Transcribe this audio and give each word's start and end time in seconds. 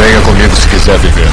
Venha 0.00 0.20
comigo 0.22 0.56
se 0.56 0.66
quiser 0.66 0.98
viver. 0.98 1.28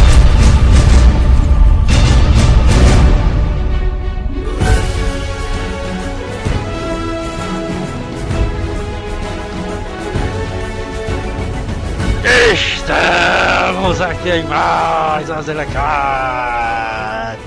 Estamos 12.51 14.01
aqui 14.01 14.29
em 14.31 14.43
mais 14.43 15.29
uma 15.29 15.41
Zelecast! 15.41 17.39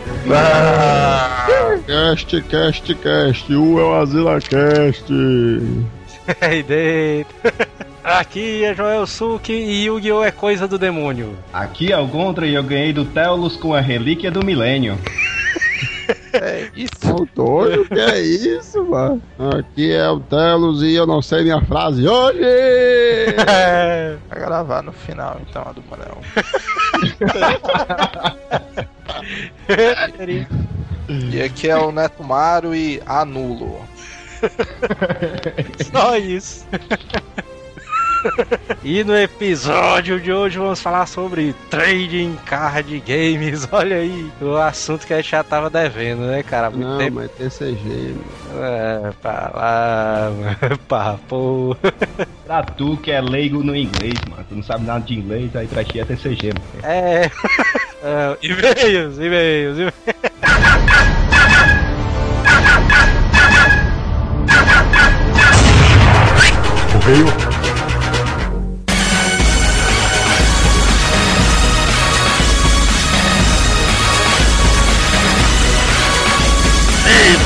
Cast, 1.87 2.41
cast, 2.49 2.95
cast. 2.95 3.55
U 3.55 3.79
é 3.79 3.83
o 3.83 3.95
Azila 4.01 4.41
Cast. 4.41 5.13
Aí 6.41 6.63
dentro! 6.65 7.70
Aqui 8.19 8.65
é 8.65 8.75
Joel 8.75 9.07
Suki 9.07 9.53
e 9.53 9.85
Yu-Gi-Oh! 9.85 10.25
é 10.25 10.33
coisa 10.33 10.67
do 10.67 10.77
demônio. 10.77 11.39
Aqui 11.53 11.93
é 11.93 11.97
o 11.97 12.09
Gondra 12.09 12.45
e 12.45 12.55
eu 12.55 12.63
ganhei 12.65 12.93
do 12.93 13.05
Telos 13.05 13.57
com 13.57 13.73
a 13.73 13.81
relíquia 13.81 14.31
do 14.31 14.45
milênio. 14.45 14.99
É 16.33 16.71
isso. 16.75 16.93
Ô, 17.13 17.27
doido, 17.35 17.87
que 17.87 17.99
é 17.99 18.21
isso, 18.21 18.85
mano? 18.85 19.23
Aqui 19.59 19.93
é 19.93 20.09
o 20.09 20.19
Telos 20.21 20.83
e 20.83 20.95
eu 20.95 21.07
não 21.07 21.23
sei 21.23 21.43
minha 21.43 21.61
frase 21.65 22.07
hoje! 22.07 22.39
Vai 24.29 24.41
gravar 24.41 24.83
no 24.83 24.93
final, 24.93 25.41
então, 25.49 25.63
a 25.63 25.73
do 25.73 25.83
Manel. 25.89 26.19
e 31.33 31.43
aqui 31.43 31.69
é 31.69 31.77
o 31.77 31.93
Neto 31.93 32.25
Maro 32.25 32.75
e 32.75 33.01
anulo. 33.07 33.81
Só 35.93 36.17
isso. 36.17 36.67
E 38.83 39.05
no 39.05 39.17
episódio 39.17 40.21
de 40.21 40.33
hoje 40.33 40.59
vamos 40.59 40.81
falar 40.81 41.07
sobre 41.07 41.55
trading 41.69 42.37
card 42.47 43.01
games. 43.07 43.69
Olha 43.73 43.97
aí, 43.97 44.31
o 44.41 44.57
assunto 44.57 45.07
que 45.07 45.13
a 45.13 45.17
gente 45.17 45.31
já 45.31 45.43
tava 45.45 45.69
devendo, 45.71 46.23
né, 46.23 46.43
cara? 46.43 46.71
Muito 46.71 46.87
Não, 46.87 46.99
tempo. 46.99 47.17
mas 47.17 47.31
TCG, 47.33 48.15
mano. 48.15 48.65
É, 48.65 49.13
pra 49.21 49.51
lá, 49.55 50.31
mano. 50.31 50.79
papo. 50.89 51.77
Pra 52.51 52.65
tu 52.65 52.97
que 52.97 53.13
é 53.13 53.21
leigo 53.21 53.63
no 53.63 53.77
inglês, 53.77 54.15
mano. 54.29 54.45
Tu 54.49 54.55
não 54.57 54.63
sabe 54.65 54.85
nada 54.85 55.05
de 55.05 55.15
inglês, 55.15 55.55
aí 55.55 55.69
pra 55.69 55.85
ti 55.85 56.01
é 56.01 56.05
TCG, 56.05 56.49
mano. 56.49 56.83
É. 56.83 57.31
é 58.03 58.37
e-mails, 58.43 59.19
e-mails, 59.19 59.79
e-mails. 59.79 59.95
Correio. 66.93 67.60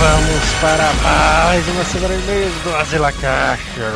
Vamos 0.04 0.52
para 0.60 0.92
mais 1.02 1.66
uma 1.68 1.84
semana 1.84 2.14
e 2.14 2.18
meia 2.18 2.50
do 2.62 2.76
Azila 2.76 3.10
Caixa. 3.10 3.90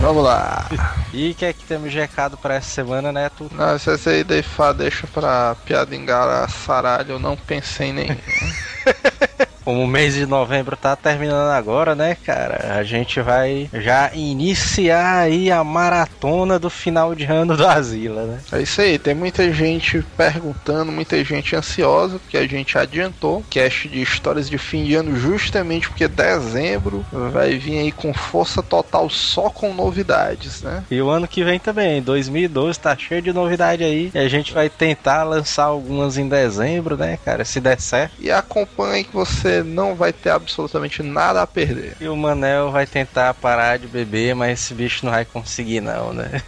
Vamos 0.00 0.24
lá. 0.24 0.66
E 1.12 1.30
o 1.30 1.34
que 1.34 1.44
é 1.44 1.52
que 1.52 1.62
temos 1.64 1.92
de 1.92 1.98
recado 1.98 2.38
para 2.38 2.54
essa 2.54 2.70
semana, 2.70 3.12
Neto? 3.12 3.50
Não, 3.52 3.78
se 3.78 3.90
essa 3.90 4.10
aí 4.10 4.24
deixa 4.24 5.06
pra 5.08 5.54
piada 5.66 5.94
engarçaralho, 5.94 7.12
eu 7.12 7.18
não 7.18 7.36
pensei 7.36 7.88
em 7.88 7.92
nenhum. 7.92 8.16
Como 9.64 9.82
o 9.82 9.86
mês 9.86 10.14
de 10.14 10.26
novembro 10.26 10.76
tá 10.76 10.94
terminando 10.94 11.50
agora, 11.50 11.94
né, 11.94 12.16
cara? 12.24 12.76
A 12.78 12.82
gente 12.82 13.20
vai 13.20 13.68
já 13.72 14.10
iniciar 14.14 15.20
aí 15.20 15.50
a 15.50 15.64
maratona 15.64 16.58
do 16.58 16.68
final 16.68 17.14
de 17.14 17.24
ano 17.24 17.56
do 17.56 17.66
Asila, 17.66 18.26
né? 18.26 18.40
É 18.52 18.62
isso 18.62 18.80
aí, 18.80 18.98
tem 18.98 19.14
muita 19.14 19.52
gente 19.52 20.04
perguntando, 20.16 20.92
muita 20.92 21.22
gente 21.24 21.56
ansiosa, 21.56 22.18
porque 22.18 22.36
a 22.36 22.46
gente 22.46 22.76
adiantou 22.76 23.42
cast 23.48 23.88
de 23.88 24.02
histórias 24.02 24.50
de 24.50 24.58
fim 24.58 24.84
de 24.84 24.94
ano 24.94 25.16
justamente 25.16 25.88
porque 25.88 26.08
dezembro 26.08 27.04
vai 27.32 27.56
vir 27.56 27.78
aí 27.78 27.92
com 27.92 28.12
força 28.12 28.62
total 28.62 29.08
só 29.08 29.48
com 29.48 29.72
novidades, 29.72 30.62
né? 30.62 30.84
E 30.90 31.00
o 31.00 31.08
ano 31.08 31.26
que 31.26 31.42
vem 31.42 31.58
também, 31.58 32.02
2012, 32.02 32.78
tá 32.78 32.96
cheio 32.96 33.22
de 33.22 33.32
novidade 33.32 33.82
aí. 33.82 34.10
E 34.14 34.18
a 34.18 34.28
gente 34.28 34.52
vai 34.52 34.68
tentar 34.68 35.22
lançar 35.24 35.64
algumas 35.64 36.18
em 36.18 36.28
dezembro, 36.28 36.96
né, 36.96 37.18
cara? 37.24 37.44
Se 37.44 37.60
der 37.60 37.80
certo. 37.80 38.14
E 38.18 38.30
acompanhe 38.30 39.04
que 39.04 39.14
você 39.14 39.53
não 39.62 39.94
vai 39.94 40.12
ter 40.12 40.30
absolutamente 40.30 41.02
nada 41.02 41.42
a 41.42 41.46
perder. 41.46 41.96
E 42.00 42.08
o 42.08 42.16
Manel 42.16 42.70
vai 42.70 42.86
tentar 42.86 43.34
parar 43.34 43.78
de 43.78 43.86
beber, 43.86 44.34
mas 44.34 44.60
esse 44.60 44.74
bicho 44.74 45.04
não 45.04 45.12
vai 45.12 45.24
conseguir, 45.24 45.80
não, 45.80 46.12
né? 46.12 46.42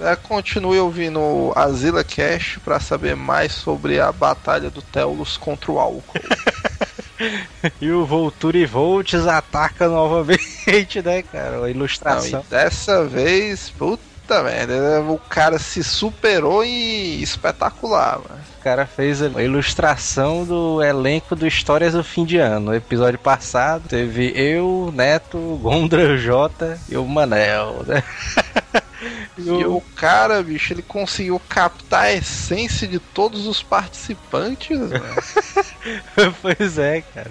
É, 0.00 0.16
continue 0.16 0.78
ouvindo 0.78 1.20
o 1.20 1.52
Azila 1.54 2.02
Cash 2.04 2.58
para 2.64 2.80
saber 2.80 3.14
mais 3.16 3.52
sobre 3.52 4.00
a 4.00 4.10
batalha 4.12 4.70
do 4.70 4.80
Telos 4.82 5.36
contra 5.36 5.70
o 5.72 5.78
álcool. 5.78 6.02
E 7.80 7.88
o 7.92 8.04
Volturi 8.04 8.66
Volts 8.66 9.28
ataca 9.28 9.86
novamente, 9.88 11.00
né, 11.04 11.22
cara? 11.22 11.56
A 11.56 11.60
Não, 11.60 11.68
ilustração. 11.68 12.40
e 12.44 12.50
dessa 12.50 13.04
vez, 13.04 13.70
puta 13.70 14.02
merda, 14.42 15.02
o 15.02 15.18
cara 15.18 15.58
se 15.58 15.82
superou 15.82 16.64
e 16.64 17.22
espetacular, 17.22 18.18
mano. 18.18 18.40
O 18.58 18.62
cara 18.62 18.86
fez 18.86 19.20
a 19.20 19.42
ilustração 19.42 20.44
do 20.44 20.82
elenco 20.82 21.34
do 21.34 21.46
Histórias 21.46 21.94
do 21.94 22.04
Fim 22.04 22.24
de 22.24 22.38
Ano. 22.38 22.66
No 22.66 22.74
episódio 22.74 23.18
passado 23.18 23.88
teve 23.88 24.32
eu, 24.36 24.92
Neto, 24.94 25.58
Gondra 25.60 26.16
J 26.16 26.78
e 26.88 26.96
o 26.96 27.04
Manel, 27.04 27.84
né? 27.86 28.02
E 29.38 29.64
o 29.64 29.80
cara, 29.96 30.42
bicho, 30.42 30.72
ele 30.72 30.82
conseguiu 30.82 31.40
captar 31.48 32.04
a 32.04 32.12
essência 32.12 32.86
de 32.86 32.98
todos 32.98 33.46
os 33.46 33.62
participantes, 33.62 34.78
mano. 34.78 35.04
pois 36.42 36.78
é, 36.78 37.00
cara. 37.00 37.30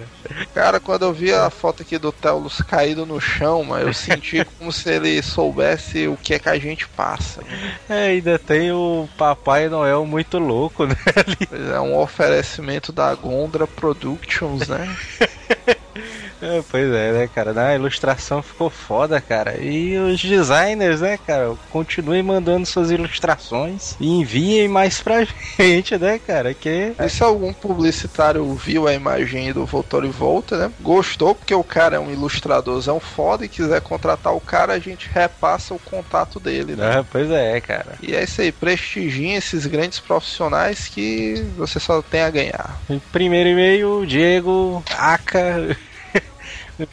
Cara, 0.52 0.80
quando 0.80 1.04
eu 1.04 1.12
vi 1.12 1.32
a 1.32 1.48
foto 1.48 1.82
aqui 1.82 1.98
do 1.98 2.10
Telos 2.10 2.60
caído 2.60 3.06
no 3.06 3.20
chão, 3.20 3.62
mano, 3.64 3.88
eu 3.88 3.94
senti 3.94 4.44
como 4.58 4.72
se 4.72 4.90
ele 4.90 5.22
soubesse 5.22 6.08
o 6.08 6.16
que 6.16 6.34
é 6.34 6.38
que 6.38 6.48
a 6.48 6.58
gente 6.58 6.88
passa. 6.88 7.42
É, 7.88 8.08
ainda 8.08 8.38
tem 8.38 8.72
o 8.72 9.08
Papai 9.16 9.68
Noel 9.68 10.04
muito 10.04 10.38
louco, 10.38 10.86
né? 10.86 10.96
ali. 11.14 11.46
Pois 11.48 11.68
é, 11.68 11.80
um 11.80 11.96
oferecimento 11.96 12.92
da 12.92 13.14
Gondra 13.14 13.66
Productions, 13.66 14.66
né? 14.66 14.96
É, 16.42 16.60
pois 16.68 16.92
é, 16.92 17.12
né, 17.12 17.30
cara? 17.32 17.52
Na 17.52 17.74
ilustração 17.74 18.42
ficou 18.42 18.68
foda, 18.68 19.20
cara. 19.20 19.58
E 19.62 19.96
os 19.96 20.20
designers, 20.20 21.00
né, 21.00 21.16
cara? 21.24 21.54
Continuem 21.70 22.22
mandando 22.22 22.66
suas 22.66 22.90
ilustrações 22.90 23.94
e 24.00 24.08
enviem 24.08 24.66
mais 24.66 25.00
pra 25.00 25.24
gente, 25.56 25.96
né, 25.96 26.18
cara? 26.18 26.52
Que 26.52 26.92
E 26.98 27.08
se 27.08 27.22
algum 27.22 27.52
publicitário 27.52 28.52
viu 28.54 28.88
a 28.88 28.92
imagem 28.92 29.52
do 29.52 29.64
Voltor 29.64 30.04
e 30.04 30.08
Volta, 30.08 30.56
né? 30.58 30.72
Gostou 30.80 31.34
porque 31.34 31.54
o 31.54 31.62
cara 31.62 31.96
é 31.96 32.00
um 32.00 32.10
ilustradorzão 32.10 32.98
foda 32.98 33.44
e 33.44 33.48
quiser 33.48 33.80
contratar 33.80 34.34
o 34.34 34.40
cara, 34.40 34.72
a 34.72 34.78
gente 34.78 35.08
repassa 35.12 35.74
o 35.74 35.78
contato 35.78 36.40
dele, 36.40 36.74
né? 36.74 36.98
Ah, 36.98 37.04
pois 37.08 37.30
é, 37.30 37.60
cara. 37.60 37.94
E 38.02 38.16
é 38.16 38.24
isso 38.24 38.40
aí, 38.40 38.50
prestigiem 38.50 39.36
esses 39.36 39.64
grandes 39.66 40.00
profissionais 40.00 40.88
que 40.88 41.46
você 41.56 41.78
só 41.78 42.02
tem 42.02 42.22
a 42.22 42.30
ganhar. 42.30 42.80
Primeiro 43.12 43.48
e-mail, 43.50 44.04
Diego 44.06 44.82
Aca. 44.98 45.76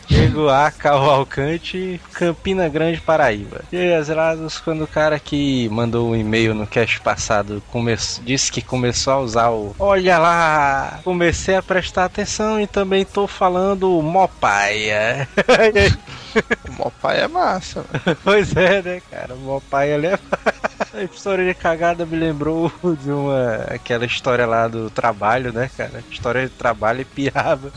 Diego 0.08 0.50
A. 0.50 0.72
Cavalcante, 0.72 2.00
Campina 2.14 2.68
Grande, 2.68 3.02
Paraíba. 3.02 3.62
E 3.72 3.78
aí, 3.78 3.94
Azelados, 3.94 4.60
quando 4.60 4.84
o 4.84 4.88
cara 4.88 5.20
que 5.20 5.68
mandou 5.70 6.10
um 6.10 6.16
e-mail 6.16 6.54
no 6.54 6.68
cast 6.68 7.00
passado 7.02 7.62
come... 7.72 7.96
disse 8.24 8.52
que 8.52 8.62
começou 8.62 9.14
a 9.14 9.20
usar 9.20 9.50
o 9.50 9.76
Olha 9.80 10.18
lá, 10.18 11.00
comecei 11.04 11.56
a 11.56 11.64
prestar 11.64 12.06
atenção 12.06 12.60
e 12.60 12.68
também 12.68 13.06
tô 13.06 13.28
falando 13.28 14.02
Mopaia. 14.02 15.28
O 16.68 16.72
Mopai 16.74 17.22
é 17.22 17.28
massa. 17.28 17.84
mano. 17.92 18.18
pois 18.24 18.56
é, 18.56 18.82
né, 18.82 19.02
cara? 19.10 19.34
O 19.34 19.40
Mopaia 19.40 19.96
ali 19.96 20.08
é. 20.08 20.20
A 20.94 21.04
história 21.04 21.46
de 21.46 21.54
cagada 21.54 22.06
me 22.06 22.18
lembrou 22.18 22.72
de 23.04 23.12
uma. 23.12 23.66
aquela 23.70 24.06
história 24.06 24.46
lá 24.46 24.68
do 24.68 24.90
trabalho, 24.90 25.54
né, 25.54 25.70
cara? 25.76 26.04
História 26.10 26.44
de 26.44 26.50
trabalho 26.50 27.02
e 27.02 27.06
piada. 27.06 27.72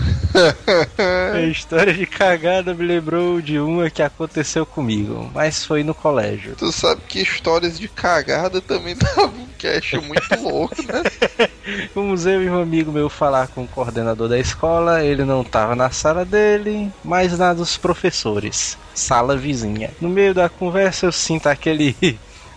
A 1.35 1.41
história 1.43 1.93
de 1.93 2.07
cagada 2.07 2.73
me 2.73 2.85
lembrou 2.85 3.41
de 3.41 3.59
uma 3.59 3.91
que 3.91 4.03
aconteceu 4.03 4.65
comigo, 4.65 5.31
mas 5.35 5.65
foi 5.65 5.83
no 5.83 5.95
colégio. 5.95 6.55
Tu 6.57 6.73
sabe 6.73 7.03
que 7.09 7.21
histórias 7.21 7.79
de 7.79 7.89
cagada 7.89 8.61
também 8.61 8.97
dava 8.97 9.29
um 9.63 9.73
cast 9.73 9.99
muito 9.99 10.43
louco, 10.43 10.75
né? 10.83 11.03
Fomos 11.95 12.27
eu 12.27 12.43
e 12.43 12.51
um 12.51 12.61
amigo 12.61 12.91
meu 12.91 13.09
falar 13.09 13.49
com 13.49 13.63
o 13.63 13.69
coordenador 13.69 14.29
da 14.29 14.39
escola, 14.39 15.05
ele 15.05 15.25
não 15.25 15.45
tava 15.45 15.77
na 15.77 15.91
sala 15.91 16.25
dele, 16.25 16.91
mas 17.05 17.39
na 17.39 17.55
dos 17.55 17.77
professores, 17.77 18.77
sala 18.95 19.37
vizinha. 19.37 19.91
No 20.01 20.09
meio 20.09 20.35
da 20.35 20.49
conversa 20.49 21.07
eu 21.07 21.13
sinto 21.13 21.47
aquele 21.47 21.97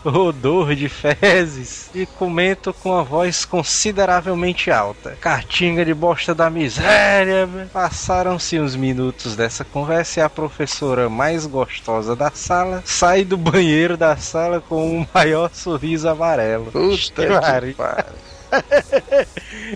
odor 0.06 0.76
de 0.76 0.88
fezes 0.88 1.90
e 1.94 2.06
comento 2.06 2.74
com 2.74 2.94
a 2.94 3.02
voz 3.02 3.46
consideravelmente 3.46 4.70
alta. 4.70 5.18
Cartinga 5.20 5.84
de 5.84 5.94
bosta 5.94 6.36
da 6.36 6.50
miséria. 6.50 7.50
Passaram-se 7.74 8.60
uns 8.60 8.76
minutos 8.76 9.36
dessa 9.36 9.64
conversa 9.66 10.20
e 10.20 10.24
a 10.24 10.30
professora 10.30 11.10
mais 11.10 11.46
gostosa 11.46 12.16
da 12.16 12.32
sala 12.32 12.84
sai 12.86 13.24
do 13.24 13.38
banheiro 13.38 13.98
da 13.98 14.16
sala 14.18 14.62
com 14.62 15.00
um 15.00 15.08
maior 15.14 15.50
sorriso 15.54 16.08
amarelo. 16.08 16.72
Puta 16.72 17.26
que 17.26 17.40
pariu. 17.40 17.76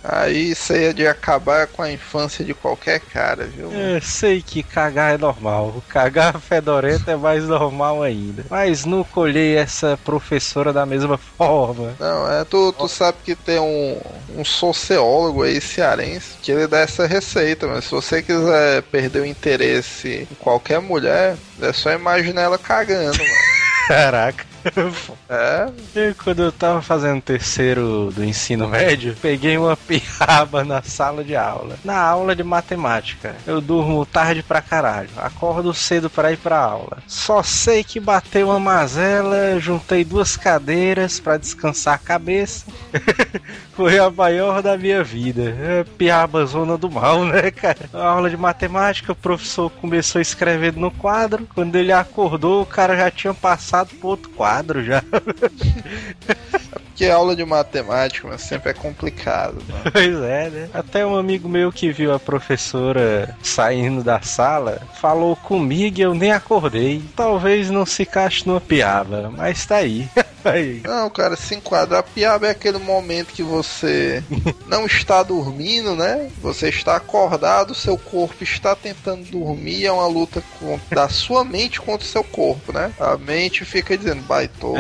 Aí 0.04 0.52
isso 0.52 0.74
aí 0.74 0.86
é 0.86 0.94
de 0.94 1.08
acabar 1.08 1.68
com 1.68 1.82
a 1.82 1.92
infância 1.92 2.44
de 2.44 2.54
qualquer 2.54 3.00
cara, 3.00 3.46
viu? 3.46 3.72
Eu 3.72 4.02
sei 4.02 4.42
que 4.42 4.64
cagar 4.64 5.14
é 5.14 5.18
normal. 5.18 5.84
Cagar 5.90 6.40
fedorento 6.42 7.10
é 7.10 7.16
mais 7.16 7.44
normal 7.46 8.04
ainda. 8.04 8.46
Mas 8.50 8.86
não 8.86 9.04
colhei 9.04 9.58
essa 9.58 9.98
professora 10.04 10.72
da 10.72 10.86
mesma 10.86 11.18
forma. 11.38 11.94
Não, 12.00 12.32
é, 12.32 12.44
tu, 12.44 12.72
tu 12.74 12.88
sabe 12.88 13.18
que 13.24 13.36
tem 13.36 13.60
um, 13.60 14.00
um 14.38 14.46
sociólogo 14.46 15.44
aí 15.44 15.60
cearense 15.60 16.38
que 16.42 16.52
ele 16.52 16.68
dá 16.68 16.80
essa 16.80 17.06
receita, 17.06 17.68
mas 17.68 17.86
se 17.86 17.92
você 17.92 18.22
quiser 18.22 18.82
perder 18.84 19.22
o 19.22 19.26
interesse 19.26 20.28
em 20.32 20.36
qualquer 20.36 20.80
mulher, 20.80 21.36
é 21.62 21.74
só 21.74 21.92
imaginar 21.92 22.44
ela 22.44 22.58
cagando, 22.58 23.18
mano. 23.18 23.30
Caraca. 23.88 24.49
É, 25.30 25.70
E 25.96 26.14
quando 26.16 26.44
eu 26.44 26.52
tava 26.52 26.82
fazendo 26.82 27.22
terceiro 27.22 28.12
do 28.16 28.24
ensino 28.24 28.68
médio, 28.68 29.16
peguei 29.22 29.58
uma 29.58 29.78
piaba 29.78 30.64
na 30.64 30.82
sala 30.82 31.24
de 31.24 31.36
aula. 31.36 31.78
Na 31.84 32.00
aula 32.00 32.36
de 32.36 32.44
matemática. 32.44 33.36
Eu 33.46 33.62
durmo 33.62 34.06
tarde 34.06 34.42
pra 34.42 34.62
caralho. 34.62 35.10
Acordo 35.18 35.74
cedo 35.74 36.10
pra 36.10 36.32
ir 36.32 36.38
pra 36.38 36.58
aula. 36.58 36.98
Só 37.08 37.44
sei 37.44 37.84
que 37.84 38.00
bateu 38.00 38.48
uma 38.50 38.60
mazela, 38.60 39.60
juntei 39.60 40.04
duas 40.04 40.36
cadeiras 40.36 41.20
pra 41.20 41.38
descansar 41.38 41.96
a 41.96 42.00
cabeça. 42.00 42.66
Foi 43.80 43.98
a 43.98 44.10
maior 44.10 44.62
da 44.62 44.78
minha 44.78 45.02
vida. 45.02 45.56
É 45.58 45.86
piaba 45.86 46.46
zona 46.46 46.78
do 46.78 46.92
mal, 46.92 47.24
né, 47.24 47.50
cara? 47.50 47.90
Na 47.94 48.10
aula 48.10 48.30
de 48.30 48.36
matemática, 48.36 49.14
o 49.14 49.16
professor 49.16 49.70
começou 49.70 50.20
escrevendo 50.20 50.82
no 50.82 50.92
quadro. 50.92 51.48
Quando 51.56 51.78
ele 51.78 51.94
acordou, 51.94 52.62
o 52.62 52.66
cara 52.66 52.98
já 52.98 53.10
tinha 53.10 53.34
passado 53.34 53.96
pro 53.96 54.10
outro 54.10 54.30
quadro 54.32 54.84
já. 54.84 55.02
porque 57.00 57.10
aula 57.10 57.34
de 57.34 57.46
matemática 57.46 58.28
mas 58.28 58.42
sempre 58.42 58.72
é 58.72 58.74
complicado, 58.74 59.64
mano. 59.70 59.84
Pois 59.92 60.22
é, 60.22 60.50
né? 60.50 60.70
Até 60.74 61.06
um 61.06 61.16
amigo 61.16 61.48
meu 61.48 61.72
que 61.72 61.92
viu 61.92 62.14
a 62.14 62.20
professora 62.20 63.38
saindo 63.42 64.04
da 64.04 64.22
sala 64.22 64.82
falou 65.00 65.36
comigo 65.38 65.98
e 65.98 66.02
eu 66.02 66.14
nem 66.14 66.34
acordei. 66.34 67.02
Talvez 67.16 67.70
não 67.70 67.86
se 67.86 68.06
cache 68.06 68.46
numa 68.46 68.60
piaba, 68.60 69.32
mas 69.36 69.66
tá 69.66 69.78
aí. 69.78 70.10
aí. 70.44 70.82
Não, 70.84 71.10
cara, 71.10 71.36
se 71.38 71.56
enquadra. 71.56 72.00
A 72.00 72.04
piaba 72.04 72.48
é 72.48 72.52
aquele 72.52 72.80
momento 72.80 73.34
que 73.34 73.44
você 73.44 74.22
não 74.68 74.86
está 74.86 75.24
dormindo, 75.24 75.96
né? 75.96 76.30
Você 76.42 76.68
está 76.68 76.98
acordado, 76.98 77.74
seu 77.74 77.98
corpo 77.98 78.44
está 78.44 78.76
tentando 78.76 79.24
dormir, 79.26 79.86
é 79.86 79.92
uma 79.92 80.08
luta 80.08 80.44
com- 80.60 80.80
da 80.94 81.08
sua 81.08 81.46
mente 81.46 81.80
contra 81.80 82.06
o 82.06 82.10
seu 82.10 82.24
corpo, 82.24 82.74
né? 82.74 82.92
A 83.00 83.16
mente 83.18 83.64
fica 83.64 83.98
dizendo, 83.98 84.22
baitou, 84.24 84.76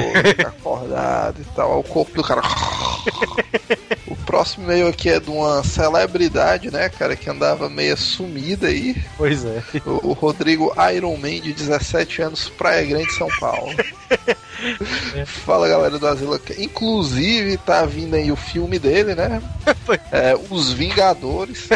acordado 0.45 1.41
e 1.41 1.45
tal. 1.55 1.79
O 1.79 1.83
corpo 1.83 2.08
do 2.15 2.23
cara. 2.23 2.41
O 4.07 4.15
próximo 4.15 4.65
e-mail 4.65 4.87
aqui 4.87 5.09
é 5.09 5.19
de 5.19 5.29
uma 5.29 5.63
celebridade, 5.63 6.71
né, 6.71 6.89
cara, 6.89 7.15
que 7.15 7.29
andava 7.29 7.69
meio 7.69 7.95
sumida 7.97 8.67
aí. 8.67 8.95
Pois 9.17 9.45
é. 9.45 9.63
O, 9.85 10.09
o 10.09 10.13
Rodrigo 10.13 10.73
Iron 10.93 11.15
Man, 11.17 11.41
de 11.41 11.53
17 11.53 12.21
anos, 12.21 12.49
Praia 12.49 12.85
Grande, 12.85 13.13
São 13.13 13.27
Paulo. 13.39 13.73
Fala 15.25 15.67
galera 15.69 15.97
do 15.97 16.07
Asilo. 16.07 16.39
Inclusive 16.57 17.57
tá 17.57 17.85
vindo 17.85 18.15
aí 18.15 18.31
o 18.31 18.35
filme 18.35 18.79
dele, 18.79 19.15
né? 19.15 19.41
É, 20.11 20.35
Os 20.49 20.71
Vingadores. 20.71 21.69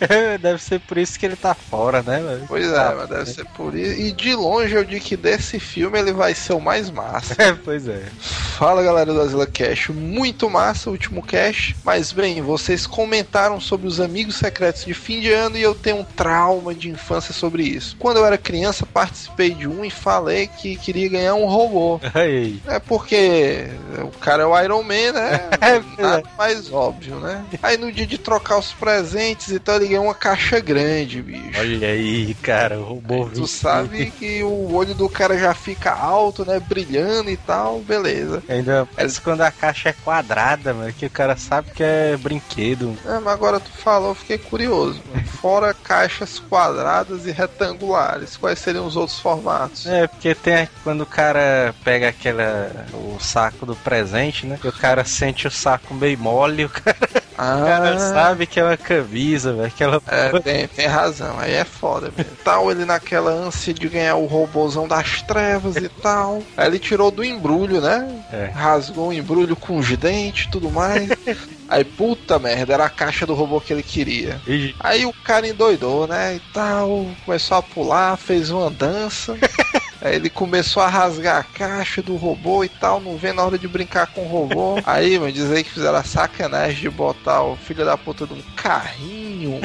Deve 0.40 0.62
ser 0.62 0.80
por 0.80 0.98
isso 0.98 1.18
que 1.18 1.26
ele 1.26 1.36
tá 1.36 1.54
fora, 1.54 2.02
né, 2.02 2.20
velho? 2.20 2.44
Pois 2.46 2.66
é, 2.66 2.94
mas 2.94 3.08
deve 3.08 3.26
ser 3.26 3.44
por 3.46 3.74
isso. 3.74 4.00
E 4.00 4.12
de 4.12 4.34
longe 4.34 4.74
eu 4.74 4.84
digo 4.84 5.04
que 5.04 5.16
desse 5.16 5.58
filme 5.58 5.98
ele 5.98 6.12
vai 6.12 6.34
ser 6.34 6.52
o 6.52 6.60
mais 6.60 6.90
massa. 6.90 7.36
É, 7.46 7.52
pois 7.52 7.86
é. 7.86 8.02
Fala 8.58 8.82
galera 8.82 9.12
do 9.12 9.20
Asila 9.20 9.46
Cash, 9.46 9.88
muito 9.90 10.48
massa 10.50 10.88
o 10.88 10.92
último 10.92 11.22
cash. 11.22 11.74
Mas 11.84 12.10
bem, 12.10 12.40
vocês 12.40 12.86
comentaram 12.86 13.60
sobre 13.60 13.86
os 13.86 14.00
amigos 14.00 14.36
secretos 14.36 14.84
de 14.84 14.94
fim 14.94 15.20
de 15.20 15.30
ano 15.30 15.56
e 15.56 15.62
eu 15.62 15.74
tenho 15.74 15.98
um 15.98 16.04
trauma 16.04 16.74
de 16.74 16.88
infância 16.88 17.32
sobre 17.32 17.62
isso. 17.62 17.94
Quando 17.98 18.16
eu 18.16 18.26
era 18.26 18.38
criança, 18.38 18.86
participei 18.86 19.50
de 19.50 19.68
um 19.68 19.84
e 19.84 19.90
falei 19.90 20.48
que 20.48 20.76
queria 20.76 21.08
ganhar 21.08 21.34
um 21.34 21.46
robô. 21.46 22.00
Aí. 22.14 22.60
É 22.66 22.78
porque 22.80 23.68
o 24.02 24.18
cara 24.18 24.42
é 24.42 24.46
o 24.46 24.60
Iron 24.60 24.82
Man, 24.82 25.12
né? 25.12 25.48
É, 25.60 26.02
Nada 26.02 26.22
mais 26.36 26.72
óbvio, 26.72 27.16
né? 27.16 27.44
Aí 27.62 27.76
no 27.76 27.92
dia 27.92 28.06
de 28.06 28.18
trocar 28.18 28.58
os 28.58 28.72
presentes, 28.72 29.52
então 29.52 29.74
eu 29.76 29.85
liguei 29.86 29.98
uma 29.98 30.14
caixa 30.14 30.58
grande, 30.58 31.22
bicho. 31.22 31.58
Olha 31.58 31.88
aí, 31.88 32.34
cara, 32.42 32.78
o 32.78 32.82
robô 32.84 33.30
Tu 33.32 33.46
sabe 33.46 34.10
que 34.10 34.42
o 34.42 34.74
olho 34.74 34.94
do 34.94 35.08
cara 35.08 35.38
já 35.38 35.54
fica 35.54 35.92
alto, 35.92 36.44
né? 36.44 36.58
Brilhando 36.60 37.30
e 37.30 37.36
tal, 37.36 37.78
beleza. 37.80 38.42
Ainda 38.48 38.88
parece 38.94 39.20
quando 39.20 39.42
a 39.42 39.50
caixa 39.50 39.90
é 39.90 39.92
quadrada, 39.92 40.74
mano, 40.74 40.92
que 40.92 41.06
o 41.06 41.10
cara 41.10 41.36
sabe 41.36 41.70
que 41.70 41.82
é 41.82 42.16
brinquedo. 42.16 42.96
É, 43.06 43.18
mas 43.18 43.32
agora 43.32 43.60
tu 43.60 43.70
falou, 43.70 44.10
eu 44.10 44.14
fiquei 44.14 44.38
curioso. 44.38 45.00
mano. 45.12 45.26
Fora 45.28 45.72
caixas 45.72 46.38
quadradas 46.38 47.26
e 47.26 47.30
retangulares, 47.30 48.36
quais 48.36 48.58
seriam 48.58 48.86
os 48.86 48.96
outros 48.96 49.20
formatos? 49.20 49.86
É, 49.86 50.06
porque 50.08 50.34
tem 50.34 50.68
quando 50.82 51.02
o 51.02 51.06
cara 51.06 51.74
pega 51.84 52.08
aquela. 52.08 52.86
o 52.92 53.18
saco 53.20 53.64
do 53.64 53.76
presente, 53.76 54.46
né? 54.46 54.58
Que 54.60 54.68
o 54.68 54.72
cara 54.72 55.04
sente 55.04 55.46
o 55.46 55.50
saco 55.50 55.94
meio 55.94 56.18
mole, 56.18 56.64
o 56.64 56.68
cara, 56.68 56.96
Ah, 57.38 57.56
o 57.56 57.64
cara 57.64 57.98
sabe 57.98 58.46
que 58.46 58.58
é 58.58 58.64
uma 58.64 58.76
camisa, 58.76 59.52
velho. 59.52 59.66
Aquela. 59.66 60.02
É, 60.06 60.40
tem, 60.40 60.68
tem 60.68 60.86
razão, 60.86 61.38
aí 61.38 61.52
é 61.54 61.64
foda 61.64 62.12
mesmo. 62.16 62.32
Tal, 62.42 62.70
ele 62.70 62.84
naquela 62.84 63.30
ânsia 63.30 63.74
de 63.74 63.88
ganhar 63.88 64.16
o 64.16 64.26
robôzão 64.26 64.86
das 64.88 65.22
trevas 65.22 65.76
e 65.76 65.88
tal. 65.88 66.42
Aí 66.56 66.66
ele 66.66 66.78
tirou 66.78 67.10
do 67.10 67.24
embrulho, 67.24 67.80
né? 67.80 68.24
É. 68.32 68.50
Rasgou 68.54 69.08
o 69.08 69.12
embrulho 69.12 69.56
com 69.56 69.76
os 69.78 69.96
dentes 69.96 70.46
e 70.46 70.50
tudo 70.50 70.70
mais. 70.70 71.08
Aí, 71.68 71.84
puta 71.84 72.38
merda, 72.38 72.74
era 72.74 72.84
a 72.84 72.90
caixa 72.90 73.26
do 73.26 73.34
robô 73.34 73.60
que 73.60 73.72
ele 73.72 73.82
queria. 73.82 74.40
Aí 74.78 75.04
o 75.04 75.12
cara 75.12 75.48
endoidou, 75.48 76.06
né? 76.06 76.36
E 76.36 76.40
tal, 76.52 77.06
começou 77.24 77.56
a 77.56 77.62
pular, 77.62 78.16
fez 78.16 78.50
uma 78.50 78.70
dança. 78.70 79.36
Aí 80.00 80.16
ele 80.16 80.30
começou 80.30 80.82
a 80.82 80.88
rasgar 80.88 81.38
a 81.38 81.42
caixa 81.42 82.02
do 82.02 82.16
robô 82.16 82.64
e 82.64 82.68
tal, 82.68 83.00
não 83.00 83.16
vê 83.16 83.32
na 83.32 83.44
hora 83.44 83.58
de 83.58 83.66
brincar 83.66 84.06
com 84.08 84.22
o 84.22 84.28
robô. 84.28 84.80
Aí, 84.86 85.18
mano, 85.18 85.32
dizer 85.32 85.64
que 85.64 85.70
fizeram 85.70 85.98
a 85.98 86.04
sacanagem 86.04 86.80
de 86.80 86.90
botar 86.90 87.42
o 87.42 87.56
filho 87.56 87.84
da 87.84 87.96
puta 87.96 88.26
de 88.26 88.34
um 88.34 88.42
carrinho. 88.54 89.60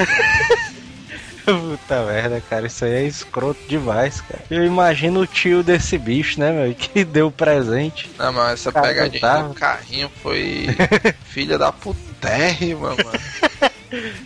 Puta 1.44 2.04
merda, 2.04 2.40
cara, 2.48 2.66
isso 2.66 2.84
aí 2.84 2.92
é 2.92 3.02
escroto 3.04 3.60
demais, 3.68 4.20
cara. 4.20 4.44
Eu 4.48 4.64
imagino 4.64 5.20
o 5.20 5.26
tio 5.26 5.62
desse 5.62 5.98
bicho, 5.98 6.38
né, 6.38 6.52
meu, 6.52 6.72
que 6.72 7.02
deu 7.04 7.26
o 7.26 7.32
presente. 7.32 8.08
Não, 8.16 8.32
mas 8.32 8.60
essa 8.60 8.70
Cara, 8.70 8.86
pegadinha 8.86 9.42
do 9.42 9.54
carrinho 9.54 10.10
foi 10.22 10.68
filha 11.26 11.58
da 11.58 11.72
putérrima, 11.72 12.90
mano. 12.90 13.71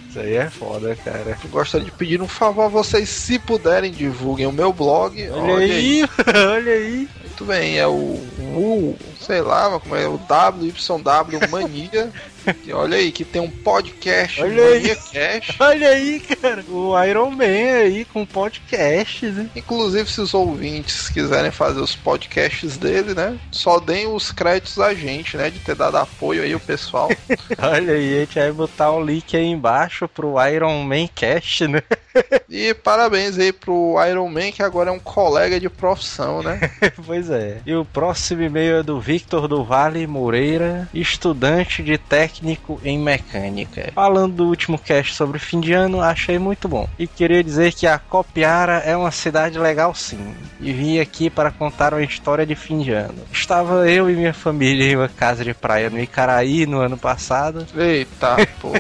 Isso 0.09 0.21
aí 0.21 0.35
é 0.35 0.49
foda, 0.49 0.95
cara. 0.97 1.37
Eu 1.43 1.51
gostaria 1.51 1.85
de 1.85 1.93
pedir 1.93 2.23
um 2.23 2.29
favor 2.29 2.65
a 2.65 2.69
vocês, 2.69 3.09
se 3.09 3.39
puderem, 3.39 3.91
divulguem 3.91 4.47
o 4.47 4.53
meu 4.53 4.73
blog. 4.73 5.29
Olha, 5.31 5.57
aí, 5.57 6.05
olha 6.27 6.73
aí. 6.73 7.09
Muito 7.21 7.45
bem, 7.45 7.79
é 7.79 7.87
o, 7.87 7.93
o 7.93 8.97
sei 9.21 9.41
lá, 9.43 9.79
como 9.81 9.97
é 9.97 10.09
o 10.09 10.15
WYW 10.15 11.51
Mania. 11.51 12.11
E 12.65 12.73
olha 12.73 12.97
aí, 12.97 13.11
que 13.13 13.25
tem 13.25 13.41
um 13.41 13.51
podcast 13.51 14.41
Olha 14.43 14.65
aí. 14.65 14.81
Mania 14.81 14.97
Cash. 14.97 15.57
Olha 15.61 15.89
aí, 15.89 16.21
cara. 16.21 16.65
O 16.69 17.05
Iron 17.05 17.31
Man 17.31 17.45
aí 17.45 18.05
com 18.05 18.25
podcast, 18.25 19.27
né? 19.27 19.51
Inclusive, 19.57 20.11
se 20.11 20.21
os 20.21 20.35
ouvintes 20.35 21.09
quiserem 21.09 21.51
fazer 21.51 21.81
os 21.81 21.95
podcasts 21.95 22.77
dele, 22.77 23.15
né? 23.15 23.39
Só 23.51 23.81
deem 23.81 24.07
os 24.07 24.31
créditos 24.31 24.79
a 24.79 24.95
gente, 24.95 25.37
né? 25.37 25.51
De 25.51 25.59
ter 25.59 25.75
dado 25.75 25.97
apoio 25.97 26.43
aí 26.43 26.55
o 26.55 26.61
pessoal. 26.61 27.09
Olha 27.59 27.95
aí, 27.95 28.17
a 28.17 28.21
gente 28.21 28.39
vai 28.39 28.53
botar 28.53 28.93
o 28.93 29.05
link 29.05 29.37
aí 29.37 29.47
embaixo 29.47 30.09
pro 30.09 30.35
Iron 30.47 30.83
Man 30.83 31.07
Cast, 31.15 31.67
né? 31.67 31.83
E 32.49 32.73
parabéns 32.73 33.39
aí 33.39 33.53
pro 33.53 33.97
Iron 34.09 34.29
Man, 34.29 34.53
que 34.53 34.63
agora 34.63 34.91
é 34.91 34.93
um 34.93 34.99
colega 34.99 35.61
de 35.61 35.69
profissão, 35.69 36.43
né? 36.43 36.59
pois 37.05 37.29
é. 37.29 37.61
E 37.67 37.75
o 37.75 37.85
próximo 37.85 38.43
e-mail 38.43 38.77
é 38.79 38.83
do 38.83 39.01
Victor 39.01 39.47
do 39.47 39.65
Vale 39.65 40.07
Moreira, 40.07 40.89
estudante 40.95 41.83
de 41.83 41.99
técnico 42.37 42.81
em 42.85 42.99
mecânica. 42.99 43.91
Falando 43.95 44.35
do 44.35 44.45
último 44.47 44.79
cast 44.79 45.15
sobre 45.15 45.39
fim 45.39 45.61
de 45.61 45.73
ano, 45.73 46.01
achei 46.01 46.39
muito 46.39 46.69
bom. 46.69 46.89
E 46.99 47.07
queria 47.07 47.43
dizer 47.43 47.73
que 47.73 47.87
a 47.87 47.99
Copiara 47.99 48.79
é 48.79 48.97
uma 48.97 49.11
cidade 49.11 49.59
legal 49.59 49.95
sim. 49.95 50.35
E 50.61 50.73
vim 50.73 50.99
aqui 50.99 51.29
para 51.29 51.51
contar 51.51 51.93
uma 51.93 52.03
história 52.03 52.47
de 52.47 52.55
fim 52.55 52.79
de 52.81 52.93
ano. 52.93 53.19
Estava 53.33 53.89
eu 53.89 54.09
e 54.11 54.15
minha 54.15 54.35
família 54.35 54.93
em 54.93 54.97
uma 54.97 55.09
casa 55.09 55.45
de 55.45 55.55
praia 55.55 55.91
no 55.91 56.01
Icaraí 56.01 56.67
no 56.67 56.81
ano 56.81 56.97
passado. 56.97 57.67
Eita, 57.77 58.37
pô. 58.61 58.73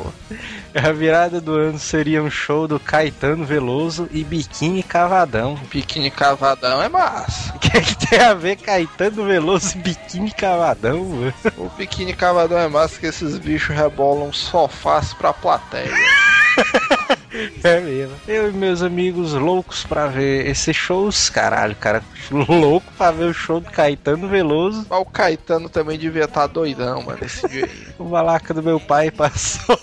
A 0.75 0.92
virada 0.92 1.40
do 1.40 1.54
ano 1.54 1.78
seria 1.78 2.22
um 2.22 2.30
show 2.30 2.68
do 2.68 2.78
Caetano 2.78 3.44
Veloso 3.44 4.08
e 4.10 4.22
Biquíni 4.22 4.82
Cavadão. 4.82 5.58
Biquíni 5.70 6.10
cavadão 6.10 6.82
é 6.82 6.88
massa. 6.88 7.54
O 7.54 7.58
que, 7.58 7.78
é 7.78 7.80
que 7.80 7.96
tem 8.06 8.20
a 8.20 8.34
ver 8.34 8.56
Caetano 8.56 9.25
Veloso 9.25 9.56
famoso 9.56 9.78
biquíni 9.78 10.30
cavadão, 10.30 11.04
mano. 11.04 11.34
O 11.56 11.68
biquíni 11.70 12.14
cavadão 12.14 12.58
é 12.58 12.68
massa 12.68 12.98
que 12.98 13.06
esses 13.06 13.38
bichos 13.47 13.76
rebolam 13.76 14.33
só 14.33 14.67
fácil 14.67 15.17
pra 15.17 15.33
plateia. 15.33 15.93
É 17.62 17.81
mesmo. 17.81 18.17
Eu 18.26 18.49
e 18.49 18.53
meus 18.53 18.83
amigos 18.83 19.35
loucos 19.35 19.85
pra 19.85 20.07
ver 20.07 20.47
esses 20.47 20.75
shows, 20.75 21.29
caralho, 21.29 21.76
cara, 21.76 22.03
louco 22.31 22.91
pra 22.97 23.11
ver 23.11 23.26
o 23.26 23.35
show 23.35 23.61
do 23.61 23.71
Caetano 23.71 24.26
Veloso. 24.26 24.87
Mas 24.88 25.00
o 25.00 25.05
Caetano 25.05 25.69
também 25.69 25.99
devia 25.99 26.25
estar 26.25 26.47
doidão, 26.47 27.03
mano, 27.03 27.19
esse 27.23 27.47
dia 27.49 27.67
aí. 27.67 27.87
O 27.99 28.05
malaca 28.05 28.55
do 28.55 28.62
meu 28.62 28.81
pai 28.81 29.11
passou 29.11 29.79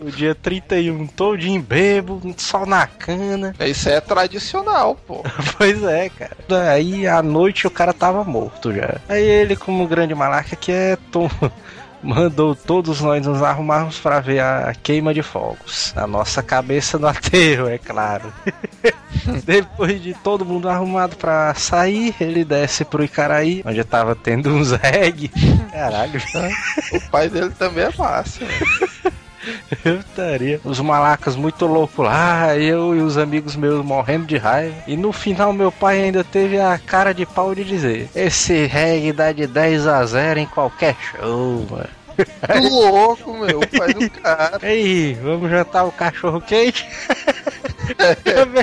o 0.00 0.10
dia 0.10 0.34
31 0.34 1.06
todinho 1.08 1.60
bebo, 1.60 2.20
sol 2.36 2.66
na 2.66 2.86
cana. 2.86 3.54
Isso 3.66 3.88
é 3.88 4.00
tradicional, 4.00 4.94
pô. 4.94 5.24
Pois 5.58 5.82
é, 5.82 6.08
cara. 6.08 6.36
Aí 6.70 7.06
à 7.06 7.22
noite 7.22 7.66
o 7.66 7.70
cara 7.70 7.92
tava 7.92 8.22
morto 8.24 8.72
já. 8.72 9.00
Aí 9.08 9.22
ele, 9.22 9.56
como 9.56 9.86
grande 9.88 10.14
malaca 10.14 10.54
que 10.56 10.70
é, 10.70 10.96
tom... 11.10 11.28
mandou 12.04 12.54
todos 12.54 13.00
nós 13.00 13.26
nos 13.26 13.42
arrumarmos 13.42 13.98
para 13.98 14.20
ver 14.20 14.40
a 14.40 14.74
queima 14.82 15.14
de 15.14 15.22
fogos. 15.22 15.92
A 15.96 16.06
nossa 16.06 16.42
cabeça 16.42 16.98
no 16.98 17.08
aterro, 17.08 17.68
é 17.68 17.78
claro. 17.78 18.32
Depois 19.44 20.02
de 20.02 20.12
todo 20.14 20.44
mundo 20.44 20.68
arrumado 20.68 21.16
pra 21.16 21.54
sair, 21.54 22.14
ele 22.20 22.44
desce 22.44 22.84
pro 22.84 23.02
Icaraí, 23.02 23.62
onde 23.64 23.82
tava 23.84 24.14
tendo 24.14 24.50
uns 24.50 24.72
reggae. 24.76 25.30
Caralho. 25.72 26.20
O 26.92 27.10
pai 27.10 27.28
dele 27.28 27.50
também 27.50 27.84
é 27.84 27.90
fácil. 27.90 28.46
Eu 29.84 30.00
estaria. 30.00 30.60
Os 30.64 30.80
malacas 30.80 31.36
muito 31.36 31.66
loucos 31.66 32.04
lá, 32.04 32.56
eu 32.56 32.94
e 32.94 33.00
os 33.00 33.16
amigos 33.18 33.56
meus 33.56 33.84
morrendo 33.84 34.26
de 34.26 34.36
raiva. 34.36 34.74
E 34.86 34.96
no 34.96 35.12
final, 35.12 35.52
meu 35.52 35.70
pai 35.70 36.02
ainda 36.02 36.24
teve 36.24 36.60
a 36.60 36.78
cara 36.78 37.12
de 37.12 37.26
pau 37.26 37.54
de 37.54 37.64
dizer: 37.64 38.08
Esse 38.14 38.66
reggae 38.66 39.12
dá 39.12 39.32
de 39.32 39.46
10 39.46 39.86
a 39.86 40.04
0 40.04 40.40
em 40.40 40.46
qualquer 40.46 40.96
show, 40.96 41.66
mano. 41.70 41.88
Que 42.16 42.68
louco, 42.68 43.34
meu, 43.34 43.60
o 43.60 43.66
pai 43.66 43.92
do 43.92 44.08
cara. 44.10 44.58
Ei, 44.62 45.14
vamos 45.14 45.50
jantar 45.50 45.84
o 45.84 45.92
cachorro 45.92 46.40
quente? 46.40 46.86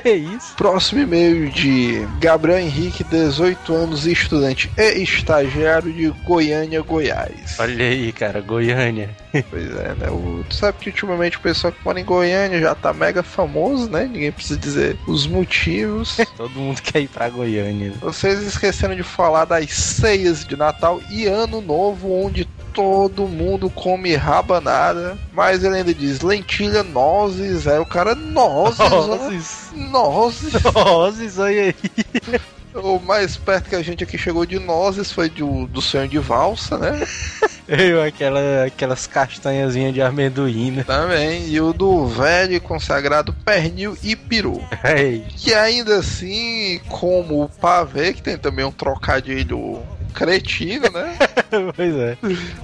é 0.04 0.12
isso. 0.12 0.56
Próximo 0.56 1.02
e-mail 1.02 1.50
de 1.50 2.06
Gabriel 2.20 2.60
Henrique, 2.60 3.04
18 3.04 3.74
anos, 3.74 4.06
estudante 4.06 4.72
e 4.78 5.04
estagiário 5.04 5.92
de 5.92 6.10
Goiânia, 6.24 6.82
Goiás. 6.82 7.58
Olha 7.60 7.86
aí, 7.86 8.12
cara, 8.12 8.42
Goiânia. 8.42 9.10
Pois 9.50 9.76
é, 9.76 9.96
né? 9.96 10.10
O, 10.10 10.44
tu 10.48 10.56
sabe 10.56 10.78
que 10.80 10.90
ultimamente 10.90 11.38
o 11.38 11.42
pessoal 11.42 11.72
que 11.72 11.84
mora 11.86 12.00
em 12.00 12.06
Goiânia 12.06 12.60
já 12.60 12.76
tá 12.76 12.94
mega 12.94 13.24
famoso, 13.24 13.90
né? 13.90 14.04
Ninguém 14.04 14.32
precisa 14.32 14.60
dizer 14.60 14.98
os 15.08 15.26
motivos. 15.26 16.18
Todo 16.36 16.52
mundo 16.52 16.82
quer 16.82 17.02
ir 17.02 17.08
pra 17.08 17.30
Goiânia. 17.30 17.94
Vocês 18.02 18.42
esqueceram 18.42 18.96
de 18.96 19.04
falar 19.04 19.46
das 19.46 19.72
ceias 19.72 20.46
de 20.46 20.56
Natal 20.56 21.02
e 21.10 21.26
Ano 21.26 21.62
Novo, 21.62 22.12
onde 22.14 22.48
todo 22.74 23.28
mundo 23.28 23.70
come 23.70 24.16
rabanada, 24.16 25.18
mas 25.34 25.64
ele 25.64 25.78
ainda 25.78 25.94
diz 25.94 26.22
lentilha, 26.22 26.84
nozes, 26.84 27.68
aí 27.68 27.80
o 27.80 27.86
cara, 27.86 28.16
nozes, 28.16 28.80
Nozes. 28.80 29.70
nozes. 29.76 30.54
Nozes, 30.74 31.40
olha 31.40 31.62
aí. 31.64 31.76
O 32.74 33.00
mais 33.00 33.36
perto 33.36 33.68
que 33.70 33.76
a 33.76 33.82
gente 33.82 34.02
aqui 34.02 34.18
chegou 34.18 34.46
de 34.46 34.58
nozes 34.58 35.12
foi 35.12 35.30
do, 35.30 35.68
do 35.68 35.82
sonho 35.82 36.08
de 36.08 36.18
valsa, 36.20 36.78
né? 36.78 37.06
Eu, 37.68 38.02
aquela, 38.02 38.40
aquelas 38.66 39.06
castanhazinhas 39.06 39.94
de 39.94 40.02
amendoim, 40.02 40.72
né? 40.72 40.84
Também. 40.86 41.50
E 41.50 41.60
o 41.60 41.74
do 41.74 42.08
velho 42.08 42.54
e 42.54 42.60
consagrado 42.62 43.34
pernil 43.46 43.98
e 44.02 44.16
peru. 44.16 44.62
Ei, 44.86 45.26
Que 45.36 45.54
ainda 45.54 45.98
assim, 46.00 46.80
como 46.88 47.44
o 47.44 47.50
pavê, 47.50 48.14
que 48.14 48.22
tem 48.22 48.38
também 48.38 48.64
um 48.64 48.72
trocadilho 48.72 49.80
cretino, 50.12 50.90
né? 50.90 51.18
pois 51.76 51.96
é. 51.96 52.18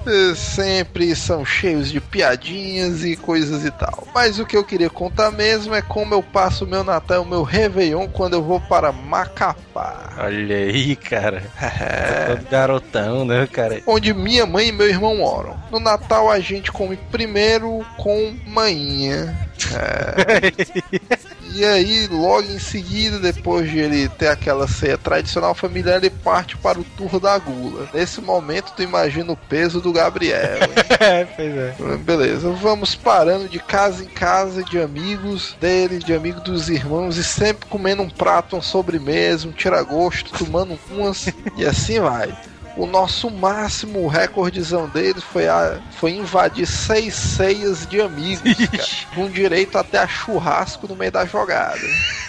Eh, 0.06 0.34
Sempre 0.34 1.14
são 1.16 1.44
cheios 1.44 1.90
de 1.90 2.00
piadinhas 2.00 3.04
e 3.04 3.16
coisas 3.16 3.64
e 3.64 3.70
tal. 3.70 4.06
Mas 4.14 4.38
o 4.38 4.46
que 4.46 4.56
eu 4.56 4.64
queria 4.64 4.90
contar 4.90 5.30
mesmo 5.30 5.74
é 5.74 5.82
como 5.82 6.14
eu 6.14 6.22
passo 6.22 6.64
o 6.64 6.68
meu 6.68 6.84
Natal, 6.84 7.22
o 7.22 7.26
meu 7.26 7.42
Réveillon 7.42 8.08
quando 8.08 8.34
eu 8.34 8.42
vou 8.42 8.60
para 8.60 8.92
Macapá. 8.92 10.14
Olha 10.18 10.56
aí, 10.56 10.96
cara. 10.96 11.42
É 11.88 12.34
todo 12.34 12.50
garotão, 12.50 13.24
né, 13.24 13.46
cara? 13.46 13.80
Onde 13.86 14.12
minha 14.12 14.44
mãe 14.44 14.68
e 14.68 14.72
meu 14.72 14.88
irmão 14.88 15.16
moram. 15.16 15.56
No 15.70 15.78
Natal 15.78 16.30
a 16.30 16.40
gente 16.40 16.72
come 16.72 16.96
primeiro 17.10 17.84
com 17.96 18.36
manhinha. 18.46 19.36
É. 19.74 21.28
E 21.54 21.64
aí, 21.64 22.06
logo 22.08 22.42
em 22.42 22.58
seguida, 22.58 23.18
depois 23.18 23.70
de 23.70 23.78
ele 23.78 24.08
ter 24.10 24.28
aquela 24.28 24.68
ceia 24.68 24.98
tradicional 24.98 25.54
familiar, 25.54 25.96
ele 25.96 26.10
parte 26.10 26.56
para 26.56 26.78
o 26.78 26.84
tour 26.84 27.18
da 27.18 27.37
gula. 27.38 27.88
Nesse 27.92 28.20
momento, 28.20 28.72
tu 28.76 28.82
imagina 28.82 29.32
o 29.32 29.36
peso 29.36 29.80
do 29.80 29.92
Gabriel. 29.92 30.38
É, 31.00 31.24
pois 31.24 31.56
é. 31.56 31.96
Beleza, 31.98 32.50
vamos 32.50 32.96
parando 32.96 33.48
de 33.48 33.60
casa 33.60 34.02
em 34.02 34.08
casa, 34.08 34.64
de 34.64 34.80
amigos 34.80 35.56
dele, 35.60 35.98
de 35.98 36.12
amigos 36.12 36.42
dos 36.42 36.68
irmãos, 36.68 37.16
e 37.16 37.22
sempre 37.22 37.68
comendo 37.68 38.02
um 38.02 38.10
prato, 38.10 38.56
uma 38.56 38.62
sobremesa, 38.62 39.46
um 39.46 39.52
tira-gosto, 39.52 40.32
tomando 40.36 40.78
umas, 40.90 41.28
e 41.56 41.64
assim 41.64 42.00
vai. 42.00 42.36
O 42.78 42.86
nosso 42.86 43.28
máximo 43.28 44.06
recordezão 44.06 44.88
deles 44.88 45.22
foi, 45.24 45.48
a, 45.48 45.80
foi 45.98 46.12
invadir 46.12 46.64
seis 46.64 47.12
ceias 47.12 47.84
de 47.84 48.00
amigos, 48.00 48.54
cara, 48.54 49.14
com 49.16 49.28
direito 49.28 49.76
até 49.76 49.98
a 49.98 50.06
churrasco 50.06 50.86
no 50.86 50.94
meio 50.94 51.10
da 51.10 51.26
jogada. 51.26 51.80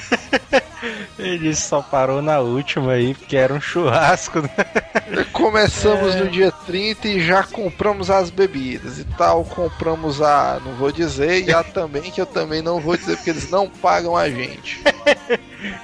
Ele 1.20 1.54
só 1.54 1.82
parou 1.82 2.22
na 2.22 2.40
última 2.40 2.94
aí, 2.94 3.14
porque 3.14 3.36
era 3.36 3.54
um 3.54 3.60
churrasco, 3.60 4.42
né? 4.42 4.50
Começamos 5.34 6.16
no 6.16 6.30
dia 6.30 6.52
30 6.52 7.08
e 7.08 7.22
já 7.22 7.44
compramos 7.44 8.10
as 8.10 8.30
bebidas 8.30 9.00
e 9.00 9.04
tal. 9.04 9.44
Compramos 9.44 10.22
a, 10.22 10.62
não 10.64 10.76
vou 10.76 10.92
dizer, 10.92 11.44
e 11.46 11.54
a 11.54 11.64
também, 11.64 12.04
que 12.04 12.22
eu 12.22 12.26
também 12.26 12.62
não 12.62 12.80
vou 12.80 12.96
dizer, 12.96 13.18
porque 13.18 13.32
eles 13.32 13.50
não 13.50 13.70
pagam 13.70 14.16
a 14.16 14.30
gente. 14.30 14.82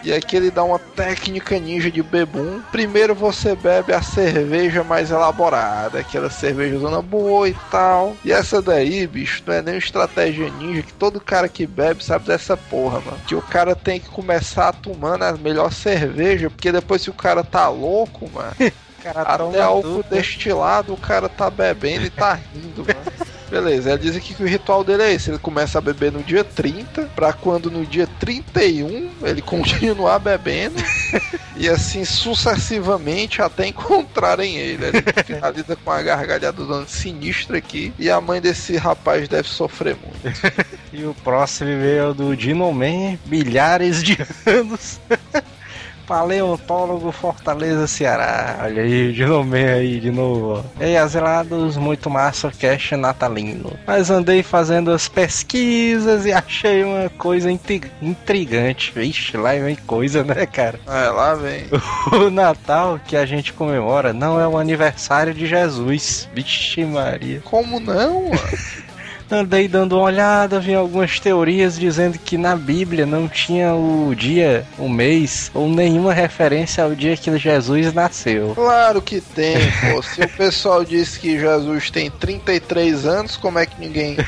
E 0.03 0.13
aqui 0.13 0.37
ele 0.37 0.51
dá 0.51 0.63
uma 0.63 0.79
técnica 0.79 1.59
ninja 1.59 1.91
de 1.91 2.01
bebum. 2.01 2.61
Primeiro 2.71 3.13
você 3.13 3.55
bebe 3.55 3.93
a 3.93 4.01
cerveja 4.01 4.83
mais 4.83 5.11
elaborada, 5.11 5.99
aquela 5.99 6.29
cerveja 6.29 6.79
zona 6.79 7.01
boa 7.01 7.49
e 7.49 7.55
tal. 7.69 8.15
E 8.23 8.31
essa 8.31 8.61
daí, 8.61 9.05
bicho, 9.05 9.43
não 9.45 9.53
é 9.53 9.61
nem 9.61 9.77
estratégia 9.77 10.49
ninja 10.49 10.81
que 10.83 10.93
todo 10.93 11.19
cara 11.19 11.49
que 11.49 11.67
bebe 11.67 12.03
sabe 12.03 12.27
dessa 12.27 12.55
porra, 12.55 13.01
mano. 13.01 13.17
Que 13.27 13.35
o 13.35 13.41
cara 13.41 13.75
tem 13.75 13.99
que 13.99 14.09
começar 14.15 14.71
tomando 14.71 15.23
a 15.23 15.33
melhor 15.33 15.73
cerveja, 15.73 16.49
porque 16.49 16.71
depois 16.71 17.01
se 17.01 17.09
o 17.09 17.13
cara 17.13 17.43
tá 17.43 17.67
louco, 17.67 18.29
mano. 18.33 18.55
Cara, 19.03 19.21
Até 19.21 19.61
álcool 19.61 20.03
destilado 20.09 20.93
o 20.93 20.97
cara 20.97 21.29
tá 21.29 21.47
bebendo 21.47 22.07
e 22.07 22.09
tá 22.09 22.33
rindo, 22.33 22.81
mano. 22.81 23.14
Beleza, 23.49 23.89
ela 23.89 23.99
diz 23.99 24.15
aqui 24.15 24.33
que 24.33 24.43
o 24.43 24.47
ritual 24.47 24.83
dele 24.83 25.03
é 25.03 25.13
esse: 25.13 25.29
ele 25.29 25.37
começa 25.37 25.77
a 25.77 25.81
beber 25.81 26.11
no 26.11 26.23
dia 26.23 26.43
30, 26.43 27.03
pra 27.15 27.31
quando 27.31 27.69
no 27.69 27.85
dia 27.85 28.07
31 28.19 29.09
ele 29.21 29.41
continuar 29.43 30.19
bebendo, 30.19 30.75
e 31.55 31.69
assim 31.69 32.03
sucessivamente 32.03 33.41
até 33.41 33.67
encontrarem 33.67 34.55
ele. 34.55 34.85
Ele 34.85 35.03
finaliza 35.25 35.75
com 35.75 35.91
uma 35.91 36.01
gargalhada 36.01 36.65
dando 36.65 36.87
sinistra 36.87 37.57
aqui, 37.57 37.93
e 37.99 38.09
a 38.09 38.19
mãe 38.19 38.41
desse 38.41 38.77
rapaz 38.77 39.27
deve 39.27 39.47
sofrer 39.47 39.95
muito. 39.95 40.65
E 40.91 41.03
o 41.03 41.13
próximo 41.13 41.69
veio 41.79 42.13
do 42.13 42.35
Dino 42.35 42.71
Man, 42.71 43.17
milhares 43.25 44.01
de 44.01 44.17
anos. 44.45 44.99
Paleontólogo 46.07 47.11
Fortaleza, 47.11 47.87
Ceará. 47.87 48.57
Olha 48.63 48.83
aí, 48.83 49.09
o 49.09 49.13
Dino 49.13 49.43
Man 49.43 49.73
aí 49.75 49.99
de 49.99 50.11
novo. 50.11 50.63
ó. 50.65 50.81
E 50.81 50.85
aí, 50.85 50.97
azelados, 50.97 51.77
muito 51.77 52.09
massa, 52.09 52.51
cash 52.59 52.91
natalino. 52.91 53.73
Mas 53.85 54.09
andei 54.09 54.43
fazendo 54.43 54.91
as 54.91 55.07
pesquisas 55.07 56.25
e 56.25 56.31
achei 56.31 56.83
uma 56.83 57.09
coisa 57.09 57.51
intri- 57.51 57.91
intrigante. 58.01 58.91
Vixe, 58.95 59.35
lá 59.37 59.53
vem 59.53 59.75
coisa, 59.75 60.23
né, 60.23 60.45
cara? 60.45 60.79
É, 60.87 61.09
lá 61.09 61.33
vem. 61.35 61.65
O 62.13 62.29
Natal 62.29 62.99
que 63.05 63.15
a 63.17 63.25
gente 63.25 63.51
comemora 63.53 64.13
não 64.13 64.39
é 64.39 64.47
o 64.47 64.57
aniversário 64.57 65.33
de 65.33 65.45
Jesus. 65.47 66.29
Vixe 66.33 66.83
Maria. 66.85 67.41
Como 67.43 67.79
não, 67.79 68.23
mano? 68.29 68.39
Andei 69.29 69.67
dando 69.67 69.95
uma 69.95 70.03
olhada, 70.03 70.59
vi 70.59 70.75
algumas 70.75 71.19
teorias 71.19 71.79
dizendo 71.79 72.19
que 72.19 72.37
na 72.37 72.55
Bíblia 72.55 73.05
não 73.05 73.27
tinha 73.27 73.73
o 73.73 74.13
dia, 74.15 74.65
o 74.77 74.87
mês, 74.87 75.49
ou 75.53 75.67
nenhuma 75.67 76.13
referência 76.13 76.83
ao 76.83 76.93
dia 76.93 77.17
que 77.17 77.35
Jesus 77.37 77.93
nasceu. 77.93 78.53
Claro 78.53 79.01
que 79.01 79.19
tem, 79.19 79.57
pô. 79.91 80.01
Se 80.05 80.21
o 80.21 80.29
pessoal 80.29 80.85
disse 80.85 81.19
que 81.19 81.39
Jesus 81.39 81.89
tem 81.89 82.11
33 82.11 83.05
anos, 83.05 83.35
como 83.35 83.57
é 83.57 83.65
que 83.65 83.79
ninguém. 83.79 84.17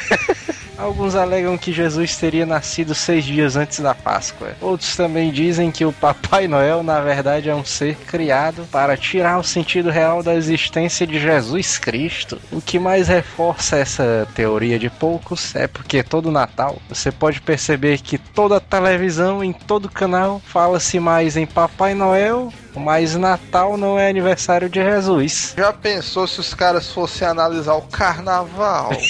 Alguns 0.77 1.15
alegam 1.15 1.57
que 1.57 1.73
Jesus 1.73 2.15
teria 2.17 2.45
nascido 2.45 2.93
seis 2.93 3.25
dias 3.25 3.55
antes 3.55 3.79
da 3.79 3.95
Páscoa. 3.95 4.55
Outros 4.61 4.95
também 4.95 5.31
dizem 5.31 5.71
que 5.71 5.83
o 5.83 5.91
Papai 5.91 6.47
Noel, 6.47 6.83
na 6.83 7.01
verdade, 7.01 7.49
é 7.49 7.55
um 7.55 7.65
ser 7.65 7.95
criado 7.95 8.63
para 8.71 8.95
tirar 8.95 9.39
o 9.39 9.43
sentido 9.43 9.89
real 9.89 10.21
da 10.21 10.35
existência 10.35 11.07
de 11.07 11.19
Jesus 11.19 11.79
Cristo. 11.79 12.39
O 12.51 12.61
que 12.61 12.77
mais 12.77 13.07
reforça 13.07 13.77
essa 13.77 14.27
teoria 14.35 14.77
de 14.77 14.86
poucos 14.89 15.55
é 15.55 15.67
porque 15.67 16.03
todo 16.03 16.31
Natal 16.31 16.77
você 16.89 17.11
pode 17.11 17.41
perceber 17.41 17.99
que 17.99 18.17
toda 18.17 18.59
televisão, 18.59 19.43
em 19.43 19.53
todo 19.53 19.89
canal, 19.89 20.41
fala-se 20.45 20.99
mais 20.99 21.37
em 21.37 21.45
Papai 21.45 21.93
Noel 21.93 22.51
Mas 22.75 23.15
Natal 23.15 23.77
não 23.77 23.97
é 23.97 24.09
aniversário 24.09 24.69
de 24.69 24.81
Jesus. 24.81 25.53
Já 25.57 25.73
pensou 25.73 26.27
se 26.27 26.39
os 26.39 26.53
caras 26.53 26.91
fossem 26.91 27.27
analisar 27.27 27.73
o 27.73 27.81
carnaval? 27.81 28.91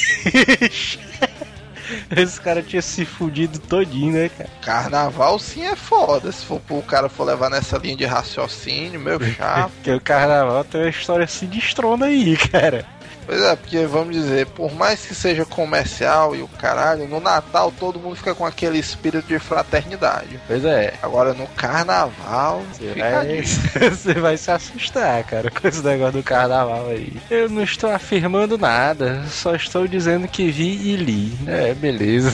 Esse 2.16 2.40
cara 2.42 2.62
tinha 2.62 2.82
se 2.82 3.06
fudido 3.06 3.60
todinho, 3.60 4.14
né, 4.14 4.30
cara? 4.30 4.50
carnaval 4.62 5.40
sim 5.40 5.66
é 5.66 5.76
foda. 5.76 6.32
Se 6.32 6.46
for 6.46 6.62
o 6.70 6.82
cara 6.82 7.08
for 7.10 7.24
levar 7.24 7.50
nessa 7.50 7.78
linha 7.78 7.96
de 7.96 8.06
raciocínio, 8.06 9.00
meu 9.00 9.20
chapa. 9.34 9.72
Porque 9.76 9.92
o 9.92 10.02
carnaval 10.02 10.64
tem 10.64 10.82
uma 10.82 10.90
história 10.90 11.28
sinistrona 11.28 12.08
aí, 12.08 12.36
cara. 12.38 12.86
Pois 13.28 13.42
é, 13.42 13.56
porque 13.58 13.86
vamos 13.86 14.16
dizer, 14.16 14.48
por 14.48 14.74
mais 14.74 15.06
que 15.06 15.14
seja 15.14 15.46
comercial 15.46 16.34
e 16.34 16.42
o 16.42 16.48
caralho, 16.48 17.10
no 17.10 17.20
Natal 17.20 17.74
todo 17.78 18.00
mundo 18.00 18.16
fica 18.16 18.34
com 18.34 18.46
aquele 18.46 18.80
espírito 18.80 19.28
de 19.28 19.38
fraternidade. 19.38 20.40
Pois 20.48 20.64
é. 20.64 20.94
Agora 21.04 21.34
no 21.34 21.46
carnaval, 21.48 22.64
Você 22.72 22.94
vai, 22.94 23.42
você 23.92 24.14
vai 24.14 24.38
se 24.38 24.50
assustar, 24.50 25.26
cara, 25.26 25.52
com 25.52 25.68
esse 25.68 25.84
negócio 25.84 26.14
do 26.14 26.24
carnaval 26.24 26.88
aí. 26.88 27.12
Eu 27.30 27.50
não 27.50 27.64
estou 27.64 27.92
afirmando 27.92 28.58
nada, 28.58 29.26
só 29.30 29.54
estou 29.54 29.86
dizendo 29.86 30.26
que 30.26 30.50
vi 30.50 30.94
e 30.94 30.96
li. 30.96 31.38
É, 31.46 31.74
beleza. 31.74 32.32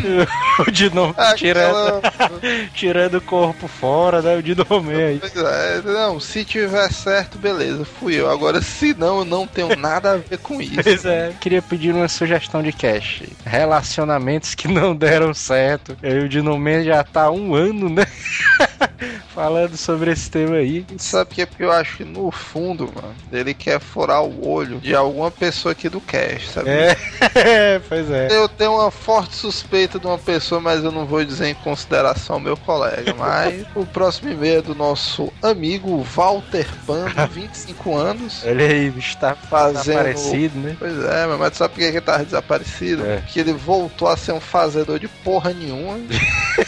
o 0.66 0.70
Dinamo 0.70 1.14
tirando, 1.36 1.98
Aquela... 1.98 2.32
tirando 2.74 3.18
o 3.18 3.20
corpo 3.20 3.68
fora, 3.68 4.22
né? 4.22 4.36
O 4.36 4.42
Dinamo 4.42 4.90
aí. 4.90 5.18
Pois 5.18 5.36
é, 5.36 5.82
não, 5.84 6.18
se 6.18 6.42
tiver 6.42 6.90
certo, 6.90 7.36
beleza, 7.36 7.84
fui 7.84 8.14
eu. 8.14 8.30
Agora, 8.30 8.62
se 8.62 8.94
não, 8.94 9.18
eu 9.18 9.24
não 9.26 9.46
tenho 9.46 9.76
nada 9.76 10.14
a 10.14 10.21
ver 10.22 10.38
com 10.38 10.60
isso. 10.60 10.82
Pois 10.82 11.04
é, 11.04 11.32
queria 11.40 11.62
pedir 11.62 11.94
uma 11.94 12.08
sugestão 12.08 12.62
de 12.62 12.72
cash. 12.72 13.22
Relacionamentos 13.44 14.54
que 14.54 14.68
não 14.68 14.94
deram 14.94 15.32
certo. 15.34 15.96
E 16.02 16.18
o 16.20 16.28
Dinoman 16.28 16.82
já 16.84 17.02
tá 17.04 17.24
há 17.24 17.30
um 17.30 17.54
ano, 17.54 17.88
né? 17.88 18.06
Falando 19.34 19.76
sobre 19.76 20.10
esse 20.12 20.30
tema 20.30 20.56
aí. 20.56 20.84
Sabe 20.98 21.28
por 21.30 21.34
quê? 21.34 21.46
Porque 21.46 21.64
eu 21.64 21.72
acho 21.72 21.96
que 21.98 22.04
no 22.04 22.30
fundo, 22.30 22.90
mano, 22.94 23.14
ele 23.32 23.54
quer 23.54 23.80
furar 23.80 24.22
o 24.22 24.46
olho 24.48 24.78
de 24.78 24.94
alguma 24.94 25.30
pessoa 25.30 25.72
aqui 25.72 25.88
do 25.88 26.00
cast, 26.00 26.50
sabe? 26.50 26.68
É, 26.70 27.80
pois 27.88 28.10
é. 28.10 28.28
Eu 28.30 28.48
tenho 28.48 28.74
uma 28.74 28.90
forte 28.90 29.34
suspeita 29.34 29.98
de 29.98 30.06
uma 30.06 30.18
pessoa, 30.18 30.60
mas 30.60 30.84
eu 30.84 30.92
não 30.92 31.06
vou 31.06 31.24
dizer 31.24 31.48
em 31.48 31.54
consideração 31.54 32.38
meu 32.38 32.56
colega. 32.56 33.14
Mas 33.14 33.64
o 33.74 33.86
próximo 33.86 34.30
e-mail 34.30 34.58
é 34.58 34.62
do 34.62 34.74
nosso 34.74 35.32
amigo 35.42 36.02
Walter 36.02 36.66
Pando, 36.86 37.26
25 37.30 37.96
anos. 37.96 38.42
Olha 38.44 38.66
aí, 38.66 38.88
o 38.88 38.92
bicho 38.92 39.16
tá 39.16 39.34
Fazendo- 39.34 40.11
aparecido, 40.12 40.58
né? 40.58 40.76
Pois 40.78 41.04
é, 41.04 41.26
mas 41.26 41.56
sabe 41.56 41.74
por 41.74 41.80
que 41.80 41.84
ele 41.84 42.00
tava 42.00 42.24
desaparecido? 42.24 43.04
É. 43.04 43.16
Porque 43.18 43.40
ele 43.40 43.52
voltou 43.52 44.08
a 44.08 44.16
ser 44.16 44.32
um 44.32 44.40
fazedor 44.40 44.98
de 44.98 45.08
porra 45.08 45.52
nenhuma. 45.52 45.98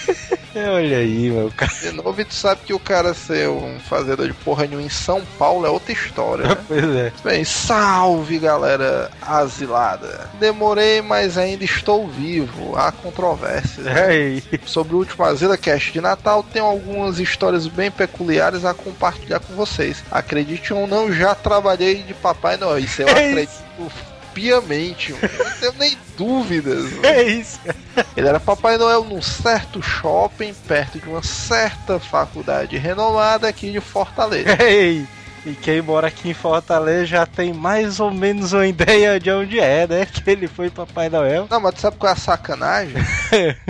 É, 0.55 0.69
Olha 0.69 0.99
aí, 0.99 1.31
meu 1.31 1.51
cara. 1.55 1.73
De 1.73 1.91
novo, 1.93 2.21
e 2.21 2.25
tu 2.25 2.35
sabe 2.35 2.61
que 2.65 2.73
o 2.73 2.79
cara 2.79 3.13
ser 3.13 3.49
um 3.49 3.79
fazedor 3.81 4.27
de 4.27 4.33
porra 4.33 4.67
nenhuma 4.67 4.87
em 4.87 4.89
São 4.89 5.23
Paulo 5.39 5.67
é 5.67 5.71
outra 5.71 5.93
história, 5.93 6.47
né? 6.47 6.57
Pois 6.69 6.85
é. 6.85 7.13
Bem, 7.25 7.45
salve 7.45 8.39
galera 8.39 9.11
asilada. 9.21 10.31
Demorei, 10.39 11.03
mas 11.03 11.37
ainda 11.37 11.65
estou 11.65 12.07
vivo. 12.07 12.77
Há 12.77 12.93
controvérsias. 12.93 13.87
É 13.87 14.07
aí. 14.07 14.43
Sobre 14.65 14.95
o 14.95 14.99
último 14.99 15.25
Azila 15.25 15.57
Cast 15.57 15.93
de 15.93 16.01
Natal, 16.01 16.45
tenho 16.53 16.65
algumas 16.65 17.19
histórias 17.19 17.67
bem 17.67 17.91
peculiares 17.91 18.65
a 18.65 18.73
compartilhar 18.73 19.41
com 19.41 19.55
vocês. 19.55 20.03
Acredite 20.11 20.73
ou 20.73 20.87
não, 20.87 21.13
já 21.13 21.35
trabalhei 21.35 21.97
de 22.03 22.15
Papai 22.15 22.57
Noel. 22.57 22.79
Isso 22.79 23.03
eu 23.03 23.09
É 23.09 23.31
acredito 23.31 24.14
piamente, 24.35 25.13
mano. 25.13 25.31
Não 25.39 25.51
tenho 25.61 25.75
nem 25.79 25.99
dúvidas. 26.19 26.91
mano. 26.93 27.07
É 27.07 27.23
isso. 27.23 27.61
Ele 28.17 28.29
era 28.29 28.41
Papai 28.41 28.77
Noel 28.77 29.05
num 29.05 29.23
certo 29.23 29.81
shopping, 29.81 30.53
perto 30.67 30.99
de 30.99 31.09
uma 31.09 31.23
certa 31.23 32.01
faculdade 32.01 32.77
renomada 32.77 33.49
aqui 33.49 33.71
de 33.71 33.81
Fortaleza. 33.81 34.59
Ei. 34.63 35.07
E 35.47 35.53
quem 35.53 35.83
mora 35.83 36.07
aqui 36.09 36.31
em 36.31 36.35
Fortaleza 36.35 37.05
já 37.05 37.27
tem 37.27 37.53
mais 37.53 38.01
ou 38.01 38.11
menos 38.11 38.55
uma 38.55 38.67
ideia 38.67 39.21
de 39.21 39.31
onde 39.31 39.61
é, 39.61 39.87
né? 39.87 40.07
Que 40.11 40.31
ele 40.31 40.49
foi 40.49 40.71
Papai 40.71 41.11
Noel. 41.11 41.47
Não, 41.51 41.61
mas 41.61 41.75
tu 41.75 41.83
sabe 41.83 41.99
qual 41.99 42.09
é 42.09 42.15
a 42.15 42.17
sacanagem? 42.17 42.97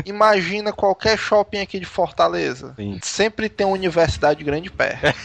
Imagina 0.06 0.72
qualquer 0.72 1.18
shopping 1.18 1.58
aqui 1.58 1.80
de 1.80 1.86
Fortaleza. 1.86 2.74
Sim. 2.76 3.00
Sempre 3.02 3.48
tem 3.48 3.66
uma 3.66 3.74
universidade 3.74 4.44
grande 4.44 4.70
perto. 4.70 5.18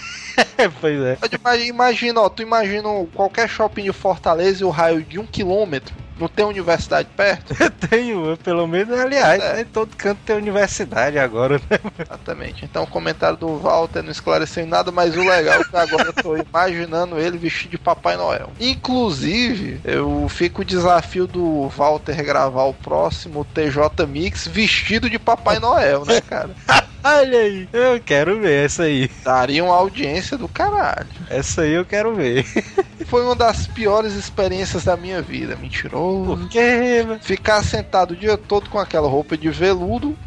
pois 0.82 1.00
é. 1.02 1.16
Pode 1.16 1.36
ima- 1.36 1.56
Imagina, 1.58 2.22
ó, 2.22 2.30
tu 2.30 2.42
imagina 2.42 2.88
qualquer 3.14 3.48
shopping 3.50 3.84
de 3.84 3.94
Fortaleza 3.94 4.62
e 4.64 4.66
o 4.66 4.70
raio 4.70 5.02
de 5.04 5.20
um 5.20 5.26
quilômetro. 5.26 5.94
Não 6.20 6.28
tem 6.28 6.46
universidade 6.46 7.08
perto? 7.16 7.56
Tem 7.90 8.14
uma, 8.14 8.36
pelo 8.38 8.68
menos, 8.68 8.98
aliás, 9.00 9.42
É. 9.42 9.54
né? 9.58 9.66
todo 9.72 9.96
canto 9.96 10.20
tem 10.26 10.36
universidade 10.36 11.18
agora, 11.18 11.60
né? 11.70 11.80
Exatamente. 11.98 12.66
Então 12.66 12.84
o 12.84 12.88
comentário 12.88 13.38
do 13.38 13.58
Walter 13.58 14.02
não 14.04 14.12
esclareceu 14.12 14.64
em 14.64 14.68
nada, 14.68 14.92
mas 14.92 15.16
o 15.16 15.20
legal 15.22 15.62
é 15.62 15.64
que 15.64 15.76
agora 15.76 16.10
eu 16.10 16.14
tô 16.14 16.36
imaginando 16.36 17.18
ele 17.18 17.38
vestido 17.38 17.72
de 17.72 17.78
Papai 17.78 18.18
Noel. 18.18 18.52
Inclusive, 18.60 19.80
eu 19.86 20.28
fico 20.30 20.62
o 20.62 20.66
desafio 20.66 21.26
do 21.26 21.68
Walter 21.70 22.22
gravar 22.24 22.64
o 22.66 22.74
próximo 22.74 23.46
TJ 23.46 24.06
Mix 24.08 24.46
vestido 24.48 25.10
de 25.10 25.18
Papai 25.18 25.58
Noel, 25.60 26.04
né, 26.06 26.20
cara? 26.22 26.50
Olha 27.02 27.40
aí, 27.40 27.68
eu 27.72 27.98
quero 28.02 28.42
ver 28.42 28.66
essa 28.66 28.84
aí. 28.84 29.10
Daria 29.24 29.64
uma 29.64 29.74
audiência 29.74 30.38
do 30.38 30.50
caralho. 30.50 31.08
Essa 31.30 31.62
aí 31.62 31.72
eu 31.72 31.86
quero 31.86 32.14
ver. 32.14 32.46
Foi 33.06 33.24
uma 33.24 33.36
das 33.36 33.66
piores 33.68 34.16
experiências 34.16 34.84
da 34.84 34.98
minha 34.98 35.22
vida. 35.22 35.56
Mentiroso. 35.56 36.09
Por 36.26 36.50
quê, 36.50 37.04
mano? 37.06 37.20
Ficar 37.20 37.64
sentado 37.64 38.12
o 38.12 38.16
dia 38.16 38.38
todo 38.38 38.70
com 38.70 38.80
aquela 38.80 39.08
roupa 39.08 39.38
de 39.38 39.50
veludo. 39.50 40.18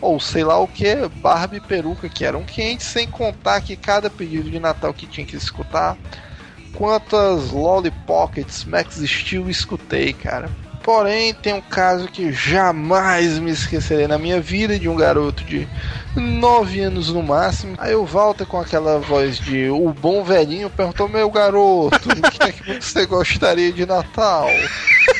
Ou 0.00 0.18
sei 0.20 0.44
lá 0.44 0.58
o 0.58 0.68
que, 0.68 0.94
barba 1.16 1.56
e 1.56 1.60
peruca 1.60 2.08
que 2.08 2.24
eram 2.24 2.44
quentes, 2.44 2.86
sem 2.86 3.08
contar 3.08 3.60
que 3.60 3.76
cada 3.76 4.08
pedido 4.08 4.50
de 4.50 4.58
Natal 4.58 4.94
que 4.94 5.06
tinha 5.06 5.26
que 5.26 5.36
escutar, 5.36 5.96
quantas 6.74 7.50
Lolly 7.50 7.90
Pockets 8.06 8.64
Max 8.64 8.96
Steel 8.96 9.50
escutei, 9.50 10.12
cara. 10.12 10.48
Porém, 10.88 11.34
tem 11.34 11.52
um 11.52 11.60
caso 11.60 12.08
que 12.08 12.32
jamais 12.32 13.38
me 13.38 13.50
esquecerei 13.50 14.06
na 14.06 14.16
minha 14.16 14.40
vida 14.40 14.78
de 14.78 14.88
um 14.88 14.96
garoto 14.96 15.44
de 15.44 15.68
9 16.16 16.80
anos 16.80 17.12
no 17.12 17.22
máximo. 17.22 17.74
Aí 17.76 17.94
o 17.94 18.06
Walter, 18.06 18.46
com 18.46 18.58
aquela 18.58 18.98
voz 18.98 19.38
de 19.38 19.68
o 19.68 19.92
bom 19.92 20.24
velhinho, 20.24 20.70
perguntou: 20.70 21.06
Meu 21.06 21.30
garoto, 21.30 22.08
o 22.08 22.30
que 22.30 22.42
é 22.42 22.52
que 22.52 22.80
você 22.80 23.04
gostaria 23.04 23.70
de 23.70 23.84
Natal? 23.84 24.48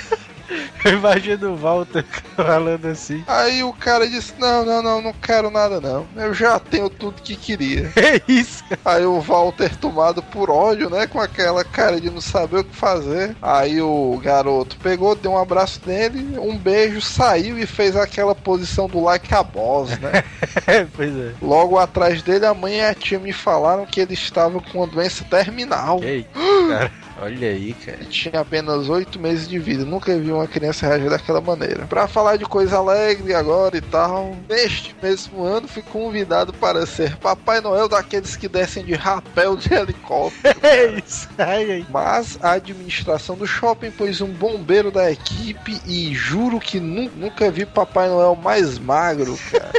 Eu 0.85 0.93
imagino 0.93 1.53
o 1.53 1.57
Walter 1.57 2.05
falando 2.37 2.87
assim. 2.87 3.23
Aí 3.27 3.63
o 3.63 3.73
cara 3.73 4.09
disse: 4.09 4.35
Não, 4.39 4.65
não, 4.65 4.83
não, 4.83 5.03
não 5.03 5.13
quero 5.13 5.51
nada 5.51 5.81
não. 5.81 6.07
Eu 6.17 6.33
já 6.33 6.59
tenho 6.59 6.89
tudo 6.89 7.23
que 7.23 7.37
queria. 7.37 7.93
É 8.09 8.23
isso. 8.27 8.65
Aí 8.85 9.05
o 9.05 9.21
Walter, 9.21 9.77
tomado 9.77 10.23
por 10.23 10.49
ódio, 10.49 10.89
né? 10.89 11.07
Com 11.07 11.21
aquela 11.21 11.63
cara 11.63 12.01
de 12.01 12.09
não 12.09 12.21
saber 12.21 12.61
o 12.61 12.65
que 12.65 12.75
fazer. 12.75 13.37
Aí 13.43 13.83
o 13.83 14.19
garoto 14.23 14.79
pegou, 14.79 15.15
deu 15.15 15.33
um 15.33 15.39
abraço 15.39 15.81
nele, 15.85 16.39
um 16.39 16.57
beijo, 16.57 17.03
saiu 17.03 17.59
e 17.59 17.67
fez 17.67 17.97
aquela 17.97 18.35
posição 18.35 18.89
do 18.89 19.03
like 19.03 19.35
a 19.35 19.43
boss, 19.43 19.91
né? 19.99 20.25
É, 20.67 20.87
pois 20.97 21.15
é. 21.15 21.33
Logo 21.43 21.79
atrás 21.79 22.23
dele, 22.23 22.47
a 22.47 22.55
mãe 22.55 22.77
e 22.77 22.81
a 22.81 22.95
tia 22.95 23.19
me 23.19 23.33
falaram 23.33 23.85
que 23.85 24.01
ele 24.01 24.15
estava 24.15 24.59
com 24.61 24.79
uma 24.79 24.87
doença 24.87 25.25
terminal. 25.25 26.03
Ei, 26.03 26.25
cara. 26.69 26.91
Olha 27.21 27.49
aí, 27.49 27.75
cara. 27.75 27.99
Tinha 28.05 28.41
apenas 28.41 28.89
oito 28.89 29.19
meses 29.19 29.49
de 29.49 29.59
vida. 29.59 29.85
Nunca 29.85 30.17
vi 30.17 30.31
uma 30.31 30.47
criança 30.47 30.87
reagir 30.87 31.11
daquela 31.11 31.41
maneira. 31.41 31.85
Pra 31.87 32.07
falar 32.07 32.37
de 32.37 32.45
coisa 32.45 32.77
alegre 32.79 33.35
agora 33.35 33.77
e 33.77 33.81
tal, 33.81 34.37
neste 34.49 34.95
mesmo 35.03 35.43
ano 35.43 35.67
fui 35.67 35.83
convidado 35.83 36.53
para 36.53 36.87
ser 36.87 37.17
Papai 37.17 37.61
Noel 37.61 37.89
daqueles 37.89 38.37
que 38.37 38.47
descem 38.49 38.85
de 38.85 38.95
rapel 38.95 39.57
de 39.57 39.73
helicóptero. 39.75 40.59
É 40.63 40.87
isso. 41.05 41.29
Ai, 41.39 41.71
ai. 41.73 41.87
Mas 41.91 42.39
a 42.43 42.53
administração 42.53 43.37
do 43.37 43.47
shopping 43.47 43.91
pôs 43.91 44.21
um 44.21 44.29
bombeiro 44.29 44.91
da 44.91 45.11
equipe 45.11 45.81
e 45.87 46.15
juro 46.15 46.61
que 46.61 46.79
nu- 46.79 47.11
nunca 47.17 47.51
vi 47.51 47.65
Papai 47.67 48.09
Noel 48.09 48.37
mais 48.37 48.79
magro, 48.79 49.37
cara. 49.51 49.73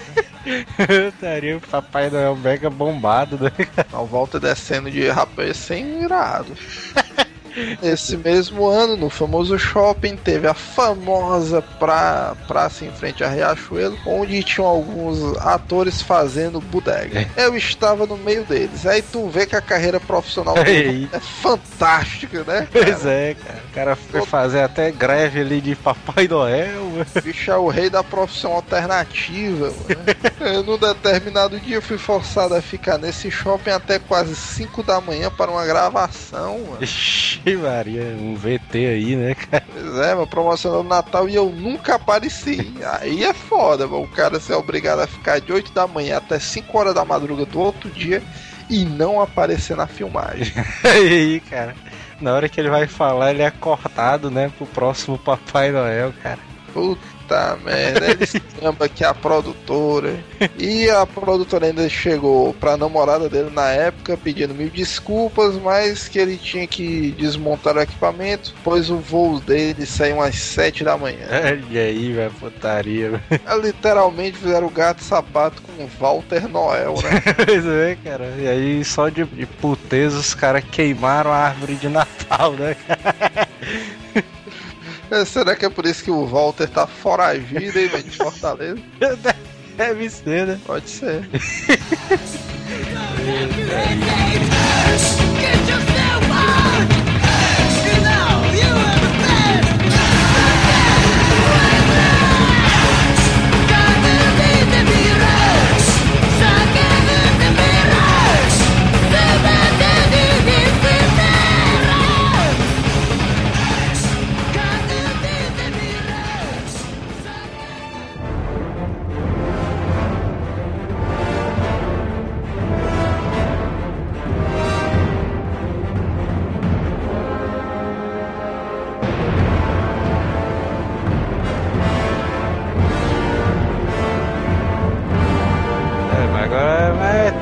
Eu 0.89 1.09
estaria 1.09 1.57
o 1.57 1.61
Papai 1.61 2.09
Noel 2.09 2.35
mega 2.35 2.69
bombado, 2.69 3.37
né? 3.37 3.51
A 3.93 3.97
volta 4.01 4.39
descendo 4.39 4.89
de 4.89 5.07
rapé 5.09 5.53
sem 5.53 6.01
irado. 6.03 6.53
Esse 7.81 8.17
mesmo 8.17 8.67
ano, 8.67 8.95
no 8.95 9.09
famoso 9.09 9.57
shopping, 9.57 10.15
teve 10.15 10.47
a 10.47 10.53
famosa 10.53 11.61
pra, 11.61 12.35
praça 12.47 12.85
em 12.85 12.91
frente 12.91 13.23
a 13.23 13.29
Riachuelo, 13.29 13.97
onde 14.05 14.43
tinham 14.43 14.67
alguns 14.67 15.37
atores 15.39 16.01
fazendo 16.01 16.59
bodega. 16.61 17.27
Eu 17.35 17.55
estava 17.55 18.05
no 18.05 18.17
meio 18.17 18.43
deles. 18.45 18.85
Aí 18.85 19.01
tu 19.01 19.27
vê 19.29 19.45
que 19.45 19.55
a 19.55 19.61
carreira 19.61 19.99
profissional 19.99 20.55
do 20.55 20.61
Aí. 20.69 21.09
é 21.11 21.19
fantástica, 21.19 22.43
né? 22.43 22.67
Pois 22.71 23.05
é, 23.05 23.35
cara. 23.35 23.59
O 23.69 23.73
cara 23.73 23.95
foi 23.95 24.21
fazer 24.25 24.61
até 24.61 24.91
greve 24.91 25.41
ali 25.41 25.61
de 25.61 25.75
Papai 25.75 26.27
Noel, 26.27 27.05
bicho 27.23 27.51
é 27.51 27.57
o 27.57 27.67
rei 27.67 27.89
da 27.89 28.03
profissão 28.03 28.53
alternativa. 28.53 29.71
mano. 29.71 30.63
Num 30.65 30.77
determinado 30.77 31.59
dia, 31.59 31.77
eu 31.77 31.81
fui 31.81 31.97
forçado 31.97 32.55
a 32.55 32.61
ficar 32.61 32.97
nesse 32.97 33.29
shopping 33.31 33.71
até 33.71 33.99
quase 33.99 34.35
5 34.35 34.83
da 34.83 34.99
manhã 34.99 35.29
para 35.31 35.51
uma 35.51 35.65
gravação. 35.65 36.59
Mano. 36.59 36.77
Ixi, 36.81 37.38
Maria, 37.61 38.03
um 38.19 38.35
VT 38.35 38.75
aí, 38.75 39.15
né, 39.15 39.35
cara? 39.35 39.63
Pois 39.71 39.97
é, 39.97 40.15
mas 40.15 40.29
promocionando 40.29 40.83
Natal 40.83 41.29
e 41.29 41.35
eu 41.35 41.49
nunca 41.49 41.95
apareci. 41.95 42.73
Aí 42.99 43.23
é 43.23 43.33
foda, 43.33 43.87
mano. 43.87 44.03
o 44.03 44.07
cara 44.07 44.39
ser 44.39 44.53
obrigado 44.53 44.99
a 44.99 45.07
ficar 45.07 45.39
de 45.39 45.51
8 45.51 45.71
da 45.71 45.87
manhã 45.87 46.17
até 46.17 46.39
5 46.39 46.77
horas 46.77 46.93
da 46.93 47.05
madruga 47.05 47.45
do 47.45 47.59
outro 47.59 47.89
dia 47.89 48.21
e 48.69 48.85
não 48.85 49.21
aparecer 49.21 49.75
na 49.75 49.87
filmagem. 49.87 50.53
Aí, 50.83 51.39
cara. 51.41 51.75
Na 52.21 52.33
hora 52.33 52.49
que 52.49 52.59
ele 52.59 52.69
vai 52.69 52.85
falar, 52.85 53.31
ele 53.31 53.41
é 53.41 53.49
cortado, 53.49 54.29
né? 54.29 54.51
Pro 54.57 54.67
próximo 54.67 55.17
Papai 55.17 55.71
Noel, 55.71 56.13
cara. 56.21 56.39
Puta 56.73 57.01
merda, 57.63 58.11
ele 58.11 58.25
samba 58.59 58.89
que 58.89 59.03
a 59.03 59.13
produtora. 59.13 60.19
E 60.57 60.89
a 60.89 61.05
produtora 61.05 61.67
ainda 61.67 61.87
chegou 61.89 62.53
pra 62.53 62.77
namorada 62.77 63.29
dele 63.29 63.49
na 63.49 63.69
época 63.69 64.17
pedindo 64.17 64.53
mil 64.53 64.69
desculpas, 64.69 65.55
mas 65.55 66.07
que 66.07 66.19
ele 66.19 66.37
tinha 66.37 66.67
que 66.67 67.11
desmontar 67.11 67.75
o 67.75 67.81
equipamento, 67.81 68.53
pois 68.63 68.89
o 68.89 68.97
voo 68.97 69.39
dele 69.39 69.85
saiu 69.85 70.21
às 70.21 70.35
7 70.35 70.83
da 70.83 70.97
manhã. 70.97 71.27
E 71.69 71.77
aí, 71.77 72.13
velho, 72.13 72.31
putaria. 72.39 73.21
É, 73.29 73.57
Literalmente 73.57 74.37
fizeram 74.37 74.67
o 74.67 74.71
gato 74.71 75.03
sapato 75.03 75.61
com 75.61 75.87
Walter 75.99 76.47
Noel, 76.47 76.95
né? 76.95 77.21
Pois 77.45 77.65
é, 77.65 77.97
cara. 78.03 78.33
E 78.37 78.47
aí, 78.47 78.85
só 78.85 79.09
de, 79.09 79.23
de 79.25 79.45
puteza, 79.45 80.17
os 80.17 80.33
caras 80.33 80.63
queimaram 80.71 81.31
a 81.31 81.37
árvore 81.37 81.75
de 81.75 81.89
Natal, 81.89 82.53
né? 82.53 82.75
É, 85.11 85.25
Será 85.25 85.55
que 85.55 85.65
é 85.65 85.69
por 85.69 85.85
isso 85.85 86.03
que 86.03 86.11
o 86.11 86.25
Walter 86.25 86.69
tá 86.69 86.85
foragido, 86.85 87.79
hein, 87.79 87.87
velho, 87.87 88.03
de 88.03 88.17
Fortaleza? 88.17 88.81
Deve 89.75 90.09
ser, 90.09 90.45
né? 90.45 90.59
Pode 90.65 90.89
ser. 90.89 91.27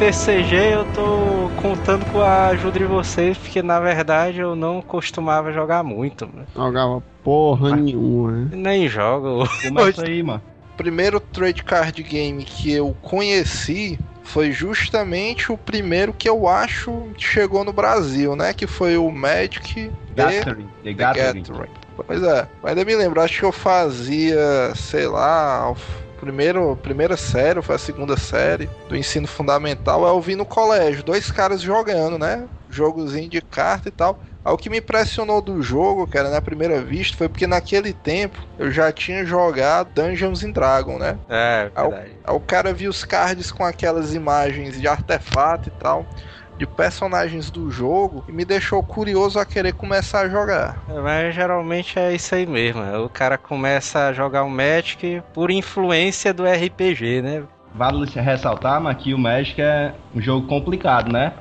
TCG, 0.07 0.55
eu 0.55 0.85
tô 0.85 1.51
contando 1.57 2.05
com 2.05 2.21
a 2.21 2.47
ajuda 2.47 2.79
de 2.79 2.85
vocês, 2.85 3.37
porque 3.37 3.61
na 3.61 3.77
verdade 3.77 4.39
eu 4.39 4.55
não 4.55 4.81
costumava 4.81 5.51
jogar 5.51 5.83
muito. 5.83 6.25
mano. 6.25 6.47
Jogava 6.55 7.03
porra 7.21 7.75
nenhuma, 7.75 8.31
né? 8.31 8.49
Nem 8.53 8.87
jogo. 8.87 9.45
Começa 9.61 10.05
aí, 10.05 10.23
mano. 10.23 10.41
O 10.73 10.77
primeiro 10.77 11.19
trade 11.19 11.61
card 11.61 12.01
game 12.03 12.45
que 12.45 12.71
eu 12.71 12.95
conheci 13.01 13.99
foi 14.23 14.53
justamente 14.53 15.51
o 15.51 15.57
primeiro 15.57 16.13
que 16.13 16.29
eu 16.29 16.47
acho 16.47 17.09
que 17.17 17.25
chegou 17.25 17.65
no 17.65 17.73
Brasil, 17.73 18.33
né? 18.33 18.53
Que 18.53 18.65
foi 18.65 18.97
o 18.97 19.11
Magic 19.11 19.91
The 20.15 20.23
Gathering. 20.23 20.67
The 20.83 20.83
The 20.83 20.93
Gathering. 20.93 21.41
Gathering. 21.41 21.71
Pois 22.05 22.23
é, 22.23 22.47
mas 22.63 22.69
ainda 22.69 22.85
me 22.85 22.95
lembro, 22.95 23.19
acho 23.19 23.39
que 23.39 23.45
eu 23.45 23.51
fazia, 23.51 24.73
sei 24.73 25.07
lá, 25.07 25.73
primeiro, 26.19 26.75
primeira 26.77 27.15
série, 27.17 27.59
ou 27.59 27.63
foi 27.63 27.75
a 27.75 27.79
segunda 27.79 28.17
série 28.17 28.69
do 28.89 28.95
ensino 28.95 29.27
fundamental, 29.27 30.05
eu 30.05 30.19
vi 30.21 30.35
no 30.35 30.45
colégio, 30.45 31.03
dois 31.03 31.31
caras 31.31 31.61
jogando, 31.61 32.17
né? 32.17 32.47
Jogozinho 32.69 33.29
de 33.29 33.41
carta 33.41 33.87
e 33.87 33.91
tal. 33.91 34.19
Aí 34.43 34.53
o 34.53 34.57
que 34.57 34.69
me 34.69 34.77
impressionou 34.77 35.41
do 35.41 35.61
jogo, 35.61 36.07
cara, 36.07 36.29
na 36.29 36.41
primeira 36.41 36.81
vista, 36.81 37.17
foi 37.17 37.27
porque 37.27 37.45
naquele 37.45 37.91
tempo 37.93 38.39
eu 38.57 38.71
já 38.71 38.91
tinha 38.91 39.25
jogado 39.25 39.89
Dungeons 39.93 40.43
and 40.43 40.51
Dragons, 40.51 40.99
né? 40.99 41.19
É, 41.29 41.69
Aí 41.75 41.85
o- 41.85 41.89
verdade. 41.89 42.15
Aí 42.23 42.35
o 42.35 42.39
cara 42.39 42.73
viu 42.73 42.89
os 42.89 43.03
cards 43.03 43.51
com 43.51 43.63
aquelas 43.65 44.13
imagens 44.13 44.79
de 44.79 44.87
artefato 44.87 45.69
e 45.69 45.71
tal, 45.71 46.05
de 46.57 46.65
personagens 46.65 47.51
do 47.51 47.69
jogo, 47.69 48.23
e 48.27 48.31
me 48.31 48.43
deixou 48.43 48.81
curioso 48.81 49.39
a 49.39 49.45
querer 49.45 49.73
começar 49.73 50.21
a 50.21 50.29
jogar. 50.29 50.83
É, 50.89 50.99
Mas 50.99 51.35
geralmente 51.35 51.97
é 51.99 52.13
isso 52.13 52.33
aí 52.33 52.45
mesmo. 52.45 52.81
é, 52.83 52.97
O 52.97 53.09
cara 53.09 53.37
começa 53.37 54.07
a 54.07 54.13
jogar 54.13 54.43
o 54.43 54.49
Magic 54.49 55.21
por 55.33 55.51
influência 55.51 56.33
do 56.33 56.45
RPG, 56.45 57.21
né? 57.21 57.43
Vale 57.75 58.05
ressaltar, 58.09 58.81
mas 58.81 58.97
que 58.97 59.13
o 59.13 59.17
Magic 59.17 59.61
é 59.61 59.93
um 60.15 60.21
jogo 60.21 60.47
complicado, 60.47 61.11
né? 61.11 61.33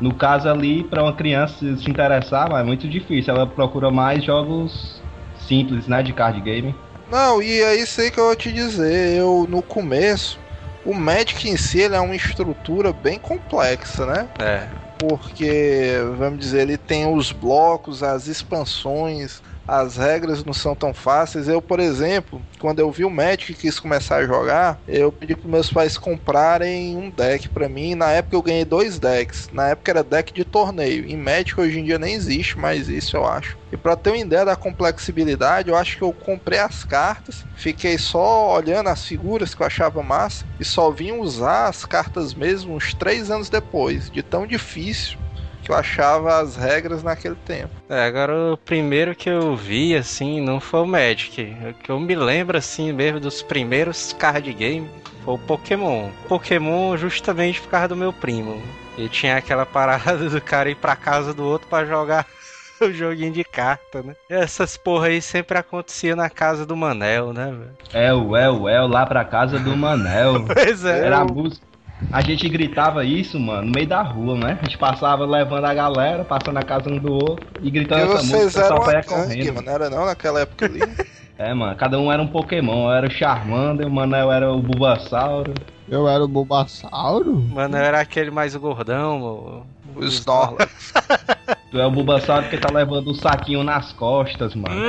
No 0.00 0.14
caso 0.14 0.48
ali, 0.48 0.82
para 0.84 1.02
uma 1.02 1.12
criança 1.12 1.76
se 1.76 1.90
interessar, 1.90 2.48
mas 2.50 2.60
é 2.60 2.64
muito 2.64 2.88
difícil. 2.88 3.34
Ela 3.34 3.46
procura 3.46 3.90
mais 3.90 4.24
jogos 4.24 5.00
simples, 5.46 5.86
né? 5.86 6.02
De 6.02 6.12
card 6.12 6.40
game. 6.40 6.74
Não, 7.10 7.42
e 7.42 7.60
é 7.60 7.74
isso 7.74 8.00
aí 8.00 8.10
que 8.10 8.18
eu 8.18 8.24
vou 8.24 8.36
te 8.36 8.52
dizer. 8.52 9.18
Eu, 9.18 9.46
no 9.48 9.60
começo, 9.60 10.38
o 10.84 10.94
Magic 10.94 11.48
em 11.48 11.56
si 11.56 11.82
é 11.82 12.00
uma 12.00 12.16
estrutura 12.16 12.92
bem 12.92 13.18
complexa, 13.18 14.06
né? 14.06 14.28
É. 14.38 14.66
Porque, 14.98 15.94
vamos 16.18 16.40
dizer, 16.40 16.62
ele 16.62 16.76
tem 16.76 17.06
os 17.06 17.32
blocos, 17.32 18.02
as 18.02 18.26
expansões, 18.26 19.42
as 19.70 19.96
regras 19.96 20.44
não 20.44 20.52
são 20.52 20.74
tão 20.74 20.92
fáceis. 20.92 21.46
Eu, 21.46 21.62
por 21.62 21.78
exemplo, 21.78 22.44
quando 22.58 22.80
eu 22.80 22.90
vi 22.90 23.04
o 23.04 23.10
Magic 23.10 23.52
e 23.52 23.54
quis 23.54 23.78
começar 23.78 24.16
a 24.16 24.26
jogar, 24.26 24.80
eu 24.88 25.12
pedi 25.12 25.36
para 25.36 25.48
meus 25.48 25.70
pais 25.70 25.96
comprarem 25.96 26.96
um 26.96 27.08
deck 27.08 27.48
para 27.48 27.68
mim. 27.68 27.94
Na 27.94 28.10
época 28.10 28.34
eu 28.34 28.42
ganhei 28.42 28.64
dois 28.64 28.98
decks. 28.98 29.48
Na 29.52 29.68
época 29.68 29.92
era 29.92 30.02
deck 30.02 30.32
de 30.32 30.44
torneio. 30.44 31.06
Em 31.06 31.16
Magic 31.16 31.58
hoje 31.60 31.78
em 31.78 31.84
dia 31.84 31.98
nem 31.98 32.14
existe 32.14 32.58
mais 32.58 32.88
isso, 32.88 33.16
eu 33.16 33.24
acho. 33.24 33.56
E 33.70 33.76
para 33.76 33.94
ter 33.94 34.10
uma 34.10 34.18
ideia 34.18 34.44
da 34.44 34.56
complexibilidade, 34.56 35.70
eu 35.70 35.76
acho 35.76 35.96
que 35.96 36.02
eu 36.02 36.12
comprei 36.12 36.58
as 36.58 36.82
cartas, 36.82 37.46
fiquei 37.54 37.96
só 37.96 38.52
olhando 38.56 38.88
as 38.88 39.04
figuras 39.04 39.54
que 39.54 39.62
eu 39.62 39.66
achava 39.66 40.02
massa 40.02 40.44
e 40.58 40.64
só 40.64 40.90
vim 40.90 41.12
usar 41.12 41.68
as 41.68 41.84
cartas 41.84 42.34
mesmo 42.34 42.74
uns 42.74 42.92
três 42.92 43.30
anos 43.30 43.48
depois, 43.48 44.10
de 44.10 44.22
tão 44.24 44.44
difícil 44.44 45.16
que 45.62 45.70
eu 45.70 45.76
achava 45.76 46.40
as 46.40 46.56
regras 46.56 47.02
naquele 47.02 47.34
tempo. 47.34 47.70
É, 47.88 48.04
agora 48.04 48.52
o 48.52 48.56
primeiro 48.56 49.14
que 49.14 49.28
eu 49.28 49.54
vi, 49.56 49.94
assim, 49.94 50.40
não 50.40 50.60
foi 50.60 50.80
o 50.80 50.86
Magic. 50.86 51.56
O 51.68 51.74
que 51.74 51.90
eu 51.90 52.00
me 52.00 52.14
lembro, 52.14 52.56
assim, 52.56 52.92
mesmo 52.92 53.20
dos 53.20 53.42
primeiros 53.42 54.12
card 54.12 54.52
game 54.52 54.88
foi 55.24 55.34
o 55.34 55.38
Pokémon. 55.38 56.08
Pokémon 56.28 56.96
justamente 56.96 57.60
por 57.60 57.70
causa 57.70 57.88
do 57.88 57.96
meu 57.96 58.12
primo. 58.12 58.60
E 58.96 59.08
tinha 59.08 59.36
aquela 59.36 59.64
parada 59.64 60.16
do 60.28 60.40
cara 60.40 60.70
ir 60.70 60.76
pra 60.76 60.96
casa 60.96 61.32
do 61.32 61.44
outro 61.44 61.68
pra 61.68 61.84
jogar 61.84 62.26
o 62.80 62.90
joguinho 62.92 63.32
de 63.32 63.44
carta, 63.44 64.02
né? 64.02 64.14
E 64.28 64.34
essas 64.34 64.76
porra 64.76 65.08
aí 65.08 65.20
sempre 65.20 65.58
acontecia 65.58 66.16
na 66.16 66.30
casa 66.30 66.64
do 66.64 66.76
Manel, 66.76 67.32
né, 67.32 67.46
velho? 67.46 67.76
É 67.92 68.12
o 68.12 68.36
é 68.36 68.50
o 68.50 68.68
é 68.68 68.82
o 68.82 68.86
lá 68.86 69.06
pra 69.06 69.24
casa 69.24 69.58
do 69.58 69.76
Manel. 69.76 70.44
Pois 70.52 70.84
é. 70.84 71.06
Era 71.06 71.18
a 71.18 71.24
música. 71.24 71.69
A 72.12 72.22
gente 72.22 72.48
gritava 72.48 73.04
isso, 73.04 73.38
mano, 73.38 73.68
no 73.68 73.72
meio 73.72 73.86
da 73.86 74.02
rua, 74.02 74.36
né? 74.36 74.58
A 74.60 74.64
gente 74.64 74.78
passava 74.78 75.24
levando 75.24 75.64
a 75.64 75.74
galera, 75.74 76.24
passando 76.24 76.54
na 76.54 76.62
casa 76.62 76.90
um 76.90 76.98
do 76.98 77.12
outro 77.12 77.46
e 77.62 77.70
gritando 77.70 78.06
Porque 78.06 78.14
essa 78.14 78.22
música, 78.24 78.50
vocês 78.50 78.56
o 78.56 78.60
eram 78.60 78.76
uma 78.76 78.92
gangue, 78.92 79.06
correndo. 79.06 79.54
mano, 79.54 79.66
não 79.66 79.72
era 79.72 79.90
não 79.90 80.06
naquela 80.06 80.40
época 80.40 80.66
ali. 80.66 80.80
É, 81.40 81.54
mano, 81.54 81.74
cada 81.74 81.98
um 81.98 82.12
era 82.12 82.20
um 82.20 82.26
Pokémon. 82.26 82.90
Eu 82.90 82.92
era 82.92 83.06
o 83.06 83.10
Charmander, 83.10 83.86
o 83.86 83.90
Manel 83.90 84.30
era 84.30 84.52
o 84.52 84.60
Bulbasauro. 84.60 85.54
Eu 85.88 86.06
era 86.06 86.22
o 86.22 86.28
Bulbasauro? 86.28 87.34
Manel 87.34 87.82
era 87.82 87.98
aquele 87.98 88.30
mais 88.30 88.54
gordão, 88.54 89.22
o... 89.22 89.66
o 89.96 90.04
Snorlax. 90.04 90.92
Tu 91.70 91.80
é 91.80 91.86
o 91.86 91.90
Bulbasauro 91.90 92.46
que 92.50 92.58
tá 92.58 92.70
levando 92.70 93.08
o 93.08 93.14
saquinho 93.14 93.64
nas 93.64 93.90
costas, 93.90 94.54
mano. 94.54 94.74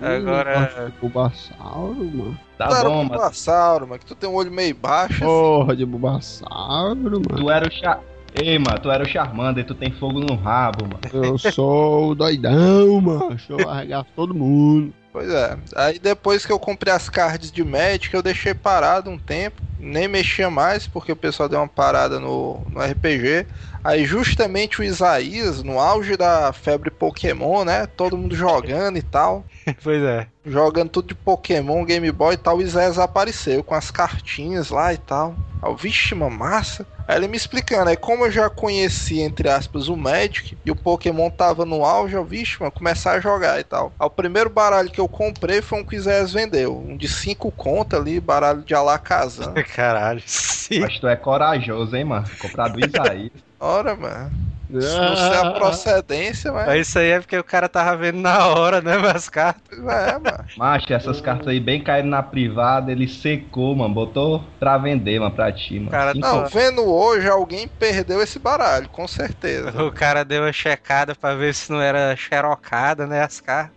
Agora- 0.00 0.92
Bulbasauro, 1.00 2.04
mano. 2.04 2.38
Tá 2.58 2.68
tu 2.68 2.74
era 2.74 2.88
bom, 2.88 2.94
um 2.94 2.96
mano. 3.04 3.08
Bulbasauro, 3.10 3.86
mano, 3.88 3.98
que 3.98 4.06
tu 4.06 4.14
tem 4.14 4.28
um 4.28 4.34
olho 4.34 4.50
meio 4.50 4.74
baixo. 4.74 5.14
assim. 5.14 5.24
Porra 5.24 5.76
de 5.76 5.84
Bulbasauro, 5.86 6.96
mano. 6.96 7.20
Tu 7.20 7.50
era 7.50 7.66
o 7.66 7.70
Char... 7.70 8.00
Ei, 8.34 8.58
mano, 8.58 8.78
tu 8.80 8.90
era 8.90 9.04
o 9.04 9.06
Charmander, 9.06 9.64
tu 9.66 9.74
tem 9.74 9.92
fogo 9.92 10.18
no 10.20 10.34
rabo, 10.36 10.84
mano. 10.86 11.00
Eu 11.26 11.36
sou 11.38 12.10
o 12.10 12.14
doidão, 12.14 12.98
mano. 13.00 13.28
Deixa 13.28 13.52
eu 13.52 13.68
arregaço 13.68 14.06
todo 14.16 14.34
mundo. 14.34 14.92
Pois 15.12 15.28
é. 15.28 15.58
Aí 15.76 15.98
depois 15.98 16.46
que 16.46 16.50
eu 16.50 16.58
comprei 16.58 16.90
as 16.94 17.10
cards 17.10 17.52
de 17.52 17.62
Magic, 17.62 18.12
eu 18.14 18.22
deixei 18.22 18.54
parado 18.54 19.10
um 19.10 19.18
tempo. 19.18 19.60
Nem 19.78 20.08
mexia 20.08 20.48
mais, 20.48 20.86
porque 20.86 21.12
o 21.12 21.16
pessoal 21.16 21.48
deu 21.48 21.58
uma 21.58 21.68
parada 21.68 22.18
no, 22.18 22.62
no 22.70 22.80
RPG. 22.80 23.46
Aí 23.84 24.04
justamente 24.04 24.80
o 24.80 24.84
Isaías, 24.84 25.62
no 25.62 25.80
auge 25.80 26.16
da 26.16 26.52
febre 26.52 26.90
Pokémon, 26.90 27.64
né? 27.64 27.86
Todo 27.86 28.16
mundo 28.16 28.34
jogando 28.34 28.96
e 28.96 29.02
tal. 29.02 29.44
pois 29.82 30.02
é. 30.02 30.26
Jogando 30.44 30.90
tudo 30.90 31.08
de 31.08 31.14
Pokémon, 31.14 31.84
Game 31.84 32.10
Boy 32.12 32.34
e 32.34 32.36
tal, 32.36 32.58
o 32.58 32.62
Isaías 32.62 32.98
apareceu 32.98 33.62
com 33.62 33.74
as 33.74 33.90
cartinhas 33.90 34.70
lá 34.70 34.92
e 34.92 34.98
tal. 34.98 35.34
Aí, 35.62 35.74
vixe, 35.76 36.14
uma 36.14 36.28
massa. 36.28 36.86
Aí 37.06 37.16
ele 37.16 37.28
me 37.28 37.36
explicando, 37.36 37.90
aí 37.90 37.96
como 37.96 38.24
eu 38.24 38.30
já 38.30 38.48
conheci, 38.48 39.20
entre 39.20 39.48
aspas, 39.48 39.88
o 39.88 39.96
Magic 39.96 40.56
e 40.64 40.70
o 40.70 40.76
Pokémon 40.76 41.28
tava 41.30 41.64
no 41.64 41.84
auge, 41.84 42.14
eu, 42.14 42.24
vixe, 42.24 42.56
mano, 42.60 42.72
começar 42.72 43.12
a 43.12 43.20
jogar 43.20 43.60
e 43.60 43.64
tal. 43.64 43.92
Aí, 43.98 44.06
o 44.06 44.10
primeiro 44.10 44.48
baralho 44.48 44.90
que 44.90 45.00
eu 45.00 45.08
comprei 45.08 45.60
foi 45.60 45.80
um 45.80 45.84
que 45.84 45.96
o 45.96 45.98
Isaías 45.98 46.32
vendeu. 46.32 46.76
Um 46.76 46.96
de 46.96 47.08
5 47.08 47.50
contas 47.52 48.00
ali, 48.00 48.20
baralho 48.20 48.62
de 48.62 48.74
Alakazam. 48.74 49.54
Caralho, 49.74 50.22
sim. 50.26 50.80
Mas 50.80 50.98
tu 50.98 51.06
é 51.06 51.16
corajoso, 51.16 51.94
hein, 51.96 52.04
mano? 52.04 52.26
Comprar 52.38 52.68
do 52.68 52.80
Isaías. 52.80 53.32
Ora, 53.62 53.94
mano. 53.94 54.32
Se 54.80 54.96
não 54.98 55.14
sei 55.16 55.36
a 55.36 55.50
procedência, 55.52 56.50
mas. 56.50 56.66
Mas 56.66 56.88
Isso 56.88 56.98
aí 56.98 57.10
é 57.10 57.20
porque 57.20 57.38
o 57.38 57.44
cara 57.44 57.68
tava 57.68 57.96
vendo 57.96 58.18
na 58.20 58.48
hora, 58.48 58.80
né, 58.80 58.94
as 59.14 59.28
cartas. 59.28 59.78
É, 59.78 60.18
mano. 60.18 60.44
Macho, 60.56 60.92
essas 60.92 61.20
cartas 61.20 61.46
aí 61.46 61.60
bem 61.60 61.80
caíram 61.80 62.08
na 62.08 62.22
privada, 62.24 62.90
ele 62.90 63.06
secou, 63.06 63.76
mano. 63.76 63.94
Botou 63.94 64.42
pra 64.58 64.78
vender, 64.78 65.20
mano, 65.20 65.32
pra 65.32 65.52
ti, 65.52 65.78
mano. 65.78 65.90
Cara, 65.90 66.12
Não, 66.14 66.46
vendo 66.46 66.82
hoje, 66.84 67.28
alguém 67.28 67.68
perdeu 67.68 68.20
esse 68.20 68.38
baralho, 68.40 68.88
com 68.88 69.06
certeza. 69.06 69.70
O 69.80 69.92
cara 69.92 70.24
deu 70.24 70.42
uma 70.42 70.52
checada 70.52 71.14
pra 71.14 71.34
ver 71.34 71.54
se 71.54 71.70
não 71.70 71.80
era 71.80 72.16
xerocada, 72.16 73.06
né, 73.06 73.22
as 73.22 73.40
cartas. 73.40 73.76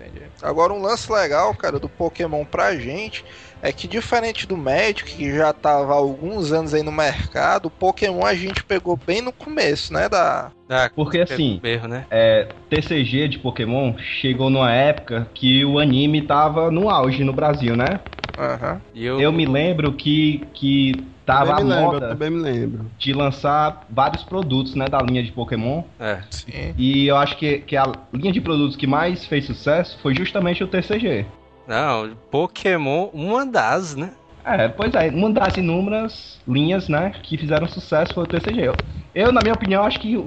Entendi. 0.00 0.22
Agora, 0.42 0.72
um 0.72 0.80
lance 0.80 1.12
legal, 1.12 1.54
cara, 1.54 1.78
do 1.78 1.88
Pokémon 1.88 2.44
pra 2.44 2.74
gente 2.74 3.24
é 3.62 3.72
que, 3.72 3.86
diferente 3.88 4.46
do 4.46 4.56
Magic, 4.56 5.04
que 5.04 5.34
já 5.34 5.52
tava 5.52 5.92
há 5.92 5.96
alguns 5.96 6.52
anos 6.52 6.72
aí 6.74 6.82
no 6.82 6.92
mercado, 6.92 7.66
o 7.66 7.70
Pokémon 7.70 8.24
a 8.24 8.34
gente 8.34 8.64
pegou 8.64 8.96
bem 8.96 9.20
no 9.20 9.32
começo, 9.32 9.92
né? 9.92 10.08
Da. 10.08 10.50
Ah, 10.68 10.90
Porque 10.94 11.18
assim, 11.20 11.60
Erro, 11.62 11.88
né? 11.88 12.06
é, 12.10 12.48
TCG 12.68 13.28
de 13.28 13.38
Pokémon 13.38 13.94
chegou 14.20 14.48
numa 14.50 14.72
época 14.72 15.28
que 15.34 15.64
o 15.64 15.78
anime 15.78 16.22
tava 16.22 16.70
no 16.70 16.88
auge 16.88 17.24
no 17.24 17.32
Brasil, 17.32 17.76
né? 17.76 18.00
Aham. 18.38 18.80
E 18.94 19.04
eu, 19.04 19.20
Eu 19.20 19.32
me 19.32 19.44
lembro 19.44 19.92
que, 19.92 20.46
que 20.54 21.04
tava 21.26 21.52
a 21.52 21.56
Também 21.56 21.64
me 21.66 21.70
lembro, 21.74 21.86
eu 21.86 21.92
moda 22.00 22.08
também 22.08 22.30
me 22.30 22.40
lembro. 22.40 22.86
de 22.98 23.12
lançar 23.12 23.84
vários 23.90 24.22
produtos, 24.22 24.74
né, 24.74 24.86
da 24.88 24.98
linha 25.02 25.22
de 25.22 25.30
Pokémon. 25.32 25.82
É. 25.98 26.20
Sim. 26.30 26.74
E 26.78 27.06
eu 27.06 27.16
acho 27.16 27.36
que, 27.36 27.58
que 27.58 27.76
a 27.76 27.84
linha 28.14 28.32
de 28.32 28.40
produtos 28.40 28.76
que 28.76 28.86
mais 28.86 29.26
fez 29.26 29.44
sucesso 29.44 29.98
foi 30.00 30.14
justamente 30.14 30.62
o 30.64 30.68
TCG. 30.68 31.26
Não, 31.70 32.16
Pokémon, 32.32 33.10
uma 33.12 33.46
das, 33.46 33.94
né? 33.94 34.10
É, 34.44 34.66
pois 34.66 34.92
é, 34.92 35.08
uma 35.08 35.30
das 35.30 35.56
inúmeras 35.56 36.40
linhas, 36.48 36.88
né, 36.88 37.14
que 37.22 37.38
fizeram 37.38 37.68
sucesso 37.68 38.12
foi 38.12 38.24
o 38.24 38.26
TCG. 38.26 38.66
Eu, 38.66 38.76
eu, 39.14 39.30
na 39.30 39.40
minha 39.40 39.54
opinião, 39.54 39.84
acho 39.84 40.00
que 40.00 40.16
o, 40.16 40.26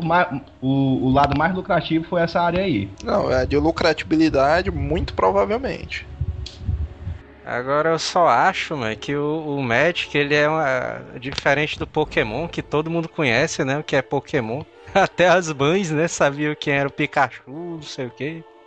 o, 0.61 1.05
o 1.05 1.11
lado 1.11 1.35
mais 1.35 1.53
lucrativo 1.53 2.05
foi 2.05 2.21
essa 2.21 2.39
área 2.39 2.61
aí. 2.61 2.87
Não, 3.03 3.29
é 3.29 3.45
de 3.45 3.57
lucratibilidade, 3.57 4.71
muito 4.71 5.13
provavelmente. 5.13 6.07
Agora 7.45 7.89
eu 7.89 7.99
só 7.99 8.25
acho, 8.25 8.77
mano, 8.77 8.95
que 8.95 9.13
o, 9.13 9.57
o 9.57 9.61
Magic, 9.61 10.17
ele 10.17 10.35
é 10.35 10.47
uma, 10.47 11.01
diferente 11.19 11.77
do 11.77 11.85
Pokémon, 11.85 12.47
que 12.47 12.61
todo 12.61 12.89
mundo 12.89 13.09
conhece, 13.09 13.65
né, 13.65 13.77
o 13.77 13.83
que 13.83 13.97
é 13.97 14.01
Pokémon. 14.01 14.63
Até 14.95 15.27
as 15.27 15.51
mães, 15.51 15.91
né, 15.91 16.07
sabiam 16.07 16.55
quem 16.57 16.73
era 16.73 16.87
o 16.87 16.91
Pikachu, 16.91 17.43
não 17.45 17.81
sei 17.81 18.05
o 18.05 18.11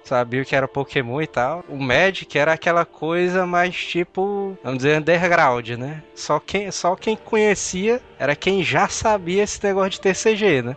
que. 0.07 0.17
Sabiam 0.17 0.45
que 0.45 0.55
era 0.55 0.69
Pokémon 0.69 1.21
e 1.21 1.27
tal. 1.27 1.65
O 1.69 1.77
Magic 1.77 2.39
era 2.39 2.53
aquela 2.53 2.85
coisa 2.85 3.45
mais 3.45 3.75
tipo, 3.75 4.57
vamos 4.63 4.79
dizer, 4.79 5.01
underground, 5.01 5.71
né? 5.71 6.03
Só 6.15 6.39
quem, 6.39 6.71
só 6.71 6.95
quem 6.95 7.17
conhecia 7.17 8.01
era 8.19 8.37
quem 8.37 8.63
já 8.63 8.89
sabia 8.89 9.43
esse 9.43 9.63
negócio 9.65 9.91
de 9.91 10.01
TCG, 10.01 10.63
né? 10.63 10.77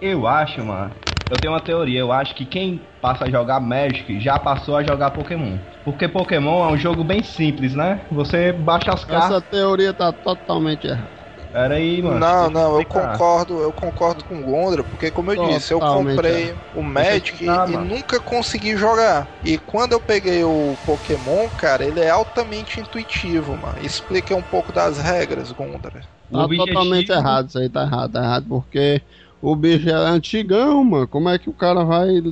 Eu 0.00 0.26
acho, 0.26 0.64
mano, 0.64 0.90
eu 1.30 1.36
tenho 1.36 1.52
uma 1.52 1.60
teoria, 1.60 2.00
eu 2.00 2.10
acho 2.10 2.34
que 2.34 2.44
quem 2.44 2.80
passa 3.00 3.24
a 3.24 3.30
jogar 3.30 3.60
Magic 3.60 4.20
já 4.20 4.38
passou 4.38 4.76
a 4.76 4.82
jogar 4.82 5.10
Pokémon. 5.10 5.56
Porque 5.84 6.08
Pokémon 6.08 6.68
é 6.68 6.72
um 6.72 6.76
jogo 6.76 7.04
bem 7.04 7.22
simples, 7.22 7.74
né? 7.74 8.00
Você 8.10 8.52
baixa 8.52 8.92
as 8.92 9.04
cartas. 9.04 9.30
Essa 9.30 9.40
teoria 9.40 9.92
tá 9.92 10.12
totalmente 10.12 10.86
errada. 10.86 11.21
Pera 11.52 11.74
aí, 11.76 12.02
mano. 12.02 12.20
Não, 12.20 12.50
não, 12.50 12.74
eu 12.74 12.84
concordo, 12.84 13.60
eu 13.62 13.72
concordo 13.72 14.24
com 14.24 14.40
o 14.40 14.44
Gondra, 14.44 14.82
porque 14.82 15.10
como 15.10 15.30
eu 15.30 15.36
disse, 15.36 15.72
eu 15.72 15.80
Totalmente 15.80 16.16
comprei 16.16 16.56
o 16.72 16.82
Magic 16.82 17.62
e 17.64 17.76
mano. 17.76 17.76
nunca 17.76 18.20
consegui 18.20 18.76
jogar. 18.76 19.30
E 19.42 19.56
quando 19.56 19.92
eu 19.92 20.00
peguei 20.00 20.42
o 20.42 20.76
Pokémon, 20.84 21.48
cara, 21.50 21.84
ele 21.86 22.00
é 22.00 22.10
altamente 22.10 22.80
intuitivo, 22.80 23.56
mano. 23.56 23.78
Explica 23.78 24.34
um 24.34 24.42
pouco 24.42 24.72
das 24.72 24.98
regras, 24.98 25.52
Gondra. 25.52 26.04
Tá 26.30 26.44
objetivo- 26.44 26.66
totalmente 26.66 27.12
errado 27.12 27.48
isso 27.48 27.58
aí, 27.58 27.68
tá 27.68 27.82
errado, 27.82 28.12
tá 28.12 28.20
errado, 28.22 28.46
porque 28.48 29.02
o 29.42 29.56
bicho 29.56 29.88
é 29.90 29.92
antigão, 29.92 30.82
mano. 30.84 31.08
Como 31.08 31.28
é 31.28 31.38
que 31.38 31.50
o 31.50 31.52
cara 31.52 31.84
vai 31.84 32.06
ler 32.06 32.22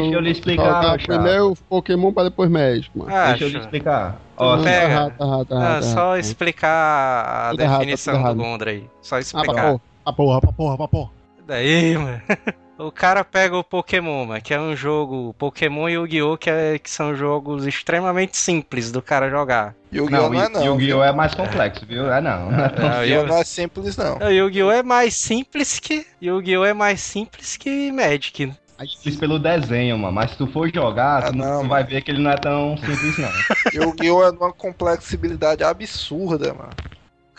Deixa 0.00 0.14
eu 0.14 0.20
lhe 0.20 0.30
explicar, 0.30 0.82
chapa. 0.82 0.98
primeiro 1.06 1.54
Pokémon 1.68 2.12
pra 2.12 2.22
depois 2.24 2.48
Magic, 2.50 2.90
mano? 2.96 3.10
Deixa 3.10 3.44
eu 3.44 3.48
lhe 3.48 3.58
explicar. 3.58 4.20
Ó, 4.36 4.54
assim, 4.54 4.64
pega. 4.64 4.78
tá 4.80 4.84
errado, 4.90 5.12
tá 5.18 5.24
errado, 5.26 5.46
tá 5.46 5.54
Ah, 5.56 5.58
errado. 5.60 5.74
tá 5.74 5.82
só 5.82 6.16
explicar 6.16 6.70
a 7.52 7.56
tá 7.56 7.78
definição 7.78 8.22
do. 8.22 8.34
Gondra 8.42 8.70
aí. 8.70 8.84
Só 9.02 9.16
Ah, 9.16 9.20
explicar. 9.20 9.52
porra, 9.54 9.80
pra 10.04 10.12
porra, 10.12 10.40
pra 10.40 10.52
porra, 10.52 10.76
pra 10.78 10.88
porra. 10.88 11.10
Daí, 11.46 11.98
mano. 11.98 12.22
O 12.82 12.90
cara 12.90 13.22
pega 13.24 13.56
o 13.56 13.62
Pokémon, 13.64 14.24
mano, 14.26 14.40
que 14.40 14.54
é 14.54 14.60
um 14.60 14.74
jogo. 14.74 15.34
Pokémon 15.38 15.88
e 15.88 15.92
Yu-Gi-Oh! 15.92 16.38
Que, 16.38 16.48
é, 16.50 16.78
que 16.78 16.88
são 16.90 17.14
jogos 17.14 17.66
extremamente 17.66 18.36
simples 18.36 18.90
do 18.90 19.02
cara 19.02 19.28
jogar. 19.28 19.74
Yu-Gi-Oh! 19.92 20.22
Não, 20.22 20.30
Não, 20.30 20.40
é 20.42 20.48
não. 20.48 20.64
Yu-Gi-Oh! 20.64 21.02
é 21.04 21.12
mais 21.12 21.34
complexo, 21.34 21.84
viu? 21.84 22.10
É 22.10 22.20
não. 22.20 22.50
não 22.50 22.58
é 22.58 23.06
Yu-Gi-Oh! 23.06 23.20
Yu- 23.22 23.26
não 23.26 23.36
é 23.36 23.44
simples, 23.44 23.96
não. 23.96 24.16
O 24.18 24.28
Yu-Gi-Oh! 24.30 24.70
é 24.72 24.82
mais 24.82 25.14
simples 25.14 25.78
que. 25.78 26.06
Yu-Gi-Oh! 26.22 26.64
é 26.64 26.72
mais 26.72 27.00
simples 27.00 27.56
que 27.56 27.92
Magic. 27.92 28.46
né? 28.46 28.56
Simples 28.96 29.16
pelo 29.16 29.38
desenho, 29.38 29.98
mano. 29.98 30.14
Mas 30.14 30.30
se 30.30 30.38
tu 30.38 30.46
for 30.46 30.66
jogar, 30.72 31.24
Ah, 31.24 31.30
tu, 31.32 31.36
não, 31.36 31.62
tu 31.62 31.68
vai 31.68 31.84
ver 31.84 32.00
que 32.00 32.10
ele 32.10 32.22
não 32.22 32.30
é 32.30 32.36
tão 32.38 32.78
simples, 32.78 33.18
não. 33.18 33.28
Yu-Gi-Oh! 33.74 34.24
é 34.24 34.30
de 34.32 34.38
uma 34.38 34.52
complexibilidade 34.54 35.62
absurda, 35.62 36.54
mano. 36.54 36.70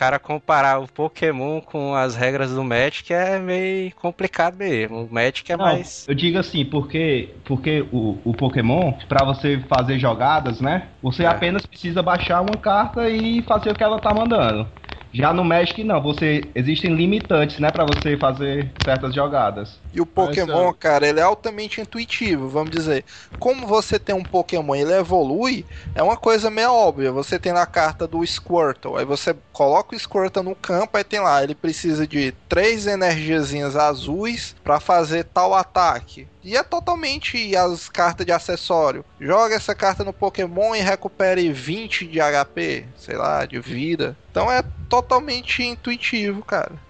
Cara 0.02 0.18
comparar 0.18 0.80
o 0.80 0.88
Pokémon 0.88 1.62
com 1.62 1.94
as 1.94 2.16
regras 2.16 2.50
do 2.50 2.64
Magic 2.64 3.14
é 3.14 3.38
meio 3.38 3.94
complicado 3.94 4.58
mesmo. 4.58 5.04
O 5.04 5.14
Magic 5.14 5.52
é 5.52 5.56
Não, 5.56 5.64
mais. 5.64 6.08
Eu 6.10 6.16
digo 6.16 6.40
assim, 6.40 6.66
porque, 6.66 7.30
porque 7.46 7.86
o, 7.92 8.18
o 8.26 8.34
Pokémon, 8.34 8.94
pra 9.08 9.24
você 9.24 9.64
fazer 9.70 10.00
jogadas, 10.00 10.60
né? 10.60 10.88
Você 11.04 11.22
É. 11.24 11.28
apenas 11.28 11.68
precisa 11.68 12.02
baixar 12.02 12.42
uma 12.42 12.58
carta 12.60 13.08
e 13.12 13.44
fazer 13.44 13.70
o 13.70 13.76
que 13.76 13.84
ela 13.84 14.00
tá 14.00 14.12
mandando. 14.12 14.68
Já 15.14 15.34
no 15.34 15.44
Magic 15.44 15.84
não, 15.84 16.02
você 16.02 16.50
existem 16.56 16.96
limitantes, 16.96 17.60
né, 17.60 17.70
Pra 17.72 17.84
você 17.86 18.18
fazer 18.18 18.72
certas 18.84 19.14
jogadas. 19.14 19.80
E 19.94 20.00
o 20.00 20.06
Pokémon, 20.06 20.70
Essa- 20.70 20.74
cara, 20.74 21.08
ele 21.08 21.20
é 21.20 21.24
altamente 21.24 21.82
intuitivo, 21.82 22.48
vamos 22.48 22.72
dizer. 22.72 23.04
Como 23.38 23.68
você 23.68 24.00
tem 24.00 24.16
um 24.16 24.24
Pokémon 24.24 24.76
e 24.76 24.82
ele 24.82 24.94
evolui, 24.94 25.66
é 25.94 26.02
uma 26.02 26.16
coisa 26.16 26.50
meio 26.50 26.72
óbvia. 26.72 27.12
Você 27.12 27.38
tem 27.38 27.52
na 27.52 27.66
carta 27.66 28.08
do 28.08 28.26
Squirtle, 28.26 28.98
aí 28.98 29.06
você 29.06 29.36
coloca 29.52 29.96
o 29.96 30.00
Squirtle 30.00 30.44
no 30.44 30.56
campo, 30.56 30.98
aí 30.98 31.04
tem 31.04 31.20
lá, 31.20 31.44
ele 31.44 31.56
precisa 31.56 32.08
de 32.08 32.32
três 32.48 32.88
energiazinhas 32.88 33.76
azuis 33.76 34.56
pra 34.64 34.80
fazer 34.80 35.26
tal 35.26 35.54
ataque. 35.54 36.31
E 36.44 36.58
é 36.58 36.64
totalmente 36.64 37.56
as 37.56 37.88
cartas 37.88 38.26
de 38.26 38.32
acessório. 38.32 39.06
Joga 39.20 39.56
essa 39.56 39.76
carta 39.76 40.04
no 40.04 40.12
Pokémon 40.14 40.74
e 40.76 40.82
recupere 40.82 41.52
20 41.52 42.08
de 42.08 42.20
HP, 42.20 42.86
sei 42.96 43.16
lá, 43.16 43.46
de 43.46 43.60
vida. 43.60 44.18
Então 44.32 44.52
é 44.52 44.64
totalmente 44.90 45.64
intuitivo, 45.64 46.44
cara. 46.44 46.82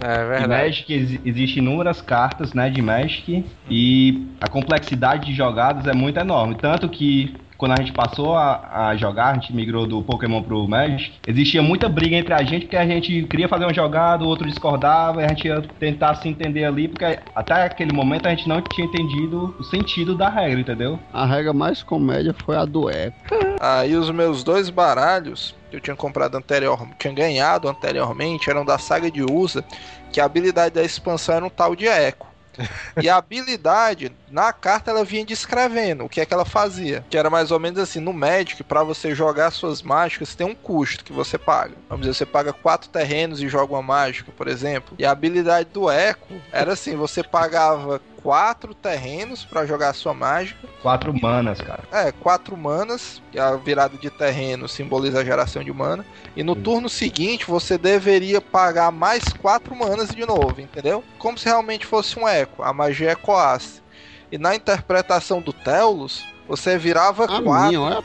É 0.00 0.24
Em 0.24 0.28
verdade. 0.28 0.48
Magic 0.48 0.92
exi- 0.92 1.20
existem 1.24 1.62
inúmeras 1.62 2.00
cartas, 2.00 2.54
né, 2.54 2.70
de 2.70 2.80
Magic 2.80 3.44
e 3.68 4.26
a 4.40 4.48
complexidade 4.48 5.26
de 5.26 5.34
jogadas 5.34 5.86
é 5.86 5.92
muito 5.92 6.18
enorme. 6.20 6.54
Tanto 6.56 6.88
que 6.88 7.47
quando 7.58 7.72
a 7.72 7.76
gente 7.76 7.92
passou 7.92 8.36
a, 8.36 8.88
a 8.88 8.96
jogar, 8.96 9.32
a 9.32 9.34
gente 9.34 9.52
migrou 9.52 9.84
do 9.84 10.00
Pokémon 10.00 10.40
pro 10.42 10.66
Magic, 10.68 11.12
existia 11.26 11.60
muita 11.60 11.88
briga 11.88 12.16
entre 12.16 12.32
a 12.32 12.42
gente, 12.42 12.62
porque 12.62 12.76
a 12.76 12.86
gente 12.86 13.24
queria 13.24 13.48
fazer 13.48 13.64
uma 13.64 13.74
jogada, 13.74 14.22
o 14.22 14.28
outro 14.28 14.46
discordava, 14.46 15.20
e 15.20 15.24
a 15.24 15.28
gente 15.28 15.48
ia 15.48 15.60
tentar 15.80 16.14
se 16.14 16.28
entender 16.28 16.64
ali, 16.64 16.86
porque 16.86 17.18
até 17.34 17.64
aquele 17.64 17.92
momento 17.92 18.26
a 18.26 18.30
gente 18.30 18.48
não 18.48 18.62
tinha 18.62 18.86
entendido 18.86 19.54
o 19.58 19.64
sentido 19.64 20.14
da 20.14 20.28
regra, 20.28 20.60
entendeu? 20.60 21.00
A 21.12 21.26
regra 21.26 21.52
mais 21.52 21.82
comédia 21.82 22.32
foi 22.44 22.56
a 22.56 22.64
do 22.64 22.88
Eco. 22.88 23.16
Aí 23.60 23.96
os 23.96 24.08
meus 24.10 24.44
dois 24.44 24.70
baralhos 24.70 25.54
que 25.68 25.76
eu 25.76 25.80
tinha 25.80 25.96
comprado 25.96 26.36
anterior, 26.36 26.88
tinha 26.98 27.12
ganhado 27.12 27.68
anteriormente, 27.68 28.48
eram 28.48 28.64
da 28.64 28.78
saga 28.78 29.10
de 29.10 29.22
Usa, 29.22 29.64
que 30.12 30.20
a 30.20 30.24
habilidade 30.24 30.74
da 30.74 30.82
expansão 30.82 31.34
era 31.34 31.44
um 31.44 31.50
tal 31.50 31.74
de 31.74 31.86
Eco. 31.86 32.28
E 33.00 33.08
a 33.08 33.16
habilidade, 33.16 34.10
na 34.30 34.52
carta, 34.52 34.90
ela 34.90 35.04
vinha 35.04 35.24
descrevendo 35.24 36.04
o 36.04 36.08
que 36.08 36.20
é 36.20 36.26
que 36.26 36.34
ela 36.34 36.44
fazia. 36.44 37.04
Que 37.08 37.18
era 37.18 37.30
mais 37.30 37.50
ou 37.50 37.58
menos 37.58 37.78
assim, 37.78 38.00
no 38.00 38.12
Magic, 38.12 38.62
pra 38.64 38.82
você 38.82 39.14
jogar 39.14 39.50
suas 39.50 39.82
mágicas, 39.82 40.34
tem 40.34 40.46
um 40.46 40.54
custo 40.54 41.04
que 41.04 41.12
você 41.12 41.38
paga. 41.38 41.74
Vamos 41.88 42.06
dizer, 42.06 42.16
você 42.16 42.26
paga 42.26 42.52
quatro 42.52 42.88
terrenos 42.88 43.42
e 43.42 43.48
joga 43.48 43.74
uma 43.74 43.82
mágica, 43.82 44.32
por 44.36 44.48
exemplo. 44.48 44.94
E 44.98 45.04
a 45.04 45.10
habilidade 45.10 45.70
do 45.72 45.90
Eco 45.90 46.34
era 46.52 46.72
assim, 46.72 46.96
você 46.96 47.22
pagava 47.22 48.00
quatro 48.22 48.74
terrenos 48.74 49.44
pra 49.44 49.64
jogar 49.64 49.90
a 49.90 49.94
sua 49.94 50.12
mágica. 50.12 50.68
Quatro 50.82 51.18
manas, 51.18 51.60
cara. 51.60 51.84
É, 51.92 52.12
quatro 52.12 52.56
manas, 52.56 53.22
que 53.30 53.38
a 53.38 53.56
virada 53.56 53.96
de 53.96 54.10
terreno 54.10 54.68
simboliza 54.68 55.20
a 55.20 55.24
geração 55.24 55.62
de 55.62 55.72
mana. 55.72 56.04
E 56.36 56.42
no 56.42 56.54
turno 56.54 56.88
seguinte 56.88 57.46
você 57.46 57.78
deveria 57.78 58.40
pagar 58.40 58.90
mais 58.90 59.32
quatro 59.32 59.74
manas 59.74 60.10
de 60.10 60.26
novo, 60.26 60.60
entendeu? 60.60 61.02
Como 61.18 61.38
se 61.38 61.46
realmente 61.46 61.86
fosse 61.86 62.18
um 62.18 62.28
eco, 62.28 62.62
a 62.62 62.72
magia 62.72 63.12
ecoasse. 63.12 63.80
E 64.30 64.38
na 64.38 64.54
interpretação 64.54 65.40
do 65.40 65.52
Telos, 65.52 66.24
você 66.46 66.78
virava 66.78 67.24
A 67.24 67.42
quatro, 67.42 67.68
minha, 67.68 67.80
olha 67.80 68.02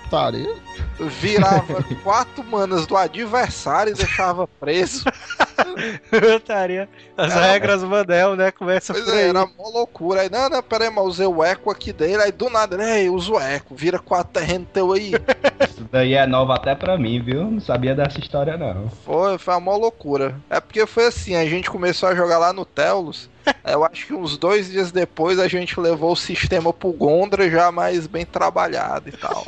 virava 0.99 1.83
quatro 2.03 2.43
manas 2.43 2.85
do 2.85 2.95
adversário 2.97 3.91
e 3.91 3.95
deixava 3.95 4.47
preso. 4.47 5.05
Putaria. 6.09 6.87
As 7.17 7.35
É. 7.35 7.51
regras 7.53 7.83
Mandel, 7.83 8.35
né? 8.35 8.51
Começa 8.51 8.93
Pois 8.93 9.05
por 9.05 9.13
é, 9.13 9.23
aí. 9.23 9.29
era 9.29 9.45
mó 9.45 9.69
loucura. 9.69 10.21
Aí, 10.21 10.29
não, 10.29 10.49
não, 10.49 10.63
peraí, 10.63 10.89
mas 10.89 11.05
usei 11.05 11.27
o 11.27 11.43
eco 11.43 11.69
aqui 11.71 11.91
dele. 11.93 12.21
Aí 12.21 12.31
do 12.31 12.49
nada, 12.49 12.75
ele, 12.75 13.01
ei, 13.01 13.09
usa 13.09 13.31
o 13.33 13.39
eco, 13.39 13.75
vira 13.75 13.99
quatro 13.99 14.33
terreno 14.39 14.67
teu 14.71 14.91
aí. 14.93 15.11
Isso 15.69 15.87
daí 15.91 16.13
é 16.13 16.25
nova 16.25 16.55
até 16.55 16.75
pra 16.75 16.97
mim, 16.97 17.21
viu? 17.21 17.43
Não 17.45 17.59
sabia 17.59 17.95
dessa 17.95 18.19
história, 18.19 18.57
não. 18.57 18.89
Foi, 19.05 19.37
foi 19.37 19.53
uma 19.53 19.59
mó 19.59 19.77
loucura. 19.77 20.35
É 20.49 20.59
porque 20.59 20.85
foi 20.85 21.07
assim, 21.07 21.35
a 21.35 21.45
gente 21.45 21.69
começou 21.69 22.09
a 22.09 22.15
jogar 22.15 22.37
lá 22.37 22.53
no 22.53 22.65
Telos. 22.65 23.29
Eu 23.65 23.83
acho 23.83 24.07
que 24.07 24.13
uns 24.13 24.37
dois 24.37 24.69
dias 24.71 24.91
depois 24.91 25.37
a 25.39 25.47
gente 25.47 25.77
levou 25.79 26.13
o 26.13 26.15
sistema 26.15 26.71
pro 26.71 26.91
Gondra 26.93 27.49
já 27.49 27.71
mais 27.71 28.07
bem 28.07 28.25
trabalhado 28.25 29.09
e 29.09 29.11
tal. 29.11 29.45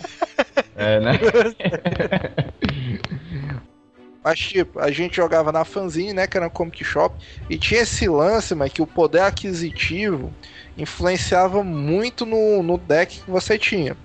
É, 0.75 0.99
né? 0.99 1.13
Mas, 4.25 4.39
tipo, 4.39 4.79
a 4.79 4.89
gente 4.89 5.17
jogava 5.17 5.51
na 5.51 5.63
fanzine, 5.63 6.11
né? 6.11 6.25
Que 6.25 6.35
era 6.35 6.47
um 6.47 6.49
comic 6.49 6.83
shop. 6.83 7.15
E 7.47 7.59
tinha 7.59 7.81
esse 7.81 8.07
lance, 8.09 8.55
mas 8.55 8.71
que 8.73 8.81
o 8.81 8.88
poder 8.88 9.21
aquisitivo 9.21 10.35
influenciava 10.75 11.63
muito 11.63 12.25
no, 12.25 12.63
no 12.63 12.75
deck 12.75 13.21
que 13.23 13.29
você 13.29 13.55
tinha. 13.59 13.95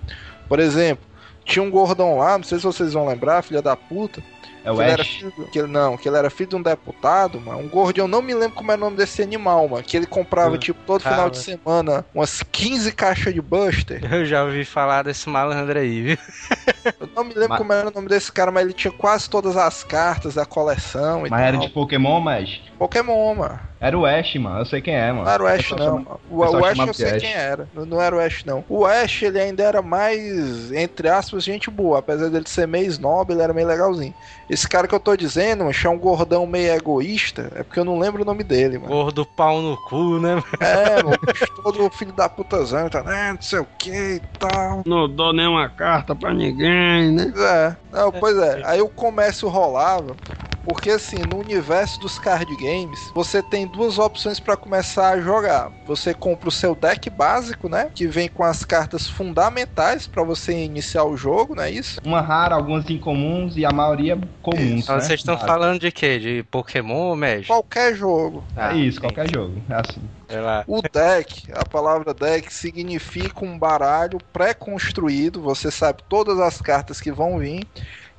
Por 0.47 0.61
exemplo, 0.61 1.07
tinha 1.43 1.63
um 1.63 1.71
gordão 1.71 2.19
lá, 2.19 2.37
não 2.37 2.45
sei 2.45 2.59
se 2.59 2.65
vocês 2.65 2.93
vão 2.93 3.07
lembrar, 3.07 3.41
filha 3.43 3.63
da 3.63 3.75
puta. 3.75 4.23
É 4.65 4.71
o 4.71 4.77
que 4.77 4.83
ele 4.83 4.91
era 4.91 5.03
Ash. 5.03 5.09
filho, 5.09 5.33
que 5.51 5.59
ele, 5.59 5.69
não, 5.69 5.97
que 5.97 6.09
ele 6.09 6.17
era 6.19 6.29
filho 6.31 6.51
de 6.51 6.57
um 6.57 6.63
deputado, 6.63 7.41
mano. 7.41 7.61
Um 7.61 7.69
gordinho, 7.69 8.05
eu 8.05 8.09
não 8.09 8.21
me 8.21 8.35
lembro 8.35 8.57
como 8.57 8.71
era 8.71 8.81
o 8.81 8.85
nome 8.85 8.97
desse 8.97 9.23
animal, 9.23 9.69
mano. 9.69 9.83
Que 9.83 9.97
ele 9.97 10.07
comprava, 10.07 10.55
Hum. 10.55 10.59
tipo, 10.59 10.79
todo 10.87 11.03
Ah, 11.05 11.11
final 11.11 11.31
de 11.31 11.37
mas- 11.39 11.45
semana 11.47 12.05
umas 12.15 12.43
15 12.43 12.93
caixas 12.93 13.33
de 13.33 13.41
Buster. 13.41 14.01
Eu 14.13 14.25
já 14.27 14.45
ouvi 14.45 14.65
falar 14.65 15.05
desse 15.05 15.29
malandro 15.29 15.79
aí, 15.79 16.03
viu? 16.03 16.19
Eu 17.01 17.09
não 17.15 17.25
me 17.25 17.33
lembro 17.35 17.49
Mas- 17.51 17.59
como 17.59 17.73
era 17.73 17.89
o 17.89 17.93
nome 17.93 18.09
desse 18.09 18.31
cara, 18.31 18.51
mas 18.51 18.65
ele 18.65 18.73
tinha 18.73 18.93
quase 18.93 19.29
todas 19.31 19.57
as 19.57 19.83
cartas 19.85 20.35
da 20.35 20.45
coleção 20.45 21.27
e 21.27 21.31
Mas 21.31 21.41
era 21.41 21.57
tal. 21.59 21.67
de 21.67 21.73
Pokémon, 21.73 22.21
mas. 22.21 22.61
Pokémon, 22.79 23.35
mano. 23.35 23.70
Era 23.81 23.99
o 23.99 24.05
Ash, 24.05 24.35
mano. 24.37 24.59
Eu 24.59 24.67
sei 24.67 24.83
quem 24.83 24.95
é, 24.95 25.11
mano. 25.11 25.25
Não 25.25 25.33
era 25.33 25.43
o 25.43 25.47
Ash, 25.47 25.71
não. 25.71 25.79
chama- 25.79 25.93
mano. 26.01 26.21
O, 26.29 26.37
o 26.37 26.65
Ash 26.67 26.79
eu 26.79 26.95
sei 26.95 27.11
Ash. 27.13 27.23
quem 27.23 27.33
era. 27.33 27.67
Não, 27.75 27.87
não 27.87 28.03
era 28.03 28.15
o 28.15 28.21
Ash, 28.21 28.45
não. 28.45 28.63
O 28.69 28.85
Ash, 28.85 29.23
ele 29.23 29.41
ainda 29.41 29.63
era 29.63 29.81
mais, 29.81 30.71
entre 30.73 31.09
aspas, 31.09 31.43
gente 31.43 31.71
boa. 31.71 31.99
Apesar 32.01 32.29
dele 32.29 32.45
ser 32.47 32.69
meio 32.69 32.87
snob, 32.87 33.33
ele 33.33 33.41
era 33.41 33.55
meio 33.55 33.67
legalzinho. 33.67 34.15
Esse 34.51 34.69
cara 34.69 34.87
que 34.87 34.95
eu 34.95 35.01
tô 35.01 35.17
dizendo, 35.17 35.65
mano, 35.65 35.75
é 35.83 35.89
um 35.89 35.99
gordão 35.99 36.47
meio 36.47 36.75
egoísta, 36.75 37.51
é 37.55 37.63
porque 37.63 37.81
eu 37.81 37.85
não 37.85 37.99
lembro 37.99 38.23
o 38.23 38.25
nome 38.27 38.45
dele, 38.45 38.79
mano. 38.79 38.91
Gordo 38.93 39.25
pau 39.25 39.63
no 39.63 39.77
cu, 39.89 40.19
né? 40.19 40.43
É, 40.61 41.03
mano, 41.03 41.17
o 41.23 41.27
bicho 41.33 41.47
todo 41.63 41.91
filho 41.91 42.13
da 42.13 42.29
putazão, 42.29 42.89
tá, 42.91 43.03
né, 43.03 43.33
não 43.33 43.41
sei 43.41 43.61
o 43.61 43.67
que 43.79 43.91
e 43.91 44.21
tal. 44.39 44.83
Não 44.85 45.09
dou 45.09 45.33
nenhuma 45.33 45.69
carta 45.71 46.15
pra 46.15 46.35
ninguém, 46.35 47.13
né? 47.13 47.31
Pois 47.33 47.45
é, 47.45 47.77
não, 47.93 48.13
pois 48.13 48.37
é. 48.37 48.63
Aí 48.67 48.81
o 48.83 48.89
comércio 48.89 49.49
rolava. 49.49 50.15
Porque 50.71 50.91
assim, 50.91 51.25
no 51.25 51.37
universo 51.41 51.99
dos 51.99 52.17
card 52.17 52.55
games, 52.55 53.11
você 53.13 53.43
tem 53.43 53.67
duas 53.67 53.99
opções 53.99 54.39
pra 54.39 54.57
começar 54.57 55.09
a 55.15 55.21
jogar. 55.21 55.73
Você 55.85 56.15
compra 56.15 56.49
o 56.49 56.53
seu 56.53 56.77
deck 56.77 57.11
básico, 57.11 57.69
né? 57.69 57.91
Que 57.93 58.07
vem 58.07 58.29
com 58.29 58.45
as 58.45 58.65
cartas 58.65 59.09
fundamentais 59.09 60.07
pra 60.07 60.23
você 60.23 60.53
iniciar 60.53 61.03
o 61.03 61.17
jogo, 61.17 61.57
não 61.57 61.65
é 61.65 61.73
isso? 61.73 62.01
Uma 62.05 62.21
rara, 62.21 62.55
algumas 62.55 62.89
incomuns 62.89 63.57
e 63.57 63.65
a 63.65 63.73
maioria 63.73 64.17
comuns. 64.41 64.85
Então 64.85 64.95
né? 64.95 65.01
vocês 65.01 65.19
estão 65.19 65.35
Ah, 65.35 65.39
falando 65.39 65.81
de 65.81 65.91
quê? 65.91 66.21
De 66.21 66.45
Pokémon 66.45 67.09
ou 67.09 67.17
Magic? 67.17 67.49
Qualquer 67.49 67.97
jogo. 67.97 68.45
Ah, 68.55 68.73
É 68.73 68.77
isso, 68.79 68.99
sim. 68.99 69.01
qualquer 69.01 69.29
jogo. 69.29 69.61
É 69.69 69.75
assim. 69.75 70.01
O 70.69 70.81
deck, 70.83 71.53
a 71.53 71.67
palavra 71.67 72.15
deck 72.15 72.53
significa 72.53 73.45
um 73.45 73.59
baralho 73.59 74.21
pré-construído. 74.33 75.43
Você 75.43 75.69
sabe 75.69 76.05
todas 76.09 76.39
as 76.39 76.61
cartas 76.61 77.01
que 77.01 77.11
vão 77.11 77.39
vir. 77.41 77.67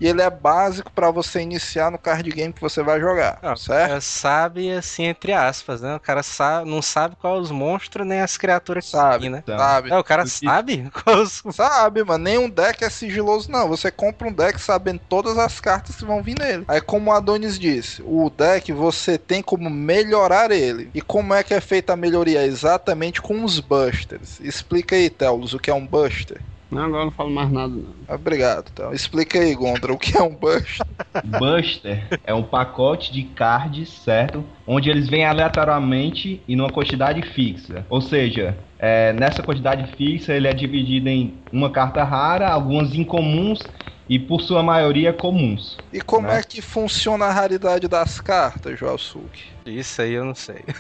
E 0.02 0.08
ele 0.08 0.22
é 0.22 0.30
básico 0.30 0.92
pra 0.92 1.12
você 1.12 1.42
iniciar 1.42 1.92
no 1.92 2.00
card 2.00 2.30
game 2.32 2.52
que 2.54 2.60
você 2.62 2.84
vai 2.84 3.00
jogar, 3.00 3.40
Não, 3.42 3.56
certo? 3.56 3.88
cara 3.90 4.02
sabe, 4.02 4.72
assim, 4.72 5.04
entre 5.06 5.32
aspas, 5.34 5.82
né? 5.82 5.96
O 5.96 6.00
cara 6.00 6.24
sabe, 6.24 6.70
não 6.70 6.82
sabe 6.82 7.16
qual 7.16 7.38
é 7.38 7.40
os 7.40 7.52
monstros 7.52 8.06
nem 8.08 8.20
as 8.22 8.38
criaturas 8.38 8.86
que 8.86 8.92
Sabe, 8.92 9.20
tem, 9.20 9.30
né? 9.30 9.44
Então, 9.44 9.58
sabe. 9.58 9.90
É, 9.90 9.98
o 9.98 10.04
cara 10.04 10.24
Porque- 10.24 10.40
sabe 10.46 10.90
qual 11.04 11.22
os... 11.22 11.42
Sabe, 11.52 12.04
mano, 12.04 12.24
nenhum 12.24 12.50
deck 12.50 12.84
é 12.84 12.90
sigiloso, 12.90 13.50
não. 13.52 13.68
Você 13.68 13.92
compra 13.92 14.28
um 14.28 14.34
deck 14.34 14.60
sabendo 14.62 15.00
todas 15.08 15.38
as 15.38 15.60
cartas 15.60 15.96
que 15.98 16.06
vão 16.06 16.22
vir 16.24 16.36
nele. 16.40 16.66
Aí, 16.68 16.82
como 16.82 17.12
o 17.12 17.14
Adonis 17.14 17.58
disse, 17.60 18.02
o 18.06 18.30
deck 18.30 18.72
você 18.74 19.18
tem 19.18 19.42
como 19.42 19.70
melhorar 19.70 20.52
ele. 20.52 20.90
E 20.94 21.02
como 21.02 21.34
é 21.34 21.44
que 21.44 21.54
é 21.54 21.62
feita 21.62 21.94
a 21.94 21.98
melhoria? 21.98 22.44
Exatamente 22.46 23.22
com 23.22 23.44
os 23.44 23.60
busters. 23.60 24.40
Explica 24.40 24.96
aí, 24.96 25.10
Telos, 25.10 25.54
o 25.54 25.60
que 25.60 25.70
é 25.70 25.74
um 25.74 25.88
buster. 25.88 26.44
Não, 26.72 26.84
agora 26.84 27.02
eu 27.02 27.06
não 27.06 27.12
falo 27.12 27.30
mais 27.30 27.52
nada, 27.52 27.74
não. 27.74 28.16
Obrigado, 28.16 28.70
então. 28.72 28.94
Explica 28.94 29.40
aí, 29.40 29.54
Gondra, 29.54 29.92
o 29.92 29.98
que 29.98 30.18
é 30.18 30.22
um 30.24 30.34
buster. 30.34 30.86
Buster 31.26 32.08
é 32.24 32.34
um 32.34 32.44
pacote 32.44 33.12
de 33.12 33.24
cards, 33.24 33.90
certo? 33.90 34.44
Onde 34.66 34.90
eles 34.90 35.10
vêm 35.10 35.26
aleatoriamente 35.26 36.42
e 36.48 36.56
numa 36.56 36.72
quantidade 36.72 37.22
fixa. 37.22 37.86
Ou 37.90 38.00
seja, 38.00 38.58
é, 38.80 39.12
nessa 39.12 39.44
quantidade 39.44 39.96
fixa 39.98 40.34
ele 40.34 40.48
é 40.48 40.54
dividido 40.54 41.10
em 41.10 41.34
uma 41.52 41.70
carta 41.70 42.04
rara, 42.04 42.48
algumas 42.50 42.96
incomuns 42.96 43.70
e 44.12 44.20
por 44.20 44.42
sua 44.42 44.62
maioria 44.62 45.14
comuns. 45.14 45.78
E 45.94 46.02
como 46.02 46.28
Né? 46.28 46.40
é 46.40 46.44
que 46.44 46.62
funciona 46.62 47.28
a 47.28 47.32
raridade 47.32 47.88
das 47.88 48.20
cartas, 48.20 48.78
Joel 48.78 48.98
Suki? 48.98 49.44
Isso 49.66 50.02
aí 50.02 50.12
eu 50.14 50.26
não 50.26 50.36
sei. 50.36 50.66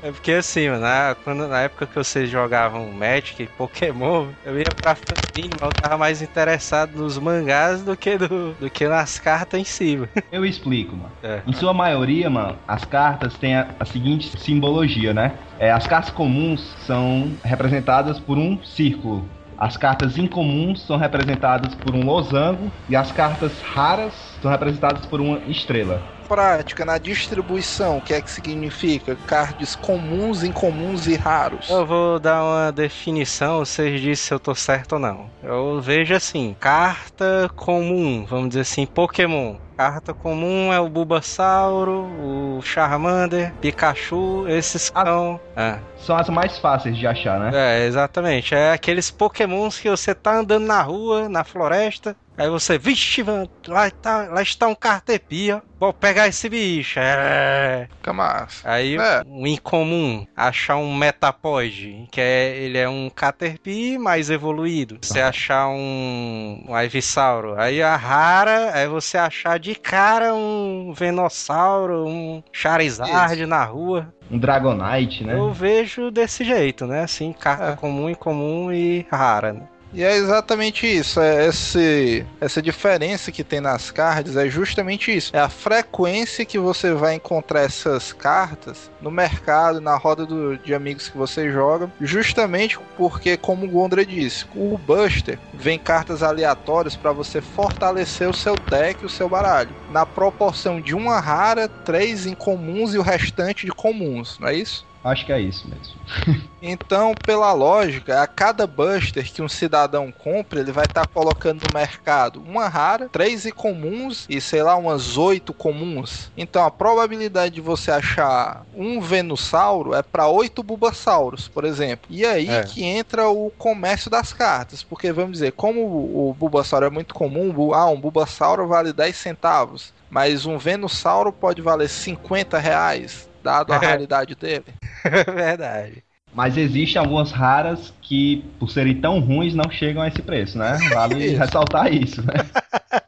é 0.00 0.12
porque 0.12 0.30
assim, 0.32 0.68
mano, 0.68 0.82
na, 0.82 1.16
quando, 1.24 1.48
na 1.48 1.62
época 1.62 1.86
que 1.88 1.94
vocês 1.96 2.30
jogavam 2.30 2.92
Magic, 2.92 3.48
Pokémon, 3.56 4.28
eu 4.44 4.60
ia 4.60 4.72
pra 4.72 4.94
fanzine, 4.94 5.54
mas 5.54 5.62
eu 5.62 5.72
tava 5.72 5.98
mais 5.98 6.22
interessado 6.22 6.96
nos 6.96 7.18
mangás 7.18 7.82
do 7.82 7.96
que, 7.96 8.16
do, 8.16 8.52
do 8.54 8.70
que 8.70 8.86
nas 8.86 9.18
cartas 9.18 9.58
em 9.60 9.64
si. 9.64 9.96
mano. 9.96 10.08
Eu 10.30 10.44
explico, 10.46 10.94
mano. 10.96 11.12
É. 11.22 11.42
Em 11.46 11.52
sua 11.52 11.74
maioria, 11.74 12.30
mano, 12.30 12.56
as 12.66 12.86
cartas 12.86 13.36
têm 13.38 13.56
a, 13.56 13.74
a 13.80 13.84
seguinte 13.84 14.38
simbologia, 14.38 15.12
né? 15.12 15.36
É, 15.58 15.70
as 15.72 15.86
cartas 15.86 16.10
comuns 16.10 16.74
são 16.86 17.32
representadas 17.44 18.18
por 18.20 18.38
um 18.38 18.62
círculo. 18.62 19.28
As 19.56 19.76
cartas 19.76 20.18
incomuns 20.18 20.84
são 20.86 20.96
representadas 20.96 21.74
por 21.74 21.94
um 21.94 22.04
losango 22.04 22.74
e 22.88 22.96
as 22.96 23.12
cartas 23.12 23.60
raras 23.60 24.38
são 24.40 24.50
representadas 24.50 25.06
por 25.06 25.20
uma 25.20 25.42
estrela. 25.46 26.10
Prática, 26.32 26.82
na 26.86 26.96
distribuição, 26.96 27.98
o 27.98 28.00
que 28.00 28.14
é 28.14 28.22
que 28.22 28.30
significa? 28.30 29.14
Cards 29.26 29.74
comuns, 29.76 30.42
incomuns 30.42 31.06
e 31.06 31.14
raros. 31.14 31.68
Eu 31.68 31.84
vou 31.84 32.18
dar 32.18 32.42
uma 32.42 32.72
definição, 32.72 33.58
vocês 33.58 34.00
dizem 34.00 34.14
se 34.14 34.32
eu 34.32 34.40
tô 34.40 34.54
certo 34.54 34.94
ou 34.94 34.98
não. 34.98 35.28
Eu 35.42 35.78
vejo 35.82 36.14
assim, 36.14 36.56
carta 36.58 37.50
comum, 37.54 38.24
vamos 38.24 38.48
dizer 38.48 38.62
assim, 38.62 38.86
Pokémon. 38.86 39.56
Carta 39.76 40.14
comum 40.14 40.72
é 40.72 40.78
o 40.78 40.88
Bulbasauro, 40.88 42.04
o 42.20 42.60
Charmander, 42.62 43.52
Pikachu, 43.60 44.46
esses 44.48 44.90
Ah. 44.94 45.04
são... 45.04 45.40
Ah, 45.56 45.78
São 45.98 46.16
as 46.16 46.28
mais 46.28 46.58
fáceis 46.58 46.96
de 46.96 47.06
achar, 47.06 47.38
né? 47.40 47.50
é, 47.52 47.86
exatamente. 47.86 48.54
É 48.54 48.72
aqueles 48.72 49.10
Pokémons 49.10 49.78
que 49.78 49.90
você 49.90 50.14
tá 50.14 50.36
andando 50.38 50.66
na 50.66 50.80
rua, 50.82 51.28
na 51.28 51.42
floresta, 51.44 52.16
aí 52.36 52.48
você, 52.48 52.78
vixe, 52.78 53.22
mano, 53.22 53.48
lá, 53.68 53.90
tá, 53.90 54.28
lá 54.30 54.42
está 54.42 54.66
um 54.68 54.74
Cartepi, 54.74 55.52
ó. 55.52 55.60
Vou 55.78 55.92
pegar 55.92 56.28
esse 56.28 56.48
bicho. 56.48 57.00
É. 57.00 57.88
Fica 57.96 58.12
massa. 58.12 58.70
Aí 58.70 58.96
É. 58.96 59.22
um 59.26 59.44
incomum, 59.46 60.24
achar 60.36 60.76
um 60.76 60.94
Metapod, 60.96 62.06
que 62.12 62.20
é 62.20 62.56
ele 62.56 62.78
é 62.78 62.88
um 62.88 63.10
Caterpie 63.10 63.98
mais 63.98 64.30
evoluído. 64.30 64.98
Você 65.02 65.20
achar 65.20 65.66
um, 65.68 66.64
um 66.68 66.78
Ivysauro. 66.80 67.58
Aí 67.60 67.82
a 67.82 67.96
rara 67.96 68.70
é 68.78 68.86
você 68.86 69.18
achar 69.18 69.58
de 69.58 69.74
cara 69.74 70.32
um 70.34 70.92
Venossauro, 70.96 72.06
um 72.06 72.42
Charizard 72.52 73.44
na 73.46 73.64
rua. 73.64 74.12
Um 74.30 74.38
Dragonite, 74.38 75.24
né? 75.24 75.34
Eu 75.34 75.52
vejo 75.52 76.10
desse 76.12 76.44
jeito, 76.44 76.86
né? 76.86 77.02
Assim, 77.02 77.32
carta 77.32 77.72
É. 77.72 77.76
comum, 77.76 78.08
incomum 78.08 78.72
e 78.72 79.04
rara, 79.10 79.52
né? 79.52 79.62
E 79.94 80.02
é 80.02 80.16
exatamente 80.16 80.86
isso, 80.86 81.20
é 81.20 81.46
esse, 81.46 82.24
essa 82.40 82.62
diferença 82.62 83.30
que 83.30 83.44
tem 83.44 83.60
nas 83.60 83.90
cards 83.90 84.36
é 84.36 84.48
justamente 84.48 85.14
isso. 85.14 85.36
É 85.36 85.38
a 85.38 85.50
frequência 85.50 86.46
que 86.46 86.58
você 86.58 86.92
vai 86.94 87.14
encontrar 87.14 87.60
essas 87.60 88.10
cartas 88.10 88.90
no 89.02 89.10
mercado, 89.10 89.82
na 89.82 89.94
roda 89.96 90.24
do- 90.24 90.56
de 90.56 90.74
amigos 90.74 91.10
que 91.10 91.18
você 91.18 91.50
joga, 91.52 91.92
justamente 92.00 92.78
porque, 92.96 93.36
como 93.36 93.66
o 93.66 93.68
Gondra 93.68 94.04
disse, 94.06 94.46
o 94.56 94.78
Buster 94.78 95.38
vem 95.52 95.78
cartas 95.78 96.22
aleatórias 96.22 96.96
para 96.96 97.12
você 97.12 97.42
fortalecer 97.42 98.28
o 98.28 98.34
seu 98.34 98.54
deck 98.70 99.02
e 99.02 99.06
o 99.06 99.10
seu 99.10 99.28
baralho. 99.28 99.74
Na 99.90 100.06
proporção 100.06 100.80
de 100.80 100.94
uma 100.94 101.20
rara, 101.20 101.68
três 101.68 102.24
incomuns 102.24 102.94
e 102.94 102.98
o 102.98 103.02
restante 103.02 103.66
de 103.66 103.72
comuns, 103.72 104.38
não 104.38 104.48
é 104.48 104.54
isso? 104.54 104.86
Acho 105.04 105.26
que 105.26 105.32
é 105.32 105.40
isso 105.40 105.68
mesmo. 105.68 106.42
Então, 106.64 107.12
pela 107.26 107.52
lógica, 107.52 108.22
a 108.22 108.26
cada 108.26 108.68
Buster 108.68 109.28
que 109.32 109.42
um 109.42 109.48
cidadão 109.48 110.12
compra, 110.12 110.60
ele 110.60 110.70
vai 110.70 110.84
estar 110.84 111.04
colocando 111.06 111.66
no 111.66 111.74
mercado 111.74 112.40
uma 112.40 112.68
rara, 112.68 113.08
três 113.08 113.50
comuns 113.52 114.26
e 114.28 114.40
sei 114.40 114.62
lá, 114.62 114.76
umas 114.76 115.16
oito 115.16 115.52
comuns. 115.52 116.30
Então, 116.36 116.64
a 116.64 116.70
probabilidade 116.70 117.56
de 117.56 117.60
você 117.60 117.90
achar 117.90 118.64
um 118.76 119.00
Venusauro 119.00 119.92
é 119.92 120.02
para 120.02 120.28
oito 120.28 120.62
Bulbasauros, 120.62 121.48
por 121.48 121.64
exemplo. 121.64 122.06
E 122.08 122.24
aí 122.24 122.48
É. 122.48 122.62
que 122.62 122.84
entra 122.84 123.28
o 123.28 123.50
comércio 123.58 124.08
das 124.08 124.32
cartas, 124.32 124.84
porque 124.84 125.10
vamos 125.10 125.32
dizer, 125.32 125.50
como 125.52 125.80
o 125.80 126.32
Bulbasauro 126.38 126.86
é 126.86 126.90
muito 126.90 127.12
comum, 127.12 127.74
ah, 127.74 127.86
um 127.86 128.00
Bulbasauro 128.00 128.68
vale 128.68 128.92
10 128.92 129.16
centavos, 129.16 129.92
mas 130.08 130.46
um 130.46 130.58
Venusauro 130.58 131.32
pode 131.32 131.60
valer 131.60 131.88
50 131.88 132.56
reais, 132.58 133.28
dado 133.42 133.72
a 133.72 133.78
raridade 133.78 134.34
dele. 134.34 134.64
Verdade. 135.04 136.02
Mas 136.34 136.56
existem 136.56 136.98
algumas 136.98 137.30
raras 137.30 137.92
que, 138.00 138.42
por 138.58 138.70
serem 138.70 138.98
tão 138.98 139.20
ruins, 139.20 139.54
não 139.54 139.70
chegam 139.70 140.00
a 140.00 140.08
esse 140.08 140.22
preço, 140.22 140.56
né? 140.56 140.78
Vale 140.88 141.26
Isso. 141.26 141.38
ressaltar 141.38 141.92
isso, 141.92 142.22
né? 142.22 142.34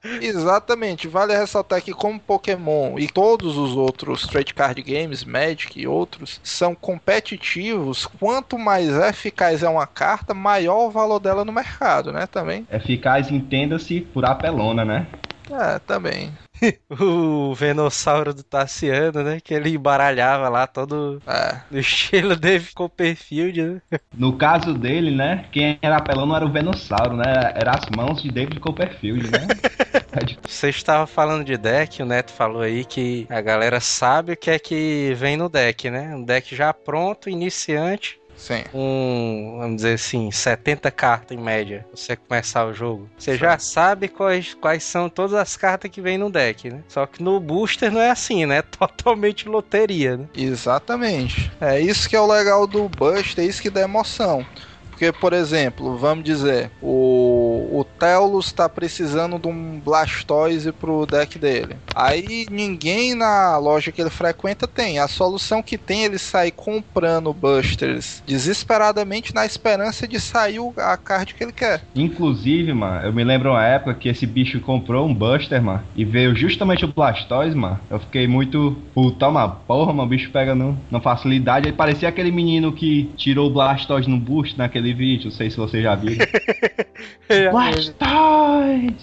Exatamente, 0.21 1.09
vale 1.09 1.35
ressaltar 1.35 1.81
que 1.83 1.93
como 1.93 2.21
Pokémon 2.21 2.99
e 2.99 3.09
todos 3.09 3.57
os 3.57 3.75
outros 3.75 4.27
trade 4.27 4.53
card 4.53 4.83
games, 4.83 5.25
Magic 5.25 5.81
e 5.81 5.87
outros, 5.87 6.41
são 6.43 6.75
competitivos, 6.75 8.07
quanto 8.07 8.59
mais 8.59 8.89
eficaz 8.91 9.63
é 9.63 9.69
uma 9.69 9.87
carta, 9.87 10.35
maior 10.35 10.87
o 10.87 10.91
valor 10.91 11.19
dela 11.19 11.45
no 11.45 11.53
mercado, 11.53 12.13
né, 12.13 12.27
também. 12.27 12.67
Eficaz, 12.71 13.31
entenda-se, 13.31 14.03
por 14.03 14.25
apelona, 14.27 14.85
né? 14.85 15.07
É, 15.51 15.79
também. 15.79 16.33
O 17.01 17.55
Venossauro 17.55 18.33
do 18.33 18.43
Tassiano, 18.43 19.23
né? 19.23 19.41
Que 19.41 19.55
ele 19.55 19.71
embaralhava 19.71 20.49
lá 20.49 20.67
todo 20.67 21.21
É. 21.27 21.61
no 21.71 21.79
estilo 21.79 22.37
Dave 22.37 22.73
Copperfield, 22.73 23.63
né? 23.63 24.01
No 24.17 24.37
caso 24.37 24.73
dele, 24.75 25.11
né? 25.11 25.47
Quem 25.53 25.79
era 25.83 25.97
apelão 25.97 26.27
não 26.27 26.37
era 26.37 26.45
o 26.47 26.53
Venossauro, 26.53 27.17
né? 27.17 27.25
Era 27.55 27.73
as 27.73 27.89
mãos 27.97 28.23
de 28.23 28.31
David 28.31 28.61
Copperfield, 28.61 29.31
né? 29.31 29.47
Você 30.47 30.69
estava 30.69 31.07
falando 31.07 31.45
de 31.45 31.57
deck, 31.57 32.03
o 32.03 32.07
Neto 32.07 32.33
falou 32.33 32.63
aí 32.63 32.85
que 32.85 33.27
a 33.29 33.41
galera 33.41 33.81
sabe 33.81 34.33
o 34.33 34.37
que 34.37 34.51
é 34.51 34.59
que 34.59 35.13
vem 35.17 35.37
no 35.37 35.49
deck, 35.49 35.91
né? 35.91 36.15
Um 36.15 36.23
deck 36.23 36.55
já 36.55 36.73
pronto, 36.73 37.29
iniciante, 37.29 38.19
Sim. 38.45 38.63
com, 38.71 39.57
vamos 39.59 39.77
dizer 39.77 39.95
assim, 39.95 40.31
70 40.31 40.91
cartas 40.91 41.37
em 41.37 41.41
média, 41.41 41.87
você 41.95 42.15
começar 42.15 42.67
o 42.67 42.75
jogo. 42.75 43.09
Você 43.19 43.39
já 43.39 43.59
sabe 43.59 44.07
quais, 44.07 44.53
quais 44.53 44.85
são 44.85 45.09
todas 45.09 45.33
as 45.33 45.57
cartas 45.57 45.91
que 45.91 46.03
vem 46.03 46.19
no 46.19 46.29
deck, 46.29 46.69
né? 46.71 46.83
Só 46.87 47.07
que 47.07 47.23
no 47.23 47.41
booster 47.41 47.91
não 47.91 48.01
é 48.01 48.11
assim, 48.11 48.45
né? 48.45 48.55
É 48.65 48.87
totalmente 48.87 49.49
loteria, 49.49 50.17
né? 50.17 50.27
Exatamente. 50.37 51.51
É 51.61 51.81
isso 51.81 52.09
que 52.09 52.15
é 52.15 52.21
o 52.21 52.27
legal 52.27 52.67
do 52.67 52.89
Bust, 52.89 53.41
é 53.41 53.45
isso 53.45 53.61
que 53.61 53.71
dá 53.71 53.81
emoção. 53.81 54.47
Porque, 54.95 55.11
por 55.11 55.33
exemplo, 55.33 55.97
vamos 55.97 56.23
dizer, 56.23 56.71
o, 56.81 57.81
o 57.81 57.85
Telos 57.99 58.53
tá 58.53 58.69
precisando 58.69 59.41
de 59.41 59.49
um 59.49 59.81
Blastoise 59.81 60.71
pro 60.71 61.05
deck 61.05 61.37
dele. 61.37 61.75
Aí 61.97 62.47
ninguém 62.49 63.13
na 63.13 63.59
loja 63.59 63.91
que 63.91 64.01
ele 64.01 64.09
frequenta 64.09 64.69
tem. 64.69 65.01
A 65.01 65.09
solução 65.09 65.65
que 65.65 65.77
tem 65.77 66.03
é 66.03 66.05
ele 66.05 66.19
sair 66.19 66.53
comprando 66.53 67.33
Busters 67.33 68.23
desesperadamente 68.25 69.35
na 69.35 69.45
esperança 69.45 70.07
de 70.07 70.21
sair 70.21 70.61
a 70.77 70.97
card 70.97 71.35
que 71.35 71.43
ele 71.43 71.53
quer. 71.53 71.83
Inclusive, 71.97 72.73
mano, 72.73 73.05
eu 73.05 73.13
me 73.13 73.25
lembro 73.25 73.51
uma 73.51 73.65
época 73.65 73.95
que 73.95 74.09
esse 74.09 74.25
bicho 74.25 74.61
comprou 74.61 75.09
um 75.09 75.15
Buster, 75.15 75.61
mano, 75.61 75.83
e 75.97 76.05
veio 76.05 76.37
justamente 76.37 76.85
o 76.85 76.93
Blastoise, 76.93 77.57
mano. 77.57 77.81
Eu 77.91 77.99
fiquei 77.99 78.29
muito 78.29 78.77
puta, 78.95 79.29
mano. 79.29 79.57
Porra, 79.67 79.93
mano, 79.93 80.05
o 80.05 80.07
bicho 80.07 80.31
pega 80.31 80.55
no, 80.55 80.79
na 80.89 81.01
facilidade. 81.01 81.67
Ele 81.67 81.77
parecia 81.77 82.09
aquele 82.09 82.31
menino 82.31 82.73
que 82.73 83.11
tirou 83.17 83.49
o 83.49 83.53
Blastoise 83.53 84.09
no 84.09 84.19
boost 84.19 84.57
naquele 84.57 84.84
vídeo. 84.93 85.27
Não 85.31 85.33
sei 85.33 85.51
se 85.51 85.57
você 85.57 85.81
já 85.83 85.95
viu. 85.95 86.17
Blastoise! 87.51 88.97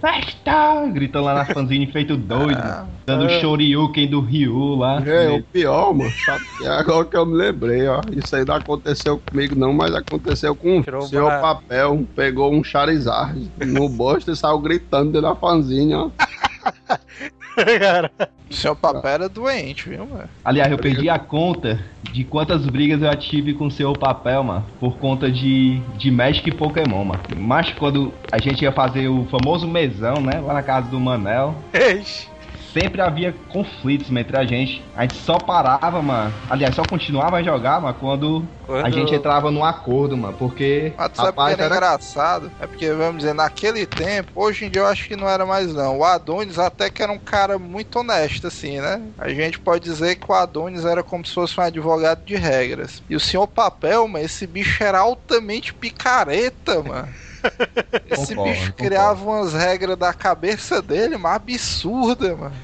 Blastoise! 0.00 0.92
Gritando 0.92 1.24
lá 1.26 1.34
na 1.34 1.44
fanzine 1.44 1.86
feito 1.92 2.16
doido, 2.16 2.58
Ah, 2.58 2.86
dando 3.04 3.26
é. 3.26 3.40
Shoryuken 3.40 4.08
do 4.08 4.20
Ryu 4.20 4.76
lá. 4.76 5.02
É, 5.06 5.30
o 5.30 5.42
pior, 5.42 5.92
mano. 5.94 6.10
sabe? 6.24 6.44
É 6.62 6.68
agora 6.68 7.04
que 7.04 7.16
eu 7.16 7.26
me 7.26 7.34
lembrei, 7.36 7.86
ó. 7.86 8.00
Isso 8.12 8.34
aí 8.34 8.44
não 8.44 8.54
aconteceu 8.54 9.18
comigo, 9.18 9.54
não, 9.54 9.72
mas 9.72 9.94
aconteceu 9.94 10.54
com 10.54 10.82
Tirou 10.82 11.02
o 11.02 11.06
senhor 11.06 11.24
uma- 11.30 11.40
papel. 11.40 12.06
Pegou 12.14 12.52
um 12.52 12.64
Charizard 12.64 13.50
no 13.66 13.88
bosta 13.90 14.32
e 14.32 14.36
saiu 14.36 14.58
gritando 14.58 15.12
dentro 15.12 15.28
da 15.28 15.34
fanzine, 15.34 15.94
ó. 15.94 16.10
Cara, 17.80 18.10
o 18.50 18.54
seu 18.54 18.76
papel 18.76 19.10
era 19.10 19.28
doente, 19.28 19.88
viu, 19.88 20.06
mano? 20.06 20.28
Aliás, 20.44 20.70
eu 20.70 20.78
perdi 20.78 21.08
a 21.08 21.18
conta 21.18 21.80
de 22.12 22.22
quantas 22.22 22.66
brigas 22.66 23.02
eu 23.02 23.16
tive 23.16 23.54
com 23.54 23.66
o 23.66 23.70
seu 23.70 23.92
papel, 23.92 24.42
mano, 24.42 24.64
por 24.78 24.98
conta 24.98 25.30
de, 25.30 25.80
de 25.96 26.10
Magic 26.10 26.48
e 26.48 26.52
Pokémon, 26.52 27.04
mano. 27.04 27.20
Mas 27.36 27.72
quando 27.72 28.12
a 28.30 28.38
gente 28.38 28.62
ia 28.62 28.72
fazer 28.72 29.08
o 29.08 29.26
famoso 29.26 29.66
mesão, 29.66 30.20
né, 30.20 30.40
lá 30.40 30.54
na 30.54 30.62
casa 30.62 30.88
do 30.88 31.00
Manel, 31.00 31.54
Ixi. 31.72 32.35
Sempre 32.80 33.00
havia 33.00 33.32
conflitos 33.48 34.10
entre 34.10 34.36
a 34.36 34.44
gente. 34.44 34.84
A 34.94 35.02
gente 35.02 35.16
só 35.16 35.38
parava, 35.38 36.02
mano. 36.02 36.32
Aliás, 36.50 36.74
só 36.74 36.82
continuava 36.84 37.38
a 37.38 37.42
jogar, 37.42 37.80
mano, 37.80 37.96
quando 37.98 38.46
a 38.62 38.66
Quando- 38.66 38.92
gente 38.92 39.14
entrava 39.14 39.50
num 39.50 39.64
acordo, 39.64 40.16
mano, 40.16 40.36
porque 40.36 40.92
Mas 40.98 41.08
tu 41.12 41.16
sabe 41.16 41.52
era, 41.52 41.64
era- 41.64 41.74
engraçado? 41.76 42.52
É 42.60 42.66
porque, 42.66 42.90
vamos 42.92 43.18
dizer, 43.18 43.32
naquele 43.32 43.86
tempo, 43.86 44.30
hoje 44.34 44.64
em 44.66 44.70
dia 44.70 44.82
eu 44.82 44.86
acho 44.86 45.06
que 45.08 45.16
não 45.16 45.28
era 45.28 45.46
mais 45.46 45.72
não. 45.72 45.98
O 46.00 46.04
Adonis 46.04 46.58
até 46.58 46.90
que 46.90 47.02
era 47.02 47.12
um 47.12 47.18
cara 47.18 47.58
muito 47.58 47.98
honesto, 48.00 48.46
assim, 48.48 48.80
né? 48.80 49.00
A 49.16 49.28
gente 49.30 49.58
pode 49.58 49.84
dizer 49.84 50.16
que 50.16 50.30
o 50.30 50.34
Adonis 50.34 50.84
era 50.84 51.02
como 51.02 51.24
se 51.24 51.32
fosse 51.32 51.58
um 51.58 51.62
advogado 51.62 52.24
de 52.24 52.36
regras. 52.36 53.02
E 53.08 53.16
o 53.16 53.20
senhor 53.20 53.46
Papel, 53.46 54.06
mano, 54.06 54.24
esse 54.24 54.46
bicho 54.46 54.82
era 54.82 54.98
altamente 54.98 55.72
picareta, 55.72 56.82
mano. 56.82 57.08
Esse 58.04 58.34
Concordo, 58.34 58.42
bicho 58.42 58.72
concordo. 58.72 58.74
criava 58.76 59.24
umas 59.24 59.52
regras 59.52 59.96
da 59.96 60.12
cabeça 60.14 60.80
dele, 60.82 61.16
mas 61.16 61.36
absurda, 61.36 62.36
mano. 62.36 62.56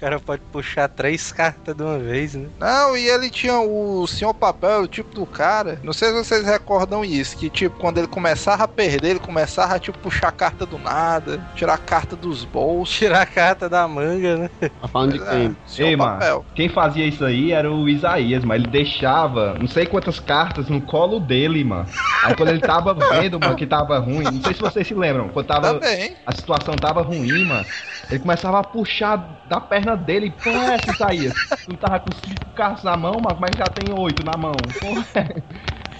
O 0.00 0.02
cara 0.02 0.18
pode 0.18 0.40
puxar 0.50 0.88
três 0.88 1.30
cartas 1.30 1.76
de 1.76 1.82
uma 1.82 1.98
vez, 1.98 2.34
né? 2.34 2.48
Não, 2.58 2.96
e 2.96 3.06
ele 3.06 3.28
tinha 3.28 3.60
o 3.60 4.06
Senhor 4.06 4.32
Papel, 4.32 4.80
o 4.84 4.88
tipo 4.88 5.14
do 5.14 5.26
cara. 5.26 5.78
Não 5.82 5.92
sei 5.92 6.08
se 6.08 6.14
vocês 6.24 6.42
recordam 6.46 7.04
isso. 7.04 7.36
Que, 7.36 7.50
tipo, 7.50 7.78
quando 7.78 7.98
ele 7.98 8.06
começava 8.06 8.64
a 8.64 8.68
perder, 8.68 9.10
ele 9.10 9.18
começava 9.18 9.74
a, 9.74 9.78
tipo, 9.78 9.98
puxar 9.98 10.28
a 10.28 10.32
carta 10.32 10.64
do 10.64 10.78
nada, 10.78 11.46
tirar 11.54 11.74
a 11.74 11.78
carta 11.78 12.16
dos 12.16 12.46
bolsos. 12.46 12.96
Tirar 12.96 13.20
a 13.20 13.26
carta 13.26 13.68
da 13.68 13.86
manga, 13.86 14.38
né? 14.38 14.50
Tá 14.80 14.88
falando 14.88 15.12
de 15.12 15.18
Pois 15.18 15.28
é, 15.28 15.32
quem? 15.32 15.56
Senhor 15.66 15.88
Ei, 15.88 15.96
mano. 15.96 16.12
Papel. 16.12 16.46
quem 16.54 16.68
fazia 16.70 17.04
isso 17.06 17.22
aí 17.22 17.52
era 17.52 17.70
o 17.70 17.86
Isaías, 17.86 18.42
mas 18.42 18.62
ele 18.62 18.70
deixava 18.70 19.54
não 19.60 19.68
sei 19.68 19.84
quantas 19.84 20.18
cartas 20.18 20.70
no 20.70 20.80
colo 20.80 21.20
dele, 21.20 21.62
mano. 21.62 21.86
Aí 22.24 22.34
quando 22.34 22.48
ele 22.48 22.60
tava 22.60 22.94
vendo, 22.94 23.38
mano, 23.38 23.54
que 23.54 23.66
tava 23.66 23.98
ruim, 23.98 24.24
não 24.24 24.42
sei 24.42 24.54
se 24.54 24.60
vocês 24.62 24.86
se 24.86 24.94
lembram, 24.94 25.28
quando 25.28 25.46
tava 25.46 25.74
Também. 25.74 26.16
a 26.26 26.32
situação 26.34 26.74
tava 26.74 27.02
ruim, 27.02 27.44
mano. 27.44 27.66
Ele 28.10 28.18
começava 28.18 28.58
a 28.58 28.64
puxar 28.64 29.44
da 29.48 29.60
perna 29.60 29.89
dele. 29.96 30.30
Porra, 30.30 30.72
é 30.72 30.74
essa, 30.74 30.90
Isaías? 30.90 31.34
Tu 31.64 31.76
tava 31.76 32.00
com 32.00 32.12
cinco 32.12 32.50
cartas 32.54 32.84
na 32.84 32.96
mão, 32.96 33.20
mas 33.20 33.38
mas 33.38 33.56
já 33.56 33.68
tem 33.70 33.92
oito 33.92 34.22
na 34.24 34.36
mão. 34.36 34.72
Porra. 34.78 35.04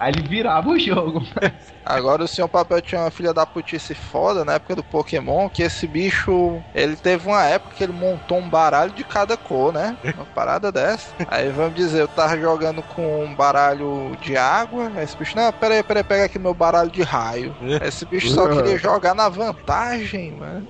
Aí 0.00 0.12
ele 0.12 0.22
virava 0.22 0.70
o 0.70 0.78
jogo. 0.78 1.22
Agora 1.84 2.24
o 2.24 2.28
Senhor 2.28 2.48
Papel 2.48 2.80
tinha 2.80 3.02
uma 3.02 3.10
filha 3.10 3.34
da 3.34 3.44
putice 3.44 3.94
foda 3.94 4.44
na 4.46 4.54
época 4.54 4.76
do 4.76 4.82
Pokémon, 4.82 5.48
que 5.50 5.62
esse 5.62 5.86
bicho, 5.86 6.58
ele 6.74 6.96
teve 6.96 7.28
uma 7.28 7.44
época 7.44 7.74
que 7.74 7.84
ele 7.84 7.92
montou 7.92 8.38
um 8.38 8.48
baralho 8.48 8.92
de 8.92 9.04
cada 9.04 9.36
cor, 9.36 9.72
né? 9.72 9.98
Uma 10.14 10.24
parada 10.24 10.72
dessa. 10.72 11.14
Aí 11.28 11.50
vamos 11.50 11.74
dizer, 11.74 12.00
eu 12.00 12.08
tava 12.08 12.38
jogando 12.38 12.82
com 12.82 13.24
um 13.24 13.34
baralho 13.34 14.16
de 14.22 14.36
água, 14.38 14.90
esse 15.02 15.16
bicho, 15.16 15.36
não, 15.36 15.52
pera 15.52 15.74
aí, 15.74 15.82
pera 15.82 16.00
aí, 16.00 16.04
pega 16.04 16.24
aqui 16.24 16.38
meu 16.38 16.54
baralho 16.54 16.90
de 16.90 17.02
raio. 17.02 17.54
Esse 17.84 18.06
bicho 18.06 18.28
só 18.30 18.48
queria 18.48 18.78
jogar 18.78 19.14
na 19.14 19.28
vantagem, 19.28 20.32
mano. 20.32 20.66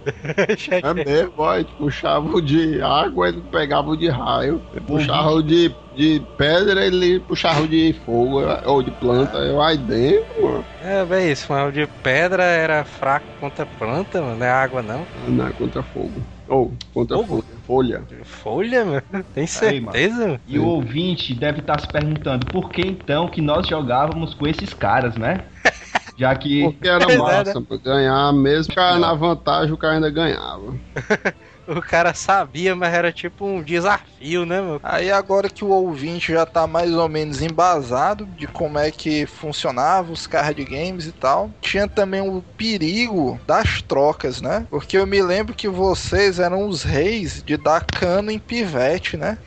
É 0.82 0.94
mesmo, 0.94 1.34
ó. 1.36 1.50
A 1.50 1.58
gente 1.58 1.74
puxava 1.74 2.26
o 2.26 2.40
de 2.40 2.80
água, 2.82 3.28
ele 3.28 3.42
pegava 3.42 3.88
o 3.88 3.96
de 3.96 4.08
raio. 4.08 4.62
Ele 4.72 4.84
puxava 4.84 5.30
o 5.30 5.42
de, 5.42 5.74
de 6.00 6.22
pedra, 6.36 6.86
ele 6.86 7.20
puxava 7.20 7.66
de 7.68 7.92
fogo, 8.04 8.40
ou 8.64 8.82
de 8.82 8.90
planta. 8.92 9.36
Eu 9.36 9.60
aí 9.60 9.76
dentro, 9.76 10.42
mano. 10.42 10.64
É, 10.82 11.04
bem 11.04 11.30
isso, 11.30 11.46
mas 11.50 11.68
o 11.68 11.72
de 11.72 11.86
pedra 12.02 12.42
era 12.42 12.84
fraco 12.84 13.26
contra 13.38 13.66
planta, 13.66 14.22
mano. 14.22 14.36
Não 14.36 14.46
é 14.46 14.50
água, 14.50 14.82
não. 14.82 15.06
Não 15.28 15.46
é 15.46 15.52
contra 15.52 15.82
fogo. 15.82 16.22
Ou 16.48 16.72
contra 16.94 17.16
Fogo? 17.18 17.44
folha. 17.66 18.02
folha. 18.08 18.24
Folha, 18.24 18.84
mano. 18.84 19.02
Tem 19.34 19.46
Aí, 19.62 19.80
mano. 19.80 19.92
certeza, 19.92 20.26
mano? 20.26 20.40
E 20.48 20.58
o 20.58 20.66
ouvinte 20.66 21.34
deve 21.34 21.60
estar 21.60 21.78
se 21.78 21.92
perguntando 21.92 22.46
por 22.46 22.70
que 22.70 22.82
então 22.82 23.28
que 23.28 23.40
nós 23.42 23.68
jogávamos 23.68 24.34
com 24.34 24.46
esses 24.48 24.72
caras, 24.72 25.14
né? 25.16 25.44
Já 26.16 26.34
que 26.34 26.64
Porque 26.64 26.88
era 26.88 27.04
é, 27.12 27.16
massa, 27.16 27.60
pra 27.60 27.76
ganhar 27.76 28.32
mesmo. 28.32 28.72
O 28.72 28.76
cara 28.76 28.98
na 28.98 29.14
vantagem, 29.14 29.72
o 29.72 29.76
cara 29.76 29.94
ainda 29.94 30.10
ganhava. 30.10 30.74
O 31.66 31.80
cara 31.80 32.12
sabia, 32.14 32.74
mas 32.74 32.92
era 32.92 33.12
tipo 33.12 33.46
um 33.46 33.62
desafio, 33.62 34.44
né, 34.44 34.60
mano? 34.60 34.80
Aí 34.82 35.10
agora 35.10 35.48
que 35.48 35.64
o 35.64 35.68
ouvinte 35.68 36.32
já 36.32 36.44
tá 36.44 36.66
mais 36.66 36.92
ou 36.92 37.08
menos 37.08 37.40
embasado 37.40 38.26
de 38.26 38.46
como 38.48 38.78
é 38.78 38.90
que 38.90 39.26
funcionava 39.26 40.10
os 40.12 40.26
card 40.26 40.64
games 40.64 41.06
e 41.06 41.12
tal, 41.12 41.50
tinha 41.60 41.86
também 41.88 42.20
o 42.20 42.42
perigo 42.56 43.40
das 43.46 43.82
trocas, 43.82 44.40
né? 44.40 44.66
Porque 44.70 44.96
eu 44.98 45.06
me 45.06 45.22
lembro 45.22 45.54
que 45.54 45.68
vocês 45.68 46.38
eram 46.40 46.66
os 46.68 46.82
reis 46.82 47.42
de 47.42 47.56
dar 47.56 47.80
cano 47.82 48.30
em 48.30 48.38
pivete, 48.38 49.16
né? 49.16 49.38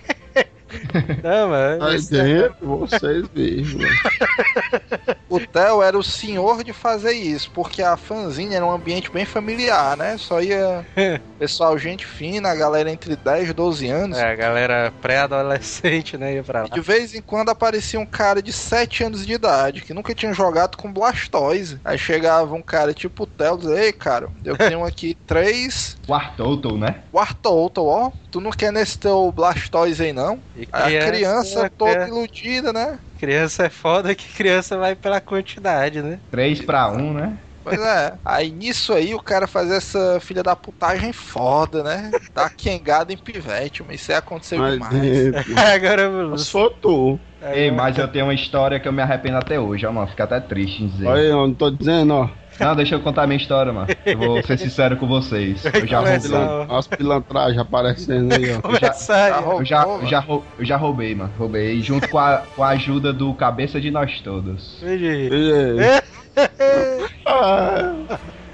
Não, 1.21 1.49
mano. 1.49 1.85
Aí 1.85 1.95
esse- 1.95 2.15
é 2.17 2.29
dentro, 2.29 2.67
vocês 2.67 3.27
viram. 3.33 3.99
O 5.29 5.39
Theo 5.39 5.81
era 5.81 5.97
o 5.97 6.03
senhor 6.03 6.63
de 6.63 6.71
fazer 6.71 7.13
isso, 7.13 7.49
porque 7.51 7.81
a 7.81 7.97
fanzine 7.97 8.53
era 8.53 8.63
um 8.63 8.71
ambiente 8.71 9.09
bem 9.09 9.25
familiar, 9.25 9.97
né? 9.97 10.15
Só 10.17 10.39
ia 10.41 10.85
pessoal, 11.39 11.77
gente 11.77 12.05
fina, 12.05 12.49
a 12.51 12.55
galera 12.55 12.91
entre 12.91 13.15
10 13.15 13.49
e 13.49 13.53
12 13.53 13.87
anos. 13.89 14.17
É, 14.17 14.31
a 14.31 14.35
galera 14.35 14.93
pré-adolescente, 15.01 16.17
né? 16.17 16.35
Ia 16.35 16.43
pra 16.43 16.61
lá. 16.61 16.67
E 16.67 16.69
de 16.69 16.79
vez 16.81 17.15
em 17.15 17.21
quando 17.21 17.49
aparecia 17.49 17.99
um 17.99 18.05
cara 18.05 18.41
de 18.43 18.53
7 18.53 19.05
anos 19.05 19.25
de 19.25 19.33
idade, 19.33 19.81
que 19.81 19.93
nunca 19.93 20.13
tinha 20.13 20.33
jogado 20.33 20.77
com 20.77 20.93
Blastoise. 20.93 21.79
Aí 21.83 21.97
chegava 21.97 22.53
um 22.53 22.61
cara 22.61 22.93
tipo 22.93 23.23
o 23.23 23.27
Theo 23.27 23.55
e 23.55 23.57
dizia, 23.57 23.83
ei, 23.85 23.93
cara, 23.93 24.29
eu 24.43 24.55
tenho 24.55 24.85
aqui 24.85 25.17
três 25.25 25.97
War 26.07 26.35
Total, 26.35 26.77
né? 26.77 27.03
Wartortle, 27.13 27.87
ó. 27.87 28.11
Tu 28.29 28.41
não 28.41 28.51
quer 28.51 28.71
nesse 28.71 28.97
teu 28.97 29.31
Blastoise 29.31 30.03
aí, 30.03 30.13
não? 30.13 30.39
E 30.55 30.67
a 30.71 31.07
criança 31.07 31.69
toda 31.69 32.05
é, 32.05 32.07
iludida, 32.07 32.73
né? 32.73 32.99
Criança 33.23 33.65
é 33.65 33.69
foda 33.69 34.15
que 34.15 34.27
criança 34.33 34.77
vai 34.77 34.95
pela 34.95 35.21
quantidade, 35.21 36.01
né? 36.01 36.21
3 36.29 36.61
pra 36.61 36.89
1, 36.91 37.13
né? 37.13 37.39
Pois 37.63 37.79
é. 37.79 38.19
Aí 38.25 38.51
nisso 38.51 38.91
aí 38.93 39.15
o 39.15 39.21
cara 39.21 39.47
fazia 39.47 39.75
essa 39.75 40.19
filha 40.19 40.43
da 40.43 40.55
putagem 40.55 41.13
foda, 41.13 41.81
né? 41.83 42.11
Dar 42.33 42.49
quengada 42.49 43.13
em 43.13 43.17
pivete, 43.17 43.83
mas 43.83 44.01
isso 44.01 44.11
aí 44.11 44.17
aconteceu 44.17 44.59
Mas 44.59 44.73
demais. 44.73 44.89
dentro. 44.89 45.53
Agora, 45.55 46.09
Mas 46.29 46.49
for 46.49 46.69
tu. 46.81 47.19
Ei, 47.51 47.71
mas 47.71 47.97
eu 47.97 48.11
tenho 48.11 48.25
uma 48.25 48.33
história 48.33 48.79
que 48.79 48.87
eu 48.87 48.93
me 48.93 49.01
arrependo 49.01 49.37
até 49.37 49.59
hoje, 49.59 49.85
ó, 49.85 49.91
mano. 49.91 50.07
Fica 50.07 50.23
até 50.23 50.39
triste 50.41 50.83
em 50.83 50.87
dizer. 50.87 51.07
Olha 51.07 51.21
aí, 51.21 51.27
eu 51.27 51.47
não 51.47 51.53
tô 51.55 51.69
dizendo, 51.71 52.13
ó. 52.13 52.42
Não, 52.59 52.75
deixa 52.75 52.95
eu 52.95 52.99
contar 53.01 53.23
a 53.23 53.27
minha 53.27 53.37
história, 53.37 53.73
mano. 53.73 53.87
Eu 54.05 54.17
vou 54.17 54.43
ser 54.43 54.57
sincero 54.59 54.95
com 54.97 55.07
vocês. 55.07 55.63
Eu 55.65 55.87
já 55.87 55.99
roubei. 55.99 56.31
Olha 56.69 56.79
as 56.79 56.87
pilantragens 56.87 57.57
aparecendo 57.59 58.33
aí, 58.33 58.55
ó. 58.55 58.61
começar. 58.61 59.29
Já 59.29 59.37
aí. 59.37 59.43
roubou, 59.43 59.59
Eu 59.61 59.65
já, 59.65 59.85
mano. 59.85 60.03
eu 60.03 60.07
já, 60.07 60.19
rou- 60.19 60.43
eu 60.59 60.65
já 60.65 60.77
roubei, 60.77 61.15
mano. 61.15 61.31
Roubei 61.37 61.81
junto 61.81 62.07
com 62.09 62.19
a, 62.19 62.43
com 62.55 62.63
a 62.63 62.69
ajuda 62.69 63.11
do 63.11 63.33
cabeça 63.33 63.81
de 63.81 63.89
nós 63.91 64.19
todos. 64.21 64.77
Veja 64.81 65.07
aí. 65.09 65.29
Veja 65.29 66.01
aí. 66.35 67.03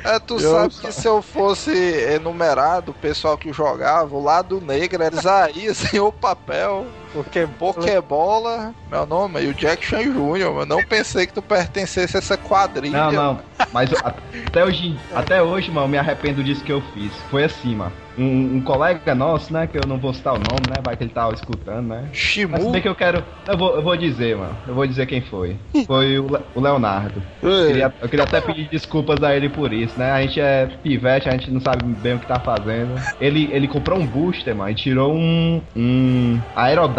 É, 0.03 0.17
tu 0.17 0.35
Eu 0.39 0.51
sabe 0.53 0.73
só- 0.73 0.81
que 0.87 0.93
se 0.93 1.07
eu 1.07 1.21
fosse 1.21 1.71
enumerado 2.13 2.91
o 2.91 2.93
pessoal 2.93 3.37
que 3.37 3.51
jogava, 3.51 4.15
o 4.15 4.23
lado 4.23 4.61
negro 4.61 5.03
era 5.03 5.13
Isaías, 5.13 5.75
senhor 5.91 6.11
papel, 6.13 6.85
Porque 7.13 7.47
Pokébola, 7.57 8.73
meu 8.91 9.05
nome, 9.05 9.41
e 9.41 9.47
o 9.47 9.53
Jack 9.53 9.83
Chan 9.83 10.03
Jr., 10.03 10.37
eu 10.41 10.65
não 10.65 10.83
pensei 10.83 11.25
que 11.25 11.33
tu 11.33 11.41
pertencesse 11.41 12.15
a 12.15 12.19
essa 12.19 12.37
quadrilha. 12.37 12.97
Não, 13.05 13.11
não. 13.11 13.39
Mas 13.73 13.91
até 13.93 14.63
hoje, 14.63 14.95
até 15.13 15.41
hoje, 15.41 15.69
mano, 15.71 15.85
eu 15.85 15.89
me 15.89 15.97
arrependo 15.97 16.43
disso 16.43 16.63
que 16.63 16.71
eu 16.71 16.81
fiz. 16.93 17.11
Foi 17.29 17.43
assim, 17.43 17.75
mano. 17.75 17.91
Um, 18.17 18.57
um 18.57 18.61
colega 18.61 19.15
nosso, 19.15 19.53
né? 19.53 19.65
Que 19.65 19.77
eu 19.77 19.87
não 19.87 19.97
vou 19.97 20.13
citar 20.13 20.33
o 20.33 20.37
nome, 20.39 20.61
né? 20.69 20.75
Vai 20.83 20.97
que 20.97 21.03
ele 21.03 21.11
tava 21.11 21.33
escutando, 21.33 21.87
né? 21.87 22.01
Mas 22.09 22.17
Shimu, 22.17 22.71
bem 22.71 22.81
que 22.81 22.89
eu 22.89 22.95
quero. 22.95 23.23
Eu 23.47 23.57
vou, 23.57 23.75
eu 23.77 23.81
vou 23.81 23.95
dizer, 23.95 24.35
mano. 24.35 24.57
Eu 24.67 24.75
vou 24.75 24.85
dizer 24.85 25.05
quem 25.05 25.21
foi. 25.21 25.55
Foi 25.87 26.19
o, 26.19 26.27
Le- 26.27 26.41
o 26.53 26.59
Leonardo. 26.59 27.23
Eu 27.41 27.67
queria, 27.67 27.93
eu 28.01 28.09
queria 28.09 28.25
até 28.25 28.41
pedir 28.41 28.67
desculpas 28.69 29.23
a 29.23 29.33
ele 29.33 29.47
por 29.47 29.71
isso, 29.71 29.97
né? 29.97 30.11
A 30.11 30.21
gente 30.21 30.39
é 30.41 30.67
pivete, 30.83 31.29
a 31.29 31.31
gente 31.31 31.49
não 31.49 31.61
sabe 31.61 31.81
bem 31.85 32.15
o 32.15 32.19
que 32.19 32.27
tá 32.27 32.39
fazendo. 32.39 32.93
Ele, 33.21 33.47
ele 33.53 33.69
comprou 33.69 33.97
um 33.97 34.05
booster, 34.05 34.53
mano, 34.53 34.71
e 34.71 34.75
tirou 34.75 35.13
um, 35.13 35.61
um 35.73 36.41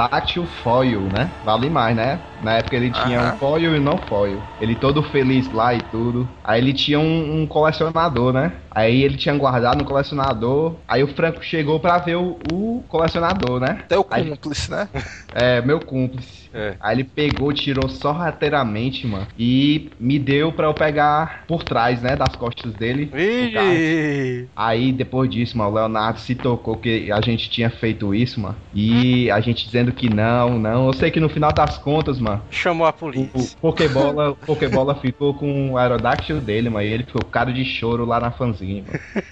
Aerodactyl 0.01 0.47
foil, 0.63 1.03
né? 1.13 1.31
Vale 1.45 1.69
mais, 1.69 1.95
né? 1.95 2.19
Na 2.41 2.55
época 2.55 2.77
ele 2.77 2.91
tinha 2.91 3.21
Aham. 3.21 3.35
um 3.35 3.39
foil 3.39 3.77
e 3.77 3.81
não 3.81 3.97
foil. 3.99 4.41
Ele 4.61 4.75
todo 4.75 5.03
feliz 5.03 5.51
lá 5.53 5.75
e 5.75 5.81
tudo. 5.81 6.29
Aí 6.43 6.61
ele 6.61 6.73
tinha 6.73 6.99
um, 6.99 7.43
um 7.43 7.47
colecionador, 7.47 8.33
né? 8.33 8.53
Aí 8.71 9.03
ele 9.03 9.17
tinha 9.17 9.35
guardado 9.37 9.79
no 9.79 9.85
colecionador. 9.85 10.75
Aí 10.89 11.03
o 11.03 11.09
Franco 11.09 11.43
chegou 11.45 11.79
pra 11.81 11.99
ver 11.99 12.17
o, 12.17 12.39
o 12.53 12.83
colecionador, 12.89 13.61
né? 13.61 13.79
teu 13.89 14.07
Aí- 14.11 14.29
cúmplice, 14.29 14.71
né? 14.71 14.89
É, 15.35 15.61
meu 15.61 15.81
cúmplice. 15.81 16.49
É. 16.53 16.75
Aí 16.81 16.97
ele 16.97 17.05
pegou, 17.05 17.53
tirou 17.53 17.89
sorrateiramente, 17.89 19.07
mano. 19.07 19.27
E 19.39 19.91
me 20.01 20.19
deu 20.19 20.53
pra 20.53 20.67
eu 20.67 20.75
pegar 20.75 21.45
por 21.47 21.63
trás, 21.63 22.01
né? 22.03 22.17
Das 22.17 22.35
costas 22.37 22.73
dele. 22.73 23.11
o! 23.13 24.49
Aí 24.57 24.93
depois 24.93 25.31
disso, 25.31 25.57
mano, 25.57 25.71
o 25.71 25.75
Leonardo 25.75 26.19
se 26.21 26.35
tocou 26.35 26.77
que 26.77 27.11
a 27.11 27.21
gente 27.21 27.49
tinha 27.51 27.71
feito 27.71 28.15
isso, 28.15 28.41
mano. 28.41 28.57
E 28.75 29.31
a 29.31 29.41
gente 29.41 29.65
dizendo 29.65 29.93
que 29.93 30.13
não, 30.13 30.59
não. 30.59 30.87
Eu 30.87 30.93
sei 30.93 31.11
que 31.11 31.21
no 31.21 31.29
final 31.29 31.53
das 31.53 31.79
contas, 31.79 32.19
mano, 32.19 32.30
Chamou 32.51 32.87
a 32.87 32.93
polícia. 32.93 33.33
o 33.35 33.61
Pokébola, 33.61 34.31
o 34.31 34.37
Pokébola 34.37 34.95
ficou 34.95 35.35
com 35.35 35.73
o 35.73 35.79
Aerodactyl 35.79 36.41
dele, 36.41 36.69
mano. 36.71 36.85
E 36.87 36.93
ele 36.93 37.05
ficou 37.05 37.25
cara 37.25 37.53
de 37.53 37.65
choro 37.65 38.05
lá 38.05 38.21
na 38.21 38.31
fanzinha, 38.31 38.85
mano. 38.87 39.25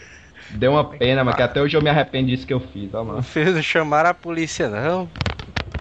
Deu 0.51 0.73
uma 0.73 0.85
pena, 0.85 1.23
mano, 1.23 1.37
que 1.37 1.43
até 1.43 1.61
hoje 1.61 1.77
eu 1.77 1.83
me 1.83 1.91
arrependo 1.91 2.29
disso 2.29 2.47
que 2.47 2.55
eu 2.55 2.61
fiz, 2.61 2.93
ó, 2.95 2.99
Não 2.99 3.05
mano. 3.05 3.23
fez 3.23 3.63
chamar 3.65 4.07
a 4.07 4.15
polícia, 4.15 4.69
não. 4.69 5.09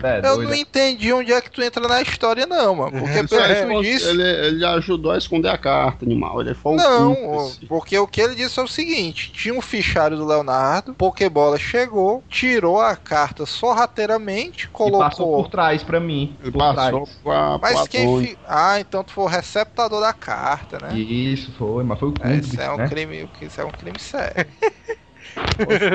É, 0.01 0.21
Eu 0.21 0.37
doido. 0.37 0.49
não 0.49 0.53
entendi 0.55 1.11
onde 1.13 1.31
é 1.33 1.41
que 1.41 1.49
tu 1.51 1.61
entra 1.61 1.87
na 1.87 2.01
história, 2.01 2.45
não, 2.45 2.75
mano. 2.75 2.93
Porque 2.93 3.23
pelo 3.23 3.45
que 3.45 3.55
tu 3.55 3.73
disse. 3.75 4.07
ele, 4.09 4.23
ele 4.23 4.65
ajudou 4.65 5.11
a 5.11 5.17
esconder 5.17 5.49
a 5.49 5.57
carta, 5.57 6.05
animal. 6.05 6.41
Ele 6.41 6.53
foi 6.53 6.73
Não, 6.75 7.15
cúmplice. 7.15 7.65
porque 7.67 7.97
o 7.97 8.07
que 8.07 8.21
ele 8.21 8.35
disse 8.35 8.59
é 8.59 8.63
o 8.63 8.67
seguinte: 8.67 9.31
tinha 9.31 9.53
um 9.53 9.61
fichário 9.61 10.17
do 10.17 10.25
Leonardo, 10.25 10.93
Pokébola 10.95 11.57
chegou, 11.57 12.23
tirou 12.29 12.79
a 12.81 12.95
carta 12.95 13.45
sorrateiramente, 13.45 14.69
E 14.83 14.91
passou 14.91 15.27
colocou. 15.27 15.35
por 15.43 15.49
trás 15.49 15.83
pra 15.83 15.99
mim. 15.99 16.37
Por 16.51 16.51
passou 16.55 16.67
trás. 16.67 17.21
com 17.23 17.31
a 17.31 17.59
Mas 17.61 17.87
quem. 17.87 18.07
Platone. 18.07 18.27
Fi... 18.27 18.39
Ah, 18.43 18.79
então 18.79 19.03
tu 19.03 19.11
foi 19.13 19.23
o 19.25 19.27
receptador 19.27 20.01
da 20.01 20.13
carta, 20.13 20.79
né? 20.79 21.01
Isso 21.01 21.51
foi, 21.53 21.83
mas 21.83 21.99
foi 21.99 22.09
o 22.09 22.17
É, 22.19 22.37
cúmplice, 22.37 22.55
Isso 22.55 22.61
é 22.61 22.71
um 22.71 22.77
né? 22.77 22.87
crime, 22.87 23.29
isso 23.41 23.59
é 23.61 23.65
um 23.65 23.71
crime 23.71 23.99
sério. 23.99 24.45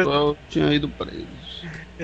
Eu 0.04 0.36
tinha 0.48 0.72
ido 0.74 0.90
preso. 0.92 1.51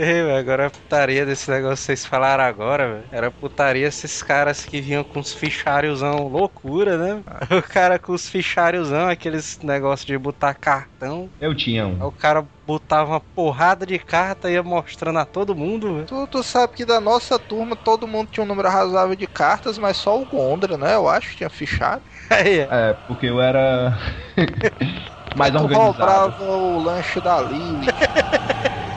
Ei, 0.01 0.23
velho, 0.23 0.37
agora 0.37 0.67
a 0.67 0.71
putaria 0.71 1.27
desse 1.27 1.51
negócio 1.51 1.77
que 1.83 1.87
vocês 1.87 2.07
falaram 2.07 2.45
agora, 2.45 2.95
velho. 2.95 3.09
Era 3.11 3.33
putaria 3.33 3.87
esses 3.87 4.23
caras 4.23 4.65
que 4.65 4.81
vinham 4.81 5.03
com 5.03 5.19
os 5.19 5.33
ficháriozão 5.35 6.29
loucura, 6.29 6.97
né? 6.97 7.25
O 7.59 7.63
cara 7.63 7.99
com 7.99 8.13
os 8.13 8.29
ficháriozão, 8.29 9.09
aqueles 9.09 9.59
negócios 9.63 10.07
de 10.07 10.17
botar 10.17 10.55
cartão. 10.55 11.33
Eu 11.41 11.55
tinha 11.57 11.87
Aí 12.01 12.07
um. 12.07 12.07
o 12.07 12.13
cara 12.13 12.49
botava 12.67 13.11
uma 13.13 13.21
porrada 13.21 13.87
de 13.87 13.99
carta 13.99 14.51
e 14.51 14.55
ia 14.55 14.63
mostrando 14.63 15.19
a 15.19 15.27
todo 15.27 15.57
mundo, 15.57 15.95
velho. 15.97 16.07
tu, 16.07 16.27
tu 16.29 16.43
sabe 16.43 16.75
que 16.75 16.85
da 16.87 17.01
nossa 17.01 17.39
turma 17.39 17.77
todo 17.77 18.07
mundo 18.09 18.29
tinha 18.31 18.45
um 18.45 18.47
número 18.47 18.69
razoável 18.69 19.15
de 19.17 19.27
cartas, 19.27 19.79
mas 19.79 19.97
só 19.97 20.21
o 20.21 20.27
Gondra, 20.27 20.77
né? 20.79 20.95
Eu 20.95 21.09
acho 21.09 21.31
que 21.31 21.37
tinha 21.37 21.51
fichário. 21.51 22.03
É, 22.71 22.95
porque 23.07 23.27
eu 23.27 23.41
era 23.41 23.97
mais 25.33 25.55
tu 25.55 25.59
organizado. 25.59 26.37
roubava 26.39 26.45
o 26.57 26.79
lanche 26.79 27.21
da 27.21 27.41
Lili. 27.41 27.95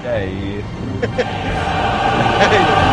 É 0.04 0.26
isso. 0.28 0.81
hey. 2.42 2.91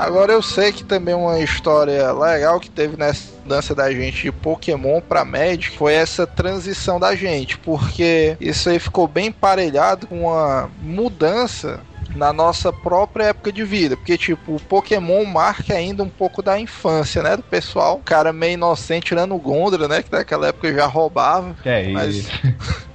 Agora 0.00 0.32
eu 0.32 0.40
sei 0.40 0.72
que 0.72 0.82
também 0.82 1.14
uma 1.14 1.38
história 1.40 2.10
legal 2.12 2.58
que 2.58 2.70
teve 2.70 2.96
nessa 2.96 3.30
mudança 3.42 3.74
da 3.74 3.92
gente 3.92 4.22
de 4.22 4.32
Pokémon 4.32 5.00
pra 5.00 5.24
Magic 5.26 5.76
foi 5.76 5.92
essa 5.92 6.26
transição 6.26 6.98
da 6.98 7.14
gente, 7.14 7.58
porque 7.58 8.34
isso 8.40 8.70
aí 8.70 8.78
ficou 8.78 9.06
bem 9.06 9.26
emparelhado 9.26 10.06
com 10.06 10.22
uma 10.22 10.70
mudança 10.80 11.80
na 12.16 12.32
nossa 12.32 12.72
própria 12.72 13.24
época 13.24 13.52
de 13.52 13.62
vida, 13.62 13.94
porque 13.96 14.16
tipo, 14.16 14.56
o 14.56 14.60
Pokémon 14.60 15.24
marca 15.26 15.74
ainda 15.74 16.02
um 16.02 16.08
pouco 16.08 16.42
da 16.42 16.58
infância, 16.58 17.22
né, 17.22 17.36
do 17.36 17.42
pessoal, 17.42 17.96
o 17.96 18.02
cara 18.02 18.32
meio 18.32 18.54
inocente 18.54 19.06
tirando 19.06 19.34
o 19.34 19.38
Gondra, 19.38 19.86
né, 19.86 20.02
que 20.02 20.10
naquela 20.10 20.48
época 20.48 20.72
já 20.72 20.86
roubava, 20.86 21.54
é 21.64 21.88
Mas- 21.88 22.16
isso. 22.16 22.30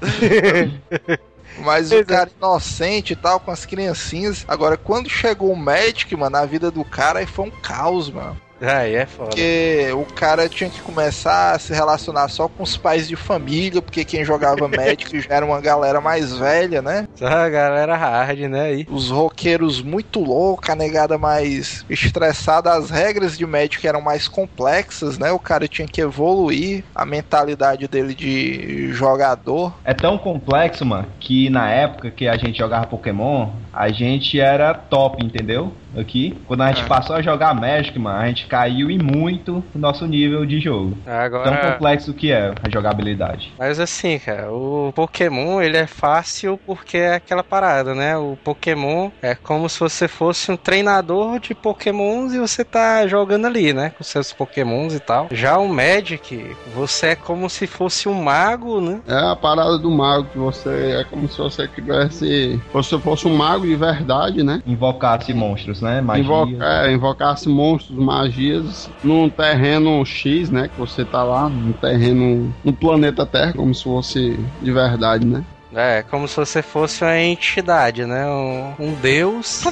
mas 1.60 1.92
o 1.92 2.06
cara 2.06 2.30
inocente 2.38 3.14
e 3.14 3.16
tal, 3.16 3.40
com 3.40 3.52
as 3.52 3.66
criancinhas. 3.66 4.46
Agora, 4.48 4.78
quando 4.78 5.10
chegou 5.10 5.52
o 5.52 5.56
Magic, 5.56 6.16
mano, 6.16 6.32
na 6.32 6.46
vida 6.46 6.70
do 6.72 6.84
cara, 6.84 7.20
aí 7.20 7.26
foi 7.26 7.46
um 7.46 7.52
caos, 7.52 8.10
mano. 8.10 8.40
Aí 8.62 8.96
é 8.96 9.06
foda. 9.06 9.30
Porque 9.30 9.90
o 9.94 10.06
cara 10.14 10.48
tinha 10.48 10.70
que 10.70 10.82
começar 10.82 11.54
a 11.54 11.60
se 11.60 11.74
relacionar 11.74 12.28
só 12.30 12.48
com 12.48 12.64
os 12.64 12.78
pais 12.78 13.08
de 13.08 13.16
família, 13.16 13.82
porque 13.82 14.06
quem 14.06 14.24
jogava 14.24 14.68
Magic 14.70 15.22
já 15.22 15.36
era 15.36 15.46
uma 15.46 15.60
galera 15.60 16.00
mais 16.00 16.34
velha, 16.34 16.82
né? 16.82 17.08
Só 17.16 17.28
a 17.28 17.50
galera 17.50 17.96
hard, 17.96 18.40
né? 18.42 18.62
Aí. 18.62 18.88
Os 18.90 19.10
roqueiros 19.10 19.82
muito 19.82 20.20
loucos, 20.20 20.70
a 20.70 20.76
negada 20.76 21.18
mais 21.18 21.86
estressada, 21.90 22.72
as 22.72 22.90
regras 22.90 23.38
de 23.38 23.46
Magic 23.46 23.86
eram 23.86 24.02
mais 24.02 24.28
complexas, 24.28 25.18
né? 25.18 25.32
O 25.32 25.40
cara 25.40 25.68
tinha 25.68 25.88
que 25.88 26.02
evoluir 26.02 26.84
a 26.94 27.06
mentalidade 27.06 27.88
dele 27.88 28.14
de 28.14 28.92
jogador. 28.94 29.74
É 29.84 29.94
tão 29.94 30.18
complexo, 30.18 30.86
mano, 30.86 31.08
que 31.20 31.50
na 31.50 31.70
época 31.70 32.12
que 32.12 32.28
a 32.28 32.38
gente 32.38 32.58
jogava 32.58 32.88
Pokémon, 32.88 33.50
a 33.76 33.90
gente 33.92 34.40
era 34.40 34.74
top, 34.74 35.24
entendeu? 35.24 35.74
Aqui. 35.98 36.38
Quando 36.46 36.62
a 36.62 36.68
gente 36.68 36.84
É. 36.84 36.88
passou 36.88 37.16
a 37.16 37.22
jogar 37.22 37.54
Magic, 37.54 37.98
mano, 37.98 38.20
a 38.20 38.28
gente 38.28 38.48
caiu 38.48 38.92
e 38.92 38.98
muito 39.02 39.64
no 39.74 39.80
nosso 39.80 40.06
nível 40.06 40.46
de 40.46 40.60
jogo. 40.60 40.98
Tão 41.06 41.14
Agora. 41.14 41.72
complexo 41.72 42.14
que 42.14 42.32
é 42.34 42.54
a 42.62 42.70
jogabilidade. 42.70 43.54
Mas 43.58 43.80
assim, 43.80 44.20
cara, 44.20 44.52
o 44.52 44.92
Pokémon 44.94 45.62
ele 45.62 45.78
é 45.78 45.88
fácil 45.88 46.60
porque 46.66 46.98
é 46.98 47.16
aquela 47.16 47.44
parada, 47.44 47.96
né? 47.96 48.18
O 48.18 48.38
Pokémon 48.44 49.10
é 49.22 49.36
como 49.36 49.70
se 49.70 49.80
você 49.80 50.06
fosse 50.10 50.52
um 50.52 50.58
treinador 50.58 51.40
de 51.40 51.56
Pokémons 51.56 52.34
e 52.34 52.40
você 52.40 52.66
tá 52.66 53.08
jogando 53.08 53.48
ali, 53.48 53.72
né? 53.72 53.94
Com 53.98 54.04
seus 54.04 54.34
Pokémons 54.34 54.94
e 54.94 55.00
tal. 55.00 55.28
Já 55.32 55.58
o 55.58 55.70
Magic, 55.70 56.56
você 56.76 57.08
é 57.08 57.16
como 57.16 57.50
se 57.50 57.68
fosse 57.68 58.10
um 58.10 58.22
mago, 58.22 58.82
né? 58.82 59.00
É 59.08 59.32
a 59.32 59.36
parada 59.36 59.78
do 59.78 59.90
mago, 59.90 60.26
que 60.26 60.38
você 60.38 60.98
é 61.00 61.04
como 61.10 61.30
se 61.30 61.38
você 61.38 61.68
tivesse. 61.70 62.60
Você 62.74 63.00
fosse 63.00 63.26
um 63.28 63.36
mago 63.36 63.65
de 63.66 63.76
verdade, 63.76 64.44
né? 64.44 64.62
Invocasse 64.66 65.34
monstros, 65.34 65.82
né? 65.82 66.02
Magia. 66.02 66.24
Invoca, 66.24 66.66
é, 66.66 66.94
invocasse 66.94 67.50
monstros, 67.50 67.98
magias 67.98 68.90
num 69.04 69.30
terreno 69.30 70.06
X, 70.06 70.50
né? 70.50 70.68
Que 70.68 70.80
você 70.80 71.04
tá 71.04 71.24
lá, 71.24 71.50
num 71.50 71.74
terreno. 71.74 72.54
no 72.64 72.74
planeta 72.74 73.26
Terra, 73.26 73.54
como 73.54 73.74
se 73.74 73.84
fosse 73.84 74.40
de 74.62 74.72
verdade, 74.72 75.26
né? 75.26 75.44
É, 75.74 76.04
como 76.04 76.26
se 76.26 76.38
você 76.38 76.62
fosse 76.62 77.04
uma 77.04 77.20
entidade, 77.20 78.06
né? 78.06 78.26
Um, 78.26 78.74
um 78.80 78.94
deus. 78.94 79.64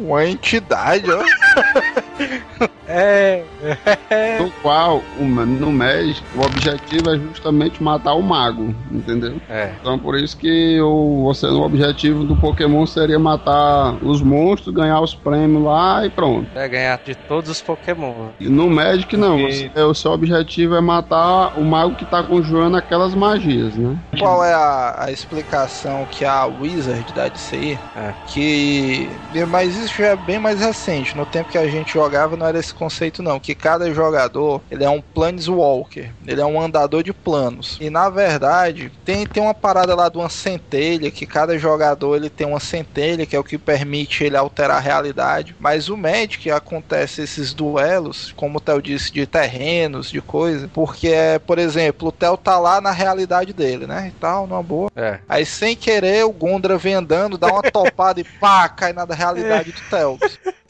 Uma 0.00 0.26
entidade, 0.26 1.04
ó. 1.08 1.22
É. 2.92 4.38
No 4.40 4.50
qual, 4.62 5.02
o- 5.18 5.24
no 5.24 5.72
Magic, 5.72 6.22
o 6.36 6.42
objetivo 6.42 7.10
é 7.14 7.18
justamente 7.18 7.82
matar 7.82 8.14
o 8.14 8.22
mago, 8.22 8.74
entendeu? 8.90 9.40
É. 9.48 9.72
Então 9.80 9.98
por 9.98 10.18
isso 10.18 10.36
que 10.36 10.80
o, 10.80 11.22
você, 11.24 11.46
o 11.46 11.62
objetivo 11.62 12.24
do 12.24 12.36
Pokémon 12.36 12.84
seria 12.86 13.18
matar 13.18 13.94
os 14.02 14.20
monstros, 14.20 14.74
ganhar 14.74 15.00
os 15.00 15.14
prêmios 15.14 15.62
lá 15.62 16.04
e 16.04 16.10
pronto. 16.10 16.46
É 16.54 16.68
ganhar 16.68 17.00
de 17.04 17.14
todos 17.14 17.50
os 17.50 17.60
Pokémon. 17.62 18.12
E 18.38 18.48
no 18.48 18.68
Magic 18.68 19.16
não, 19.16 19.38
Porque- 19.38 19.70
você- 19.74 19.80
o 19.82 19.94
seu 19.94 20.10
objetivo 20.12 20.74
é 20.74 20.80
matar 20.80 21.58
o 21.58 21.64
mago 21.64 21.94
que 21.94 22.04
tá 22.04 22.22
conjurando 22.22 22.76
aquelas 22.76 23.14
magias, 23.14 23.74
né? 23.74 23.96
Qual 24.18 24.44
é 24.44 24.52
a, 24.52 25.04
a 25.04 25.10
explicação 25.12 26.06
que 26.10 26.24
a 26.24 26.44
Wizard 26.44 27.04
dá 27.14 27.28
disso 27.28 27.54
aí? 27.54 27.78
É. 27.96 28.12
Que. 28.26 29.08
Mas 29.48 29.76
isso 29.76 29.94
já 29.98 30.08
é 30.08 30.16
bem 30.16 30.38
mais 30.38 30.60
recente. 30.60 31.16
No 31.16 31.24
tempo 31.24 31.50
que 31.50 31.58
a 31.58 31.66
gente 31.68 31.94
jogava 31.94 32.36
não 32.36 32.46
era 32.46 32.58
esse 32.58 32.74
conceito, 32.82 33.22
não. 33.22 33.38
Que 33.38 33.54
cada 33.54 33.92
jogador 33.92 34.60
ele 34.70 34.84
é 34.84 34.90
um 34.90 35.00
Planeswalker. 35.00 36.10
Ele 36.26 36.40
é 36.40 36.44
um 36.44 36.60
andador 36.60 37.02
de 37.02 37.12
planos. 37.12 37.78
E 37.80 37.88
na 37.88 38.10
verdade, 38.10 38.90
tem, 39.04 39.26
tem 39.26 39.42
uma 39.42 39.54
parada 39.54 39.94
lá 39.94 40.08
de 40.08 40.18
uma 40.18 40.28
centelha. 40.28 41.10
Que 41.10 41.26
cada 41.26 41.56
jogador 41.58 42.16
ele 42.16 42.28
tem 42.28 42.46
uma 42.46 42.60
centelha, 42.60 43.24
que 43.24 43.36
é 43.36 43.38
o 43.38 43.44
que 43.44 43.56
permite 43.56 44.24
ele 44.24 44.36
alterar 44.36 44.78
a 44.78 44.80
realidade. 44.80 45.54
Mas 45.60 45.88
o 45.88 45.96
Magic 45.96 46.50
acontece 46.50 47.22
esses 47.22 47.54
duelos, 47.54 48.32
como 48.36 48.58
o 48.58 48.60
Theo 48.60 48.82
disse, 48.82 49.12
de 49.12 49.26
terrenos, 49.26 50.10
de 50.10 50.20
coisa. 50.20 50.68
Porque 50.72 51.08
é, 51.08 51.38
por 51.38 51.58
exemplo, 51.58 52.08
o 52.08 52.12
Theo 52.12 52.36
tá 52.36 52.58
lá 52.58 52.80
na 52.80 52.90
realidade 52.90 53.52
dele, 53.52 53.86
né? 53.86 54.08
E 54.08 54.10
tal, 54.18 54.46
numa 54.46 54.62
boa. 54.62 54.90
É. 54.96 55.18
Aí 55.28 55.46
sem 55.46 55.76
querer 55.76 56.24
o 56.24 56.32
Gondra 56.32 56.76
vem 56.76 56.94
andando, 56.94 57.38
dá 57.38 57.48
uma 57.48 57.62
topada 57.62 58.20
e 58.20 58.24
pá, 58.24 58.68
cai 58.68 58.92
na 58.92 59.04
realidade 59.04 59.72
do 59.72 59.80
Theo. 59.88 60.18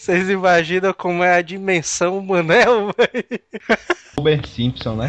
Vocês 0.03 0.29
imaginam 0.29 0.93
como 0.93 1.23
é 1.23 1.37
a 1.37 1.43
dimensão 1.43 2.21
Manel, 2.21 2.91
velho? 2.99 3.41
Homer 4.17 4.45
Simpson, 4.45 4.97
né? 4.97 5.09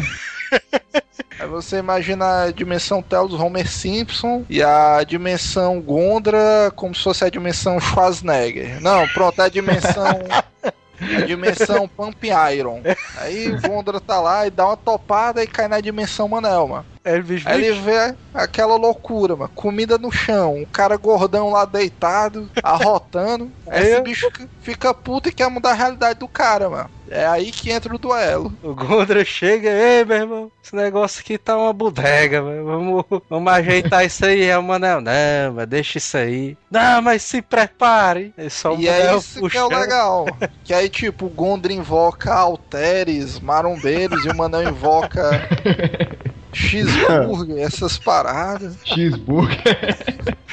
Aí 1.36 1.48
você 1.48 1.78
imagina 1.78 2.44
a 2.44 2.52
dimensão 2.52 3.02
Telos 3.02 3.34
Homer 3.34 3.68
Simpson 3.68 4.44
e 4.48 4.62
a 4.62 5.02
dimensão 5.02 5.80
Gondra 5.80 6.72
como 6.76 6.94
se 6.94 7.02
fosse 7.02 7.24
a 7.24 7.28
dimensão 7.28 7.80
Schwarzenegger. 7.80 8.80
Não, 8.80 9.04
pronto, 9.08 9.42
é 9.42 9.46
a 9.46 9.48
dimensão. 9.48 10.06
Dimensão 11.26 11.88
Pump 11.88 12.24
Iron. 12.56 12.82
Aí 13.18 13.50
o 13.52 13.60
Gondra 13.60 14.00
tá 14.00 14.20
lá 14.20 14.46
e 14.46 14.50
dá 14.50 14.66
uma 14.66 14.76
topada 14.76 15.42
e 15.42 15.46
cai 15.46 15.68
na 15.68 15.80
dimensão 15.80 16.28
Manel, 16.28 16.68
mano. 16.68 16.86
Aí, 17.04 17.22
bicho, 17.22 17.46
Aí 17.48 17.62
ele 17.62 17.80
vê 17.80 18.16
aquela 18.32 18.76
loucura, 18.76 19.36
mano. 19.36 19.50
Comida 19.54 19.98
no 19.98 20.10
chão, 20.10 20.54
um 20.54 20.64
cara 20.64 20.96
gordão 20.96 21.50
lá 21.50 21.66
deitado, 21.66 22.50
arrotando. 22.62 23.52
Esse 23.70 23.96
eu- 23.96 24.02
bicho 24.02 24.26
fica 24.58 24.94
puto 24.94 25.28
e 25.28 25.32
quer 25.32 25.50
mudar 25.50 25.70
a 25.72 25.74
realidade 25.74 26.18
do 26.18 26.28
cara, 26.28 26.70
mano. 26.70 26.90
É 27.14 27.24
aí 27.28 27.52
que 27.52 27.70
entra 27.70 27.94
o 27.94 27.98
duelo. 27.98 28.52
O 28.60 28.74
Gondra 28.74 29.24
chega, 29.24 29.70
ei, 29.70 30.04
meu 30.04 30.16
irmão, 30.16 30.52
esse 30.60 30.74
negócio 30.74 31.20
aqui 31.20 31.38
tá 31.38 31.56
uma 31.56 31.72
bodega, 31.72 32.42
velho. 32.42 32.64
Vamos, 32.64 33.04
vamos 33.30 33.52
ajeitar 33.52 34.04
isso 34.04 34.26
aí. 34.26 34.42
É 34.42 34.58
o 34.58 34.62
Manel, 34.64 35.00
não, 35.00 35.54
mas 35.54 35.68
deixa 35.68 35.98
isso 35.98 36.16
aí. 36.16 36.58
Não, 36.68 37.00
mas 37.00 37.22
se 37.22 37.40
prepare. 37.40 38.34
É 38.36 38.48
só 38.48 38.74
o 38.74 38.80
e 38.80 38.88
é 38.88 39.14
isso 39.14 39.48
que 39.48 39.56
é 39.56 39.62
o 39.62 39.68
puxando. 39.68 39.80
legal. 39.80 40.26
que 40.64 40.74
aí, 40.74 40.88
tipo, 40.88 41.26
o 41.26 41.30
Gondra 41.30 41.72
invoca 41.72 42.34
Alteres, 42.34 43.38
marombeiros, 43.38 44.24
e 44.24 44.30
o 44.30 44.36
Manel 44.36 44.70
invoca 44.70 45.22
cheeseburger, 46.52 47.64
essas 47.64 47.96
paradas. 47.96 48.76
Cheeseburger. 48.84 49.62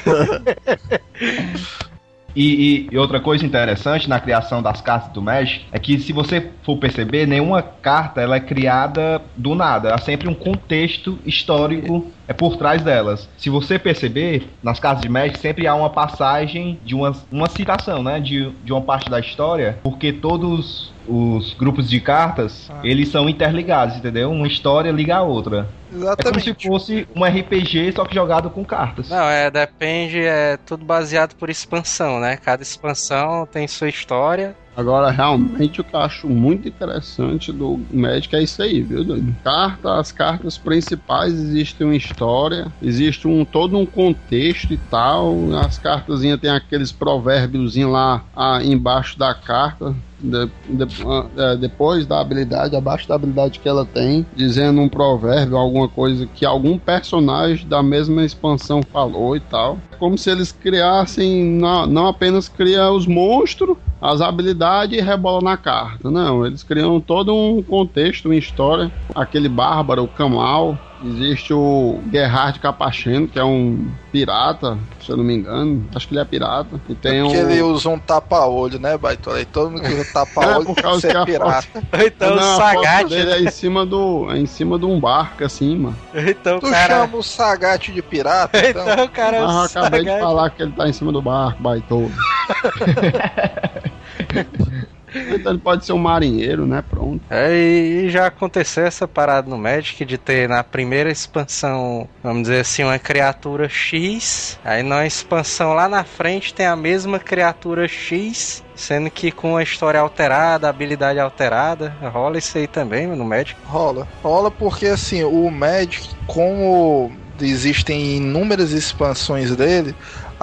E, 2.34 2.88
e- 2.90 2.94
e 2.94 2.98
outra 2.98 3.20
coisa 3.20 3.44
interessante 3.44 4.08
na 4.08 4.18
criação 4.20 4.62
das 4.62 4.80
cartas 4.80 5.12
do 5.12 5.20
Magic 5.22 5.66
é 5.72 5.78
que 5.78 5.98
se 5.98 6.12
você 6.12 6.54
for 6.62 6.78
perceber, 6.78 7.26
nenhuma 7.26 7.62
carta 7.62 8.20
ela 8.20 8.36
é 8.36 8.40
criada 8.40 9.22
do 9.36 9.54
nada. 9.54 9.94
Há 9.94 9.98
sempre 9.98 10.28
um 10.28 10.34
contexto 10.34 11.20
histórico 11.24 12.12
é 12.26 12.32
por 12.32 12.56
trás 12.56 12.82
delas. 12.82 13.28
Se 13.36 13.50
você 13.50 13.78
perceber, 13.78 14.56
nas 14.62 14.78
cartas 14.80 15.02
de 15.02 15.08
Magic 15.08 15.38
sempre 15.38 15.66
há 15.66 15.74
uma 15.74 15.90
passagem 15.90 16.80
de 16.82 16.94
uma, 16.94 17.12
uma 17.30 17.48
citação, 17.48 18.02
né? 18.02 18.20
De, 18.20 18.50
de 18.62 18.72
uma 18.72 18.82
parte 18.82 19.10
da 19.10 19.20
história, 19.20 19.80
porque 19.82 20.12
todos 20.12 20.91
os 21.06 21.54
grupos 21.54 21.88
de 21.88 22.00
cartas, 22.00 22.68
Ah. 22.70 22.80
eles 22.82 23.08
são 23.08 23.28
interligados, 23.28 23.96
entendeu? 23.96 24.30
Uma 24.30 24.46
história 24.46 24.90
liga 24.90 25.16
a 25.16 25.22
outra. 25.22 25.68
É 25.90 25.94
como 25.94 26.40
se 26.40 26.50
Exatamente. 26.50 26.66
fosse 26.66 27.08
um 27.14 27.22
RPG, 27.22 27.92
só 27.94 28.04
que 28.04 28.14
jogado 28.14 28.48
com 28.48 28.64
cartas. 28.64 29.10
Não, 29.10 29.24
é, 29.28 29.50
depende, 29.50 30.20
é 30.20 30.56
tudo 30.56 30.84
baseado 30.84 31.34
por 31.34 31.50
expansão, 31.50 32.18
né? 32.18 32.36
Cada 32.36 32.62
expansão 32.62 33.46
tem 33.46 33.68
sua 33.68 33.88
história. 33.88 34.56
Agora, 34.74 35.10
realmente, 35.10 35.82
o 35.82 35.84
que 35.84 35.94
eu 35.94 36.00
acho 36.00 36.26
muito 36.26 36.66
interessante 36.66 37.52
do 37.52 37.78
Magic 37.92 38.34
é 38.34 38.42
isso 38.42 38.62
aí, 38.62 38.80
viu, 38.80 39.04
doido? 39.04 39.36
Carta, 39.44 39.98
as 39.98 40.10
cartas 40.10 40.56
principais 40.56 41.34
existem 41.34 41.86
uma 41.86 41.94
história, 41.96 42.72
existe 42.80 43.28
um 43.28 43.44
todo 43.44 43.76
um 43.76 43.84
contexto 43.84 44.72
e 44.72 44.78
tal. 44.78 45.36
As 45.62 45.76
cartazinhas 45.78 46.40
tem 46.40 46.50
aqueles 46.50 46.90
provérbios 46.90 47.76
lá 47.76 48.24
ah, 48.34 48.60
embaixo 48.64 49.18
da 49.18 49.34
carta. 49.34 49.94
De- 50.22 50.46
de- 50.86 51.04
é, 51.36 51.56
depois 51.56 52.06
da 52.06 52.20
habilidade, 52.20 52.76
abaixo 52.76 53.08
da 53.08 53.14
habilidade 53.16 53.58
que 53.58 53.68
ela 53.68 53.84
tem, 53.84 54.24
dizendo 54.34 54.80
um 54.80 54.88
provérbio, 54.88 55.56
alguma 55.56 55.88
coisa 55.88 56.26
que 56.26 56.44
algum 56.46 56.78
personagem 56.78 57.66
da 57.68 57.82
mesma 57.82 58.24
expansão 58.24 58.80
falou 58.92 59.36
e 59.36 59.40
tal. 59.40 59.78
É 59.90 59.96
Como 59.96 60.16
se 60.16 60.30
eles 60.30 60.52
criassem, 60.52 61.44
não, 61.44 61.86
não 61.86 62.06
apenas 62.06 62.48
cria 62.48 62.90
os 62.90 63.06
monstros, 63.06 63.76
as 64.00 64.20
habilidades 64.20 64.98
e 64.98 65.00
rebola 65.00 65.40
na 65.42 65.56
carta. 65.56 66.10
Não, 66.10 66.44
eles 66.46 66.62
criam 66.62 67.00
todo 67.00 67.34
um 67.34 67.62
contexto, 67.62 68.26
uma 68.26 68.36
história. 68.36 68.90
Aquele 69.14 69.48
bárbaro, 69.48 70.02
o 70.04 70.08
Kamal. 70.08 70.78
Existe 71.04 71.52
o 71.52 72.00
Gerhard 72.12 72.58
Capacheno, 72.60 73.26
que 73.28 73.38
é 73.38 73.44
um 73.44 73.86
pirata, 74.10 74.78
se 75.00 75.10
eu 75.10 75.16
não 75.16 75.24
me 75.24 75.34
engano. 75.34 75.84
Acho 75.94 76.06
que 76.08 76.14
ele 76.14 76.20
é 76.20 76.24
pirata. 76.24 76.80
E 76.88 76.94
tem 76.94 77.22
Porque 77.22 77.36
um. 77.36 77.50
ele 77.50 77.62
usa 77.62 77.88
um 77.88 77.98
tapa-olho, 77.98 78.78
né, 78.78 78.96
Baitola? 78.96 79.40
E 79.40 79.44
todo 79.44 79.70
mundo 79.70 79.82
que 79.82 79.88
usa 79.92 80.02
É, 80.12 80.12
tapa-olho 80.12 80.64
por 80.66 80.66
tem 80.66 80.74
que 80.76 80.82
causa 80.82 81.06
que 81.06 81.12
ser 81.12 81.16
a 81.18 81.24
pirata. 81.24 81.66
Então 82.06 82.36
Não, 82.36 82.56
o 82.56 82.60
foto 82.60 82.74
Sagat, 82.82 83.08
dele 83.08 83.30
é 83.32 83.40
em 83.42 83.50
cima 83.50 83.84
do. 83.86 84.30
É 84.30 84.38
em 84.38 84.46
cima 84.46 84.78
de 84.78 84.84
um 84.86 85.00
barco, 85.00 85.44
assim, 85.44 85.76
mano. 85.76 85.96
então 86.14 86.60
Tu 86.60 86.70
cara. 86.70 86.94
chama 87.00 87.16
o 87.16 87.22
Sagat 87.22 87.90
de 87.92 88.02
pirata, 88.02 88.58
então? 88.68 88.88
Então 88.88 89.04
o 89.04 89.08
cara 89.08 89.36
é 89.38 89.42
o 89.42 89.46
Mas 89.46 89.74
eu 89.74 89.80
acabei 89.82 90.04
de 90.04 90.20
falar 90.20 90.50
que 90.50 90.62
ele 90.62 90.72
tá 90.72 90.88
em 90.88 90.92
cima 90.92 91.10
do 91.12 91.22
barco, 91.22 91.62
baitouro. 91.62 92.12
então 95.14 95.52
ele 95.52 95.60
pode 95.60 95.84
ser 95.84 95.92
um 95.92 95.98
marinheiro, 95.98 96.66
né? 96.66 96.82
Pronto. 96.88 97.20
É, 97.30 97.54
e 97.54 98.10
já 98.10 98.26
aconteceu 98.26 98.84
essa 98.84 99.06
parada 99.06 99.48
no 99.48 99.58
Magic 99.58 100.04
de 100.04 100.18
ter 100.18 100.48
na 100.48 100.62
primeira 100.64 101.10
expansão, 101.10 102.08
vamos 102.22 102.42
dizer 102.42 102.60
assim, 102.60 102.84
uma 102.84 102.98
criatura 102.98 103.68
X. 103.68 104.58
Aí 104.64 104.82
na 104.82 105.06
expansão 105.06 105.74
lá 105.74 105.88
na 105.88 106.04
frente 106.04 106.54
tem 106.54 106.66
a 106.66 106.76
mesma 106.76 107.18
criatura 107.18 107.86
X, 107.86 108.62
sendo 108.74 109.10
que 109.10 109.30
com 109.30 109.56
a 109.56 109.62
história 109.62 110.00
alterada, 110.00 110.66
a 110.66 110.70
habilidade 110.70 111.18
alterada. 111.18 111.94
Rola 112.02 112.38
isso 112.38 112.58
aí 112.58 112.66
também 112.66 113.06
no 113.06 113.24
Magic. 113.24 113.56
Rola. 113.64 114.08
Rola 114.22 114.50
porque, 114.50 114.86
assim, 114.86 115.24
o 115.24 115.50
Magic, 115.50 116.08
como 116.26 117.10
existem 117.40 118.16
inúmeras 118.16 118.72
expansões 118.72 119.54
dele, 119.56 119.94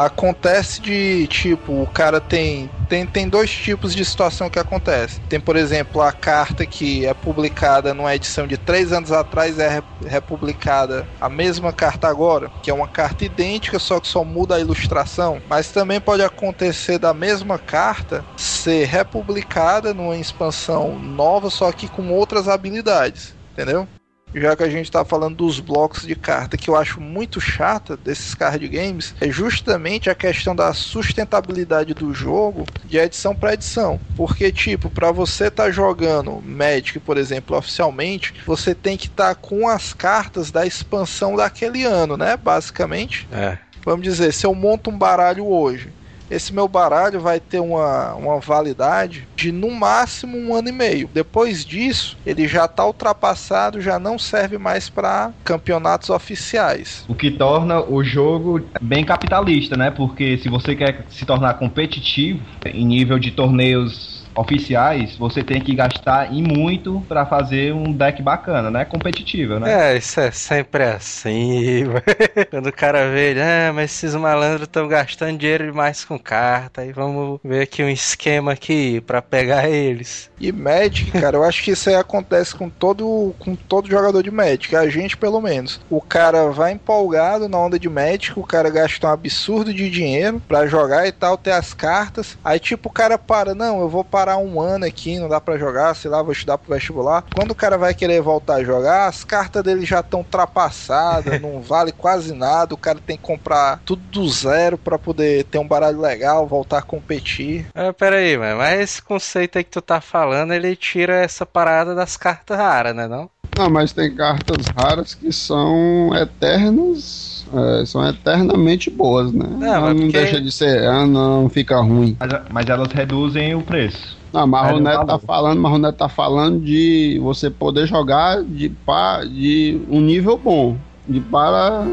acontece 0.06 0.82
de 0.82 1.28
tipo, 1.28 1.82
o 1.82 1.88
cara 1.88 2.22
tem, 2.22 2.70
tem 2.88 3.06
tem 3.06 3.28
dois 3.28 3.52
tipos 3.52 3.94
de 3.94 4.06
situação 4.06 4.50
que 4.50 4.58
acontece. 4.58 5.20
Tem, 5.28 5.40
por 5.40 5.58
exemplo, 5.58 6.02
a 6.02 6.12
carta 6.14 6.66
que 6.66 7.06
é 7.06 7.14
publicada 7.14 7.94
numa 7.94 8.16
edição 8.16 8.48
de 8.48 8.58
três 8.58 8.94
anos 8.94 9.12
atrás 9.12 9.60
é 9.60 9.84
republicada 10.06 11.06
a 11.20 11.28
mesma 11.28 11.74
carta 11.74 12.08
agora, 12.08 12.50
que 12.64 12.72
é 12.72 12.74
uma 12.74 12.88
carta 12.88 13.26
idêntica, 13.26 13.78
só 13.78 14.00
que 14.00 14.08
só 14.08 14.24
muda 14.24 14.56
a 14.56 14.60
ilustração. 14.60 15.42
Mas 15.50 15.70
também 15.70 16.00
pode 16.00 16.24
acontecer 16.24 16.98
da 16.98 17.14
mesma 17.14 17.60
carta 17.60 18.24
ser 18.38 18.86
republicada 18.86 19.94
numa 19.94 20.16
expansão 20.16 20.98
nova, 20.98 21.50
só 21.50 21.74
que 21.74 21.90
com 21.90 22.10
outras 22.12 22.48
habilidades. 22.48 23.36
Entendeu? 23.52 23.86
Já 24.34 24.56
que 24.56 24.64
a 24.64 24.70
gente 24.70 24.86
está 24.86 25.04
falando 25.04 25.36
dos 25.36 25.60
blocos 25.60 26.04
de 26.04 26.16
carta 26.16 26.58
que 26.58 26.70
eu 26.70 26.76
acho 26.76 27.00
muito 27.02 27.40
chata 27.42 27.98
desses 27.98 28.34
card 28.36 28.68
games, 28.68 29.14
é 29.20 29.30
justamente 29.30 30.10
a 30.10 30.16
questão 30.16 30.56
da 30.56 30.74
sustentabilidade 30.74 31.94
do 31.94 32.14
jogo 32.14 32.66
de 32.86 32.98
edição 32.98 33.36
para 33.36 33.54
edição. 33.54 34.00
Porque, 34.16 34.52
tipo, 34.52 34.90
para 34.90 35.12
você 35.12 35.48
estar 35.48 35.66
tá 35.66 35.72
jogando 35.72 36.42
Magic, 36.44 37.00
por 37.00 37.18
exemplo, 37.18 37.58
oficialmente, 37.58 38.34
você 38.46 38.76
tem 38.76 38.98
que 38.98 39.08
estar 39.08 39.36
tá 39.36 39.36
com 39.36 39.68
as 39.68 39.94
cartas 39.94 40.52
da 40.52 40.66
expansão 40.66 41.36
daquele 41.36 41.84
ano, 41.84 42.18
né? 42.18 42.38
Basicamente. 42.38 43.28
É. 43.32 43.58
Vamos 43.84 44.04
dizer, 44.04 44.34
se 44.34 44.46
eu 44.46 44.54
monto 44.54 44.90
um 44.90 44.98
baralho 44.98 45.48
hoje 45.48 45.90
esse 46.30 46.54
meu 46.54 46.68
baralho 46.68 47.20
vai 47.20 47.40
ter 47.40 47.60
uma, 47.60 48.14
uma 48.14 48.40
validade 48.40 49.28
de 49.36 49.52
no 49.52 49.72
máximo 49.72 50.38
um 50.38 50.54
ano 50.54 50.70
e 50.70 50.72
meio. 50.72 51.10
Depois 51.14 51.66
disso, 51.66 52.18
ele 52.26 52.48
já 52.48 52.66
está 52.66 52.86
ultrapassado, 52.86 53.82
já 53.82 53.98
não 53.98 54.18
serve 54.20 54.58
mais 54.58 54.90
para 54.90 55.32
campeonatos 55.44 56.10
oficiais. 56.10 57.06
O 57.08 57.16
que 57.16 57.32
torna 57.32 57.82
o 57.82 58.04
jogo 58.04 58.62
bem 58.82 59.04
capitalista, 59.04 59.76
né? 59.76 59.92
Porque 59.92 60.38
se 60.38 60.50
você 60.50 60.76
quer 60.76 61.06
se 61.10 61.26
tornar 61.26 61.56
competitivo 61.56 62.42
em 62.66 62.86
nível 62.86 63.18
de 63.18 63.32
torneios 63.32 64.19
oficiais, 64.36 65.16
você 65.18 65.44
tem 65.44 65.62
que 65.62 65.76
gastar 65.76 66.34
e 66.34 66.42
muito 66.42 67.02
para 67.08 67.26
fazer 67.26 67.74
um 67.74 67.92
deck 67.92 68.22
bacana, 68.22 68.70
né? 68.72 68.86
Competitivo, 68.86 69.60
né? 69.60 69.94
É, 69.94 69.98
isso 69.98 70.20
é 70.20 70.32
sempre 70.32 70.84
assim. 70.84 71.86
Quando 72.50 72.68
o 72.68 72.74
cara 72.74 73.10
vê, 73.10 73.36
ah, 73.40 73.74
mas 73.74 73.92
esses 73.92 74.16
malandros 74.16 74.64
estão 74.64 74.88
gastando 74.88 75.38
dinheiro 75.38 75.66
demais 75.66 76.06
com 76.06 76.18
carta, 76.18 76.82
aí 76.82 76.92
vamos 76.92 77.40
ver 77.44 77.64
aqui 77.64 77.84
um 77.84 77.90
esquema 77.90 78.54
aqui 78.54 79.02
para 79.02 79.22
pegar 79.22 79.70
eles. 79.70 80.30
E 80.40 80.52
Magic, 80.52 81.12
cara, 81.12 81.38
eu 81.38 81.44
acho 81.44 81.64
que 81.64 81.72
isso 81.72 81.90
aí 81.90 81.96
acontece 81.96 82.56
com 82.56 82.70
todo, 82.70 83.36
com 83.40 83.56
todo 83.56 83.90
jogador 83.90 84.24
de 84.24 84.32
Magic, 84.32 84.74
a 84.76 84.88
gente 84.88 85.18
pelo 85.18 85.42
menos. 85.42 85.82
O 85.90 86.02
cara 86.02 86.50
vai 86.50 86.72
empolgado 86.72 87.50
na 87.50 87.58
onda 87.58 87.78
de 87.78 87.90
Magic, 87.90 88.40
o 88.40 88.44
cara 88.44 88.70
gasta 88.70 89.08
um 89.08 89.12
absurdo 89.12 89.74
de 89.74 89.90
dinheiro 89.90 90.42
para 90.48 90.68
jogar 90.68 91.08
e 91.08 91.12
tal, 91.12 91.38
ter 91.38 91.52
as 91.52 91.74
cartas. 91.74 92.38
Aí 92.44 92.60
tipo 92.60 92.90
o 92.90 92.92
cara 92.92 93.18
para, 93.18 93.54
não, 93.54 93.82
eu 93.82 93.90
vou 93.90 94.04
parar 94.04 94.19
parar 94.20 94.38
um 94.38 94.60
ano 94.60 94.84
aqui, 94.84 95.18
não 95.18 95.30
dá 95.30 95.40
para 95.40 95.58
jogar, 95.58 95.96
sei 95.96 96.12
lá, 96.12 96.22
vou 96.22 96.34
estudar 96.34 96.58
pro 96.58 96.74
vestibular. 96.74 97.24
Quando 97.34 97.52
o 97.52 97.56
cara 97.56 97.78
vai 97.78 97.94
querer 97.94 98.22
voltar 98.22 98.56
a 98.56 98.64
jogar, 98.66 99.08
as 99.08 99.24
cartas 99.24 99.64
dele 99.64 99.86
já 99.86 100.02
estão 100.02 100.20
ultrapassadas, 100.20 101.40
não 101.42 101.62
vale 101.62 101.94
quase 101.94 102.34
nada, 102.34 102.74
o 102.74 102.78
cara 102.78 103.00
tem 103.00 103.16
que 103.16 103.24
comprar 103.24 103.80
tudo 103.86 104.02
do 104.12 104.28
zero 104.28 104.78
para 104.78 105.00
poder 105.00 105.46
ter 105.46 105.58
um 105.58 105.68
baralho 105.68 106.02
legal, 106.02 106.46
voltar 106.46 106.80
a 106.80 106.82
competir. 106.82 107.68
Ah, 107.74 107.94
pera 107.94 108.18
aí, 108.18 108.38
mas 108.38 108.82
esse 108.82 109.02
conceito 109.02 109.58
aí 109.58 109.64
que 109.64 109.72
tu 109.72 109.82
tá 109.82 110.02
falando, 110.02 110.52
ele 110.52 110.76
tira 110.76 111.16
essa 111.16 111.46
parada 111.46 111.96
das 111.96 112.18
cartas 112.18 112.58
raras, 112.58 112.94
né 112.94 113.08
não? 113.08 113.30
Não, 113.58 113.70
mas 113.70 113.94
tem 113.94 114.14
cartas 114.14 114.68
raras 114.76 115.14
que 115.16 115.32
são 115.32 116.12
eternas 116.14 117.40
é, 117.54 117.86
são 117.86 118.08
eternamente 118.08 118.90
boas, 118.90 119.32
né? 119.32 119.46
Não, 119.50 119.82
não 119.82 119.96
porque... 119.96 120.12
deixa 120.12 120.42
de 120.42 120.52
ser, 120.52 120.86
ah, 120.86 121.06
não 121.06 121.50
fica 121.50 121.80
ruim. 121.80 122.16
Mas, 122.20 122.42
mas 122.52 122.70
elas 122.70 122.92
reduzem 122.92 123.56
o 123.56 123.62
preço. 123.62 124.19
Não, 124.32 124.46
mas 124.46 124.76
o 124.76 124.80
Neto 124.80 125.06
tá 125.06 125.20
falando, 125.20 125.62
mas 125.62 125.74
o 125.74 125.78
Neto 125.78 125.96
tá 125.96 126.10
falando 126.10 126.60
de 126.60 127.20
você 127.22 127.50
poder 127.50 127.88
jogar 127.88 128.44
de, 128.44 128.70
pa, 128.70 129.24
de 129.24 129.82
um 129.90 130.00
nível 130.02 130.38
bom. 130.38 130.78
De 131.08 131.20
para. 131.20 131.88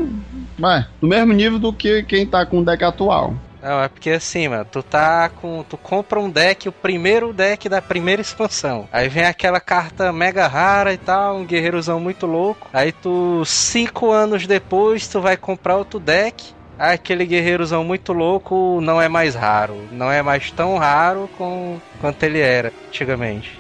Ué, 0.61 0.87
do 1.01 1.07
mesmo 1.07 1.33
nível 1.33 1.59
do 1.59 1.73
que 1.73 2.03
quem 2.03 2.27
tá 2.27 2.45
com 2.45 2.61
o 2.61 2.65
deck 2.65 2.85
atual. 2.85 3.35
Não, 3.63 3.83
é 3.83 3.89
porque 3.89 4.11
assim, 4.11 4.47
mano, 4.47 4.65
tu 4.71 4.81
tá 4.81 5.29
com. 5.29 5.65
Tu 5.69 5.77
compra 5.77 6.21
um 6.21 6.31
deck, 6.31 6.69
o 6.69 6.73
primeiro 6.73 7.33
deck 7.33 7.69
da 7.69 7.83
primeira 7.83 8.23
expansão. 8.23 8.89
Aí 8.93 9.09
vem 9.09 9.25
aquela 9.25 9.59
carta 9.59 10.13
mega 10.13 10.47
rara 10.47 10.93
e 10.93 10.97
tal, 10.97 11.39
um 11.39 11.45
guerreirozão 11.45 11.99
muito 11.99 12.27
louco. 12.27 12.69
Aí 12.73 12.93
tu, 12.93 13.43
cinco 13.45 14.13
anos 14.13 14.47
depois, 14.47 15.09
tu 15.09 15.21
vai 15.21 15.37
comprar 15.37 15.77
outro 15.77 15.99
deck. 15.99 16.55
Ah, 16.79 16.93
aquele 16.93 17.25
guerreirozão 17.25 17.83
muito 17.83 18.13
louco 18.13 18.81
não 18.83 19.01
é 19.01 19.09
mais 19.09 19.35
raro. 19.35 19.89
Não 19.91 20.11
é 20.13 20.23
mais 20.23 20.51
tão 20.51 20.77
raro 20.77 21.29
com, 21.39 21.81
quanto 22.01 22.23
ele 22.23 22.41
era 22.41 22.73
antigamente. 22.89 23.59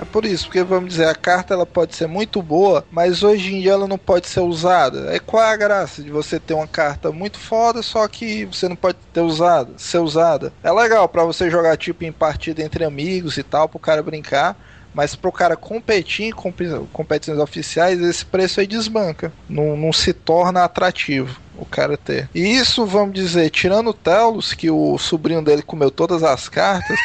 É 0.00 0.04
por 0.04 0.24
isso, 0.24 0.46
porque 0.46 0.62
vamos 0.64 0.90
dizer, 0.90 1.06
a 1.06 1.14
carta 1.14 1.54
ela 1.54 1.64
pode 1.64 1.94
ser 1.94 2.08
muito 2.08 2.42
boa, 2.42 2.84
mas 2.90 3.22
hoje 3.22 3.54
em 3.54 3.60
dia 3.60 3.72
ela 3.72 3.86
não 3.86 3.98
pode 3.98 4.26
ser 4.26 4.40
usada. 4.40 5.14
É 5.14 5.20
qual 5.20 5.42
é 5.42 5.52
a 5.52 5.56
graça 5.56 6.02
de 6.02 6.10
você 6.10 6.40
ter 6.40 6.54
uma 6.54 6.66
carta 6.66 7.12
muito 7.12 7.38
foda, 7.38 7.80
só 7.80 8.08
que 8.08 8.44
você 8.46 8.68
não 8.68 8.74
pode 8.74 8.98
ter 9.12 9.20
usado, 9.20 9.74
ser 9.76 9.98
usada? 9.98 10.52
É 10.64 10.72
legal 10.72 11.08
para 11.08 11.22
você 11.22 11.48
jogar 11.48 11.76
tipo 11.76 12.02
em 12.02 12.10
partida 12.10 12.62
entre 12.62 12.84
amigos 12.84 13.36
e 13.36 13.42
tal, 13.42 13.68
pro 13.68 13.78
cara 13.78 14.02
brincar. 14.02 14.56
Mas 14.92 15.16
pro 15.16 15.32
cara 15.32 15.56
competir 15.56 16.26
em 16.26 16.86
competições 16.92 17.38
oficiais, 17.40 18.00
esse 18.00 18.24
preço 18.24 18.60
aí 18.60 18.66
desbanca. 18.66 19.32
Não, 19.48 19.76
não 19.76 19.92
se 19.92 20.12
torna 20.12 20.62
atrativo 20.62 21.43
o 21.58 21.64
cara 21.64 21.96
ter. 21.96 22.28
E 22.34 22.40
isso, 22.40 22.84
vamos 22.86 23.14
dizer, 23.14 23.50
tirando 23.50 23.90
o 23.90 23.94
Telos, 23.94 24.52
que 24.52 24.70
o 24.70 24.98
sobrinho 24.98 25.42
dele 25.42 25.62
comeu 25.62 25.90
todas 25.90 26.22
as 26.22 26.48
cartas. 26.48 26.98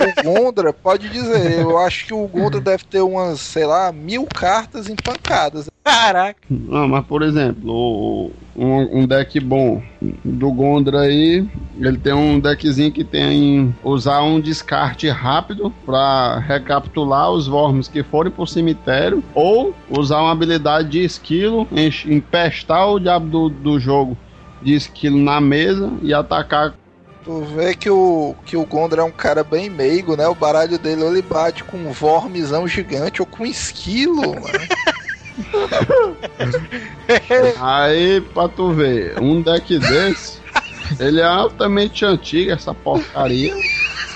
o 0.00 0.22
Gondra, 0.22 0.72
pode 0.72 1.08
dizer, 1.08 1.60
eu 1.60 1.78
acho 1.78 2.06
que 2.06 2.14
o 2.14 2.26
Gondra 2.26 2.60
deve 2.60 2.84
ter 2.84 3.00
umas, 3.00 3.40
sei 3.40 3.66
lá, 3.66 3.92
mil 3.92 4.26
cartas 4.26 4.88
empancadas. 4.88 5.68
Caraca! 5.84 6.40
Não, 6.48 6.88
mas 6.88 7.04
por 7.06 7.22
exemplo, 7.22 7.70
o, 7.70 8.32
um, 8.56 9.00
um, 9.00 9.06
deck 9.06 9.38
bom 9.40 9.82
do 10.24 10.52
Gondra 10.52 11.00
aí, 11.00 11.46
ele 11.78 11.98
tem 11.98 12.12
um 12.12 12.38
deckzinho 12.38 12.92
que 12.92 13.04
tem 13.04 13.74
usar 13.82 14.22
um 14.22 14.40
descarte 14.40 15.08
rápido 15.08 15.72
para 15.84 16.38
recapitular 16.38 17.30
os 17.30 17.48
worms 17.48 17.88
que 17.88 18.02
forem 18.02 18.32
pro 18.32 18.46
cemitério, 18.46 19.22
ou 19.34 19.74
usar 19.90 20.20
uma 20.20 20.32
habilidade 20.32 20.88
de 20.90 21.04
esquilo, 21.04 21.66
empestar 22.06 22.86
o 22.86 23.00
diabo 23.00 23.26
do, 23.26 23.48
do 23.48 23.80
jogo 23.80 24.16
de 24.62 24.74
esquilo 24.74 25.18
na 25.18 25.40
mesa 25.40 25.92
e 26.02 26.14
atacar 26.14 26.74
Tu 27.24 27.40
vê 27.56 27.74
que 27.74 27.88
o, 27.88 28.34
que 28.44 28.54
o 28.54 28.66
Gondra 28.66 29.00
é 29.00 29.04
um 29.04 29.10
cara 29.10 29.42
bem 29.42 29.70
meigo, 29.70 30.14
né? 30.14 30.28
O 30.28 30.34
baralho 30.34 30.78
dele 30.78 31.02
ele 31.04 31.22
bate 31.22 31.64
com 31.64 31.78
um 31.78 31.90
vormezão 31.90 32.68
gigante 32.68 33.22
ou 33.22 33.26
com 33.26 33.46
esquilo, 33.46 34.20
mano. 34.20 34.68
Aí, 37.60 38.20
pra 38.20 38.48
tu 38.48 38.72
ver, 38.72 39.18
um 39.20 39.42
deck 39.42 39.78
desse, 39.78 40.40
ele 40.98 41.20
é 41.20 41.24
altamente 41.24 42.04
antigo, 42.04 42.52
essa 42.52 42.74
porcaria. 42.74 43.54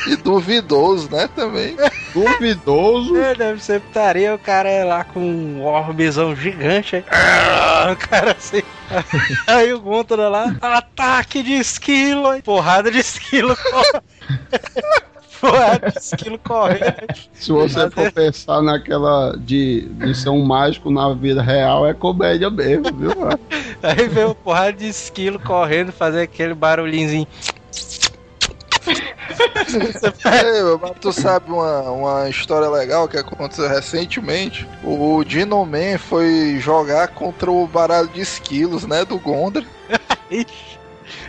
E 0.07 0.17
duvidoso, 0.17 1.11
né, 1.11 1.29
também. 1.35 1.77
Duvidoso. 2.15 3.17
É, 3.17 3.35
deve 3.35 3.63
ser 3.63 3.81
putaria, 3.81 4.35
o 4.35 4.39
cara 4.39 4.69
é 4.69 4.85
lá 4.85 5.05
com 5.05 5.21
um 5.21 5.65
orbezão 5.65 6.35
gigante. 6.35 6.97
Aí, 6.97 7.05
ah, 7.11 7.91
o 7.93 7.97
cara 7.97 8.33
assim. 8.33 8.63
Aí 9.47 9.73
o 9.73 9.81
Guntra 9.81 10.29
lá, 10.29 10.57
ataque 10.61 11.43
de 11.43 11.55
esquilo, 11.55 12.41
porrada 12.43 12.91
de 12.91 12.99
esquilo. 12.99 13.57
Porrada 15.41 15.91
de 15.91 15.99
esquilo 15.99 16.39
correndo. 16.39 17.07
Se 17.33 17.53
você 17.53 17.91
for 17.91 18.11
pensar 18.13 18.63
naquela 18.63 19.37
de, 19.37 19.83
de 19.83 20.15
ser 20.15 20.31
um 20.31 20.45
mágico 20.45 20.91
na 20.91 21.13
vida 21.15 21.43
real, 21.43 21.87
é 21.87 21.95
comédia 21.95 22.51
mesmo, 22.51 22.93
viu? 22.97 23.13
Aí 23.83 24.09
vem 24.09 24.25
o 24.25 24.35
porrada 24.35 24.73
de 24.73 24.89
esquilo 24.89 25.39
correndo, 25.39 25.93
fazer 25.93 26.23
aquele 26.23 26.55
barulhinho 26.55 27.27
é, 30.25 30.77
mas 30.81 30.93
tu 31.01 31.13
sabe 31.13 31.51
uma, 31.51 31.83
uma 31.83 32.29
história 32.29 32.69
legal 32.69 33.09
que 33.09 33.17
aconteceu 33.17 33.69
recentemente? 33.69 34.67
O 34.83 35.23
Dino 35.25 35.65
Man 35.65 35.99
foi 35.99 36.59
jogar 36.59 37.09
contra 37.09 37.51
o 37.51 37.67
baralho 37.67 38.09
de 38.09 38.21
esquilos, 38.21 38.87
né? 38.87 39.05
Do 39.05 39.19
Gondra. 39.19 39.65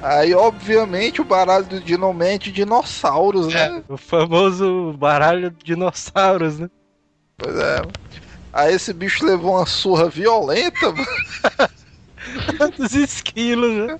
Aí, 0.02 0.34
obviamente, 0.34 1.22
o 1.22 1.26
baralho 1.26 1.66
do 1.66 1.80
Dinoman 1.80 2.34
é 2.34 2.38
de 2.38 2.52
dinossauros, 2.52 3.48
né? 3.48 3.84
É, 3.88 3.94
o 3.94 3.98
famoso 3.98 4.94
baralho 4.98 5.52
de 5.52 5.64
dinossauros, 5.64 6.60
né? 6.60 6.70
Pois 7.38 7.56
é. 7.56 7.82
Aí 8.52 8.74
esse 8.74 8.94
bicho 8.94 9.26
levou 9.26 9.56
uma 9.56 9.66
surra 9.66 10.10
violenta, 10.10 10.92
mano. 10.92 11.08
dos 12.78 12.94
esquilos, 12.94 13.88
né? 13.88 14.00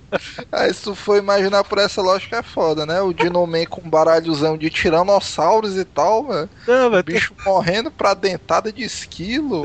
Se 0.72 0.82
tu 0.82 0.94
for 0.94 1.18
imaginar 1.18 1.64
por 1.64 1.78
essa 1.78 2.00
lógica 2.00 2.38
é 2.38 2.42
foda, 2.42 2.84
né? 2.86 3.00
O 3.00 3.12
Dinoman 3.12 3.66
com 3.66 3.80
um 3.80 3.90
baralhozão 3.90 4.56
de 4.56 4.70
tiranossauros 4.70 5.76
e 5.76 5.84
tal, 5.84 6.24
mano. 6.24 6.48
Não, 6.66 6.88
O 6.88 6.90
mas 6.90 7.02
bicho 7.02 7.34
morrendo 7.44 7.90
pra 7.90 8.14
dentada 8.14 8.72
de 8.72 8.82
esquilo. 8.82 9.62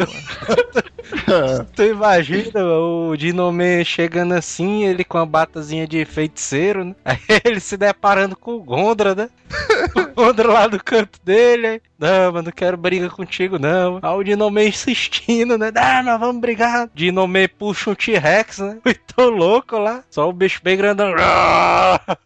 tu 1.76 1.84
imagina 1.84 2.64
o 2.64 3.16
Dinoman 3.18 3.84
chegando 3.84 4.34
assim, 4.34 4.84
ele 4.84 5.04
com 5.04 5.18
a 5.18 5.26
batazinha 5.26 5.88
de 5.88 6.04
feiticeiro, 6.06 6.86
né? 6.86 6.96
Aí 7.06 7.20
ele 7.44 7.60
se 7.60 7.78
deparando 7.78 8.36
com 8.36 8.56
o 8.56 8.64
Gondra, 8.64 9.16
né? 9.16 9.30
O 10.16 10.24
Gondra 10.24 10.48
lá 10.48 10.68
no 10.68 10.82
canto 10.82 11.20
dele. 11.24 11.68
aí, 11.68 11.82
Não, 12.00 12.32
mas 12.32 12.44
não 12.46 12.52
quero 12.52 12.78
briga 12.78 13.10
contigo, 13.10 13.60
não. 13.60 14.00
Aí 14.02 14.14
o 14.18 14.24
Dinoman 14.24 14.64
insistindo, 14.68 15.58
né? 15.58 15.72
Não, 15.72 16.04
nós 16.04 16.20
vamos 16.20 16.42
brigar. 16.42 16.90
Dinoman 16.94 17.48
puxa 17.58 17.90
um 17.90 17.96
T-Rex, 17.96 18.60
né? 18.60 18.78
Muito 18.86 19.22
louco 19.30 19.78
lá. 19.78 20.04
Só 20.10 20.30
o 20.30 20.34
bicho 20.34 20.62
bem 20.64 20.78
grandão. 20.78 21.14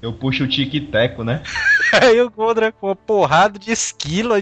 Eu 0.00 0.12
puxo 0.12 0.44
o 0.44 0.48
tic-teco, 0.48 1.24
né? 1.24 1.42
Aí 2.00 2.20
o 2.20 2.30
Gondra 2.30 2.70
com 2.70 2.86
uma 2.88 2.96
porrada 2.96 3.58
de 3.58 3.72
esquilo. 3.72 4.34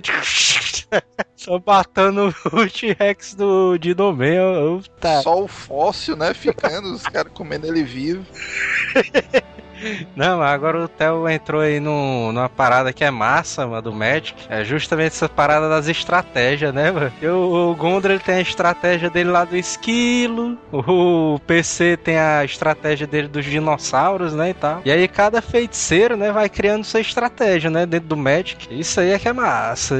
Só 1.37 1.63
matando 1.65 2.35
o 2.53 2.69
T-Rex 2.69 3.35
do 3.35 3.77
eu- 4.23 4.83
Tá. 5.01 5.23
Só 5.23 5.43
o 5.43 5.49
fóssil, 5.49 6.17
né? 6.17 6.35
Ficando, 6.35 6.93
os 6.93 7.05
caras 7.05 7.33
comendo 7.33 7.67
ele 7.67 7.83
vivo. 7.83 8.25
Não, 10.17 10.43
agora 10.43 10.85
o 10.85 10.89
Theo 10.89 11.29
entrou 11.29 11.61
aí 11.61 11.81
num, 11.81 12.33
numa 12.33 12.49
parada 12.49 12.93
que 12.93 13.05
é 13.05 13.11
massa, 13.11 13.67
mano, 13.67 13.83
do 13.83 13.93
Magic. 13.93 14.35
É 14.49 14.65
justamente 14.65 15.09
essa 15.09 15.29
parada 15.29 15.69
das 15.69 15.89
estratégias, 15.89 16.73
né, 16.73 16.91
mano? 16.91 17.13
E 17.21 17.27
O, 17.27 17.75
Gondra 17.75 18.15
ele 18.15 18.23
tem 18.23 18.37
a 18.37 18.41
estratégia 18.41 19.11
dele 19.11 19.31
lá 19.31 19.45
do 19.45 19.57
esquilo, 19.57 20.59
o 20.73 21.39
PC 21.47 21.97
tem 21.97 22.19
a 22.19 22.45
estratégia 22.45 23.07
dele 23.07 23.29
dos 23.29 23.45
dinossauros, 23.45 24.35
né, 24.35 24.51
e 24.51 24.55
tal. 24.55 24.83
E 24.85 24.91
aí 24.91 25.07
cada 25.09 25.41
feiticeiro, 25.43 26.17
né, 26.17 26.33
vai 26.33 26.49
criando 26.49 26.85
sua 26.85 27.01
estratégia, 27.01 27.71
né, 27.71 27.87
dentro 27.87 28.09
do 28.09 28.17
Magic. 28.17 28.69
Isso 28.71 29.01
aí 29.01 29.11
é 29.11 29.19
que 29.19 29.29
é 29.29 29.33
massa. 29.33 29.97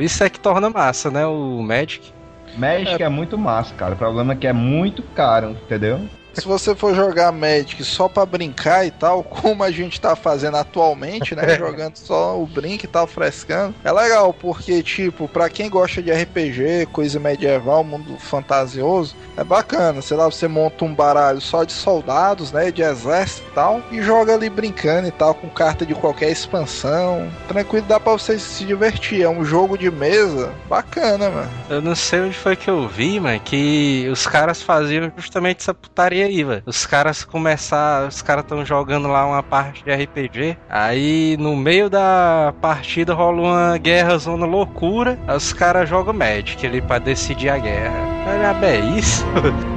Isso 0.00 0.22
é 0.22 0.30
que 0.30 0.38
torna 0.38 0.70
massa, 0.70 1.10
né, 1.10 1.26
o 1.26 1.62
Magic. 1.62 2.12
Magic 2.56 3.02
é. 3.02 3.08
muito 3.08 3.36
massa, 3.36 3.74
cara. 3.74 3.94
O 3.94 3.98
problema 3.98 4.32
é 4.32 4.36
que 4.36 4.46
é 4.46 4.52
muito 4.52 5.02
caro, 5.02 5.50
entendeu? 5.50 6.00
Se 6.36 6.46
você 6.46 6.74
for 6.74 6.94
jogar 6.94 7.32
Magic 7.32 7.82
só 7.82 8.08
pra 8.08 8.26
brincar 8.26 8.86
e 8.86 8.90
tal, 8.90 9.22
como 9.24 9.64
a 9.64 9.70
gente 9.70 9.98
tá 9.98 10.14
fazendo 10.14 10.58
atualmente, 10.58 11.34
né? 11.34 11.56
jogando 11.56 11.96
só 11.96 12.38
o 12.38 12.46
brinco 12.46 12.84
e 12.84 12.88
tal, 12.88 13.06
frescando. 13.06 13.74
É 13.82 13.90
legal, 13.90 14.34
porque, 14.34 14.82
tipo, 14.82 15.26
pra 15.26 15.48
quem 15.48 15.70
gosta 15.70 16.02
de 16.02 16.12
RPG, 16.12 16.88
coisa 16.92 17.18
medieval, 17.18 17.82
mundo 17.82 18.18
fantasioso, 18.18 19.16
é 19.34 19.42
bacana. 19.42 20.02
Sei 20.02 20.14
lá, 20.14 20.26
você 20.26 20.46
monta 20.46 20.84
um 20.84 20.94
baralho 20.94 21.40
só 21.40 21.64
de 21.64 21.72
soldados, 21.72 22.52
né? 22.52 22.70
De 22.70 22.82
exército 22.82 23.48
e 23.50 23.54
tal, 23.54 23.82
e 23.90 24.02
joga 24.02 24.34
ali 24.34 24.50
brincando 24.50 25.08
e 25.08 25.12
tal, 25.12 25.34
com 25.34 25.48
carta 25.48 25.86
de 25.86 25.94
qualquer 25.94 26.30
expansão. 26.30 27.30
Tranquilo, 27.48 27.86
dá 27.88 27.98
pra 27.98 28.12
você 28.12 28.38
se 28.38 28.64
divertir. 28.64 29.22
É 29.22 29.28
um 29.28 29.42
jogo 29.42 29.78
de 29.78 29.90
mesa 29.90 30.52
bacana, 30.68 31.30
mano. 31.30 31.50
Eu 31.70 31.80
não 31.80 31.94
sei 31.94 32.20
onde 32.20 32.36
foi 32.36 32.56
que 32.56 32.68
eu 32.68 32.86
vi, 32.86 33.18
mano, 33.18 33.40
que 33.40 34.06
os 34.12 34.26
caras 34.26 34.60
faziam 34.60 35.10
justamente 35.16 35.60
essa 35.60 35.72
putaria 35.72 36.25
aí, 36.26 36.44
velho. 36.44 36.62
Os 36.66 36.84
caras 36.86 37.24
começar, 37.24 38.06
os 38.06 38.22
caras 38.22 38.44
estão 38.44 38.64
jogando 38.64 39.08
lá 39.08 39.26
uma 39.26 39.42
parte 39.42 39.84
de 39.84 39.92
RPG, 39.92 40.56
aí 40.68 41.36
no 41.38 41.56
meio 41.56 41.88
da 41.88 42.54
partida 42.60 43.14
rola 43.14 43.40
uma 43.40 43.78
guerra 43.78 44.18
zona 44.18 44.46
loucura, 44.46 45.18
os 45.34 45.52
caras 45.52 45.88
jogam 45.88 46.14
Magic 46.14 46.66
ali 46.66 46.80
pra 46.80 46.98
decidir 46.98 47.50
a 47.50 47.58
guerra. 47.58 48.16
Olha, 48.26 48.66
é 48.66 48.80
isso? 48.98 49.24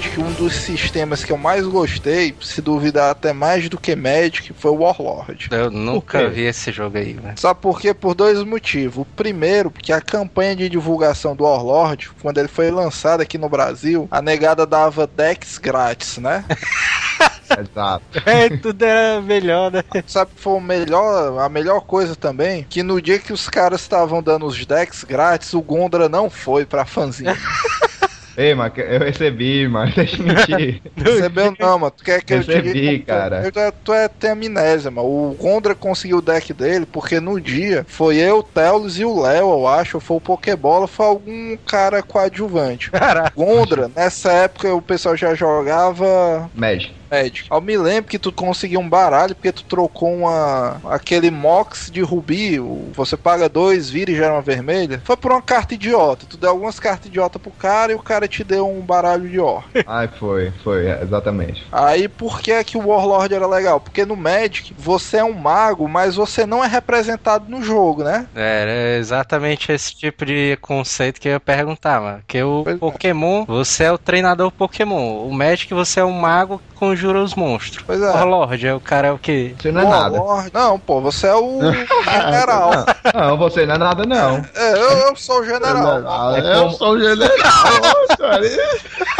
Magic, 0.00 0.18
um 0.18 0.32
dos 0.32 0.54
sistemas 0.54 1.22
que 1.22 1.30
eu 1.30 1.36
mais 1.36 1.66
gostei, 1.66 2.34
se 2.40 2.62
duvidar 2.62 3.10
até 3.10 3.34
mais 3.34 3.68
do 3.68 3.78
que 3.78 3.94
Magic, 3.94 4.52
foi 4.54 4.70
o 4.70 4.76
Warlord. 4.76 5.48
Eu 5.50 5.70
nunca 5.70 6.26
vi 6.28 6.42
esse 6.42 6.72
jogo 6.72 6.96
aí, 6.96 7.12
velho. 7.12 7.38
Sabe 7.38 7.60
por 7.60 7.78
quê? 7.78 7.92
Por 7.92 8.14
dois 8.14 8.42
motivos. 8.42 9.02
O 9.02 9.04
primeiro, 9.04 9.70
porque 9.70 9.92
a 9.92 10.00
campanha 10.00 10.56
de 10.56 10.70
divulgação 10.70 11.36
do 11.36 11.44
Warlord, 11.44 12.10
quando 12.22 12.38
ele 12.38 12.48
foi 12.48 12.70
lançado 12.70 13.20
aqui 13.20 13.36
no 13.36 13.48
Brasil, 13.48 14.08
a 14.10 14.22
negada 14.22 14.64
dava 14.64 15.06
decks 15.06 15.58
grátis, 15.58 16.16
né? 16.16 16.46
Exato. 17.60 18.22
É, 18.24 18.48
tudo 18.56 18.82
era 18.82 19.20
melhor, 19.20 19.70
né? 19.70 19.82
Sabe 20.06 20.30
que 20.34 20.40
foi 20.40 20.54
o 20.54 20.60
melhor, 20.60 21.40
a 21.40 21.48
melhor 21.48 21.80
coisa 21.80 22.16
também? 22.16 22.64
Que 22.68 22.82
no 22.82 23.02
dia 23.02 23.18
que 23.18 23.32
os 23.32 23.48
caras 23.48 23.82
estavam 23.82 24.22
dando 24.22 24.46
os 24.46 24.64
decks 24.64 25.04
grátis, 25.04 25.52
o 25.52 25.60
Gondra 25.60 26.08
não 26.08 26.30
foi 26.30 26.64
pra 26.64 26.86
fanzinha. 26.86 27.36
Ei, 28.36 28.54
mas 28.54 28.72
eu 28.76 29.00
recebi, 29.00 29.68
mas 29.68 29.92
deixa 29.96 30.16
eu 30.16 30.26
mentir. 30.26 30.82
Recebeu 30.96 31.54
não, 31.58 31.78
mano. 31.78 31.90
Tu 31.90 32.04
quer 32.04 32.22
que 32.22 32.34
eu 32.34 32.44
te 32.44 32.52
Recebi, 32.52 32.98
cara. 33.00 33.42
Eu, 33.44 33.52
tu, 33.52 33.60
tu 33.84 33.92
é, 33.92 34.08
tem 34.08 34.30
amnésia, 34.30 34.90
mano. 34.90 35.08
O 35.08 35.34
Gondra 35.34 35.74
conseguiu 35.74 36.18
o 36.18 36.22
deck 36.22 36.52
dele 36.52 36.86
porque 36.86 37.20
no 37.20 37.40
dia 37.40 37.84
foi 37.88 38.16
eu, 38.16 38.38
o 38.38 38.42
Telos 38.42 38.98
e 38.98 39.04
o 39.04 39.20
Léo, 39.20 39.50
eu 39.50 39.66
acho, 39.66 39.96
ou 39.96 40.00
foi 40.00 40.16
o 40.16 40.20
Pokébola, 40.20 40.86
foi 40.86 41.06
algum 41.06 41.56
cara 41.66 42.02
coadjuvante. 42.02 42.90
Caraca. 42.90 43.32
Gondra, 43.34 43.90
nessa 43.94 44.32
época 44.32 44.74
o 44.74 44.82
pessoal 44.82 45.16
já 45.16 45.34
jogava 45.34 46.50
Magic. 46.54 46.99
Magic. 47.10 47.48
Eu 47.50 47.60
me 47.60 47.76
lembro 47.76 48.10
que 48.10 48.18
tu 48.18 48.32
conseguiu 48.32 48.80
um 48.80 48.88
baralho 48.88 49.34
porque 49.34 49.52
tu 49.52 49.64
trocou 49.64 50.12
uma 50.14 50.80
aquele 50.84 51.30
Mox 51.30 51.90
de 51.90 52.00
Rubi. 52.02 52.58
Você 52.94 53.16
paga 53.16 53.48
dois, 53.48 53.90
vira 53.90 54.10
e 54.10 54.16
gera 54.16 54.34
uma 54.34 54.42
vermelha. 54.42 55.00
Foi 55.04 55.16
por 55.16 55.32
uma 55.32 55.42
carta 55.42 55.74
idiota. 55.74 56.26
Tu 56.28 56.36
deu 56.36 56.50
algumas 56.50 56.78
cartas 56.78 57.06
idiota 57.06 57.38
pro 57.38 57.50
cara 57.50 57.92
e 57.92 57.94
o 57.94 58.02
cara 58.02 58.28
te 58.28 58.44
deu 58.44 58.68
um 58.68 58.80
baralho 58.80 59.28
de 59.28 59.40
or. 59.40 59.64
Ai, 59.86 60.08
foi, 60.18 60.52
foi, 60.62 60.86
é, 60.86 61.02
exatamente. 61.02 61.66
Aí 61.72 62.08
por 62.08 62.40
que 62.40 62.62
que 62.64 62.76
o 62.76 62.86
Warlord 62.88 63.34
era 63.34 63.46
legal? 63.46 63.80
Porque 63.80 64.04
no 64.04 64.16
Magic 64.16 64.74
você 64.78 65.18
é 65.18 65.24
um 65.24 65.32
mago, 65.32 65.88
mas 65.88 66.16
você 66.16 66.46
não 66.46 66.64
é 66.64 66.66
representado 66.68 67.46
no 67.48 67.62
jogo, 67.62 68.04
né? 68.04 68.26
Era 68.34 68.96
exatamente 68.98 69.72
esse 69.72 69.94
tipo 69.94 70.24
de 70.24 70.56
conceito 70.60 71.20
que 71.20 71.28
eu 71.28 71.32
ia 71.32 71.40
perguntar, 71.40 72.00
mano. 72.00 72.22
Que 72.26 72.42
o 72.42 72.62
Pois 72.64 72.76
é. 72.76 72.78
Pokémon, 72.78 73.44
você 73.46 73.84
é 73.84 73.92
o 73.92 73.98
treinador 73.98 74.50
Pokémon. 74.50 75.26
O 75.26 75.32
Magic, 75.32 75.72
você 75.72 76.00
é 76.00 76.04
um 76.04 76.12
mago 76.12 76.58
que 76.58 76.69
conjura 76.80 77.22
os 77.22 77.34
monstros. 77.34 77.84
Pois 77.86 78.00
é. 78.00 78.06
O 78.10 78.14
Warlord, 78.14 78.66
é 78.66 78.74
o 78.74 78.80
cara 78.80 79.08
é 79.08 79.12
o 79.12 79.18
quê? 79.18 79.54
Você 79.60 79.70
não 79.70 79.82
é 79.82 79.84
nada. 79.84 80.18
Warlord- 80.20 80.50
Não, 80.52 80.78
pô, 80.80 81.00
você 81.00 81.26
é 81.28 81.34
o 81.34 81.60
general. 82.04 82.70
Não, 83.14 83.36
você 83.36 83.66
não 83.66 83.74
é 83.74 83.78
nada, 83.78 84.04
não. 84.06 84.44
É, 84.56 84.72
eu, 84.72 84.90
eu 85.08 85.16
sou 85.16 85.40
o 85.40 85.44
general. 85.44 85.76
General, 85.76 86.36
É 86.36 86.40
eu 86.56 86.62
como- 86.64 86.72
sou 86.72 86.90
o 86.94 87.00
general, 87.00 87.28
cara. 88.18 88.40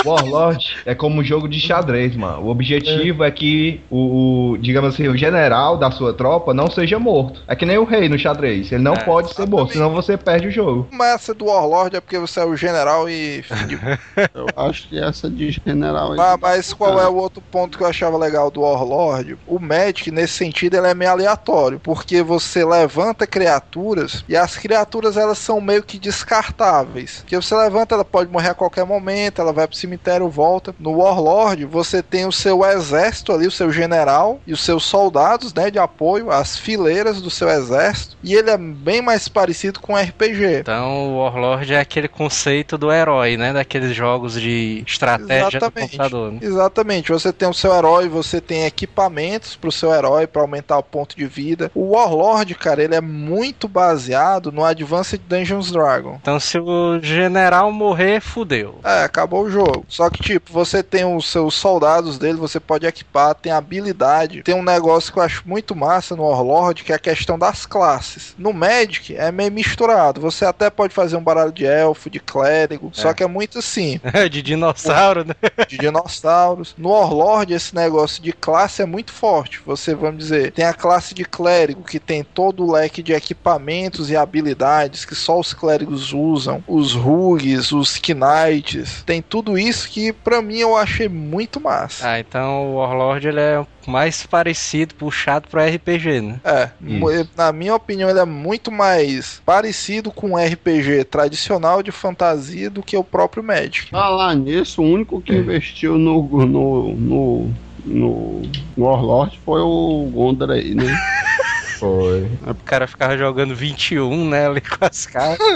Warlord 0.05 0.77
é 0.87 0.95
como 0.95 1.21
um 1.21 1.25
jogo 1.25 1.49
de 1.49 1.61
xadrez, 1.61 2.17
mano. 2.17 2.43
O 2.43 2.49
objetivo 2.49 3.23
é, 3.25 3.31
que 3.31 3.81
o, 3.91 4.53
o, 4.53 4.59
digamos 4.59 4.95
assim, 4.95 5.09
o 5.09 5.17
general 5.17 5.77
da 5.77 5.91
sua 5.91 6.13
tropa 6.15 6.55
não 6.55 6.71
seja 6.71 6.99
morto. 6.99 7.43
É 7.47 7.55
que 7.55 7.67
nem 7.67 7.77
o 7.79 7.85
rei 7.85 8.09
no 8.09 8.19
xadrez. 8.19 8.73
Ele 8.73 8.83
não 8.83 8.95
É, 8.95 9.05
pode 9.05 9.35
ser 9.35 9.47
morto, 9.47 9.73
senão 9.75 9.91
você 9.91 10.17
perde 10.17 10.49
o 10.49 10.51
jogo. 10.51 10.89
Essa 11.03 11.35
do 11.35 11.47
Warlord 11.47 11.97
é 11.97 12.01
porque 12.01 12.19
você 12.19 12.41
é 12.41 12.45
o 12.45 12.57
general 12.57 13.09
e. 13.11 13.45
Eu 14.35 14.47
acho 14.57 14.89
que 14.89 14.99
essa 14.99 15.29
de 15.29 15.51
general. 15.51 16.15
Mas, 16.17 16.39
mas 16.41 16.73
qual 16.73 16.99
é 17.01 17.09
o 17.09 17.15
outro 17.17 17.43
ponto 17.51 17.77
que 17.77 17.85
eu 17.85 17.89
achava 17.89 18.17
legal 18.17 18.51
do 18.51 18.63
Warlord? 18.63 19.39
O 19.47 19.59
Magic, 19.59 20.11
nesse 20.11 20.35
sentido, 20.35 20.77
ele 20.77 20.87
é 20.87 20.95
meio 20.95 21.11
aleatório, 21.11 21.81
porque 21.81 22.23
você 22.23 22.65
levanta 22.65 23.27
criaturas 23.27 24.25
e 24.29 24.37
as 24.37 24.57
criaturas 24.57 25.17
elas 25.17 25.39
são 25.39 25.61
meio 25.61 25.83
que 25.83 25.99
descartáveis. 25.99 27.25
Que 27.27 27.37
você 27.37 27.55
levanta, 27.55 27.95
ela 27.95 28.05
pode 28.05 28.31
morrer 28.31 28.51
a 28.51 28.55
qualquer 28.55 28.85
momento, 28.85 29.41
ela 29.41 29.53
vai 29.53 29.67
pro 29.67 29.77
cemitério, 29.77 30.29
volta. 30.29 30.75
No 30.79 30.99
Warlord, 30.99 31.65
você 31.65 32.03
tem 32.03 32.27
o 32.27 32.33
seu 32.33 32.65
exército 32.65 33.33
ali, 33.33 33.47
o 33.47 33.51
seu 33.51 33.73
general 33.73 34.41
e 34.47 34.53
os 34.53 34.63
seus 34.65 34.85
soldados, 34.85 35.53
né, 35.53 35.71
de 35.71 35.79
apoio, 35.79 36.31
as 36.31 36.57
fileiras 36.57 37.21
do 37.21 37.31
seu 37.31 37.49
exército, 37.49 38.17
e 38.23 38.35
ele 38.35 38.51
é 38.51 38.57
bem 38.57 39.03
mais 39.03 39.29
parecido 39.29 39.81
com 39.81 39.97
RPG. 39.97 40.61
Então, 40.61 41.11
o 41.11 41.19
Warlord 41.19 41.73
é 41.73 41.81
aquele 41.81 42.09
conceito 42.09 42.79
do 42.79 42.93
herói, 42.93 43.37
né? 43.37 43.53
Daqueles 43.53 43.95
jogos 43.95 44.41
de 44.41 44.85
estratégia 44.87 45.61
do 45.61 45.71
computador. 45.71 46.33
Né? 46.33 46.39
Exatamente. 46.43 47.11
Você 47.11 47.33
tem 47.41 47.49
o 47.49 47.55
seu 47.55 47.75
herói, 47.75 48.07
você 48.07 48.39
tem 48.39 48.67
equipamentos 48.67 49.57
pro 49.57 49.73
seu 49.73 49.91
herói 49.95 50.27
pra 50.27 50.43
aumentar 50.43 50.77
o 50.77 50.83
ponto 50.83 51.17
de 51.17 51.25
vida. 51.27 51.71
O 51.75 51.93
Warlord, 51.93 52.55
cara, 52.55 52.85
ele 52.85 52.95
é 52.95 53.01
muito 53.01 53.67
baseado 53.67 54.53
no 54.53 54.63
Advanced 54.63 55.19
Dungeons 55.27 55.73
Dragon. 55.73 56.19
Então, 56.21 56.39
se 56.39 56.59
o 56.59 57.01
general 57.01 57.73
morrer, 57.73 58.21
fudeu. 58.21 58.79
É, 58.85 59.05
acabou 59.05 59.45
o 59.45 59.51
jogo. 59.51 59.87
Só 59.89 60.11
que, 60.11 60.23
tipo, 60.23 60.53
você 60.53 60.83
tem 60.83 61.03
os 61.05 61.31
seus 61.31 61.55
soldados 61.55 62.19
dele, 62.19 62.37
você 62.37 62.61
pode 62.61 62.87
equipar, 62.87 63.35
tem 63.35 63.51
habilidade. 63.51 64.43
Tem 64.43 64.55
um 64.55 64.63
negócio 64.63 65.11
que 65.11 65.19
eu 65.19 65.23
acho 65.23 65.43
muito 65.47 65.75
massa 65.75 66.15
no 66.15 66.29
Warlord, 66.29 66.85
que 66.85 66.93
é 66.93 66.97
a 66.97 66.99
questão 66.99 67.39
das 67.39 67.65
classes. 67.65 68.35
No 68.37 68.53
Magic 68.53 69.17
é 69.17 69.33
meio 69.33 69.51
misturado. 69.51 70.21
Você 70.21 70.45
até 70.45 70.69
pode 70.69 70.93
fazer 70.93 71.17
um 71.17 71.23
baralho 71.23 71.53
de 71.53 71.65
elfo, 71.65 72.11
de 72.11 72.21
clérigo, 72.21 72.91
só 72.93 73.15
que 73.15 73.23
é 73.23 73.27
muito 73.27 73.61
assim, 73.61 73.99
de 74.31 74.43
dinossauro, 74.43 75.25
né? 75.25 75.35
de 75.67 75.79
dinossauros. 75.79 76.75
No 76.77 76.91
Warlord, 76.91 77.30
esse 77.55 77.75
negócio 77.75 78.23
de 78.23 78.33
classe 78.33 78.83
é 78.83 78.87
muito 78.87 79.13
forte. 79.13 79.61
Você, 79.65 79.95
vamos 79.95 80.19
dizer, 80.19 80.53
tem 80.53 80.65
a 80.65 80.75
classe 80.75 81.15
de 81.15 81.25
clérigo, 81.25 81.83
que 81.83 81.99
tem 81.99 82.25
todo 82.25 82.65
o 82.65 82.73
leque 82.73 83.03
de 83.03 83.13
equipamentos 83.13 84.11
e 84.11 84.17
habilidades 84.17 85.05
que 85.05 85.15
só 85.15 85.39
os 85.39 85.53
clérigos 85.53 86.13
usam, 86.13 86.63
os 86.67 86.95
rugs, 86.95 87.73
os 87.73 88.01
knights, 88.01 89.03
tem 89.05 89.23
tudo 89.23 89.59
isso 89.59 89.89
que 89.89 90.13
pra 90.13 90.43
mim 90.43 90.59
eu 90.59 90.77
achei 90.77 91.09
muito 91.09 91.61
massa. 91.61 92.09
Ah, 92.11 92.21
então 92.21 92.73
o 92.73 92.77
Warlord 92.77 93.29
ele 93.29 93.41
é 93.41 93.67
mais 93.87 94.25
parecido, 94.27 94.95
puxado 94.95 95.49
pro 95.49 95.61
RPG, 95.61 96.21
né? 96.21 96.41
É, 96.45 96.71
mu- 96.81 97.09
na 97.37 97.53
minha 97.53 97.75
opinião, 97.75 98.09
ele 98.11 98.19
é 98.21 98.25
muito 98.25 98.71
mais 98.71 99.41
parecido 99.45 100.11
com 100.13 100.31
um 100.31 100.37
RPG 100.39 101.05
tradicional 101.05 101.83
de 101.83 101.91
fantasia 101.91 102.69
do 102.71 102.83
que 102.83 102.97
o 102.97 103.05
próprio 103.05 103.43
Magic. 103.43 103.91
Falar 103.91 104.35
nisso, 104.35 104.83
o 104.83 104.85
único 104.85 105.21
que 105.21 105.33
investiu 105.35 105.99
no, 105.99 106.23
no, 106.47 106.95
no, 106.95 107.51
no, 107.85 108.43
no 108.77 108.85
Warlord 108.85 109.39
foi 109.45 109.61
o 109.61 110.09
Gondor 110.13 110.51
aí, 110.51 110.75
né? 110.75 110.85
Foi. 111.81 112.29
O 112.47 112.55
cara 112.65 112.87
ficava 112.87 113.17
jogando 113.17 113.55
21, 113.55 114.29
né, 114.29 114.47
ali 114.47 114.61
com 114.61 114.85
as 114.85 115.07
cartas. 115.07 115.47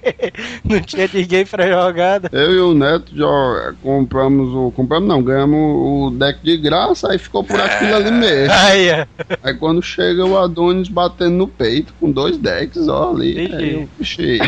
não 0.64 0.80
tinha 0.80 1.08
ninguém 1.12 1.44
pra 1.44 1.68
jogar. 1.68 2.20
né? 2.22 2.28
Eu 2.32 2.52
e 2.52 2.60
o 2.60 2.74
Neto 2.74 3.12
já 3.14 3.74
compramos 3.82 4.54
o. 4.54 4.70
Compramos 4.72 5.06
não, 5.08 5.22
ganhamos 5.22 5.58
o 5.58 6.10
deck 6.18 6.40
de 6.42 6.56
graça, 6.56 7.10
aí 7.12 7.18
ficou 7.18 7.44
por 7.44 7.60
aquilo 7.60 7.94
ali 7.94 8.10
mesmo. 8.10 8.54
Aí, 8.54 8.88
ó. 8.90 9.06
Aí 9.42 9.54
quando 9.54 9.82
chega 9.82 10.24
o 10.24 10.38
Adonis 10.38 10.88
batendo 10.88 11.36
no 11.36 11.46
peito 11.46 11.92
com 12.00 12.10
dois 12.10 12.38
decks, 12.38 12.88
ó, 12.88 13.10
ali. 13.12 13.38
Aí 13.54 13.88
puxei. 13.98 14.40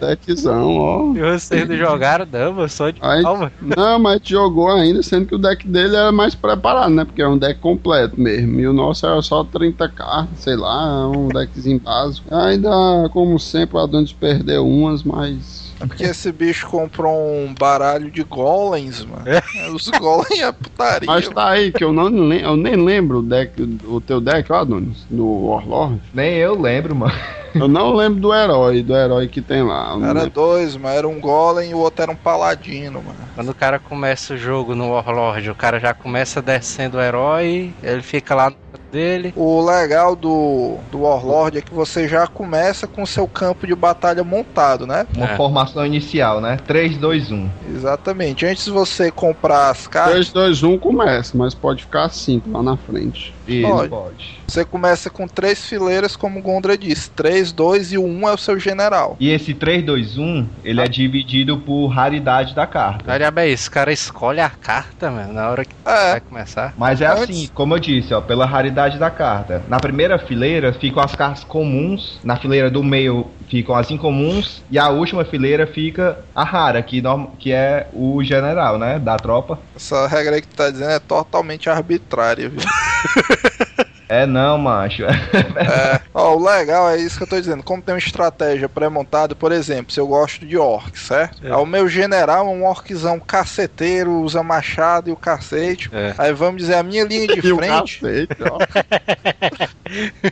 Deckzão, 0.00 0.76
ó. 0.76 1.12
E 1.16 1.20
vocês 1.20 1.68
não 1.68 1.76
jogaram, 1.76 2.26
não, 2.30 2.68
só 2.68 2.90
de 2.90 2.98
Aí- 3.02 3.22
palma. 3.22 3.50
Não, 3.60 3.98
mas 3.98 4.20
jogou 4.24 4.70
ainda, 4.70 5.02
sendo 5.02 5.26
que 5.26 5.34
o 5.34 5.38
deck 5.38 5.66
dele 5.66 5.96
era 5.96 6.12
mais 6.12 6.34
preparado, 6.34 6.90
né? 6.94 7.04
Porque 7.04 7.22
é 7.22 7.28
um 7.28 7.38
deck 7.38 7.58
completo 7.60 8.20
mesmo. 8.20 8.60
E 8.60 8.66
o 8.68 8.72
nosso 8.72 9.06
era 9.06 9.20
só 9.22 9.42
30 9.44 9.87
cartas, 9.88 10.40
sei 10.40 10.56
lá, 10.56 11.08
um 11.08 11.28
deckzinho 11.28 11.80
básico. 11.80 12.34
Ainda, 12.34 12.70
como 13.12 13.38
sempre, 13.38 13.76
o 13.76 13.80
Adonis 13.80 14.12
perdeu 14.12 14.66
umas, 14.66 15.02
mas. 15.02 15.68
É 15.80 15.86
porque 15.86 16.02
esse 16.02 16.32
bicho 16.32 16.66
comprou 16.66 17.14
um 17.16 17.54
baralho 17.56 18.10
de 18.10 18.24
golems, 18.24 19.04
mano. 19.04 19.24
Os 19.72 19.88
golems 19.88 20.40
é 20.40 20.50
putaria. 20.50 21.06
Mas 21.06 21.28
tá 21.28 21.50
aí, 21.50 21.70
que 21.70 21.84
eu, 21.84 21.92
não, 21.92 22.08
lem- 22.08 22.40
eu 22.40 22.56
nem 22.56 22.74
lembro 22.74 23.18
o, 23.20 23.22
deck, 23.22 23.62
o 23.84 24.00
teu 24.00 24.20
deck, 24.20 24.50
ó, 24.52 24.56
Adonis, 24.56 25.04
do 25.08 25.24
Warlord. 25.46 26.00
Nem 26.12 26.34
eu 26.34 26.60
lembro, 26.60 26.96
mano. 26.96 27.14
Eu 27.54 27.68
não 27.68 27.94
lembro 27.94 28.20
do 28.20 28.34
herói, 28.34 28.82
do 28.82 28.94
herói 28.96 29.28
que 29.28 29.40
tem 29.40 29.62
lá. 29.62 29.96
Era 30.02 30.12
lembro. 30.12 30.30
dois, 30.30 30.76
mas 30.76 30.96
era 30.96 31.08
um 31.08 31.20
golem 31.20 31.70
e 31.70 31.74
o 31.74 31.78
outro 31.78 32.02
era 32.02 32.12
um 32.12 32.16
paladino, 32.16 33.02
mano. 33.02 33.18
Quando 33.34 33.50
o 33.50 33.54
cara 33.54 33.78
começa 33.78 34.34
o 34.34 34.36
jogo 34.36 34.74
no 34.74 34.90
Warlord, 34.92 35.50
o 35.50 35.54
cara 35.54 35.78
já 35.78 35.94
começa 35.94 36.42
descendo 36.42 36.98
o 36.98 37.00
herói, 37.00 37.72
ele 37.82 38.02
fica 38.02 38.34
lá 38.34 38.52
dele. 38.90 39.32
O 39.36 39.60
legal 39.64 40.16
do, 40.16 40.76
do 40.90 41.02
Warlord 41.02 41.58
é 41.58 41.60
que 41.60 41.72
você 41.74 42.08
já 42.08 42.26
começa 42.26 42.86
com 42.86 43.04
seu 43.04 43.28
campo 43.28 43.66
de 43.66 43.74
batalha 43.74 44.24
montado, 44.24 44.86
né? 44.86 45.06
Uma 45.16 45.26
É. 45.32 45.36
formação 45.36 45.84
inicial, 45.84 46.40
né? 46.40 46.58
3, 46.66 46.96
2, 46.96 47.30
1. 47.30 47.48
Exatamente. 47.74 48.46
Antes 48.46 48.64
de 48.64 48.70
você 48.70 49.10
comprar 49.10 49.70
as 49.70 49.86
cartas, 49.86 50.30
3, 50.30 50.32
2, 50.32 50.62
1 50.62 50.78
começa, 50.78 51.36
mas 51.36 51.54
pode 51.54 51.82
ficar 51.82 52.08
5 52.08 52.50
lá 52.50 52.62
na 52.62 52.76
frente. 52.76 53.34
Isso, 53.48 53.66
Pode. 53.68 53.88
pode. 53.88 54.38
você 54.46 54.64
começa 54.64 55.08
com 55.10 55.26
três 55.26 55.64
fileiras, 55.64 56.14
como 56.16 56.38
o 56.38 56.42
Gondra 56.42 56.76
disse. 56.76 57.10
3, 57.10 57.50
2 57.52 57.92
e 57.92 57.98
o 57.98 58.04
1 58.04 58.28
é 58.28 58.32
o 58.34 58.38
seu 58.38 58.58
general. 58.60 59.16
E 59.18 59.30
esse 59.30 59.54
3, 59.54 59.84
2, 59.84 60.18
1, 60.18 60.46
ele 60.62 60.80
é 60.80 60.86
dividido 60.88 61.58
por 61.58 61.86
raridade 61.88 62.54
da 62.54 62.66
carta. 62.66 63.10
Olha 63.10 63.30
bem, 63.30 63.50
esse 63.52 63.70
cara 63.70 63.92
escolhe 63.92 64.40
a 64.40 64.50
carta, 64.50 65.10
mano, 65.10 65.32
na 65.32 65.48
hora 65.50 65.64
que 65.64 65.74
É, 65.86 66.10
vai 66.12 66.20
começar. 66.20 66.74
Mas 66.76 67.00
é 67.00 67.06
Antes- 67.06 67.22
assim, 67.24 67.50
como 67.54 67.74
eu 67.74 67.78
disse, 67.78 68.12
ó, 68.12 68.20
pela 68.20 68.44
raridade 68.46 68.98
da 68.98 69.10
carta. 69.10 69.62
Na 69.68 69.78
primeira 69.80 70.18
fileira 70.18 70.72
ficam 70.72 71.02
as 71.02 71.14
cartas 71.14 71.42
comuns, 71.44 72.18
na 72.22 72.36
fileira 72.36 72.70
do 72.70 72.84
meio 72.84 73.26
ficam 73.48 73.74
as 73.74 73.90
incomuns, 73.90 74.62
e 74.70 74.78
a 74.78 74.90
última 74.90 75.24
fileira 75.24 75.66
fica 75.66 76.18
a 76.34 76.44
rara, 76.44 76.82
que, 76.82 77.02
que 77.38 77.50
é 77.52 77.88
o 77.94 78.22
general, 78.22 78.78
né, 78.78 78.98
da 78.98 79.16
tropa. 79.16 79.58
essa 79.74 80.06
regra 80.06 80.34
aí 80.36 80.42
que 80.42 80.48
tu 80.48 80.56
tá 80.56 80.70
dizendo 80.70 80.90
é 80.90 80.98
totalmente 80.98 81.70
arbitrária, 81.70 82.48
viu? 82.50 82.60
É 84.08 84.24
não, 84.24 84.56
macho. 84.56 85.02
É, 85.04 86.00
ó, 86.14 86.34
o 86.34 86.42
legal 86.42 86.88
é 86.88 86.96
isso 86.96 87.18
que 87.18 87.24
eu 87.24 87.26
tô 87.26 87.38
dizendo. 87.38 87.62
Como 87.62 87.82
tem 87.82 87.94
uma 87.94 87.98
estratégia 87.98 88.66
pré-montada, 88.66 89.34
por 89.34 89.52
exemplo, 89.52 89.92
se 89.92 90.00
eu 90.00 90.06
gosto 90.06 90.46
de 90.46 90.56
orc, 90.56 90.98
certo? 90.98 91.46
É. 91.46 91.48
Aí 91.48 91.56
o 91.60 91.66
meu 91.66 91.86
general 91.88 92.46
é 92.46 92.48
um 92.48 92.66
orczão 92.66 93.20
caceteiro, 93.20 94.22
usa 94.22 94.42
machado 94.42 95.10
e 95.10 95.12
o 95.12 95.16
cacete. 95.16 95.90
É. 95.92 96.14
Aí 96.16 96.32
vamos 96.32 96.62
dizer, 96.62 96.76
a 96.76 96.82
minha 96.82 97.04
linha 97.04 97.26
de 97.26 97.38
E 97.44 97.54
frente, 97.54 98.00
cacete, 98.00 98.28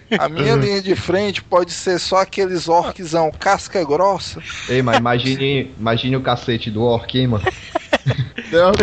a 0.18 0.28
minha 0.28 0.54
linha 0.54 0.80
de 0.80 0.96
frente 0.96 1.42
pode 1.42 1.72
ser 1.72 1.98
só 2.00 2.22
aqueles 2.22 2.68
orczão 2.68 3.30
casca 3.30 3.84
grossa. 3.84 4.42
Ei, 4.70 4.80
mas 4.80 4.96
imagine, 4.96 5.74
imagine 5.78 6.16
o 6.16 6.22
cacete 6.22 6.70
do 6.70 6.82
orc, 6.82 7.14
hein, 7.18 7.26
mano. 7.26 7.44
Deus, 8.50 8.76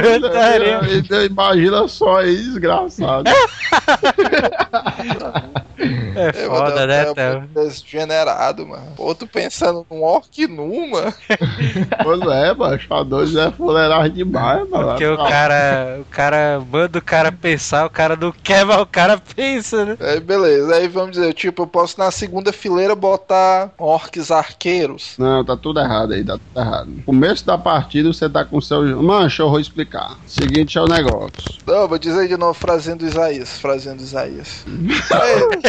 Deus, 1.07 1.25
imagina 1.25 1.87
só 1.87 2.17
aí, 2.17 2.35
desgraçado. 2.35 3.29
É 5.77 6.45
Eu 6.45 6.49
foda, 6.51 6.85
né, 6.85 7.05
vou 7.05 7.15
Theo? 7.15 7.41
Desgenerado, 7.53 8.67
mano. 8.67 8.93
Pô, 8.95 9.13
tu 9.15 9.25
pensando 9.27 9.85
num 9.89 10.03
orc 10.03 10.47
nu, 10.47 10.89
mano. 10.89 11.13
Pois 12.03 12.21
é, 12.21 12.53
macho, 12.53 12.93
a 12.93 13.03
dois 13.03 13.35
é 13.35 13.51
fuleiragem 13.51 14.13
demais, 14.13 14.69
mano. 14.69 14.89
Porque 14.89 15.05
o 15.05 15.17
cara, 15.17 15.99
o 16.01 16.05
cara 16.05 16.61
manda 16.71 16.99
o 16.99 17.01
cara 17.01 17.31
pensar, 17.31 17.85
o 17.85 17.89
cara 17.89 18.15
não 18.15 18.31
quer, 18.31 18.65
mas 18.65 18.79
o 18.79 18.85
cara 18.85 19.17
pensa, 19.35 19.85
né? 19.85 19.97
Aí 19.99 20.19
beleza, 20.19 20.75
aí 20.75 20.87
vamos 20.87 21.11
dizer, 21.11 21.33
tipo, 21.33 21.63
eu 21.63 21.67
posso 21.67 21.99
na 21.99 22.11
segunda 22.11 22.51
fileira 22.51 22.95
botar 22.95 23.71
orcs 23.77 24.31
arqueiros. 24.31 25.15
Não, 25.17 25.43
tá 25.43 25.55
tudo 25.55 25.79
errado 25.79 26.13
aí, 26.13 26.23
tá 26.23 26.33
tudo 26.33 26.59
errado. 26.59 26.87
No 26.87 27.03
começo 27.03 27.45
da 27.45 27.57
partida 27.57 28.11
você 28.11 28.29
tá 28.29 28.43
com 28.45 28.59
seu. 28.61 29.01
Mancha, 29.01 29.43
eu 29.43 29.49
vou 29.49 29.59
explicar. 29.59 30.17
Seguinte 30.25 30.77
é 30.77 30.81
o 30.81 30.87
negócio. 30.87 31.31
Não, 31.65 31.87
vou 31.87 31.97
dizer 31.97 32.27
de 32.27 32.37
novo, 32.37 32.53
frasinha 32.53 32.95
do 32.95 33.05
Isaías, 33.05 33.57
frasinha 33.57 33.95
do 33.95 34.03
Isaías. 34.03 34.65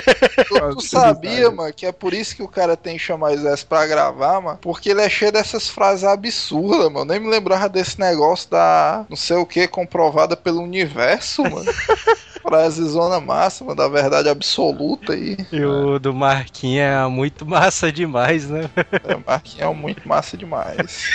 Tu, 0.48 0.76
tu 0.76 0.80
sabia, 0.80 1.50
mano, 1.50 1.72
que 1.72 1.86
é 1.86 1.92
por 1.92 2.12
isso 2.12 2.34
que 2.34 2.42
o 2.42 2.48
cara 2.48 2.76
tem 2.76 2.96
que 2.96 3.02
chamar 3.02 3.30
o 3.30 3.34
Isaías 3.34 3.62
pra 3.62 3.86
gravar, 3.86 4.40
mano? 4.40 4.58
Porque 4.60 4.90
ele 4.90 5.02
é 5.02 5.08
cheio 5.08 5.30
dessas 5.30 5.68
frases 5.68 6.04
absurdas, 6.04 6.90
mano. 6.90 7.04
Nem 7.04 7.20
me 7.20 7.28
lembrava 7.28 7.68
desse 7.68 7.98
negócio 8.00 8.50
da 8.50 9.04
não 9.08 9.16
sei 9.16 9.36
o 9.36 9.46
que 9.46 9.68
comprovada 9.68 10.36
pelo 10.36 10.62
universo, 10.62 11.42
mano. 11.42 11.72
Frase 12.42 12.84
zona 12.84 13.20
máxima 13.20 13.74
da 13.74 13.88
verdade 13.88 14.28
absoluta 14.28 15.14
aí. 15.14 15.36
E 15.50 15.64
o 15.64 15.98
do 15.98 16.12
Marquinhos 16.12 16.84
é 16.84 17.06
muito 17.08 17.46
massa 17.46 17.90
demais, 17.90 18.50
né? 18.50 18.68
É, 19.02 19.16
Marquinhos 19.26 19.70
é 19.70 19.74
muito 19.74 20.06
massa 20.06 20.36
demais. 20.36 21.08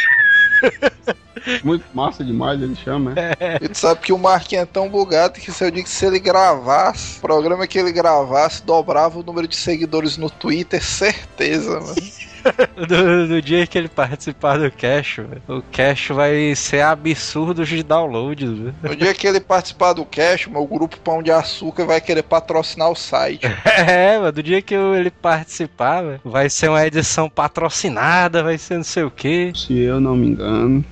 Muito 1.63 1.85
massa 1.93 2.23
demais, 2.23 2.61
ele 2.61 2.75
chama, 2.75 3.13
é. 3.15 3.57
E 3.61 3.69
tu 3.69 3.77
sabe 3.77 4.01
que 4.01 4.13
o 4.13 4.17
Marquinhos 4.17 4.63
é 4.63 4.65
tão 4.65 4.89
bugado 4.89 5.39
que 5.39 5.51
se 5.51 5.63
eu 5.63 5.71
digo 5.71 5.87
que 5.87 5.93
se 5.93 6.05
ele 6.05 6.19
gravasse, 6.19 7.17
o 7.17 7.21
programa 7.21 7.67
que 7.67 7.77
ele 7.77 7.91
gravasse 7.91 8.63
dobrava 8.63 9.19
o 9.19 9.23
número 9.23 9.47
de 9.47 9.55
seguidores 9.55 10.17
no 10.17 10.29
Twitter, 10.29 10.83
certeza, 10.83 11.79
mano. 11.79 11.95
Do, 12.87 13.27
do 13.27 13.41
dia 13.41 13.67
que 13.67 13.77
ele 13.77 13.89
participar 13.89 14.57
do 14.57 14.71
Cash, 14.71 15.17
velho, 15.17 15.41
o 15.47 15.61
Cash 15.61 16.07
vai 16.09 16.55
ser 16.55 16.81
absurdo 16.81 17.65
de 17.65 17.83
downloads, 17.83 18.49
velho. 18.49 18.75
No 18.81 18.95
dia 18.95 19.13
que 19.13 19.27
ele 19.27 19.39
participar 19.39 19.93
do 19.93 20.05
Cash, 20.05 20.47
meu 20.47 20.65
grupo 20.65 20.97
Pão 20.99 21.21
de 21.21 21.31
Açúcar 21.31 21.85
vai 21.85 21.99
querer 21.99 22.23
patrocinar 22.23 22.89
o 22.89 22.95
site. 22.95 23.41
É, 23.79 24.17
mano, 24.17 24.31
do 24.31 24.43
dia 24.43 24.61
que 24.61 24.73
ele 24.73 25.09
participar, 25.09 26.01
velho, 26.01 26.21
vai 26.23 26.49
ser 26.49 26.69
uma 26.69 26.85
edição 26.85 27.29
patrocinada, 27.29 28.43
vai 28.43 28.57
ser 28.57 28.75
não 28.75 28.83
sei 28.83 29.03
o 29.03 29.11
quê. 29.11 29.51
Se 29.55 29.77
eu 29.77 29.99
não 29.99 30.15
me 30.15 30.27
engano. 30.27 30.83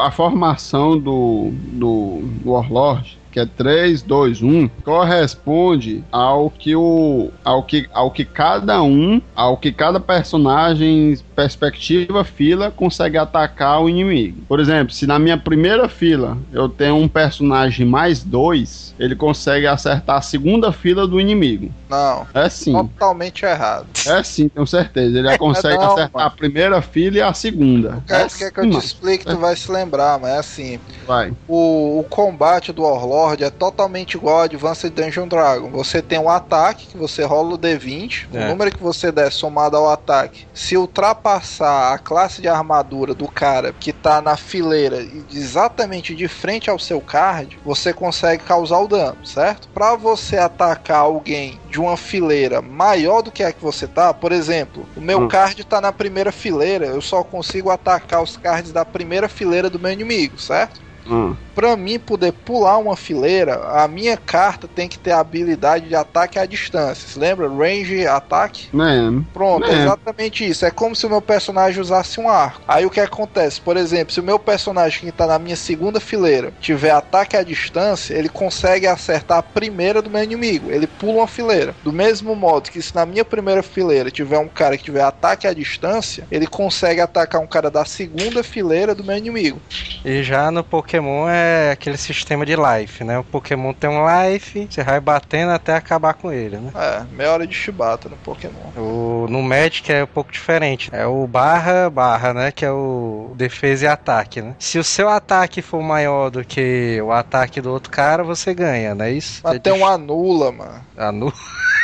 A 0.00 0.10
formação 0.10 0.98
do, 0.98 1.50
do 1.72 2.22
Warlord, 2.44 3.18
que 3.30 3.40
é 3.40 3.46
3, 3.46 4.02
2, 4.02 4.42
1, 4.42 4.68
corresponde 4.82 6.02
ao 6.10 6.50
que 6.50 6.74
o 6.74 7.30
ao 7.44 7.62
que 7.62 7.86
ao 7.92 8.10
que 8.10 8.24
cada 8.24 8.82
um, 8.82 9.20
ao 9.34 9.56
que 9.56 9.70
cada 9.70 10.00
personagem 10.00 11.16
perspectiva 11.36 12.24
fila 12.24 12.70
consegue 12.70 13.16
atacar 13.16 13.80
o 13.82 13.88
inimigo. 13.88 14.42
Por 14.48 14.58
exemplo, 14.58 14.92
se 14.92 15.06
na 15.06 15.18
minha 15.18 15.38
primeira 15.38 15.88
fila 15.88 16.36
eu 16.52 16.68
tenho 16.68 16.96
um 16.96 17.06
personagem 17.06 17.86
mais 17.86 18.24
dois, 18.24 18.94
ele 18.98 19.14
consegue 19.14 19.66
acertar 19.66 20.16
a 20.16 20.22
segunda 20.22 20.72
fila 20.72 21.06
do 21.06 21.20
inimigo. 21.20 21.70
Não. 21.88 22.26
É 22.34 22.48
sim. 22.48 22.72
Totalmente 22.72 23.44
errado. 23.44 23.86
É 24.06 24.22
sim, 24.22 24.48
tenho 24.48 24.66
certeza. 24.66 25.18
Ele 25.18 25.38
consegue 25.38 25.76
Não, 25.76 25.92
acertar 25.92 26.10
mano. 26.12 26.26
a 26.26 26.30
primeira 26.30 26.82
fila 26.82 27.16
e 27.18 27.22
a 27.22 27.32
segunda. 27.32 28.02
Quer, 28.06 28.26
É 28.26 28.28
quer 28.28 28.52
que 28.52 28.60
eu 28.60 28.70
te 28.70 28.76
explique, 28.78 29.24
tu 29.24 29.36
vai 29.38 29.56
se 29.56 29.70
lembrar, 29.70 30.18
mas 30.18 30.30
é 30.32 30.38
assim. 30.38 30.80
Vai. 31.06 31.32
O, 31.48 32.00
o 32.00 32.04
combate 32.04 32.72
do 32.72 32.82
Warlord 32.82 33.42
é 33.44 33.50
totalmente 33.50 34.14
igual 34.14 34.36
ao 34.38 34.42
Advanced 34.42 34.92
Dungeon 34.92 35.26
Dragon. 35.28 35.70
Você 35.70 36.02
tem 36.02 36.18
um 36.18 36.28
ataque, 36.28 36.86
que 36.88 36.96
você 36.96 37.24
rola 37.24 37.54
o 37.54 37.58
D20, 37.58 38.26
É. 38.32 38.44
o 38.44 38.48
número 38.48 38.70
que 38.70 38.82
você 38.82 39.10
der 39.10 39.32
somado 39.32 39.76
ao 39.76 39.88
ataque. 39.90 40.46
Se 40.52 40.76
ultrapassar 40.76 41.92
a 41.94 41.98
classe 41.98 42.40
de 42.40 42.48
armadura 42.48 43.14
do 43.14 43.26
cara 43.28 43.72
que 43.72 43.92
tá 43.92 44.20
na 44.20 44.36
fileira 44.36 45.00
e 45.00 45.24
exatamente 45.32 46.14
de 46.14 46.28
frente 46.28 46.68
ao 46.70 46.78
seu 46.78 47.00
card, 47.00 47.58
você 47.64 47.92
consegue 47.92 48.42
causar 48.44 48.78
o 48.80 48.88
dano, 48.88 49.16
certo? 49.24 49.68
Pra 49.68 49.96
você 49.96 50.36
atacar 50.36 51.00
alguém 51.00 51.58
de 51.70 51.77
uma 51.80 51.96
fileira 51.96 52.60
maior 52.62 53.22
do 53.22 53.30
que 53.32 53.42
a 53.42 53.52
que 53.52 53.62
você 53.62 53.86
tá, 53.86 54.12
por 54.14 54.32
exemplo, 54.32 54.88
o 54.96 55.00
meu 55.00 55.20
Hum. 55.20 55.28
card 55.28 55.62
tá 55.64 55.80
na 55.80 55.92
primeira 55.92 56.32
fileira, 56.32 56.86
eu 56.86 57.00
só 57.00 57.22
consigo 57.22 57.70
atacar 57.70 58.22
os 58.22 58.36
cards 58.36 58.72
da 58.72 58.84
primeira 58.84 59.28
fileira 59.28 59.68
do 59.70 59.78
meu 59.78 59.92
inimigo, 59.92 60.38
certo? 60.38 60.80
Hum. 61.06 61.36
Pra 61.58 61.76
mim 61.76 61.98
poder 61.98 62.30
pular 62.32 62.78
uma 62.78 62.94
fileira, 62.96 63.56
a 63.72 63.88
minha 63.88 64.16
carta 64.16 64.68
tem 64.72 64.86
que 64.88 64.96
ter 64.96 65.10
a 65.10 65.18
habilidade 65.18 65.88
de 65.88 65.96
ataque 65.96 66.38
à 66.38 66.46
distância. 66.46 67.08
Se 67.08 67.18
lembra? 67.18 67.48
Range, 67.48 68.06
ataque? 68.06 68.68
Né? 68.72 69.24
Pronto, 69.34 69.66
é 69.66 69.72
É. 69.72 69.82
exatamente 69.82 70.48
isso. 70.48 70.64
É 70.64 70.70
como 70.70 70.94
se 70.94 71.04
o 71.04 71.10
meu 71.10 71.20
personagem 71.20 71.80
usasse 71.80 72.20
um 72.20 72.28
arco. 72.28 72.60
Aí 72.68 72.86
o 72.86 72.90
que 72.90 73.00
acontece? 73.00 73.60
Por 73.60 73.76
exemplo, 73.76 74.14
se 74.14 74.20
o 74.20 74.22
meu 74.22 74.38
personagem 74.38 75.00
que 75.00 75.10
tá 75.10 75.26
na 75.26 75.36
minha 75.36 75.56
segunda 75.56 75.98
fileira 75.98 76.52
tiver 76.60 76.92
ataque 76.92 77.36
à 77.36 77.42
distância, 77.42 78.14
ele 78.14 78.28
consegue 78.28 78.86
acertar 78.86 79.38
a 79.38 79.42
primeira 79.42 80.00
do 80.00 80.08
meu 80.08 80.22
inimigo. 80.22 80.70
Ele 80.70 80.86
pula 80.86 81.14
uma 81.14 81.26
fileira. 81.26 81.74
Do 81.82 81.92
mesmo 81.92 82.36
modo 82.36 82.70
que 82.70 82.80
se 82.80 82.94
na 82.94 83.04
minha 83.04 83.24
primeira 83.24 83.64
fileira 83.64 84.12
tiver 84.12 84.38
um 84.38 84.46
cara 84.46 84.78
que 84.78 84.84
tiver 84.84 85.02
ataque 85.02 85.48
à 85.48 85.52
distância, 85.52 86.24
ele 86.30 86.46
consegue 86.46 87.00
atacar 87.00 87.40
um 87.40 87.48
cara 87.48 87.68
da 87.68 87.84
segunda 87.84 88.44
fileira 88.44 88.94
do 88.94 89.02
meu 89.02 89.16
inimigo. 89.16 89.60
E 90.04 90.22
já 90.22 90.52
no 90.52 90.62
Pokémon 90.62 91.28
é 91.28 91.47
aquele 91.72 91.96
sistema 91.96 92.44
de 92.44 92.54
life, 92.56 93.04
né? 93.04 93.18
O 93.18 93.24
Pokémon 93.24 93.72
tem 93.72 93.88
um 93.90 94.04
life, 94.06 94.66
você 94.70 94.82
vai 94.82 95.00
batendo 95.00 95.52
até 95.52 95.74
acabar 95.74 96.14
com 96.14 96.32
ele, 96.32 96.56
né? 96.58 96.72
É, 96.74 97.04
meia 97.14 97.32
hora 97.32 97.46
de 97.46 97.54
chibata 97.54 98.08
no 98.08 98.16
Pokémon. 98.16 98.70
O, 98.76 99.26
no 99.28 99.42
Magic 99.42 99.90
é 99.92 100.04
um 100.04 100.06
pouco 100.06 100.32
diferente. 100.32 100.88
É 100.92 101.06
o 101.06 101.26
barra 101.26 101.88
barra, 101.90 102.32
né? 102.34 102.52
Que 102.52 102.64
é 102.64 102.70
o 102.70 103.32
defesa 103.36 103.84
e 103.84 103.88
ataque, 103.88 104.40
né? 104.42 104.54
Se 104.58 104.78
o 104.78 104.84
seu 104.84 105.08
ataque 105.08 105.62
for 105.62 105.82
maior 105.82 106.30
do 106.30 106.44
que 106.44 107.00
o 107.02 107.12
ataque 107.12 107.60
do 107.60 107.70
outro 107.72 107.90
cara, 107.90 108.22
você 108.22 108.52
ganha, 108.54 108.94
não 108.94 109.04
é 109.04 109.12
isso? 109.12 109.40
É 109.46 109.58
dif- 109.58 109.72
um 109.72 109.86
anula, 109.86 110.50
mano. 110.52 110.80
Anu- 110.96 111.32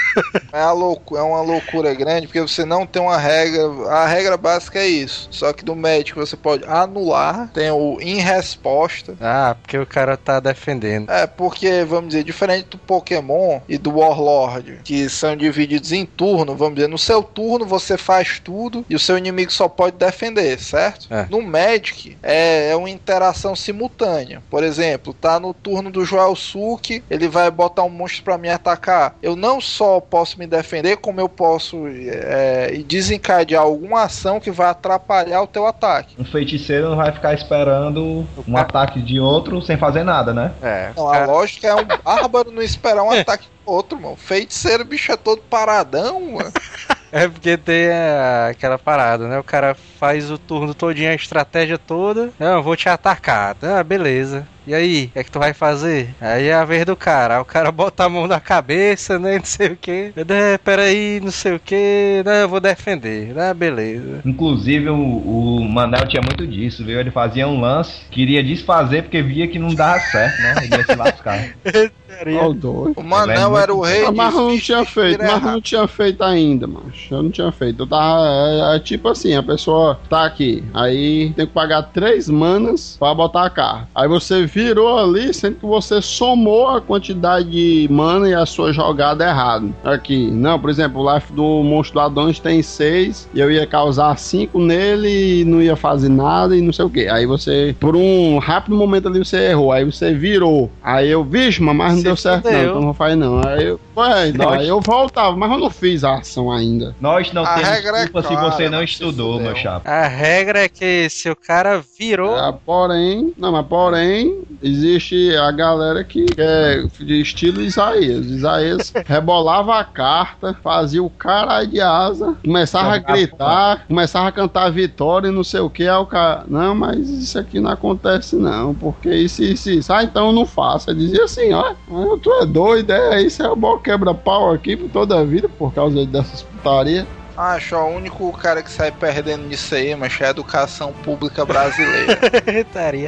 É, 0.52 0.60
a 0.60 0.72
loucu- 0.72 1.16
é 1.16 1.22
uma 1.22 1.40
loucura 1.42 1.92
grande, 1.94 2.26
porque 2.26 2.40
você 2.40 2.64
não 2.64 2.86
tem 2.86 3.02
uma 3.02 3.16
regra. 3.16 3.62
A 3.90 4.06
regra 4.06 4.36
básica 4.36 4.78
é 4.78 4.86
isso. 4.86 5.28
Só 5.30 5.52
que 5.52 5.64
do 5.64 5.74
médico 5.74 6.20
você 6.24 6.36
pode 6.36 6.64
anular, 6.64 7.50
tem 7.52 7.70
o 7.70 7.98
em 8.00 8.20
resposta. 8.20 9.16
Ah, 9.20 9.56
porque 9.60 9.78
o 9.78 9.86
cara 9.86 10.16
tá 10.16 10.38
defendendo. 10.40 11.10
É, 11.10 11.26
porque, 11.26 11.84
vamos 11.84 12.10
dizer, 12.10 12.24
diferente 12.24 12.68
do 12.70 12.78
Pokémon 12.78 13.60
e 13.68 13.76
do 13.78 13.98
Warlord, 13.98 14.80
que 14.84 15.08
são 15.08 15.36
divididos 15.36 15.92
em 15.92 16.04
turno, 16.06 16.54
vamos 16.56 16.76
dizer, 16.76 16.88
no 16.88 16.98
seu 16.98 17.22
turno 17.22 17.66
você 17.66 17.96
faz 17.96 18.38
tudo 18.38 18.84
e 18.88 18.94
o 18.94 18.98
seu 19.00 19.18
inimigo 19.18 19.52
só 19.52 19.68
pode 19.68 19.96
defender, 19.96 20.58
certo? 20.60 21.06
É. 21.12 21.26
No 21.30 21.40
Magic 21.42 22.16
é, 22.22 22.70
é 22.70 22.76
uma 22.76 22.90
interação 22.90 23.56
simultânea. 23.56 24.42
Por 24.50 24.62
exemplo, 24.62 25.12
tá 25.14 25.38
no 25.40 25.52
turno 25.54 25.90
do 25.90 26.04
Joel 26.04 26.34
Suki, 26.36 27.02
ele 27.10 27.28
vai 27.28 27.50
botar 27.50 27.82
um 27.82 27.90
monstro 27.90 28.22
pra 28.24 28.38
me 28.38 28.48
atacar. 28.48 29.16
Eu 29.22 29.34
não 29.36 29.60
só 29.60 30.00
posso 30.04 30.38
me 30.38 30.46
defender, 30.46 30.98
como 30.98 31.20
eu 31.20 31.28
posso 31.28 31.84
é, 31.88 32.70
desencadear 32.86 33.62
alguma 33.62 34.04
ação 34.04 34.38
que 34.38 34.50
vai 34.50 34.68
atrapalhar 34.68 35.42
o 35.42 35.46
teu 35.46 35.66
ataque. 35.66 36.14
Um 36.18 36.24
feiticeiro 36.24 36.90
não 36.90 36.96
vai 36.96 37.10
ficar 37.12 37.34
esperando 37.34 38.26
um 38.46 38.56
ataque 38.56 39.02
de 39.02 39.18
outro 39.18 39.60
sem 39.62 39.76
fazer 39.76 40.04
nada, 40.04 40.32
né? 40.32 40.52
É. 40.62 40.92
Não, 40.96 41.08
a 41.08 41.24
lógica 41.26 41.66
é 41.68 41.74
um 41.74 41.84
bárbaro 42.04 42.50
não 42.52 42.62
esperar 42.62 43.02
um 43.02 43.10
ataque 43.18 43.46
do 43.66 43.72
outro, 43.72 44.00
mano. 44.00 44.16
Feiticeiro, 44.16 44.84
bicho 44.84 45.10
é 45.10 45.16
todo 45.16 45.42
paradão, 45.42 46.20
mano. 46.32 46.52
É 47.16 47.28
porque 47.28 47.56
tem 47.56 47.88
a- 47.92 48.48
aquela 48.48 48.76
parada, 48.76 49.28
né? 49.28 49.38
O 49.38 49.44
cara 49.44 49.76
faz 50.04 50.30
o 50.30 50.36
turno 50.36 50.74
todinho, 50.74 51.10
a 51.10 51.14
estratégia 51.14 51.78
toda. 51.78 52.28
Não, 52.38 52.56
eu 52.56 52.62
vou 52.62 52.76
te 52.76 52.90
atacar. 52.90 53.56
Ah, 53.62 53.82
beleza. 53.82 54.46
E 54.66 54.74
aí, 54.74 55.06
o 55.06 55.08
que 55.12 55.18
é 55.18 55.24
que 55.24 55.30
tu 55.30 55.38
vai 55.38 55.52
fazer? 55.52 56.14
Aí 56.20 56.46
é 56.48 56.54
a 56.54 56.64
vez 56.64 56.86
do 56.86 56.96
cara. 56.96 57.36
Aí 57.36 57.40
o 57.40 57.44
cara 57.44 57.70
bota 57.70 58.04
a 58.04 58.08
mão 58.08 58.26
na 58.26 58.40
cabeça, 58.40 59.18
né? 59.18 59.36
Não 59.38 59.44
sei 59.44 59.68
o 59.68 59.76
que. 59.76 60.12
É, 60.16 60.56
peraí, 60.58 61.20
não 61.22 61.30
sei 61.30 61.52
o 61.52 61.60
que. 61.60 62.22
Não, 62.24 62.32
eu 62.32 62.48
vou 62.48 62.60
defender. 62.60 63.38
Ah, 63.38 63.52
beleza. 63.52 64.20
Inclusive 64.24 64.88
o, 64.88 64.94
o 64.96 65.64
Manel 65.68 66.06
tinha 66.08 66.22
muito 66.22 66.46
disso, 66.46 66.82
viu? 66.84 66.98
Ele 66.98 67.10
fazia 67.10 67.46
um 67.46 67.60
lance, 67.60 68.06
queria 68.10 68.42
desfazer 68.42 69.02
porque 69.02 69.20
via 69.22 69.46
que 69.48 69.58
não 69.58 69.74
dava 69.74 70.00
certo, 70.00 70.40
né? 70.40 70.54
Ele 70.62 70.76
ia 70.76 70.84
se 70.84 70.94
lascar. 70.94 71.54
O 72.46 72.52
doido. 72.54 72.94
O 72.96 73.02
Manel 73.02 73.50
muito- 73.50 73.62
era 73.62 73.74
o 73.74 73.80
rei 73.80 74.08
mas 74.12 74.32
eu 74.34 74.48
não 74.48 74.58
tinha 74.58 74.84
feito, 74.84 75.18
mas 75.18 75.42
eu 75.42 75.50
não 75.50 75.60
tinha 75.60 75.88
feito 75.88 76.22
ainda, 76.22 76.64
macho. 76.64 77.12
Eu 77.12 77.22
não 77.24 77.30
tinha 77.30 77.50
feito. 77.50 77.82
Eu 77.82 77.86
tava. 77.88 78.24
É, 78.72 78.76
é 78.76 78.78
tipo 78.78 79.08
assim, 79.08 79.34
a 79.34 79.42
pessoa 79.42 79.93
tá 80.08 80.24
aqui, 80.24 80.64
aí 80.72 81.32
tem 81.36 81.46
que 81.46 81.52
pagar 81.52 81.82
três 81.82 82.28
manas 82.28 82.96
pra 82.98 83.14
botar 83.14 83.44
a 83.44 83.50
carta. 83.50 83.88
Aí 83.94 84.08
você 84.08 84.46
virou 84.46 84.98
ali, 84.98 85.32
sendo 85.32 85.56
que 85.56 85.66
você 85.66 86.00
somou 86.02 86.68
a 86.68 86.80
quantidade 86.80 87.50
de 87.50 87.88
mana 87.90 88.28
e 88.28 88.34
a 88.34 88.46
sua 88.46 88.72
jogada 88.72 89.24
errada. 89.24 89.68
Aqui, 89.84 90.30
não, 90.30 90.58
por 90.58 90.70
exemplo, 90.70 91.02
o 91.02 91.14
life 91.14 91.32
do 91.32 91.62
monstro 91.62 91.94
do 91.94 92.00
Adonis 92.00 92.38
tem 92.38 92.62
seis, 92.62 93.28
e 93.34 93.40
eu 93.40 93.50
ia 93.50 93.66
causar 93.66 94.16
cinco 94.18 94.58
nele 94.58 95.40
e 95.40 95.44
não 95.44 95.60
ia 95.62 95.76
fazer 95.76 96.08
nada 96.08 96.56
e 96.56 96.60
não 96.60 96.72
sei 96.72 96.84
o 96.84 96.90
que. 96.90 97.08
Aí 97.08 97.26
você, 97.26 97.74
por 97.78 97.96
um 97.96 98.38
rápido 98.38 98.76
momento 98.76 99.08
ali, 99.08 99.18
você 99.18 99.50
errou. 99.50 99.72
Aí 99.72 99.84
você 99.84 100.12
virou. 100.12 100.70
Aí 100.82 101.10
eu, 101.10 101.24
vixe, 101.24 101.62
mas 101.62 101.76
não 101.76 101.96
Se 101.98 102.04
deu 102.04 102.16
certo, 102.16 102.44
não. 102.44 102.52
fudeu. 102.52 102.68
Então 102.70 102.82
não 102.82 102.94
faz 102.94 103.16
não. 103.16 103.40
Aí 103.46 103.64
eu, 103.64 103.80
ué, 103.96 104.28
então, 104.28 104.50
Nós- 104.50 104.60
aí 104.60 104.68
eu 104.68 104.80
voltava, 104.80 105.36
mas 105.36 105.50
eu 105.50 105.58
não 105.58 105.70
fiz 105.70 106.04
a 106.04 106.16
ação 106.16 106.50
ainda. 106.50 106.94
Nós 107.00 107.32
não 107.32 107.44
A 107.44 107.54
temos 107.54 107.68
regra 107.68 107.98
é 107.98 108.02
culpa 108.04 108.22
se 108.22 108.28
clara, 108.28 108.50
você 108.50 108.68
não 108.68 108.78
se 108.80 108.84
estudou, 108.84 109.40
meu 109.40 109.54
chapa. 109.56 109.88
A 109.90 110.06
regra 110.06 110.60
é 110.64 110.68
que 110.68 111.08
se 111.10 111.30
o 111.30 111.36
cara 111.36 111.82
virou. 111.98 112.34
Ah, 112.36 112.52
porém, 112.52 113.32
não, 113.38 113.52
mas 113.52 113.66
porém, 113.66 114.42
existe 114.62 115.34
a 115.36 115.50
galera 115.50 116.02
que 116.04 116.34
é 116.36 116.84
de 116.98 117.20
estilo 117.20 117.60
Isaías. 117.60 118.26
Isaías 118.26 118.92
rebolava 119.06 119.78
a 119.78 119.84
carta, 119.84 120.54
fazia 120.62 121.02
o 121.02 121.10
cara 121.10 121.64
de 121.64 121.80
asa, 121.80 122.34
começava 122.44 122.94
a 122.94 122.98
gritar, 122.98 123.84
começava 123.86 124.28
a 124.28 124.32
cantar 124.32 124.70
vitória 124.70 125.28
e 125.28 125.32
não 125.32 125.44
sei 125.44 125.60
o 125.60 125.70
que. 125.70 125.82
Aí 125.88 125.96
o 125.96 126.06
cara, 126.06 126.44
não, 126.48 126.74
mas 126.74 127.08
isso 127.08 127.38
aqui 127.38 127.60
não 127.60 127.70
acontece 127.70 128.36
não, 128.36 128.74
porque 128.74 129.12
isso, 129.14 129.42
isso, 129.42 129.70
isso. 129.70 129.92
Ah, 129.92 130.02
então 130.02 130.26
eu 130.28 130.32
não 130.32 130.46
faço. 130.46 130.90
Ele 130.90 131.00
dizia 131.00 131.24
assim, 131.24 131.52
ó, 131.52 131.60
"Ah, 131.70 131.74
tu 132.22 132.32
é 132.42 132.46
doido, 132.46 132.90
é, 132.90 133.22
isso 133.22 133.42
é 133.42 133.48
o 133.48 133.56
bom 133.56 133.78
quebra-pau 133.84 134.52
aqui 134.52 134.76
por 134.76 134.88
toda 134.88 135.20
a 135.20 135.24
vida, 135.24 135.48
por 135.48 135.72
causa 135.72 136.04
dessas 136.06 136.42
putaria. 136.42 137.06
Acho 137.36 137.74
ó, 137.74 137.86
o 137.88 137.96
único 137.96 138.32
cara 138.32 138.62
que 138.62 138.70
sai 138.70 138.92
perdendo 138.92 139.48
nisso 139.48 139.74
aí, 139.74 139.94
mas 139.96 140.20
é 140.20 140.26
a 140.26 140.30
educação 140.30 140.92
pública 140.92 141.44
brasileira. 141.44 142.18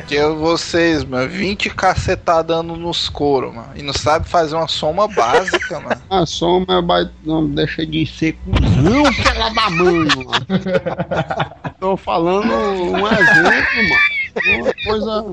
Que 0.07 0.17
eu, 0.17 0.37
vocês, 0.37 1.05
mano, 1.05 1.29
20 1.29 1.71
cacetada 1.71 2.43
dando 2.43 2.77
nos 2.77 3.09
coros, 3.09 3.55
mano. 3.55 3.71
E 3.77 3.83
não 3.83 3.93
sabe 3.93 4.29
fazer 4.29 4.57
uma 4.57 4.69
soma 4.69 5.07
básica, 5.09 5.81
mano. 5.81 6.01
A 6.11 6.27
soma 6.27 6.83
vai. 6.83 7.09
Não 7.25 7.49
deixa 7.49 7.87
de 7.87 8.05
ser 8.07 8.37
cuzão, 8.45 9.05
pela 9.23 9.49
da 9.51 9.71
mãe, 9.71 10.09
mano. 10.17 10.31
Tô 11.79 11.97
falando 11.97 12.53
um 12.53 13.07
exemplo, 13.07 13.89
mano. 13.89 14.16
Uma 14.37 14.75
coisa. 14.85 15.25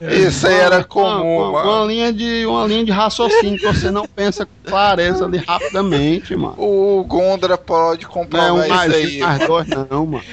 Isso 0.10 0.46
aí 0.48 0.54
era 0.54 0.82
comum, 0.82 1.50
uma, 1.50 1.52
mano. 1.52 1.70
uma 1.70 1.86
linha 1.86 2.12
de, 2.12 2.44
uma 2.44 2.66
linha 2.66 2.84
de 2.84 2.90
raciocínio 2.90 3.56
que 3.58 3.66
você 3.66 3.88
não 3.90 4.04
pensa 4.06 4.44
com 4.44 4.52
clareza 4.70 5.24
ali 5.24 5.38
rapidamente, 5.38 6.34
mano. 6.34 6.54
O 6.58 7.04
Gondra 7.04 7.56
pode 7.56 8.04
Não 8.30 8.42
é 8.42 8.52
um 8.52 8.60
isso 8.60 8.68
mais 8.68 8.92
aí. 8.94 9.18
mais 9.20 9.46
dois, 9.46 9.68
não, 9.68 10.06
mano. 10.06 10.24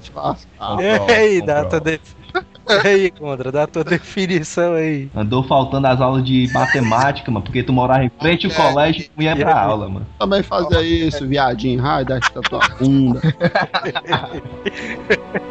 Se 0.00 0.12
lascar. 0.14 0.76
E 0.80 1.12
aí, 1.12 1.40
comprova. 1.40 1.46
dá 1.46 1.64
tua 1.64 1.80
definição. 1.80 2.16
E 2.68 2.88
aí, 2.88 3.10
Condra, 3.12 3.52
dá 3.52 3.64
tua 3.64 3.84
definição 3.84 4.74
aí. 4.74 5.08
Andou 5.14 5.44
faltando 5.44 5.86
as 5.86 6.00
aulas 6.00 6.24
de 6.24 6.50
matemática, 6.52 7.30
mano, 7.30 7.44
porque 7.44 7.62
tu 7.62 7.72
morava 7.72 8.02
em 8.04 8.10
frente 8.20 8.44
ao 8.46 8.52
É. 8.52 8.54
colégio 8.56 9.02
e 9.04 9.10
não 9.16 9.24
ia 9.24 9.36
pra 9.36 9.60
aula, 9.62 9.88
mano. 9.88 10.04
Também 10.18 10.42
fazia 10.42 10.82
isso, 10.82 11.24
viadinho. 11.28 11.80
Ai, 11.86 12.04
desta 12.04 12.40
tua 12.42 12.58
bunda. 12.80 13.20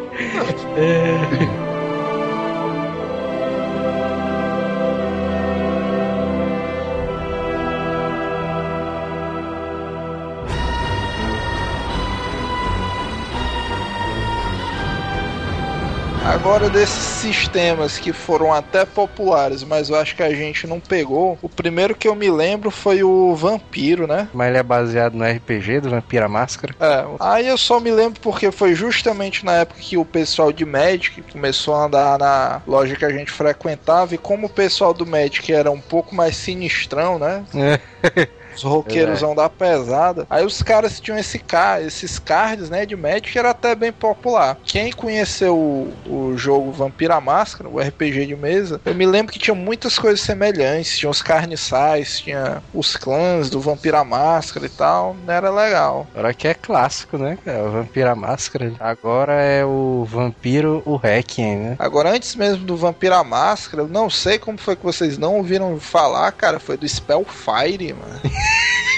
Agora, 16.45 16.69
desses 16.69 17.03
sistemas 17.03 17.97
que 17.97 18.13
foram 18.13 18.53
até 18.53 18.85
populares, 18.85 19.63
mas 19.63 19.89
eu 19.89 19.95
acho 19.95 20.15
que 20.15 20.21
a 20.21 20.29
gente 20.29 20.67
não 20.67 20.79
pegou, 20.79 21.39
o 21.41 21.49
primeiro 21.49 21.95
que 21.95 22.07
eu 22.07 22.13
me 22.13 22.29
lembro 22.29 22.69
foi 22.69 23.03
o 23.03 23.33
Vampiro, 23.33 24.05
né? 24.05 24.29
Mas 24.31 24.49
ele 24.49 24.59
é 24.59 24.63
baseado 24.63 25.15
no 25.15 25.25
RPG 25.25 25.79
do 25.79 25.89
Vampira 25.89 26.29
Máscara. 26.29 26.75
É, 26.79 27.03
aí 27.19 27.47
eu 27.47 27.57
só 27.57 27.79
me 27.79 27.89
lembro 27.89 28.19
porque 28.21 28.51
foi 28.51 28.75
justamente 28.75 29.43
na 29.43 29.53
época 29.53 29.81
que 29.81 29.97
o 29.97 30.05
pessoal 30.05 30.51
de 30.51 30.63
Magic 30.63 31.19
começou 31.23 31.73
a 31.73 31.85
andar 31.85 32.19
na 32.19 32.61
loja 32.67 32.95
que 32.95 33.05
a 33.05 33.11
gente 33.11 33.31
frequentava 33.31 34.13
e 34.13 34.17
como 34.19 34.45
o 34.45 34.49
pessoal 34.49 34.93
do 34.93 35.03
Magic 35.03 35.51
era 35.51 35.71
um 35.71 35.81
pouco 35.81 36.13
mais 36.13 36.37
sinistrão, 36.37 37.17
né? 37.17 37.43
Os 38.55 38.63
roqueiros 38.63 39.21
vão 39.21 39.35
dar 39.35 39.49
pesada. 39.49 40.25
Aí 40.29 40.45
os 40.45 40.61
caras 40.61 40.99
tinham 40.99 41.17
esse 41.17 41.39
ca 41.39 41.81
esses 41.81 42.17
cards, 42.19 42.69
né, 42.69 42.85
de 42.85 42.95
Magic 42.95 43.31
que 43.31 43.39
era 43.39 43.51
até 43.51 43.75
bem 43.75 43.91
popular. 43.91 44.57
Quem 44.63 44.91
conheceu 44.91 45.57
o, 45.57 45.93
o 46.05 46.37
jogo 46.37 46.71
Vampira 46.71 47.19
Máscara, 47.19 47.69
o 47.69 47.79
RPG 47.79 48.27
de 48.27 48.35
mesa, 48.35 48.79
eu 48.85 48.95
me 48.95 49.05
lembro 49.05 49.33
que 49.33 49.39
tinha 49.39 49.55
muitas 49.55 49.97
coisas 49.97 50.21
semelhantes. 50.21 50.97
Tinha 50.97 51.09
os 51.09 51.21
carniçais, 51.21 52.19
tinha 52.19 52.61
os 52.73 52.95
clãs 52.95 53.49
do 53.49 53.59
Vampira 53.59 54.03
Máscara 54.03 54.65
e 54.65 54.69
tal. 54.69 55.15
Era 55.27 55.49
legal. 55.49 56.07
Agora 56.13 56.33
que 56.33 56.47
é 56.47 56.53
clássico, 56.53 57.17
né, 57.17 57.37
cara? 57.43 57.63
O 57.63 57.71
Vampira 57.71 58.15
Máscara. 58.15 58.73
Agora 58.79 59.33
é 59.33 59.65
o 59.65 60.05
Vampiro, 60.09 60.81
o 60.85 60.95
Requiem, 60.95 61.57
né? 61.57 61.75
Agora, 61.79 62.11
antes 62.11 62.35
mesmo 62.35 62.63
do 62.63 62.77
Vampira 62.77 63.23
Máscara, 63.23 63.83
eu 63.83 63.87
não 63.87 64.09
sei 64.09 64.37
como 64.37 64.57
foi 64.57 64.75
que 64.75 64.83
vocês 64.83 65.17
não 65.17 65.35
ouviram 65.35 65.79
falar, 65.79 66.31
cara. 66.31 66.59
Foi 66.59 66.77
do 66.77 66.87
Spellfire, 66.87 67.93
mano. 67.93 68.21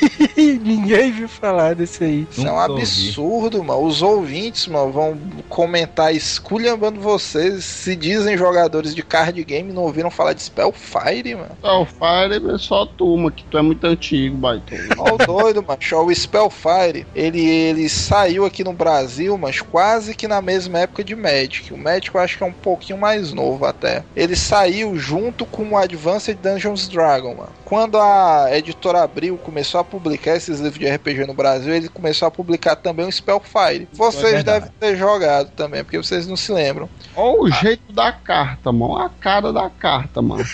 Ninguém 0.37 1.11
viu 1.11 1.27
falar 1.27 1.75
desse 1.75 2.03
aí. 2.03 2.27
Isso 2.29 2.45
é 2.45 2.51
um 2.51 2.59
absurdo, 2.59 3.63
mano. 3.63 3.83
Os 3.83 4.01
ouvintes, 4.01 4.67
mano, 4.67 4.91
vão 4.91 5.17
comentar 5.49 6.13
esculhambando 6.13 6.99
vocês. 6.99 7.63
Se 7.63 7.95
dizem 7.95 8.37
jogadores 8.37 8.93
de 8.93 9.03
card 9.03 9.43
game, 9.43 9.73
não 9.73 9.83
ouviram 9.83 10.09
falar 10.09 10.33
de 10.33 10.43
Spellfire, 10.43 11.35
mano. 11.35 11.57
Spellfire 11.59 12.53
é 12.53 12.57
só 12.57 12.85
turma, 12.85 13.31
que 13.31 13.43
tu 13.45 13.57
é 13.57 13.61
muito 13.61 13.85
antigo, 13.85 14.37
baitão. 14.37 14.77
Ó, 14.97 15.15
o 15.15 15.17
doido, 15.17 15.63
mano. 15.63 15.77
O 16.05 16.15
Spellfire, 16.15 17.05
ele, 17.15 17.45
ele 17.45 17.89
saiu 17.89 18.45
aqui 18.45 18.63
no 18.63 18.73
Brasil, 18.73 19.37
mas 19.37 19.61
quase 19.61 20.15
que 20.15 20.27
na 20.27 20.41
mesma 20.41 20.79
época 20.79 21.03
de 21.03 21.15
Magic. 21.15 21.73
O 21.73 21.77
Magic 21.77 22.13
eu 22.13 22.21
acho 22.21 22.37
que 22.37 22.43
é 22.43 22.47
um 22.47 22.53
pouquinho 22.53 22.99
mais 22.99 23.33
novo 23.33 23.65
até. 23.65 24.03
Ele 24.15 24.35
saiu 24.35 24.97
junto 24.97 25.45
com 25.45 25.69
o 25.69 25.77
Advanced 25.77 26.37
Dungeons 26.41 26.87
Dragon, 26.87 27.35
mano. 27.35 27.49
Quando 27.63 27.97
a 27.97 28.47
editora 28.51 29.07
Começou 29.37 29.79
a 29.79 29.83
publicar 29.83 30.35
esses 30.35 30.59
livros 30.59 30.79
de 30.79 30.87
RPG 30.89 31.25
no 31.25 31.33
Brasil, 31.33 31.73
ele 31.73 31.89
começou 31.89 32.27
a 32.27 32.31
publicar 32.31 32.75
também 32.75 33.07
o 33.07 33.11
Spellfire. 33.11 33.87
Vocês 33.93 34.33
verdade. 34.33 34.65
devem 34.65 34.75
ter 34.79 34.95
jogado 34.97 35.49
também, 35.51 35.83
porque 35.83 35.97
vocês 35.97 36.27
não 36.27 36.35
se 36.35 36.51
lembram. 36.51 36.89
Olha 37.15 37.41
o 37.41 37.51
jeito 37.51 37.91
da 37.91 38.11
carta, 38.11 38.71
mano. 38.71 38.93
Olha 38.93 39.05
a 39.05 39.09
cara 39.09 39.53
da 39.53 39.69
carta, 39.69 40.21
mano. 40.21 40.43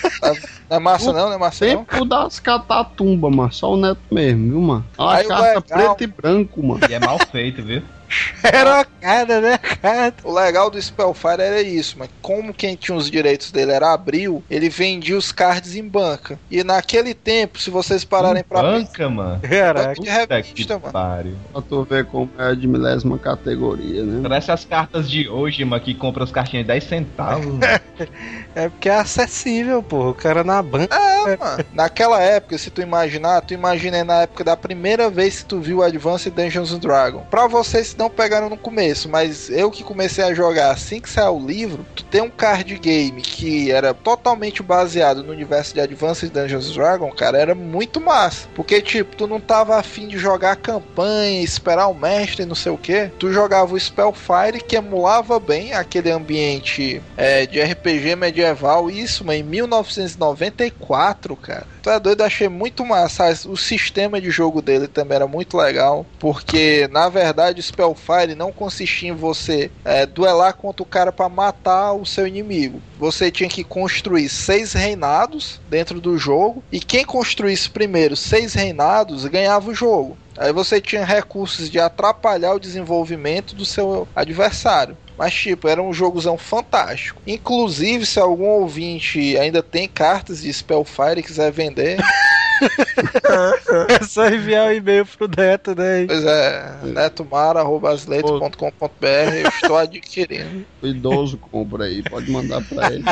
Não 0.70 0.78
é 0.78 0.80
massa 0.80 1.12
não, 1.12 1.26
não 1.26 1.32
é 1.34 1.38
massa 1.38 1.66
não? 1.66 1.84
Tempo 1.84 2.04
das 2.06 2.40
catatumbas, 2.40 3.30
mano. 3.32 3.52
Só 3.52 3.74
o 3.74 3.76
neto 3.76 4.00
mesmo, 4.10 4.50
viu, 4.50 4.60
mano? 4.62 4.84
Olha 4.96 5.20
a 5.20 5.24
carta 5.24 5.44
legal- 5.76 5.94
preto 5.94 6.04
e 6.04 6.06
branco, 6.06 6.62
mano. 6.66 6.80
E 6.88 6.94
é 6.94 6.98
mal 6.98 7.18
feito, 7.30 7.62
viu? 7.62 7.82
Era 8.42 8.84
cara, 8.84 9.40
né, 9.40 9.58
cara? 9.58 10.14
O 10.22 10.32
legal 10.32 10.70
do 10.70 10.80
Spellfire 10.80 11.40
era 11.40 11.62
isso, 11.62 11.96
mas 11.98 12.08
como 12.20 12.52
quem 12.52 12.74
tinha 12.76 12.96
os 12.96 13.10
direitos 13.10 13.50
dele 13.50 13.72
era 13.72 13.92
Abril, 13.92 14.42
ele 14.50 14.68
vendia 14.68 15.16
os 15.16 15.32
cards 15.32 15.74
em 15.76 15.86
banca. 15.86 16.38
E 16.50 16.62
naquele 16.62 17.14
tempo, 17.14 17.58
se 17.58 17.70
vocês 17.70 18.04
pararem 18.04 18.42
pra 18.42 18.62
pensar, 18.62 18.78
Banca, 18.78 19.10
mano. 19.10 19.40
Caraca. 19.40 19.94
de 19.94 20.08
revista, 20.08 20.78
que 20.80 20.92
mano. 20.92 21.38
Pra 21.52 21.62
tu 21.62 21.84
ver 21.84 22.04
como 22.06 22.30
é 22.38 22.54
de 22.54 22.66
milésima 22.66 23.18
categoria, 23.18 24.02
né? 24.02 24.20
Parece 24.22 24.50
as 24.50 24.64
cartas 24.64 25.10
de 25.10 25.28
hoje, 25.28 25.64
mano, 25.64 25.82
que 25.82 25.94
compra 25.94 26.24
as 26.24 26.30
cartinhas 26.30 26.64
de 26.64 26.68
10 26.68 26.84
centavos. 26.84 27.54
É 28.54 28.68
porque 28.68 28.88
é 28.88 28.94
acessível, 28.96 29.82
pô. 29.82 30.10
O 30.10 30.14
cara 30.14 30.44
na 30.44 30.62
banca. 30.62 30.94
É, 30.94 31.36
mano. 31.36 31.64
Naquela 31.72 32.22
época, 32.22 32.56
se 32.56 32.70
tu 32.70 32.80
imaginar, 32.80 33.40
tu 33.40 33.52
imagina 33.52 33.96
aí 33.96 34.04
na 34.04 34.22
época 34.22 34.44
da 34.44 34.56
primeira 34.56 35.10
vez 35.10 35.40
que 35.40 35.46
tu 35.46 35.60
viu 35.60 35.82
Advanced 35.82 36.32
Dungeons 36.32 36.72
and 36.72 36.78
Dragons. 36.78 37.24
Pra 37.30 37.48
vocês 37.48 37.90
que 37.90 37.96
não 38.04 38.10
pegaram 38.10 38.50
no 38.50 38.56
começo, 38.56 39.08
mas 39.08 39.48
eu 39.48 39.70
que 39.70 39.82
comecei 39.82 40.22
a 40.22 40.34
jogar 40.34 40.70
assim 40.70 41.00
que 41.00 41.08
saiu 41.08 41.36
o 41.36 41.46
livro, 41.46 41.86
tu 41.94 42.04
tem 42.04 42.20
um 42.20 42.28
card 42.28 42.78
game 42.78 43.22
que 43.22 43.70
era 43.70 43.94
totalmente 43.94 44.62
baseado 44.62 45.22
no 45.22 45.32
universo 45.32 45.72
de 45.72 45.80
Advanced 45.80 46.30
Dungeons 46.30 46.68
and 46.68 46.74
Dragons, 46.74 47.14
cara, 47.14 47.38
era 47.38 47.54
muito 47.54 48.00
massa. 48.00 48.46
Porque, 48.54 48.82
tipo, 48.82 49.16
tu 49.16 49.26
não 49.26 49.40
tava 49.40 49.78
afim 49.78 50.06
de 50.06 50.18
jogar 50.18 50.52
a 50.52 50.56
campanha, 50.56 51.42
esperar 51.42 51.88
o 51.88 51.94
mestre 51.94 52.44
não 52.44 52.54
sei 52.54 52.72
o 52.72 52.78
que. 52.78 53.10
Tu 53.18 53.32
jogava 53.32 53.74
o 53.74 53.80
Spellfire, 53.80 54.62
que 54.66 54.76
emulava 54.76 55.40
bem 55.40 55.72
aquele 55.72 56.10
ambiente 56.10 57.00
é, 57.16 57.46
de 57.46 57.62
RPG 57.62 58.16
medieval, 58.16 58.90
isso, 58.90 59.24
mas 59.24 59.40
em 59.40 59.44
1994, 59.44 61.34
cara. 61.36 61.73
Tu 61.84 61.90
é 61.90 62.00
doido, 62.00 62.22
achei 62.22 62.48
muito 62.48 62.82
massa. 62.82 63.30
O 63.46 63.58
sistema 63.58 64.18
de 64.18 64.30
jogo 64.30 64.62
dele 64.62 64.88
também 64.88 65.16
era 65.16 65.26
muito 65.26 65.54
legal, 65.58 66.06
porque 66.18 66.88
na 66.90 67.10
verdade 67.10 67.60
o 67.60 67.62
Spellfire 67.62 68.34
não 68.34 68.50
consistia 68.50 69.10
em 69.10 69.14
você 69.14 69.70
é, 69.84 70.06
duelar 70.06 70.54
contra 70.54 70.82
o 70.82 70.86
cara 70.86 71.12
pra 71.12 71.28
matar 71.28 71.92
o 71.92 72.06
seu 72.06 72.26
inimigo. 72.26 72.80
Você 72.98 73.30
tinha 73.30 73.50
que 73.50 73.62
construir 73.62 74.30
seis 74.30 74.72
reinados 74.72 75.60
dentro 75.68 76.00
do 76.00 76.16
jogo, 76.16 76.64
e 76.72 76.80
quem 76.80 77.04
construísse 77.04 77.68
primeiro 77.68 78.16
seis 78.16 78.54
reinados 78.54 79.26
ganhava 79.26 79.70
o 79.70 79.74
jogo. 79.74 80.16
Aí 80.38 80.52
você 80.52 80.80
tinha 80.80 81.04
recursos 81.04 81.70
de 81.70 81.78
atrapalhar 81.78 82.54
o 82.54 82.58
desenvolvimento 82.58 83.54
do 83.54 83.64
seu 83.64 84.08
adversário. 84.16 84.96
Mas, 85.16 85.32
tipo, 85.32 85.68
era 85.68 85.80
um 85.80 85.92
jogozão 85.92 86.36
fantástico. 86.36 87.22
Inclusive, 87.26 88.04
se 88.04 88.18
algum 88.18 88.46
ouvinte 88.46 89.38
ainda 89.38 89.62
tem 89.62 89.88
cartas 89.88 90.42
de 90.42 90.52
Spellfire 90.52 91.20
e 91.20 91.22
quiser 91.22 91.52
vender, 91.52 91.98
É 93.88 94.04
só 94.04 94.28
enviar 94.28 94.68
o 94.68 94.72
e-mail 94.72 95.04
pro 95.06 95.28
Neto, 95.28 95.74
né? 95.74 96.04
pois 96.06 96.24
é, 96.24 96.72
netomara.asleito.com.br, 96.84 99.06
eu 99.42 99.48
estou 99.48 99.76
adquirindo. 99.76 100.64
O 100.84 100.86
idoso 100.86 101.38
compra 101.38 101.84
aí, 101.84 102.02
pode 102.02 102.30
mandar 102.30 102.62
pra 102.62 102.92
ele. 102.92 103.04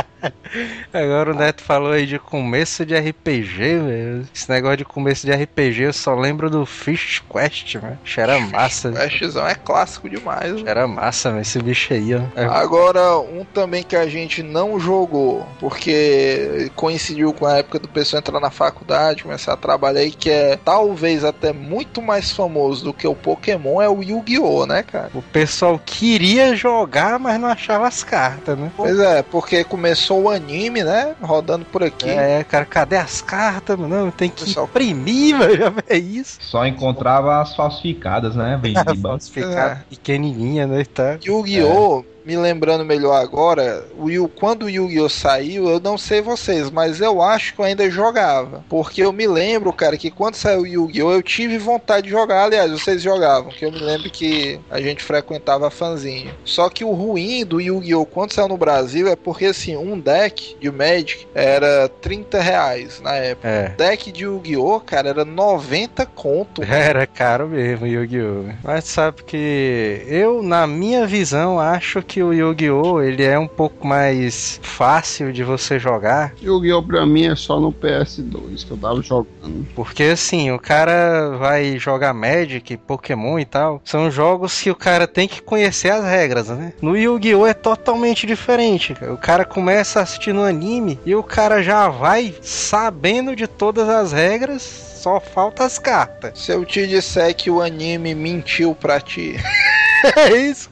Agora 0.92 1.32
o 1.32 1.34
Neto 1.34 1.62
falou 1.62 1.92
aí 1.92 2.04
de 2.04 2.18
começo 2.18 2.84
de 2.84 2.94
RPG, 2.94 3.56
velho. 3.56 4.28
Esse 4.34 4.50
negócio 4.50 4.76
de 4.76 4.84
começo 4.84 5.24
de 5.24 5.32
RPG 5.32 5.84
eu 5.84 5.92
só 5.94 6.14
lembro 6.14 6.50
do 6.50 6.66
Fish 6.66 7.22
Quest, 7.32 7.76
velho. 7.78 7.98
Era 8.14 8.38
massa. 8.40 8.90
O 8.90 8.98
Ashzão 8.98 9.48
é 9.48 9.54
clássico 9.54 10.10
demais. 10.10 10.52
né? 10.62 10.70
Era 10.70 10.86
massa, 10.86 11.30
velho. 11.30 11.40
Esse 11.40 11.58
bicho 11.62 11.94
aí, 11.94 12.14
ó. 12.14 12.20
É, 12.36 12.44
Agora, 12.44 13.18
um 13.20 13.42
também 13.42 13.82
que 13.82 13.96
a 13.96 14.06
gente 14.06 14.42
não 14.42 14.78
jogou, 14.78 15.46
porque 15.58 16.70
coincidiu 16.76 17.32
com 17.32 17.46
a 17.46 17.56
época 17.56 17.78
do 17.78 17.88
pessoal 17.88 18.20
entrar 18.20 18.38
na 18.38 18.50
faculdade, 18.50 19.24
começar 19.32 19.54
a 19.54 19.56
trabalhar, 19.56 20.02
e 20.04 20.10
que 20.10 20.28
é 20.30 20.58
talvez 20.62 21.24
até 21.24 21.52
muito 21.54 22.02
mais 22.02 22.30
famoso 22.30 22.84
do 22.84 22.92
que 22.92 23.06
o 23.06 23.14
Pokémon, 23.14 23.80
é 23.80 23.88
o 23.88 24.02
Yu-Gi-Oh!, 24.02 24.66
né, 24.66 24.82
cara? 24.82 25.10
O 25.14 25.22
pessoal 25.22 25.80
queria 25.84 26.54
jogar, 26.54 27.18
mas 27.18 27.40
não 27.40 27.48
achava 27.48 27.88
as 27.88 28.04
cartas, 28.04 28.58
né? 28.58 28.70
Pois 28.76 28.98
é, 28.98 29.22
porque 29.22 29.64
começou 29.64 30.22
o 30.24 30.30
anime, 30.30 30.84
né? 30.84 31.14
Rodando 31.22 31.64
por 31.64 31.82
aqui. 31.82 32.10
É, 32.10 32.44
cara, 32.44 32.66
cadê 32.66 32.96
as 32.96 33.22
cartas? 33.22 33.78
mano? 33.78 34.04
Não, 34.04 34.10
tem 34.10 34.28
que 34.28 34.44
Pessoal- 34.44 34.66
imprimir, 34.66 35.36
velho. 35.38 35.74
É 35.88 35.96
isso. 35.96 36.38
Só 36.42 36.66
encontrava 36.66 37.40
as 37.40 37.56
falsificadas, 37.56 38.36
né? 38.36 38.58
Vem 38.60 38.74
de 38.74 38.84
banco. 38.84 39.00
Falsificado, 39.08 39.80
pequenininha, 39.88 40.66
né? 40.66 40.84
Tá. 40.84 41.18
Yu-Gi-Oh! 41.24 42.04
Me 42.24 42.36
lembrando 42.36 42.84
melhor 42.84 43.14
agora, 43.14 43.84
o 43.98 44.08
Yu, 44.08 44.28
quando 44.28 44.64
o 44.64 44.70
Yu-Gi-Oh! 44.70 45.08
saiu, 45.08 45.68
eu 45.68 45.80
não 45.80 45.98
sei 45.98 46.20
vocês, 46.20 46.70
mas 46.70 47.00
eu 47.00 47.20
acho 47.20 47.54
que 47.54 47.60
eu 47.60 47.64
ainda 47.64 47.90
jogava. 47.90 48.64
Porque 48.68 49.02
eu 49.02 49.12
me 49.12 49.26
lembro, 49.26 49.72
cara, 49.72 49.96
que 49.96 50.10
quando 50.10 50.36
saiu 50.36 50.62
o 50.62 50.66
Yu-Gi-Oh! 50.66 51.12
eu 51.12 51.22
tive 51.22 51.58
vontade 51.58 52.06
de 52.06 52.10
jogar. 52.10 52.44
Aliás, 52.44 52.70
vocês 52.70 53.02
jogavam, 53.02 53.50
que 53.50 53.64
eu 53.64 53.72
me 53.72 53.78
lembro 53.80 54.10
que 54.10 54.60
a 54.70 54.80
gente 54.80 55.02
frequentava 55.02 55.66
a 55.66 55.70
fanzinha. 55.70 56.34
Só 56.44 56.68
que 56.68 56.84
o 56.84 56.92
ruim 56.92 57.44
do 57.44 57.60
Yu-Gi-Oh! 57.60 58.06
quando 58.06 58.32
saiu 58.32 58.48
no 58.48 58.56
Brasil 58.56 59.08
é 59.08 59.16
porque, 59.16 59.46
assim, 59.46 59.76
um 59.76 59.98
deck 59.98 60.56
de 60.60 60.70
Magic 60.70 61.26
era 61.34 61.88
30 62.00 62.40
reais 62.40 63.00
na 63.00 63.14
época. 63.14 63.48
É. 63.48 63.68
Deck 63.70 64.12
de 64.12 64.24
Yu-Gi-Oh! 64.24 64.80
cara, 64.80 65.08
era 65.08 65.24
90 65.24 66.06
conto. 66.06 66.62
Era 66.72 67.06
caro 67.06 67.48
mesmo, 67.48 67.86
Yu-Gi-Oh! 67.86 68.52
Mas 68.62 68.84
sabe 68.84 69.22
que 69.24 70.02
eu, 70.06 70.42
na 70.42 70.66
minha 70.66 71.06
visão, 71.06 71.58
acho 71.58 72.02
que 72.02 72.11
o 72.20 72.32
Yu-Gi-Oh! 72.32 73.00
ele 73.00 73.22
é 73.22 73.38
um 73.38 73.46
pouco 73.46 73.86
mais 73.86 74.58
fácil 74.62 75.32
de 75.32 75.44
você 75.44 75.78
jogar. 75.78 76.34
Yu-Gi-Oh! 76.42 76.82
pra 76.82 77.06
mim 77.06 77.26
é 77.26 77.36
só 77.36 77.60
no 77.60 77.72
PS2 77.72 78.66
que 78.66 78.72
eu 78.72 78.76
tava 78.76 79.00
jogando. 79.00 79.64
Porque 79.76 80.02
assim, 80.02 80.50
o 80.50 80.58
cara 80.58 81.36
vai 81.38 81.78
jogar 81.78 82.12
Magic, 82.12 82.76
Pokémon 82.78 83.38
e 83.38 83.44
tal. 83.44 83.80
São 83.84 84.10
jogos 84.10 84.60
que 84.60 84.70
o 84.70 84.74
cara 84.74 85.06
tem 85.06 85.28
que 85.28 85.40
conhecer 85.40 85.90
as 85.90 86.04
regras, 86.04 86.48
né? 86.48 86.72
No 86.82 86.96
Yu-Gi-Oh! 86.96 87.46
é 87.46 87.54
totalmente 87.54 88.26
diferente. 88.26 88.94
cara. 88.94 89.12
O 89.14 89.18
cara 89.18 89.44
começa 89.44 90.00
assistindo 90.00 90.42
anime 90.42 90.98
e 91.06 91.14
o 91.14 91.22
cara 91.22 91.62
já 91.62 91.88
vai 91.88 92.34
sabendo 92.42 93.36
de 93.36 93.46
todas 93.46 93.88
as 93.88 94.10
regras. 94.12 94.62
Só 95.02 95.18
falta 95.18 95.64
as 95.64 95.80
cartas. 95.80 96.38
Se 96.38 96.52
eu 96.52 96.64
te 96.64 96.86
disser 96.86 97.34
que 97.34 97.50
o 97.50 97.60
anime 97.60 98.14
mentiu 98.14 98.72
pra 98.74 99.00
ti. 99.00 99.34
É 100.16 100.36
isso. 100.36 100.70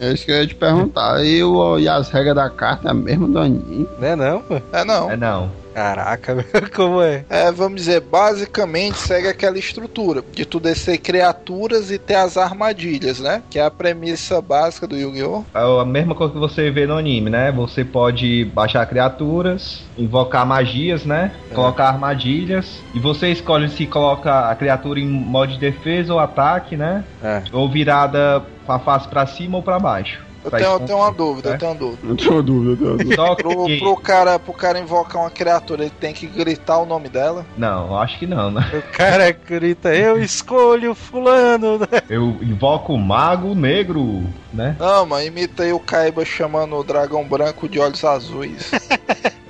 É 0.00 0.12
isso 0.12 0.24
que 0.24 0.32
eu 0.32 0.36
ia 0.36 0.46
te 0.46 0.54
perguntar. 0.54 1.24
E, 1.24 1.42
o, 1.42 1.78
e 1.78 1.88
as 1.88 2.10
regras 2.10 2.34
da 2.34 2.50
carta 2.50 2.88
é 2.88 2.90
a 2.90 2.94
mesma 2.94 3.28
do 3.28 3.38
anime? 3.38 3.88
Não 3.98 4.08
é 4.08 4.16
não, 4.16 4.40
pô? 4.40 4.60
É 4.72 4.84
não. 4.84 5.10
É 5.10 5.16
não. 5.16 5.64
Caraca, 5.74 6.46
como 6.72 7.02
é? 7.02 7.24
É, 7.28 7.50
vamos 7.50 7.80
dizer, 7.80 8.00
basicamente 8.00 8.96
segue 8.96 9.26
aquela 9.26 9.58
estrutura 9.58 10.22
de 10.32 10.46
tu 10.46 10.60
descer 10.60 10.98
criaturas 10.98 11.90
e 11.90 11.98
ter 11.98 12.14
as 12.14 12.36
armadilhas, 12.36 13.18
né? 13.18 13.42
Que 13.50 13.58
é 13.58 13.64
a 13.64 13.70
premissa 13.70 14.40
básica 14.40 14.86
do 14.86 14.96
Yu-Gi-Oh! 14.96 15.42
É 15.52 15.80
a 15.80 15.84
mesma 15.84 16.14
coisa 16.14 16.32
que 16.32 16.38
você 16.38 16.70
vê 16.70 16.86
no 16.86 16.96
anime, 16.96 17.28
né? 17.28 17.50
Você 17.50 17.84
pode 17.84 18.44
baixar 18.54 18.86
criaturas, 18.86 19.82
invocar 19.98 20.46
magias, 20.46 21.04
né? 21.04 21.32
É. 21.50 21.54
Colocar 21.54 21.88
armadilhas. 21.88 22.78
E 22.94 23.00
você 23.00 23.32
escolhe 23.32 23.68
se 23.68 23.84
coloca 23.84 24.48
a 24.48 24.54
criatura 24.54 25.00
em 25.00 25.08
modo 25.08 25.52
de 25.52 25.58
defesa 25.58 26.12
ou 26.12 26.20
ataque, 26.20 26.76
né? 26.76 27.02
É. 27.20 27.42
Ou 27.52 27.68
virada 27.68 28.44
com 28.64 28.72
a 28.72 28.78
face 28.78 29.08
pra 29.08 29.26
cima 29.26 29.56
ou 29.56 29.62
pra 29.62 29.78
baixo. 29.78 30.24
Eu 30.44 30.50
tenho, 30.50 30.64
eu 30.64 30.80
tenho 30.80 30.98
uma 30.98 31.10
dúvida, 31.10 31.48
né? 31.50 31.54
eu 31.54 31.58
tenho 31.58 31.72
uma 31.72 31.78
dúvida. 31.78 32.06
Não 32.06 32.16
tenho 32.16 32.42
dúvida, 32.42 32.70
eu 32.70 32.76
tenho 32.76 32.98
dúvida. 32.98 33.16
Só 33.16 33.34
Pro, 33.34 33.78
pro, 33.78 33.96
cara, 33.96 34.38
pro 34.38 34.52
cara 34.52 34.78
invocar 34.78 35.22
uma 35.22 35.30
criatura, 35.30 35.82
ele 35.84 35.92
tem 35.98 36.12
que 36.12 36.26
gritar 36.26 36.78
o 36.78 36.84
nome 36.86 37.08
dela. 37.08 37.46
Não, 37.56 37.86
eu 37.88 37.98
acho 37.98 38.18
que 38.18 38.26
não, 38.26 38.50
né? 38.50 38.70
O 38.74 38.92
cara 38.92 39.30
grita, 39.32 39.94
eu 39.94 40.22
escolho 40.22 40.94
fulano. 40.94 41.80
Eu 42.10 42.36
invoco 42.42 42.92
o 42.92 42.98
Mago 42.98 43.54
Negro, 43.54 44.22
né? 44.52 44.76
Não, 44.78 45.06
mano, 45.06 45.24
imita 45.24 45.62
aí 45.62 45.72
o 45.72 45.80
Kaiba 45.80 46.24
chamando 46.26 46.76
o 46.76 46.84
dragão 46.84 47.24
branco 47.24 47.66
de 47.66 47.78
olhos 47.80 48.04
azuis. 48.04 48.70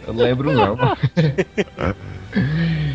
Eu 0.07 0.15
lembro 0.15 0.53
não. 0.53 0.77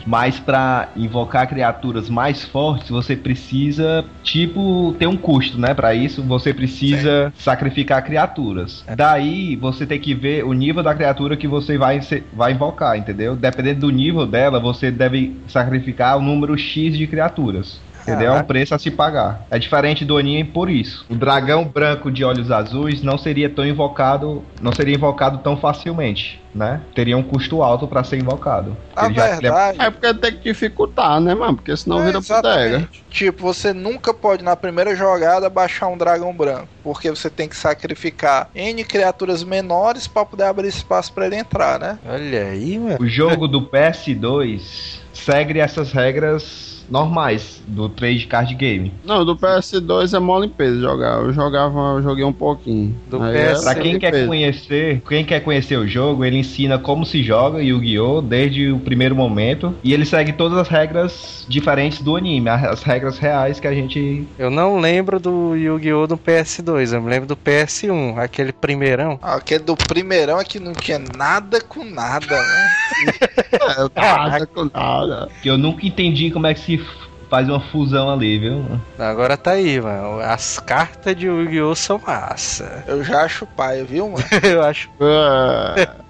Mas 0.06 0.40
pra 0.40 0.90
invocar 0.96 1.48
criaturas 1.48 2.10
mais 2.10 2.44
fortes, 2.44 2.90
você 2.90 3.16
precisa, 3.16 4.06
tipo, 4.24 4.96
ter 4.98 5.08
um 5.08 5.18
custo, 5.18 5.60
né? 5.60 5.74
Pra 5.74 5.94
isso, 5.94 6.24
você 6.24 6.54
precisa 6.54 7.32
sacrificar 7.38 8.04
criaturas. 8.04 8.84
Daí, 8.96 9.56
você 9.56 9.86
tem 9.86 10.00
que 10.00 10.14
ver 10.14 10.44
o 10.46 10.54
nível 10.54 10.82
da 10.84 10.96
criatura 10.96 11.38
que 11.38 11.48
você 11.48 11.78
vai, 11.78 12.00
vai 12.34 12.54
invocar, 12.54 12.98
entendeu? 12.98 13.36
Dependendo 13.36 13.82
do 13.82 13.90
nível 13.90 14.26
dela, 14.26 14.60
você 14.60 14.92
deve 14.92 15.36
sacrificar 15.48 16.18
o 16.18 16.22
número 16.22 16.58
X 16.58 16.98
de 16.98 17.08
criaturas. 17.08 17.80
Entendeu? 18.02 18.34
É 18.34 18.40
um 18.40 18.44
preço 18.44 18.74
a 18.74 18.80
se 18.80 18.90
pagar. 18.92 19.46
É 19.52 19.60
diferente 19.60 20.04
do 20.06 20.18
anime 20.18 20.44
por 20.44 20.70
isso. 20.70 21.06
O 21.10 21.16
dragão 21.16 21.64
branco 21.66 22.12
de 22.12 22.24
olhos 22.24 22.52
azuis 22.52 23.02
não 23.04 23.18
seria 23.18 23.50
tão 23.50 23.66
invocado, 23.66 24.44
não 24.62 24.72
seria 24.74 24.96
invocado 24.96 25.40
tão 25.40 25.58
facilmente, 25.58 26.42
né? 26.56 26.82
Teria 26.96 27.18
um 27.18 27.24
custo 27.24 27.62
alto 27.62 27.88
pra 27.88 28.04
ser 28.04 28.18
invocado. 28.18 28.76
A 28.96 29.06
Ele 29.06 29.14
já- 29.16 29.26
ele 29.26 29.34
é- 29.34 29.40
verdade. 29.42 29.82
É 29.82 29.90
porque 29.92 30.14
tem 30.16 30.32
que 30.34 30.44
dificultar, 30.44 31.20
né, 31.20 31.36
mano? 31.36 31.56
Porque 31.58 31.76
senão 31.78 32.02
É, 32.02 32.06
vira 32.06 32.20
bodega. 32.20 32.60
exatamente. 32.60 33.04
Tipo, 33.10 33.42
você 33.44 33.74
nunca 33.74 34.14
pode 34.14 34.44
na 34.44 34.56
primeira 34.56 34.96
jogada 34.96 35.50
baixar 35.50 35.88
um 35.88 35.98
dragão 35.98 36.34
branco, 36.34 36.68
porque 36.84 37.10
você 37.10 37.30
tem 37.30 37.48
que 37.48 37.56
sacrificar 37.56 38.50
N 38.56 38.84
criaturas 38.84 39.44
menores 39.44 40.08
pra 40.08 40.26
poder 40.26 40.44
abrir 40.46 40.68
espaço 40.68 41.12
pra 41.14 41.26
ele 41.26 41.36
entrar, 41.36 41.80
né? 41.80 42.00
Olha 42.08 42.44
aí, 42.48 42.78
mano. 42.80 42.98
O 43.00 43.08
jogo 43.08 43.48
do 43.48 43.62
PS2 43.64 45.00
segue 45.14 45.60
essas 45.60 45.92
regras 45.92 46.79
normais 46.90 47.62
do 47.68 47.88
trade 47.90 48.26
card 48.28 48.54
game. 48.56 48.92
Não, 49.06 49.24
do 49.26 49.36
PS2 49.36 50.16
é 50.16 50.20
mó 50.20 50.40
limpeza 50.40 50.80
jogar. 50.80 51.20
Eu 51.20 51.34
jogava, 51.34 51.80
eu 51.98 52.02
joguei 52.02 52.24
um 52.24 52.34
pouquinho. 52.34 52.96
Do 53.10 53.22
Aí 53.22 53.34
PS, 53.34 53.62
é 53.62 53.64
Pra 53.64 53.76
quem 53.76 54.00
quer 54.00 54.28
conhecer, 54.28 55.02
quem 55.08 55.24
quer 55.26 55.40
conhecer 55.42 55.78
o 55.78 55.88
jogo, 55.88 56.26
ele 56.26 56.38
ensina 56.38 56.78
como 56.78 57.06
se 57.06 57.22
joga 57.24 57.62
Yu-Gi-Oh 57.62 58.22
desde 58.22 58.72
o 58.72 58.80
primeiro 58.80 59.16
momento 59.16 59.74
e 59.84 59.94
ele 59.94 60.06
segue 60.06 60.34
todas 60.34 60.58
as 60.58 60.68
regras 60.68 61.46
diferentes 61.48 62.02
do 62.02 62.16
anime, 62.16 62.50
as 62.50 62.84
regras 62.84 63.18
reais 63.18 63.60
que 63.60 63.68
a 63.68 63.74
gente 63.74 64.28
Eu 64.38 64.50
não 64.50 64.80
lembro 64.80 65.20
do 65.20 65.56
Yu-Gi-Oh! 65.56 66.08
do 66.08 66.18
PS2, 66.18 66.94
eu 66.94 67.02
me 67.02 67.10
lembro 67.10 67.28
do 67.28 67.36
PS1, 67.36 68.18
aquele 68.18 68.52
primeirão. 68.52 69.20
Ah, 69.22 69.36
Aquele 69.36 69.64
do 69.64 69.76
primeirão 69.76 70.40
é 70.40 70.44
que 70.44 70.60
não 70.60 70.74
tinha 70.74 71.00
nada 71.18 71.62
com 71.62 71.84
nada, 71.84 72.36
né? 72.36 72.70
É, 73.60 74.00
nada 74.02 74.46
com 74.48 74.66
nada. 74.74 75.30
que 75.42 75.50
eu 75.50 75.58
nunca 75.58 75.86
entendi 75.86 76.32
como 76.32 76.48
é 76.48 76.54
que 76.54 76.60
se 76.60 76.78
if 76.82 77.09
faz 77.30 77.48
uma 77.48 77.60
fusão 77.60 78.10
ali, 78.10 78.40
viu? 78.40 78.66
Agora 78.98 79.38
tá 79.38 79.52
aí, 79.52 79.80
mano. 79.80 80.20
As 80.20 80.60
cartas 80.60 81.16
de 81.16 81.28
Yu-Gi-Oh! 81.28 81.76
são 81.76 82.00
massa. 82.06 82.84
Eu 82.88 83.04
já 83.04 83.24
acho 83.24 83.46
paia, 83.46 83.84
viu, 83.84 84.10
mano? 84.10 84.24
eu 84.44 84.62
acho. 84.64 84.90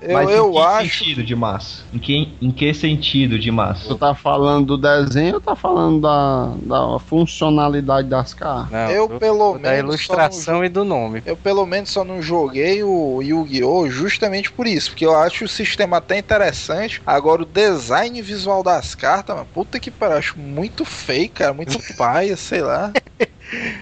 Eu, 0.02 0.14
Mas 0.14 0.30
eu 0.30 0.50
em 0.50 0.54
que 0.54 0.60
acho. 0.60 0.98
sentido 1.00 1.24
de 1.24 1.36
massa? 1.36 1.84
Em 1.94 2.00
que, 2.00 2.38
em 2.41 2.52
que 2.52 2.74
sentido 2.74 3.38
de 3.38 3.52
massa? 3.52 3.88
tu 3.88 3.96
tá 3.96 4.14
falando 4.16 4.66
do 4.68 4.78
desenho 4.78 5.36
ou 5.36 5.41
tá 5.41 5.56
falando 5.56 6.02
da, 6.02 6.54
da 6.62 7.00
funcionalidade 7.00 8.08
das 8.08 8.34
cartas? 8.34 8.72
Não, 8.72 8.90
Eu, 8.90 9.08
do- 9.08 9.20
pelo 9.20 9.54
da 9.58 9.72
menos, 9.72 9.90
ilustração 9.96 10.64
e 10.64 10.70
do 10.70 10.84
nome. 10.86 11.22
Eu 11.26 11.36
pelo 11.36 11.66
menos 11.66 11.90
só 11.90 12.04
não 12.04 12.22
joguei 12.22 12.82
o 12.84 13.22
Yu-Gi-Oh! 13.22 13.90
justamente 13.90 14.52
por 14.52 14.66
isso, 14.68 14.91
porque 14.91 15.06
eu 15.06 15.16
acho 15.18 15.46
o 15.46 15.50
sistema 15.50 15.98
até 15.98 16.18
interessante. 16.18 17.02
Agora 17.06 17.41
o 17.41 17.46
design 17.46 18.22
visual 18.22 18.64
das 18.64 18.96
cartas, 18.96 19.36
mano, 19.36 19.48
puta 19.54 19.80
que 19.80 19.91
pariu, 19.91 20.14
eu 20.14 20.20
acho 20.20 20.40
muito 20.40 20.86
feio, 21.10 21.30
cara, 21.30 21.53
muito 21.53 21.80
paia, 21.98 22.38
sei 22.38 22.61
lá. 22.61 22.94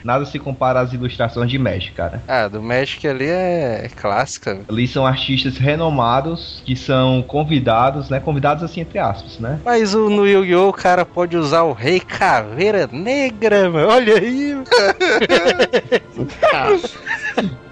Nada 0.01 0.25
se 0.25 0.39
compara 0.39 0.79
às 0.79 0.93
ilustrações 0.93 1.51
de 1.51 1.59
Magic, 1.59 1.91
cara. 1.91 2.23
Ah, 2.25 2.47
do 2.47 2.61
Magic 2.61 3.05
ali 3.05 3.27
é 3.27 3.89
clássica. 3.93 4.61
Ali 4.69 4.87
são 4.87 5.05
artistas 5.05 5.57
renomados 5.57 6.63
que 6.65 6.73
são 6.73 7.21
convidados, 7.21 8.09
né? 8.09 8.21
Convidados 8.21 8.63
assim 8.63 8.79
entre 8.79 8.97
aspas, 8.97 9.37
né? 9.39 9.59
Mas 9.65 9.93
o, 9.93 10.09
no 10.09 10.25
Yu-Gi-Oh! 10.25 10.69
o 10.69 10.73
cara 10.73 11.03
pode 11.03 11.35
usar 11.35 11.63
o 11.63 11.73
Rei 11.73 11.99
Caveira 11.99 12.87
Negra, 12.89 13.69
mano. 13.69 13.89
Olha 13.89 14.17
aí, 14.17 14.55
mano. 14.55 14.65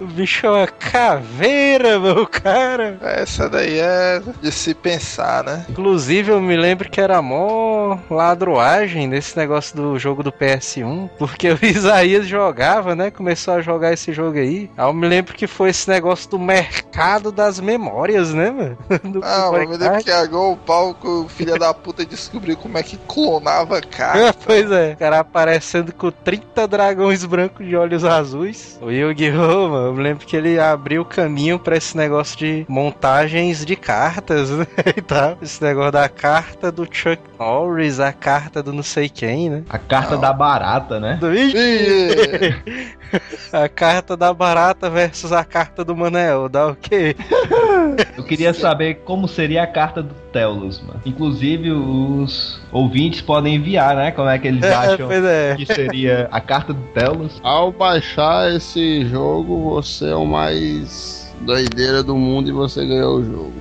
o 0.00 0.06
bicho 0.06 0.46
é 0.46 0.50
uma 0.50 0.66
caveira, 0.66 1.98
meu 1.98 2.26
cara. 2.26 2.98
Essa 3.02 3.48
daí 3.48 3.78
é 3.78 4.20
de 4.40 4.50
se 4.50 4.74
pensar, 4.74 5.44
né? 5.44 5.66
Inclusive, 5.68 6.32
eu 6.32 6.40
me 6.40 6.56
lembro 6.56 6.90
que 6.90 7.00
era 7.00 7.20
mó 7.22 7.98
ladroagem 8.10 9.06
nesse 9.06 9.36
negócio 9.36 9.76
do 9.76 9.98
jogo 9.98 10.22
do 10.22 10.32
PS1, 10.32 11.10
porque 11.18 11.50
o 11.50 11.58
Isaías 11.64 12.26
jogava, 12.26 12.94
né? 12.94 13.10
Começou 13.10 13.54
a 13.54 13.60
jogar 13.60 13.92
esse 13.92 14.12
jogo 14.12 14.38
aí. 14.38 14.70
Aí 14.76 14.86
eu 14.86 14.92
me 14.92 15.06
lembro 15.06 15.34
que 15.34 15.46
foi 15.46 15.70
esse 15.70 15.88
negócio 15.88 16.28
do 16.30 16.38
mercado 16.38 17.30
das 17.30 17.60
memórias, 17.60 18.32
né, 18.32 18.50
mano? 18.50 18.78
Do 19.02 19.20
Ah, 19.24 19.50
mas 19.50 19.60
memory 19.62 19.66
me 19.66 19.76
lembro 19.76 20.04
que 20.04 20.10
agou 20.10 20.52
o 20.52 20.56
pau 20.56 20.94
que 20.94 21.06
o 21.06 21.28
filho 21.28 21.58
da 21.58 21.74
puta 21.74 22.04
descobriu 22.04 22.56
como 22.56 22.78
é 22.78 22.82
que 22.82 22.96
clonava 23.08 23.80
carta. 23.80 24.34
pois 24.44 24.70
é, 24.70 24.92
o 24.92 24.96
cara 24.96 25.20
aparecendo 25.20 25.92
com 25.92 26.10
30 26.10 26.66
dragões 26.68 27.24
brancos 27.24 27.66
de 27.66 27.76
olhos 27.76 28.04
azuis. 28.04 28.78
O 28.80 28.90
Yu-Gi-Oh! 28.90 29.51
Mano, 29.68 29.86
eu 29.88 29.94
me 29.94 30.02
lembro 30.02 30.26
que 30.26 30.36
ele 30.36 30.58
abriu 30.58 31.02
o 31.02 31.04
caminho 31.04 31.58
pra 31.58 31.76
esse 31.76 31.96
negócio 31.96 32.38
de 32.38 32.64
montagens 32.68 33.64
de 33.64 33.76
cartas, 33.76 34.50
né? 34.56 34.66
E 34.96 35.00
tal. 35.02 35.36
Esse 35.42 35.62
negócio 35.62 35.92
da 35.92 36.08
carta 36.08 36.70
do 36.70 36.86
Chuck 36.90 37.20
Norris, 37.38 38.00
a 38.00 38.12
carta 38.12 38.62
do 38.62 38.72
não 38.72 38.82
sei 38.82 39.08
quem, 39.08 39.50
né? 39.50 39.64
A 39.68 39.78
carta 39.78 40.14
Não. 40.14 40.20
da 40.20 40.32
barata, 40.32 41.00
né? 41.00 41.18
Do... 41.20 41.28
A 43.52 43.68
carta 43.68 44.16
da 44.16 44.32
barata 44.32 44.88
versus 44.88 45.32
a 45.32 45.44
carta 45.44 45.84
do 45.84 45.94
Manel, 45.94 46.48
dá 46.48 46.68
o 46.68 46.74
quê? 46.76 47.14
Eu 48.16 48.24
queria 48.24 48.54
saber 48.54 49.02
como 49.04 49.28
seria 49.28 49.62
a 49.62 49.66
carta 49.66 50.02
do 50.02 50.14
Telos, 50.32 50.80
mano. 50.80 51.00
Inclusive, 51.04 51.70
os 51.70 52.60
ouvintes 52.72 53.20
podem 53.20 53.56
enviar, 53.56 53.94
né? 53.94 54.10
Como 54.10 54.28
é 54.28 54.38
que 54.38 54.48
eles 54.48 54.62
É, 54.72 54.74
acham 54.74 55.06
pois 55.06 55.24
é. 55.24 55.54
que 55.56 55.66
seria 55.66 56.28
a 56.30 56.40
carta 56.40 56.72
do 56.72 56.82
Telos. 56.94 57.38
Ao 57.42 57.70
baixar 57.70 58.50
esse 58.54 59.04
jogo, 59.06 59.70
você 59.70 60.08
é 60.10 60.16
o 60.16 60.24
mais 60.24 61.30
doideira 61.42 62.02
do 62.02 62.16
mundo 62.16 62.48
e 62.48 62.52
você 62.52 62.86
ganhou 62.86 63.18
o 63.18 63.24
jogo. 63.24 63.52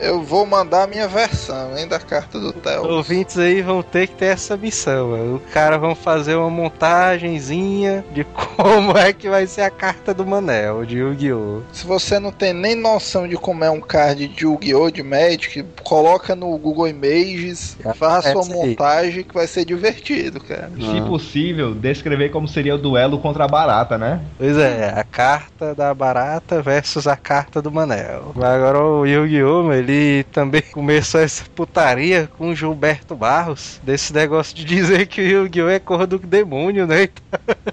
Eu 0.00 0.22
vou 0.22 0.46
mandar 0.46 0.84
a 0.84 0.86
minha 0.86 1.08
versão, 1.08 1.76
hein, 1.76 1.86
da 1.88 1.98
carta 1.98 2.38
do 2.38 2.52
Theo. 2.52 2.84
Ouvintes 2.84 3.38
aí 3.38 3.62
vão 3.62 3.82
ter 3.82 4.06
que 4.08 4.14
ter 4.14 4.26
essa 4.26 4.56
missão, 4.56 5.10
mano. 5.10 5.36
O 5.36 5.40
cara 5.52 5.78
vão 5.78 5.94
fazer 5.94 6.34
uma 6.34 6.50
montagenzinha 6.50 8.04
de 8.12 8.24
como 8.56 8.96
é 8.96 9.12
que 9.12 9.28
vai 9.28 9.46
ser 9.46 9.62
a 9.62 9.70
carta 9.70 10.12
do 10.12 10.26
Manel, 10.26 10.84
de 10.84 10.98
Yu-Gi-Oh! 10.98 11.60
Se 11.72 11.86
você 11.86 12.18
não 12.18 12.30
tem 12.32 12.52
nem 12.52 12.74
noção 12.74 13.26
de 13.28 13.36
como 13.36 13.64
é 13.64 13.70
um 13.70 13.80
card 13.80 14.28
de 14.28 14.44
Yu-Gi-Oh! 14.44 14.90
de 14.90 15.02
Magic, 15.02 15.64
coloca 15.82 16.34
no 16.34 16.56
Google 16.58 16.88
Images, 16.88 17.76
Já 17.82 17.94
faça 17.94 18.28
a 18.28 18.32
sua 18.32 18.44
montagem 18.44 19.24
que 19.24 19.34
vai 19.34 19.46
ser 19.46 19.64
divertido, 19.64 20.40
cara. 20.40 20.70
Se 20.78 20.98
Ah. 20.98 21.06
possível, 21.06 21.74
descrever 21.74 22.30
como 22.30 22.48
seria 22.48 22.74
o 22.74 22.78
duelo 22.78 23.18
contra 23.18 23.44
a 23.44 23.48
barata, 23.48 23.96
né? 23.98 24.20
Pois 24.38 24.56
é, 24.58 24.92
a 24.96 25.04
carta 25.04 25.74
da 25.74 25.92
barata 25.94 26.60
versus 26.62 27.06
a 27.06 27.16
carta 27.16 27.60
do 27.62 27.70
Manel. 27.70 28.32
Mas 28.34 28.56
Agora 28.56 28.82
o 28.82 29.06
Yu-Gi-Oh! 29.06 29.62
Ele 29.86 30.24
também 30.24 30.62
começou 30.72 31.20
essa 31.20 31.44
putaria 31.54 32.28
com 32.36 32.50
o 32.50 32.54
Gilberto 32.54 33.14
Barros, 33.14 33.78
desse 33.82 34.12
negócio 34.12 34.54
de 34.54 34.64
dizer 34.64 35.06
que 35.06 35.20
o 35.20 35.24
Yu-Gi-Oh! 35.24 35.68
é 35.68 35.78
cor 35.78 36.06
do 36.06 36.18
demônio, 36.18 36.86
né? 36.86 37.08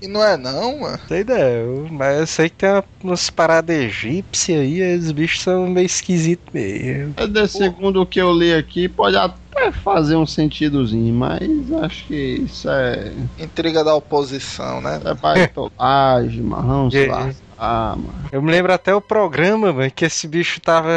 E 0.01 0.07
não 0.07 0.23
é 0.23 0.37
não, 0.37 0.79
mano. 0.79 0.99
Sei 1.07 1.23
não, 1.23 1.87
mas 1.91 2.19
eu 2.19 2.27
sei 2.27 2.49
que 2.49 2.57
tem 2.57 2.69
uma- 2.69 2.83
umas 3.03 3.29
paradas 3.29 3.75
egípcias 3.75 4.61
aí, 4.61 4.97
os 4.97 5.11
bichos 5.11 5.41
são 5.41 5.67
meio 5.67 5.85
esquisitos 5.85 6.53
mesmo. 6.53 7.13
É 7.17 7.27
de 7.27 7.47
segundo 7.47 8.01
o 8.01 8.05
que 8.05 8.19
eu 8.19 8.31
li 8.31 8.53
aqui, 8.53 8.87
pode 8.87 9.15
até 9.15 9.71
fazer 9.71 10.15
um 10.15 10.25
sentidozinho, 10.25 11.13
mas 11.13 11.41
acho 11.83 12.07
que 12.07 12.15
isso 12.45 12.69
é. 12.69 13.11
Intriga 13.39 13.83
da 13.83 13.95
oposição, 13.95 14.81
né? 14.81 14.99
É 15.05 15.13
baitolagem, 15.13 16.41
marrão, 16.41 16.89
sei 16.89 17.07
lá. 17.07 17.29
É. 17.63 17.65
Ah, 17.65 17.95
mano. 17.95 18.13
Eu 18.31 18.41
me 18.41 18.51
lembro 18.51 18.73
até 18.73 18.93
o 18.93 18.99
programa, 18.99 19.71
mano, 19.71 19.91
que 19.91 20.05
esse 20.05 20.27
bicho 20.27 20.59
tava 20.59 20.89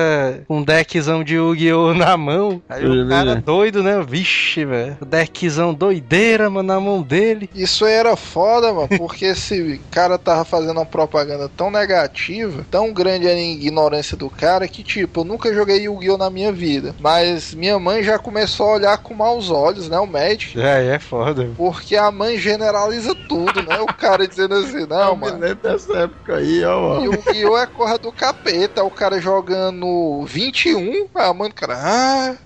com 0.49 0.59
um 0.59 0.63
deckzão 0.63 1.23
de 1.23 1.35
Yu-Gi-Oh! 1.35 1.95
na 1.95 2.17
mão. 2.17 2.61
Aí 2.69 2.85
o 2.85 2.89
Beleza. 2.89 3.09
cara 3.11 3.37
doido, 3.37 3.83
né? 3.83 4.03
Vixe, 4.07 4.65
velho. 4.65 4.97
O 5.01 5.05
deckzão 5.05 5.73
doideira, 5.73 6.51
mano, 6.51 6.67
na 6.67 6.81
mão 6.81 7.03
dele. 7.03 7.49
Isso 7.55 7.85
aí 7.85 7.93
era 7.95 8.17
foda, 8.17 8.73
mano, 8.73 8.89
porque 8.99 9.27
esse 9.27 9.81
cara 9.91 10.19
tava 10.19 10.45
fazendo 10.45 10.79
uma 10.79 10.87
propaganda 10.87 11.49
tão 11.57 11.71
negativa, 11.71 12.67
tão 12.71 12.93
grande 12.93 13.29
a 13.29 13.39
ignorância 13.39 14.17
do 14.17 14.29
cara, 14.29 14.67
que 14.67 14.83
tipo, 14.83 15.21
eu 15.21 15.25
nunca 15.25 15.53
joguei 15.55 15.83
Yu-Gi-Oh! 15.83 16.17
na 16.19 16.31
minha 16.31 16.53
vida. 16.53 16.95
Mas 16.99 17.55
minha 17.55 17.79
mãe 17.79 18.03
já 18.03 18.19
começou 18.19 18.71
a 18.71 18.75
olhar 18.75 18.99
com 18.99 19.15
maus 19.15 19.51
olhos, 19.51 19.89
né? 19.89 19.99
O 19.99 20.07
Magic. 20.07 20.59
É, 20.61 20.95
é 20.95 20.99
foda. 20.99 21.49
Porque 21.57 21.97
a 21.97 22.11
mãe 22.11 22.39
generaliza 22.39 23.15
tudo, 23.29 23.63
né? 23.63 23.79
O 23.81 23.87
cara 23.87 24.27
dizendo 24.27 24.55
assim, 24.55 24.87
não, 24.87 25.09
eu 25.09 25.17
me 25.17 25.21
mano. 25.27 25.39
lembro 25.39 25.63
dessa 25.63 25.93
época 25.99 26.37
aí, 26.37 26.56
ó, 26.65 26.89
mano. 26.89 27.05
Yu-Gi-Oh! 27.05 27.59
é 27.59 27.67
corra 27.67 27.99
do 27.99 28.13
capeta, 28.13 28.85
o 28.85 28.91
cara 28.91 29.21
jogando 29.21 30.25
21, 30.27 31.09
a 31.15 31.35
mãe 31.35 31.49
do 31.49 31.55
cara, 31.55 31.75
ah, 31.77 32.37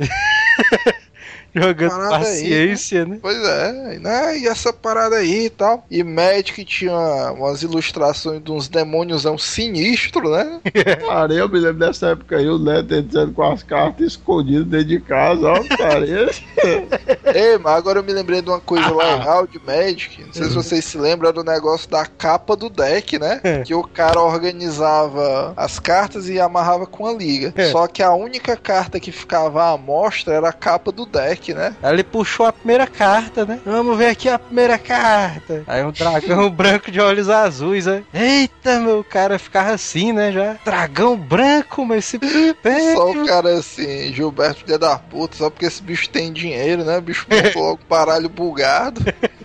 Jogando 1.54 1.90
Parada 1.90 2.16
aí, 2.16 2.20
paciência, 2.20 3.04
né? 3.04 3.18
Pois 3.20 3.36
é, 3.36 3.98
né? 3.98 4.38
E 4.38 4.46
essa 4.46 4.72
parada 4.72 5.16
aí 5.16 5.46
e 5.46 5.50
tal. 5.50 5.84
E 5.90 6.02
Magic 6.02 6.64
tinha 6.64 7.32
umas 7.32 7.62
ilustrações 7.62 8.42
de 8.42 8.50
uns 8.50 8.68
demônios 8.68 9.26
sinistros, 9.42 10.30
né? 10.30 10.60
Cara, 11.06 11.32
eu 11.32 11.48
me 11.48 11.58
lembro 11.58 11.78
dessa 11.78 12.08
época 12.08 12.36
aí, 12.36 12.48
o 12.48 12.58
Neto 12.58 13.02
dizendo 13.02 13.32
com 13.32 13.42
as 13.42 13.62
cartas 13.62 14.06
escondidas 14.06 14.66
dentro 14.66 14.86
de 14.86 15.00
casa, 15.00 15.48
ó, 15.48 15.76
cara. 15.76 16.06
Ei, 17.34 17.58
mas 17.58 17.74
agora 17.74 17.98
eu 17.98 18.04
me 18.04 18.12
lembrei 18.12 18.42
de 18.42 18.48
uma 18.48 18.60
coisa 18.60 18.94
legal 18.94 19.46
de 19.46 19.58
Magic. 19.58 20.24
Não 20.24 20.32
sei 20.32 20.44
se 20.44 20.54
vocês 20.54 20.84
se 20.84 20.98
lembram 20.98 21.32
do 21.32 21.44
negócio 21.44 21.88
da 21.88 22.06
capa 22.06 22.56
do 22.56 22.68
deck, 22.68 23.18
né? 23.18 23.40
Que 23.64 23.74
o 23.74 23.82
cara 23.82 24.20
organizava 24.20 25.52
as 25.56 25.78
cartas 25.78 26.28
e 26.28 26.40
amarrava 26.40 26.86
com 26.86 27.06
a 27.06 27.12
liga. 27.12 27.52
É. 27.56 27.70
Só 27.70 27.86
que 27.86 28.02
a 28.02 28.12
única 28.12 28.56
carta 28.56 29.00
que 29.00 29.12
ficava 29.12 29.72
à 29.72 29.76
mostra 29.76 30.34
era 30.34 30.48
a 30.48 30.52
capa 30.52 30.92
do 30.92 31.06
deck, 31.06 31.39
né? 31.48 31.74
Aí 31.82 31.94
ele 31.94 32.04
puxou 32.04 32.46
a 32.46 32.52
primeira 32.52 32.86
carta, 32.86 33.44
né? 33.44 33.58
Vamos 33.64 33.96
ver 33.96 34.08
aqui 34.08 34.28
a 34.28 34.38
primeira 34.38 34.78
carta. 34.78 35.64
Aí 35.66 35.82
um 35.84 35.90
dragão 35.90 36.48
branco 36.52 36.90
de 36.90 37.00
olhos 37.00 37.28
azuis, 37.28 37.86
né? 37.86 38.02
Eita, 38.12 38.78
meu 38.80 39.02
cara 39.02 39.38
ficava 39.38 39.70
assim, 39.70 40.12
né? 40.12 40.30
Já. 40.30 40.56
Dragão 40.64 41.16
branco, 41.16 41.84
mas 41.84 41.98
esse 42.04 42.20
Só 42.94 43.10
o 43.10 43.26
cara 43.26 43.58
assim, 43.58 44.12
Gilberto 44.12 44.64
filho 44.64 44.78
da 44.78 44.98
puta, 44.98 45.36
só 45.36 45.50
porque 45.50 45.66
esse 45.66 45.82
bicho 45.82 46.08
tem 46.10 46.32
dinheiro, 46.32 46.84
né? 46.84 46.98
O 46.98 47.02
bicho 47.02 47.26
botou 47.28 47.62
logo 47.62 47.80
o 47.82 47.88
baralho 47.88 48.28
bugado. 48.28 49.00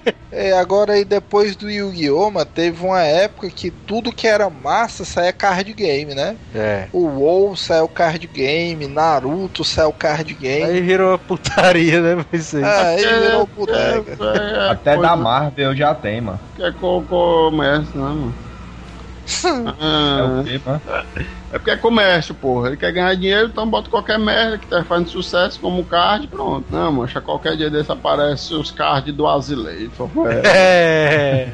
É, 0.32 0.52
agora 0.58 0.94
aí 0.94 1.06
depois 1.06 1.56
do 1.56 1.70
Yu-Gi-Oh! 1.70 2.30
mano, 2.30 2.46
teve 2.46 2.84
uma 2.86 3.02
época 3.02 3.50
que 3.50 3.72
tudo 3.72 4.12
que 4.12 4.28
era 4.28 4.50
massa 4.50 5.06
saía 5.06 5.32
card 5.32 5.72
game, 5.74 6.14
né? 6.14 6.36
É. 6.54 6.88
O 6.92 7.06
WoW 7.06 7.56
saiu 7.56 7.88
card 7.88 8.28
game, 8.28 8.86
Naruto 8.86 9.64
saiu 9.64 9.94
card 9.94 10.34
game. 10.34 10.64
Aí 10.66 10.82
virou 10.82 11.12
uma 11.12 11.18
putaria, 11.18 12.02
né? 12.02 12.26
Mas 12.30 12.42
isso 12.42 12.58
aí. 12.58 12.64
Ah, 12.66 12.88
aí 12.88 12.98
virou 13.22 13.42
É, 13.44 13.46
bodega. 13.56 14.18
é, 14.20 14.68
é 14.68 14.70
Até 14.72 14.96
coisa 14.96 15.10
da 15.10 15.16
Marvel 15.16 15.74
já 15.76 15.96
tem, 15.96 16.20
mano. 16.20 16.40
Que 16.58 16.64
é 16.64 16.72
co- 16.74 17.02
comércio, 17.08 17.96
né, 17.96 18.02
mano? 18.10 18.36
É 19.56 20.60
Ah, 20.68 21.04
é 21.52 21.58
porque 21.58 21.72
é 21.72 21.78
comércio, 21.78 22.36
porra. 22.36 22.68
Ele 22.68 22.78
quer 22.78 22.92
ganhar 22.92 23.14
dinheiro, 23.16 23.48
então 23.48 23.68
bota 23.68 23.90
qualquer 23.90 24.20
merda 24.20 24.58
que 24.58 24.68
tá 24.68 24.84
fazendo 24.84 25.10
sucesso 25.10 25.60
como 25.60 25.84
card, 25.86 26.28
pronto. 26.28 26.66
Não, 26.70 26.92
mancha, 26.92 27.22
qualquer 27.22 27.56
dia 27.56 27.70
desse 27.70 27.92
aparece 27.92 28.54
os 28.54 28.72
cards 28.72 29.14
do 29.14 29.28
Azileito. 29.28 30.10
É. 30.46 31.50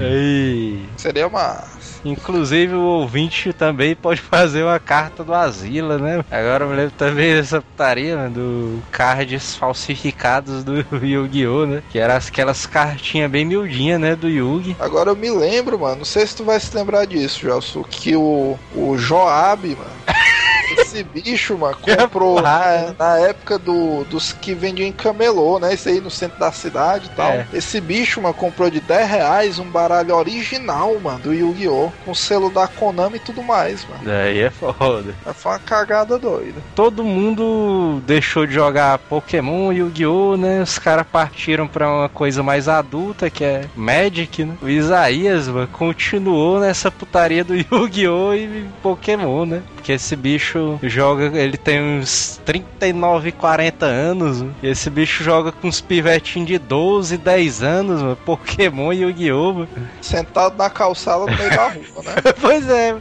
É. 0.00 0.78
Seria 0.96 1.28
massa. 1.28 1.77
Inclusive 2.04 2.74
o 2.74 2.80
ouvinte 2.80 3.52
também 3.52 3.94
pode 3.94 4.20
fazer 4.20 4.62
uma 4.62 4.78
carta 4.78 5.24
do 5.24 5.34
Asila, 5.34 5.98
né? 5.98 6.24
Agora 6.30 6.64
eu 6.64 6.70
me 6.70 6.76
lembro 6.76 6.92
também 6.96 7.34
dessa 7.34 7.60
putaria, 7.60 8.16
né? 8.16 8.28
Do 8.28 8.82
cards 8.90 9.56
falsificados 9.56 10.64
do 10.64 10.84
Yu-Gi-Oh, 11.04 11.66
né? 11.66 11.82
Que 11.90 11.98
eram 11.98 12.16
aquelas 12.16 12.66
cartinhas 12.66 13.30
bem 13.30 13.44
miudinhas, 13.44 14.00
né? 14.00 14.16
Do 14.16 14.28
Yugi. 14.28 14.76
Agora 14.78 15.10
eu 15.10 15.16
me 15.16 15.30
lembro, 15.30 15.78
mano, 15.78 15.98
não 15.98 16.04
sei 16.04 16.26
se 16.26 16.36
tu 16.36 16.44
vai 16.44 16.58
se 16.58 16.74
lembrar 16.76 17.04
disso, 17.06 17.40
Gelson, 17.40 17.82
que 17.82 18.16
o, 18.16 18.58
o 18.74 18.96
Joab, 18.96 19.68
mano. 19.68 19.90
Esse 20.88 21.02
bicho, 21.02 21.58
mano, 21.58 21.76
comprou 21.80 22.36
porrada, 22.36 22.94
na, 22.98 23.06
na 23.06 23.18
época 23.18 23.58
do, 23.58 24.04
dos 24.04 24.32
que 24.32 24.54
vendiam 24.54 24.88
em 24.88 24.92
camelô, 24.92 25.58
né? 25.58 25.74
Isso 25.74 25.88
aí 25.88 26.00
no 26.00 26.10
centro 26.10 26.38
da 26.38 26.50
cidade 26.50 27.06
e 27.06 27.16
tal. 27.16 27.30
É. 27.30 27.46
Esse 27.52 27.80
bicho, 27.80 28.20
mano, 28.22 28.34
comprou 28.34 28.70
de 28.70 28.80
10 28.80 29.08
reais 29.08 29.58
um 29.58 29.64
baralho 29.64 30.14
original, 30.14 30.98
mano, 30.98 31.18
do 31.18 31.34
Yu-Gi-Oh! 31.34 31.90
Com 32.04 32.14
selo 32.14 32.50
da 32.50 32.66
Konami 32.66 33.16
e 33.16 33.20
tudo 33.20 33.42
mais, 33.42 33.86
mano. 33.86 34.02
Daí 34.04 34.40
é 34.40 34.50
foda. 34.50 35.14
Foi 35.34 35.52
uma 35.52 35.58
cagada 35.58 36.18
doida. 36.18 36.60
Todo 36.74 37.04
mundo 37.04 38.02
deixou 38.06 38.46
de 38.46 38.54
jogar 38.54 38.98
Pokémon, 38.98 39.72
Yu-Gi-Oh, 39.72 40.36
né? 40.36 40.62
Os 40.62 40.78
caras 40.78 41.06
partiram 41.06 41.68
pra 41.68 41.90
uma 41.90 42.08
coisa 42.08 42.42
mais 42.42 42.68
adulta, 42.68 43.28
que 43.28 43.44
é 43.44 43.64
Magic, 43.76 44.44
né? 44.44 44.54
O 44.62 44.68
Isaías, 44.68 45.48
mano, 45.48 45.68
continuou 45.68 46.60
nessa 46.60 46.90
putaria 46.90 47.44
do 47.44 47.54
Yu-Gi-Oh 47.60 48.34
e 48.34 48.66
Pokémon, 48.82 49.44
né? 49.44 49.62
Porque 49.74 49.92
esse 49.92 50.16
bicho 50.16 50.78
joga, 50.88 51.38
ele 51.38 51.56
tem 51.56 51.80
uns 51.80 52.40
39, 52.44 53.32
40 53.32 53.86
anos, 53.86 54.40
mano, 54.40 54.54
e 54.62 54.68
esse 54.68 54.88
bicho 54.90 55.22
joga 55.22 55.52
com 55.52 55.68
uns 55.68 55.80
pivetinhos 55.80 56.48
de 56.48 56.58
12, 56.58 57.16
10 57.16 57.62
anos, 57.62 58.02
mano, 58.02 58.16
Pokémon 58.16 58.92
e 58.92 59.02
Yu-Gi-Oh. 59.02 59.66
Sentado 60.00 60.56
na 60.56 60.70
calçada 60.70 61.20
no 61.20 61.36
meio 61.36 61.50
da 61.50 61.68
rua, 61.68 62.02
né? 62.04 62.32
pois 62.40 62.68
é. 62.68 62.96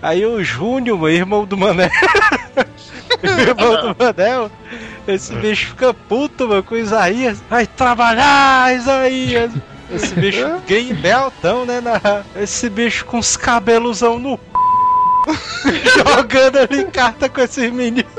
Aí 0.00 0.24
o 0.24 0.42
Júnior, 0.44 0.98
meu 0.98 1.08
irmão 1.08 1.44
do 1.44 1.56
Manel. 1.56 1.90
irmão 3.22 3.94
do 3.94 3.96
Manel. 3.98 4.50
Esse 5.08 5.34
bicho 5.34 5.68
fica 5.68 5.92
puto, 5.92 6.46
mano, 6.46 6.62
com 6.62 6.74
o 6.74 6.78
Isaías. 6.78 7.42
Vai 7.48 7.66
trabalhar, 7.66 8.74
Isaías. 8.76 9.50
Esse 9.90 10.14
bicho 10.14 10.46
gay 10.68 10.92
beltão, 10.92 11.64
né? 11.64 11.80
Na... 11.80 12.22
Esse 12.40 12.68
bicho 12.68 13.04
com 13.06 13.18
os 13.18 13.36
cabelosão 13.36 14.18
no 14.18 14.36
c****, 14.36 14.57
Jogando 15.96 16.58
ali 16.58 16.84
carta 16.86 17.28
com 17.28 17.40
esses 17.40 17.72
meninos. 17.72 18.10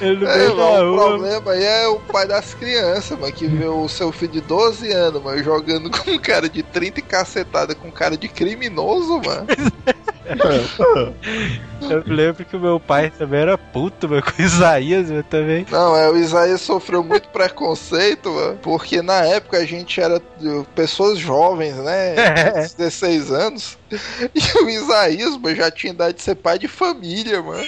Ele 0.00 0.24
É, 0.24 0.48
o 0.48 0.94
problema 0.94 1.52
aí 1.52 1.64
é 1.64 1.88
o 1.88 1.98
pai 2.00 2.26
das 2.26 2.54
crianças, 2.54 3.18
mano, 3.18 3.32
que 3.32 3.46
vê 3.46 3.66
o 3.66 3.88
seu 3.88 4.12
filho 4.12 4.32
de 4.32 4.40
12 4.40 4.92
anos, 4.92 5.22
mano, 5.22 5.42
jogando 5.42 5.90
com 5.98 6.10
um 6.10 6.18
cara 6.18 6.48
de 6.48 6.62
30 6.62 7.00
e 7.00 7.02
cacetada 7.02 7.74
com 7.74 7.88
um 7.88 7.92
cara 7.92 8.16
de 8.16 8.28
criminoso, 8.28 9.20
mano. 9.24 9.46
Eu 11.88 12.02
lembro 12.06 12.44
que 12.44 12.56
o 12.56 12.60
meu 12.60 12.80
pai 12.80 13.10
também 13.10 13.40
era 13.40 13.56
puto, 13.56 14.08
mano, 14.08 14.22
com 14.22 14.42
o 14.42 14.44
Isaías, 14.44 15.08
também. 15.28 15.66
Não, 15.70 15.96
é, 15.96 16.10
o 16.10 16.16
Isaías 16.16 16.60
sofreu 16.60 17.04
muito 17.04 17.28
preconceito, 17.28 18.30
mano, 18.30 18.58
porque 18.62 19.02
na 19.02 19.24
época 19.24 19.58
a 19.58 19.64
gente 19.64 20.00
era 20.00 20.16
uh, 20.16 20.64
pessoas 20.74 21.18
jovens, 21.18 21.76
né? 21.76 22.14
É. 22.36 22.68
16 22.76 23.30
anos. 23.30 23.78
E 24.34 24.62
o 24.62 24.68
Isaías, 24.68 25.36
mano, 25.36 25.54
já 25.54 25.70
tinha 25.70 25.92
idade 25.92 26.16
de 26.16 26.22
ser 26.22 26.34
pai 26.34 26.58
de 26.58 26.66
família, 26.68 27.42
mano. 27.42 27.64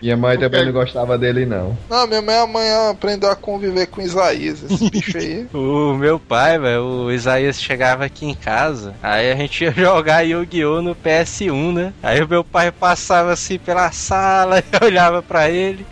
Minha 0.00 0.16
mãe 0.16 0.38
também 0.38 0.64
não 0.64 0.72
gostava 0.72 1.18
dele, 1.18 1.44
não. 1.44 1.76
Não, 1.88 2.06
minha 2.06 2.22
mãe 2.22 2.38
amanhã 2.38 2.90
aprendeu 2.90 3.30
a 3.30 3.36
conviver 3.36 3.86
com 3.86 4.00
o 4.00 4.04
Isaías, 4.04 4.62
esse 4.62 4.88
bicho 4.90 5.16
aí. 5.16 5.46
O 5.52 5.94
meu 5.94 6.18
pai, 6.18 6.58
velho, 6.58 6.82
o 6.82 7.12
Isaías 7.12 7.60
chegava 7.60 8.04
aqui 8.04 8.26
em 8.26 8.34
casa, 8.34 8.94
aí 9.02 9.30
a 9.30 9.36
gente 9.36 9.64
ia 9.64 9.72
jogar 9.76 10.22
Yu-Gi-Oh! 10.22 10.82
no 10.82 10.94
PS1, 10.94 11.72
né? 11.72 11.92
Aí 12.02 12.22
o 12.22 12.28
meu 12.28 12.44
pai 12.44 12.70
passava 12.70 13.32
assim 13.32 13.58
pela 13.58 13.90
sala 13.92 14.60
e 14.62 14.84
olhava 14.84 15.22
pra 15.22 15.50
ele. 15.50 15.86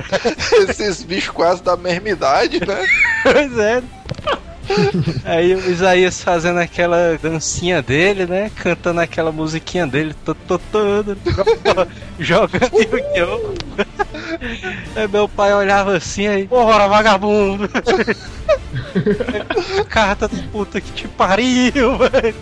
Esses 0.69 1.03
bichos 1.03 1.31
quase 1.35 1.63
da 1.63 1.77
mesma 1.77 2.09
idade, 2.09 2.61
né? 2.67 2.85
Pois 3.23 3.59
é. 3.59 3.83
Aí 5.25 5.55
o 5.55 5.71
Isaías 5.71 6.23
fazendo 6.23 6.59
aquela 6.59 7.19
dancinha 7.21 7.83
dele, 7.83 8.27
né? 8.27 8.51
Cantando 8.55 9.01
aquela 9.01 9.33
musiquinha 9.33 9.87
dele, 9.87 10.15
todo, 10.25 11.17
jogando 12.19 12.73
Yu-Gi-Oh! 12.75 13.55
Aí 14.97 15.09
meu 15.09 15.29
pai 15.29 15.55
olhava 15.55 15.97
assim 15.97 16.27
aí, 16.27 16.47
porra, 16.47 16.89
vagabundo! 16.89 17.69
Carta 19.89 20.29
da 20.29 20.43
puta 20.51 20.81
que 20.81 20.93
te 20.93 21.09
pariu, 21.09 21.97
velho! 21.99 22.35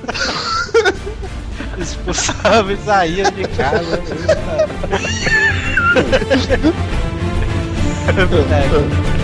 Expulsava 1.79 2.73
Isaías 2.73 3.31
de 3.35 3.45
casa. 3.49 4.01
É. 8.51 9.24